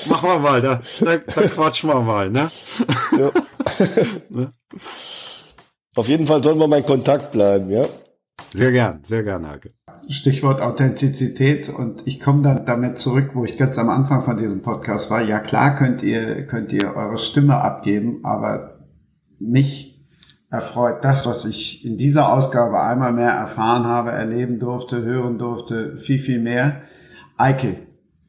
Machen 0.08 0.28
wir 0.28 0.38
mal, 0.38 0.62
da, 0.62 0.80
da, 1.00 1.16
da 1.16 1.42
quatschen 1.42 1.90
wir 1.90 2.00
mal, 2.00 2.30
ne? 2.30 2.48
Ja. 3.18 3.30
ne? 4.28 4.52
Auf 5.96 6.08
jeden 6.08 6.26
Fall 6.26 6.42
sollen 6.42 6.58
wir 6.58 6.68
mal 6.68 6.78
in 6.78 6.86
Kontakt 6.86 7.32
bleiben, 7.32 7.70
ja? 7.70 7.84
Sehr 8.52 8.70
gern, 8.70 9.00
sehr 9.04 9.24
gern, 9.24 9.46
Hake. 9.46 9.72
Stichwort 10.08 10.60
Authentizität 10.60 11.68
und 11.68 12.06
ich 12.06 12.20
komme 12.20 12.42
dann 12.42 12.64
damit 12.64 12.98
zurück, 12.98 13.30
wo 13.34 13.44
ich 13.44 13.58
ganz 13.58 13.76
am 13.76 13.90
Anfang 13.90 14.24
von 14.24 14.38
diesem 14.38 14.62
Podcast 14.62 15.10
war. 15.10 15.22
Ja 15.22 15.38
klar 15.38 15.76
könnt 15.76 16.02
ihr, 16.02 16.46
könnt 16.46 16.72
ihr 16.72 16.94
eure 16.96 17.18
Stimme 17.18 17.60
abgeben, 17.60 18.24
aber 18.24 18.86
mich 19.38 19.87
erfreut 20.50 21.04
das, 21.04 21.26
was 21.26 21.44
ich 21.44 21.84
in 21.84 21.98
dieser 21.98 22.32
Ausgabe 22.32 22.80
einmal 22.82 23.12
mehr 23.12 23.30
erfahren 23.30 23.84
habe, 23.84 24.12
erleben 24.12 24.58
durfte, 24.58 25.02
hören 25.02 25.38
durfte, 25.38 25.96
viel, 25.96 26.18
viel 26.18 26.40
mehr. 26.40 26.82
Eike, 27.36 27.76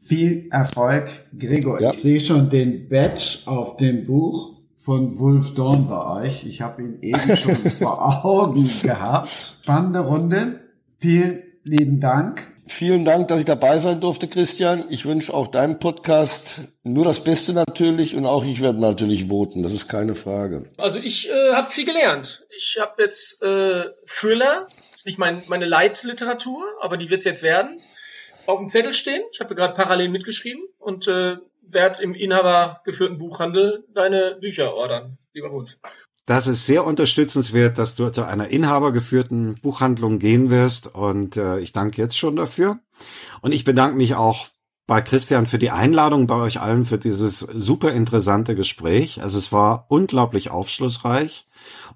viel 0.03 0.47
Erfolg. 0.51 1.07
Gregor, 1.37 1.81
ja. 1.81 1.91
ich 1.91 2.01
sehe 2.01 2.19
schon 2.19 2.49
den 2.49 2.89
Badge 2.89 3.39
auf 3.45 3.77
dem 3.77 4.05
Buch 4.05 4.59
von 4.79 5.19
Wolf 5.19 5.53
Dorn 5.53 5.87
bei 5.87 6.23
euch. 6.23 6.45
Ich 6.45 6.61
habe 6.61 6.81
ihn 6.81 6.97
eben 7.01 7.37
schon 7.37 7.55
vor 7.79 8.25
Augen 8.25 8.69
gehabt. 8.83 9.27
Spannende 9.61 9.99
Runde. 9.99 10.59
Vielen 10.99 11.43
lieben 11.63 11.99
Dank. 11.99 12.48
Vielen 12.71 13.03
Dank, 13.03 13.27
dass 13.27 13.39
ich 13.39 13.45
dabei 13.45 13.79
sein 13.79 13.99
durfte, 13.99 14.27
Christian. 14.27 14.85
Ich 14.89 15.03
wünsche 15.03 15.33
auch 15.33 15.47
deinem 15.47 15.79
Podcast 15.79 16.61
nur 16.83 17.03
das 17.03 17.23
Beste 17.23 17.51
natürlich 17.51 18.15
und 18.15 18.27
auch 18.27 18.45
ich 18.45 18.61
werde 18.61 18.79
natürlich 18.79 19.27
voten, 19.27 19.63
das 19.63 19.73
ist 19.73 19.87
keine 19.87 20.13
Frage. 20.13 20.69
Also 20.77 20.99
ich 20.99 21.29
äh, 21.31 21.53
habe 21.53 21.71
viel 21.71 21.85
gelernt. 21.85 22.45
Ich 22.55 22.77
habe 22.79 23.01
jetzt 23.01 23.41
äh, 23.41 23.85
Thriller, 24.05 24.67
ist 24.95 25.07
nicht 25.07 25.17
mein, 25.17 25.41
meine 25.47 25.65
Leitliteratur, 25.65 26.63
aber 26.79 26.97
die 26.97 27.09
wird 27.09 27.25
jetzt 27.25 27.41
werden, 27.41 27.81
auf 28.45 28.59
dem 28.59 28.69
Zettel 28.69 28.93
stehen. 28.93 29.23
Ich 29.33 29.39
habe 29.39 29.55
gerade 29.55 29.73
parallel 29.73 30.09
mitgeschrieben 30.09 30.63
und 30.77 31.07
äh, 31.07 31.37
werde 31.63 32.03
im 32.03 32.13
inhabergeführten 32.13 33.17
Buchhandel 33.17 33.83
deine 33.95 34.37
Bücher 34.39 34.75
ordern, 34.75 35.17
lieber 35.33 35.51
Wolf. 35.51 35.79
Das 36.29 36.45
ist 36.45 36.67
sehr 36.67 36.85
unterstützenswert, 36.85 37.79
dass 37.79 37.95
du 37.95 38.11
zu 38.11 38.23
einer 38.23 38.49
inhabergeführten 38.49 39.55
Buchhandlung 39.63 40.19
gehen 40.19 40.51
wirst 40.51 40.85
und 40.85 41.37
äh, 41.37 41.59
ich 41.59 41.71
danke 41.71 41.99
jetzt 41.99 42.19
schon 42.19 42.35
dafür. 42.35 42.77
Und 43.41 43.51
ich 43.51 43.63
bedanke 43.63 43.97
mich 43.97 44.13
auch 44.13 44.45
bei 44.85 45.01
Christian 45.01 45.47
für 45.47 45.57
die 45.57 45.71
Einladung, 45.71 46.27
bei 46.27 46.35
euch 46.35 46.61
allen 46.61 46.85
für 46.85 46.99
dieses 46.99 47.39
super 47.39 47.93
interessante 47.93 48.53
Gespräch. 48.53 49.23
Also 49.23 49.39
es 49.39 49.51
war 49.51 49.87
unglaublich 49.87 50.51
aufschlussreich. 50.51 51.47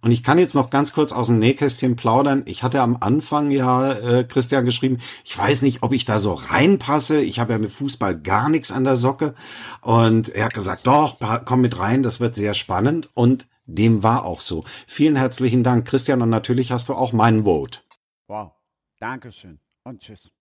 Und 0.02 0.10
ich 0.10 0.24
kann 0.24 0.40
jetzt 0.40 0.56
noch 0.56 0.72
ganz 0.72 0.94
kurz 0.94 1.12
aus 1.12 1.28
dem 1.28 1.38
Nähkästchen 1.38 1.96
plaudern. 1.96 2.42
Ich 2.48 2.64
hatte 2.64 2.82
am 2.82 2.98
Anfang 3.02 3.52
ja 3.52 3.94
äh, 3.94 4.24
Christian 4.24 4.66
geschrieben, 4.66 4.98
ich 5.24 5.38
weiß 5.38 5.62
nicht, 5.62 5.84
ob 5.84 5.94
ich 5.94 6.06
da 6.06 6.18
so 6.18 6.34
reinpasse. 6.34 7.22
Ich 7.22 7.38
habe 7.38 7.54
ja 7.54 7.60
mit 7.60 7.72
Fußball 7.72 8.20
gar 8.20 8.50
nichts 8.50 8.72
an 8.72 8.84
der 8.84 8.96
Socke. 8.96 9.36
Und 9.82 10.30
er 10.30 10.46
hat 10.46 10.56
gesagt, 10.56 10.88
doch, 10.88 11.18
komm 11.46 11.62
mit 11.62 11.78
rein, 11.78 12.02
das 12.02 12.20
wird 12.20 12.34
sehr 12.34 12.56
spannend. 12.56 13.12
Und 13.14 13.46
dem 13.66 14.04
war 14.04 14.26
auch 14.26 14.42
so. 14.42 14.64
Vielen 14.88 15.16
herzlichen 15.16 15.64
Dank, 15.64 15.88
Christian, 15.88 16.22
und 16.22 16.30
natürlich 16.30 16.72
hast 16.72 16.90
du 16.90 16.94
auch 16.94 17.14
meinen 17.14 17.44
Vote. 17.46 17.80
Wow, 18.28 18.52
Dankeschön 19.00 19.60
und 19.84 20.02
tschüss. 20.02 20.32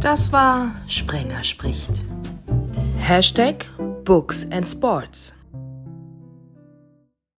Das 0.00 0.32
war 0.32 0.74
Sprenger 0.86 1.44
spricht. 1.44 2.04
Hashtag 2.98 3.68
Books 4.04 4.50
and 4.50 4.68
Sports. 4.68 5.34